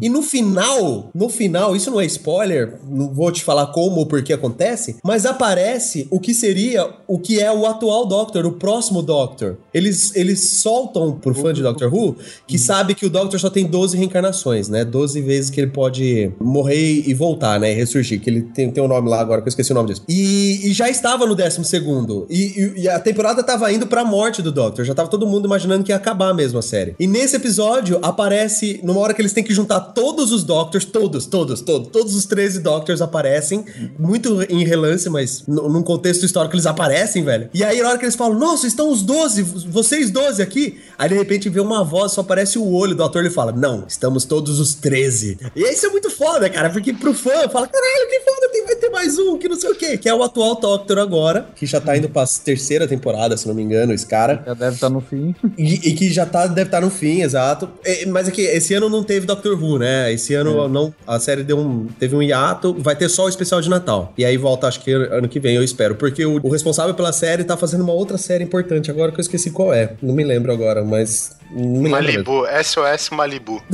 E 0.01 0.09
no 0.09 0.21
final, 0.21 1.09
no 1.15 1.29
final, 1.29 1.73
isso 1.73 1.89
não 1.89 2.01
é 2.01 2.05
spoiler, 2.05 2.79
não 2.85 3.10
vou 3.11 3.31
te 3.31 3.43
falar 3.43 3.67
como 3.67 3.97
ou 3.97 4.05
por 4.05 4.21
que 4.23 4.33
acontece, 4.33 4.95
mas 5.03 5.25
aparece 5.25 6.07
o 6.09 6.19
que 6.19 6.33
seria 6.33 6.87
o 7.07 7.19
que 7.19 7.39
é 7.39 7.51
o 7.51 7.65
atual 7.65 8.05
Doctor, 8.05 8.45
o 8.45 8.53
próximo 8.53 9.01
Doctor. 9.01 9.57
Eles, 9.73 10.15
eles 10.15 10.39
soltam 10.61 11.13
pro 11.19 11.33
fã 11.33 11.53
de 11.53 11.61
Doctor 11.61 11.93
Who 11.93 12.15
que 12.47 12.57
sabe 12.57 12.95
que 12.95 13.05
o 13.05 13.09
Doctor 13.09 13.39
só 13.39 13.49
tem 13.49 13.65
12 13.65 13.97
reencarnações, 13.97 14.69
né? 14.69 14.83
12 14.85 15.21
vezes 15.21 15.49
que 15.49 15.59
ele 15.59 15.71
pode 15.71 16.31
morrer 16.39 17.03
e 17.07 17.13
voltar, 17.13 17.59
né? 17.59 17.71
E 17.71 17.75
ressurgir, 17.75 18.21
que 18.21 18.29
ele 18.29 18.41
tem, 18.41 18.71
tem 18.71 18.83
um 18.83 18.87
nome 18.87 19.09
lá 19.09 19.19
agora, 19.19 19.41
que 19.41 19.47
eu 19.47 19.49
esqueci 19.49 19.71
o 19.71 19.75
nome 19.75 19.89
disso. 19.89 20.03
E, 20.07 20.69
e 20.69 20.73
já 20.73 20.89
estava 20.89 21.25
no 21.25 21.35
12 21.35 21.63
segundo. 21.65 22.25
E, 22.29 22.41
e- 22.77 22.81
e 22.81 22.89
a 22.89 22.99
temporada 22.99 23.43
tava 23.43 23.71
indo 23.71 23.87
pra 23.87 24.03
morte 24.05 24.41
do 24.41 24.51
Doctor. 24.51 24.85
Já 24.85 24.93
tava 24.95 25.09
todo 25.09 25.27
mundo 25.27 25.45
imaginando 25.45 25.83
que 25.83 25.91
ia 25.91 25.95
acabar 25.95 26.33
mesmo 26.33 26.59
a 26.59 26.61
série. 26.61 26.95
E 26.99 27.07
nesse 27.07 27.35
episódio 27.35 27.99
aparece, 28.01 28.79
numa 28.83 28.99
hora 28.99 29.13
que 29.13 29.21
eles 29.21 29.33
têm 29.33 29.43
que 29.43 29.53
juntar 29.53 29.79
todos 29.79 30.31
os 30.31 30.43
Doctors, 30.43 30.85
todos, 30.85 31.25
todos, 31.25 31.61
todos, 31.61 31.87
todos 31.89 32.15
os 32.15 32.25
13 32.25 32.59
Doctors 32.59 33.00
aparecem, 33.01 33.65
muito 33.97 34.41
em 34.49 34.63
relance, 34.63 35.09
mas 35.09 35.43
num 35.47 35.83
contexto 35.83 36.25
histórico 36.25 36.55
eles 36.55 36.65
aparecem, 36.65 37.23
velho. 37.23 37.49
E 37.53 37.63
aí 37.63 37.81
na 37.81 37.89
hora 37.89 37.97
que 37.97 38.05
eles 38.05 38.15
falam, 38.15 38.37
nossa, 38.37 38.67
estão 38.67 38.91
os 38.91 39.01
12, 39.01 39.41
vocês 39.41 40.11
12 40.11 40.41
aqui. 40.41 40.79
Aí 40.97 41.09
de 41.09 41.15
repente 41.15 41.49
vê 41.49 41.59
uma 41.59 41.83
voz, 41.83 42.11
só 42.13 42.21
aparece 42.21 42.57
o 42.57 42.71
olho 42.71 42.95
do 42.95 43.03
ator, 43.03 43.21
ele 43.21 43.33
fala, 43.33 43.51
não, 43.51 43.85
estamos 43.87 44.25
todos 44.25 44.59
os 44.59 44.73
13. 44.75 45.37
E 45.55 45.61
isso 45.71 45.85
é 45.85 45.89
muito 45.89 46.09
foda, 46.09 46.49
cara, 46.49 46.69
porque 46.69 46.93
pro 46.93 47.13
fã 47.13 47.47
fala, 47.49 47.67
caralho, 47.67 48.09
que 48.09 48.19
foda, 48.19 48.49
tem, 48.51 48.65
vai 48.65 48.75
ter 48.75 48.89
mais 48.89 49.17
um, 49.17 49.37
que 49.37 49.49
não 49.49 49.59
sei 49.59 49.71
o 49.71 49.75
quê. 49.75 49.97
Que 49.97 50.09
é 50.09 50.13
o 50.13 50.23
atual 50.23 50.59
Doctor 50.59 50.99
agora, 50.99 51.47
que 51.55 51.65
já 51.65 51.81
tá 51.81 51.97
indo 51.97 52.09
pra 52.09 52.25
terceira 52.43 52.87
temporada, 52.87 53.35
se 53.35 53.47
não 53.47 53.55
me 53.55 53.61
engano, 53.61 53.93
esse 53.93 54.05
cara. 54.05 54.43
Já 54.45 54.53
deve 54.53 54.75
estar 54.75 54.89
no 54.89 55.01
fim. 55.01 55.35
E, 55.57 55.89
e 55.89 55.93
que 55.93 56.11
já 56.11 56.25
tá, 56.25 56.47
deve 56.47 56.67
estar 56.67 56.81
no 56.81 56.89
fim, 56.89 57.21
exato. 57.21 57.69
É, 57.83 58.05
mas 58.05 58.27
é 58.27 58.31
que 58.31 58.41
esse 58.41 58.73
ano 58.73 58.89
não 58.89 59.03
teve 59.03 59.25
Doctor 59.25 59.61
Who, 59.61 59.79
né? 59.79 60.11
Esse 60.11 60.33
ano 60.33 60.67
não, 60.67 60.93
a 61.05 61.19
série 61.19 61.43
deu 61.43 61.57
um, 61.57 61.87
teve 61.99 62.15
um 62.15 62.21
hiato, 62.21 62.75
vai 62.79 62.90
ter 62.95 63.09
só 63.09 63.25
o 63.25 63.29
especial 63.29 63.61
de 63.61 63.69
Natal. 63.69 64.13
E 64.17 64.23
aí 64.25 64.37
volta, 64.37 64.67
acho 64.67 64.79
que 64.81 64.91
ano 64.91 65.27
que 65.27 65.39
vem, 65.39 65.55
eu 65.55 65.63
espero. 65.63 65.95
Porque 65.95 66.25
o, 66.25 66.39
o 66.43 66.49
responsável 66.49 66.93
pela 66.93 67.11
série 67.13 67.43
tá 67.43 67.55
fazendo 67.57 67.83
uma 67.83 67.93
outra 67.93 68.17
série 68.17 68.43
importante 68.43 68.89
agora 68.91 69.11
que 69.11 69.17
eu 69.19 69.21
esqueci 69.21 69.51
qual 69.51 69.73
é. 69.73 69.93
Não 70.01 70.13
me 70.13 70.23
lembro 70.23 70.51
agora, 70.51 70.83
mas. 70.83 71.31
Malibu, 71.53 72.45
SOS 72.63 73.09
Malibu. 73.11 73.61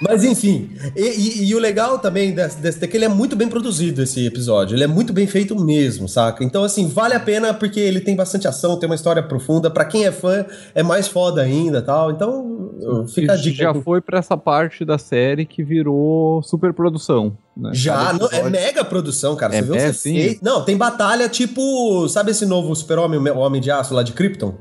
Mas 0.00 0.24
enfim, 0.24 0.70
e, 0.96 1.02
e- 1.02 1.44
e 1.50 1.54
o 1.54 1.58
legal 1.60 1.98
também 1.98 2.32
desse, 2.32 2.56
desse 2.58 2.84
é 2.84 2.88
que 2.88 2.96
ele 2.96 3.04
é 3.04 3.08
muito 3.08 3.36
bem 3.36 3.46
produzido, 3.48 4.02
esse 4.02 4.26
episódio. 4.26 4.74
Ele 4.74 4.82
é 4.82 4.86
muito 4.88 5.12
bem 5.12 5.26
feito 5.28 5.54
mesmo, 5.54 6.08
saca? 6.08 6.42
Então, 6.42 6.64
assim, 6.64 6.88
vale 6.88 7.14
a 7.14 7.20
pena 7.20 7.54
porque 7.54 7.78
ele 7.78 8.00
tem 8.00 8.16
bastante 8.16 8.48
ação, 8.48 8.76
tem 8.78 8.88
uma 8.88 8.96
história 8.96 9.22
profunda. 9.22 9.70
Pra 9.70 9.84
quem 9.84 10.04
é 10.04 10.10
fã, 10.10 10.44
é 10.74 10.82
mais 10.82 11.06
foda 11.06 11.40
ainda 11.42 11.80
tal. 11.80 12.10
Então, 12.10 12.71
Fica 13.08 13.32
a 13.32 13.36
dica. 13.36 13.56
já 13.56 13.74
foi 13.74 14.00
pra 14.00 14.18
essa 14.18 14.36
parte 14.36 14.84
da 14.84 14.98
série 14.98 15.44
que 15.46 15.62
virou 15.62 16.42
superprodução. 16.42 17.36
Né? 17.54 17.70
Já, 17.74 18.14
não, 18.14 18.28
é 18.32 18.48
mega 18.48 18.82
produção, 18.82 19.36
cara. 19.36 19.54
É 19.54 19.60
Você 19.60 19.92
sim? 19.92 20.16
efeitos. 20.16 20.40
Não, 20.40 20.64
tem 20.64 20.74
batalha 20.74 21.28
tipo. 21.28 22.08
Sabe 22.08 22.30
esse 22.30 22.46
novo 22.46 22.74
super-homem, 22.74 23.18
o 23.30 23.38
Homem 23.38 23.60
de 23.60 23.70
Aço 23.70 23.92
lá 23.92 24.02
de 24.02 24.12
Krypton? 24.12 24.54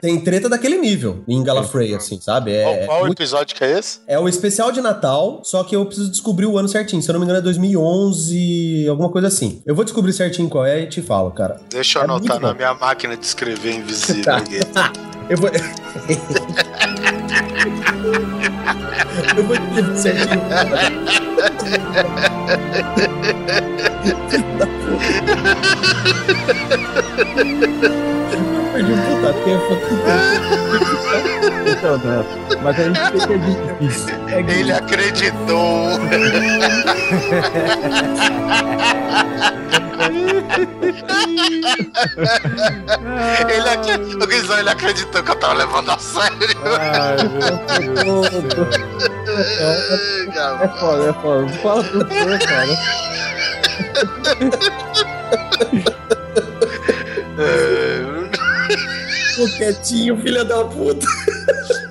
Tem 0.00 0.18
treta 0.20 0.48
daquele 0.48 0.76
nível 0.76 1.22
em 1.28 1.40
Gallifrey, 1.44 1.94
assim, 1.94 2.20
sabe? 2.20 2.50
É, 2.52 2.64
Qual, 2.64 2.86
qual 2.86 2.98
é 2.98 3.06
muito- 3.06 3.20
episódio 3.22 3.54
que 3.54 3.62
é 3.62 3.78
esse? 3.78 4.00
é 4.08 4.18
o 4.18 4.28
especial 4.28 4.72
de 4.72 4.80
Natal, 4.80 5.40
só 5.44 5.62
que 5.62 5.76
eu 5.76 5.86
preciso 5.86 6.10
descobrir 6.10 6.46
o 6.46 6.58
ano 6.58 6.68
certinho. 6.68 7.00
Se 7.00 7.08
eu 7.08 7.12
não 7.12 7.20
me 7.20 7.26
engano, 7.26 7.38
é 7.38 7.42
2011, 7.42 8.88
alguma 8.88 9.08
coisa 9.08 9.28
assim. 9.28 9.62
Eu 9.64 9.76
vou 9.76 9.84
descobrir 9.84 10.12
certinho 10.12 10.48
qual 10.48 10.66
é 10.66 10.80
e 10.82 10.86
te 10.88 11.00
falo, 11.00 11.30
cara. 11.30 11.60
Deixa 11.70 12.00
eu 12.00 12.02
É 12.02 12.04
anotar 12.06 12.40
na 12.40 12.48
bom. 12.48 12.54
minha 12.56 12.74
máquina 12.74 13.16
de 13.16 13.24
escrever 13.24 13.76
invisível 13.76 14.24
Tá. 14.74 14.92
Eu 15.30 15.38
vou. 15.38 15.48
eu 19.36 19.44
vou 19.44 19.56
descobrir 19.56 19.96
certinho. 19.96 20.40
Eu 28.54 28.64
perdi 28.72 28.92
um 28.92 29.00
puta 29.02 29.32
tempo 29.44 29.70
aqui. 29.74 31.31
Né? 31.82 32.24
Mas 32.62 32.78
a 32.78 32.84
gente 32.84 33.26
tem 33.26 33.40
que. 33.40 34.32
É 34.32 34.38
Ele 34.60 34.72
acreditou. 34.72 35.98
ele, 43.50 43.68
acreditou, 43.68 44.22
o 44.22 44.26
Guizão, 44.28 44.58
ele 44.60 44.70
acreditou 44.70 45.22
que 45.24 45.30
eu 45.32 45.36
tava 45.36 45.54
levando 45.54 45.90
a 45.90 45.98
sério. 45.98 46.36
É 50.62 50.68
foda, 50.78 51.10
é 51.10 51.12
foda. 51.14 51.42
Não 51.42 51.48
fala 51.48 51.82
por 51.84 52.06
você, 52.06 52.38
cara. 52.46 52.78
Ficou 59.32 59.48
quietinho, 59.48 60.16
filha 60.18 60.44
da 60.44 60.62
puta. 60.62 61.06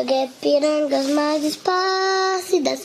Ouvir 0.00 0.06
que 0.06 0.30
pirangas 0.40 1.06
mais 1.08 1.44
espácidas. 1.44 2.80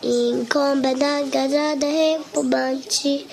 Incomodada, 0.00 1.22
gajada, 1.30 1.86
repumbante 1.86 3.26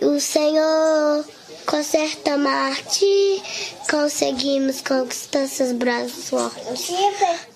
O 0.00 0.18
Senhor 0.18 1.24
conserta 1.64 2.36
Marte. 2.36 3.42
Conseguimos 3.88 4.80
conquistar 4.80 5.46
seus 5.46 5.72
braços 5.72 6.28
fortes. 6.28 6.90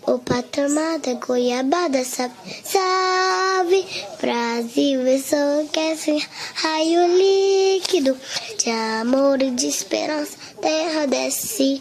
O 0.07 0.19
patamada, 0.19 1.15
goiabada, 1.15 2.05
sabe 2.05 2.35
Salve, 2.65 3.87
Brasil, 4.21 5.01
enlouquece 5.09 6.25
Raio 6.55 7.19
líquido. 7.19 8.17
De 8.59 8.71
amor 8.71 9.43
e 9.43 9.51
de 9.51 9.67
esperança 9.67 10.37
Terra 10.61 11.07
desce 11.07 11.81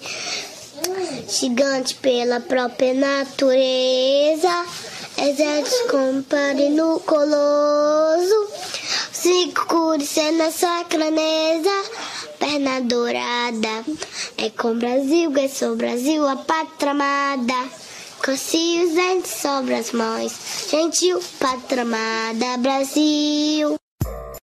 Gigante 1.27 1.95
pela 1.95 2.39
própria 2.39 2.93
natureza, 2.93 4.65
exército 5.17 5.87
compare 5.89 6.69
no 6.69 6.99
coloso, 7.01 8.47
cinco 9.11 9.65
cores 9.67 10.15
na 10.37 10.51
sua 10.51 10.83
craneza, 10.85 11.69
perna 12.39 12.81
dourada, 12.81 13.85
é 14.37 14.49
com 14.49 14.77
Brasil, 14.77 15.31
é 15.37 15.47
sou 15.47 15.75
Brasil, 15.75 16.27
a 16.27 16.35
pátria 16.35 16.91
amada. 16.91 17.69
Coci 18.23 18.83
os 18.85 18.95
dentes 18.95 19.31
sobre 19.31 19.75
as 19.75 19.91
mãos, 19.91 20.33
gentil 20.69 21.19
pátria 21.39 21.83
amada, 21.83 22.57
Brasil. 22.57 23.79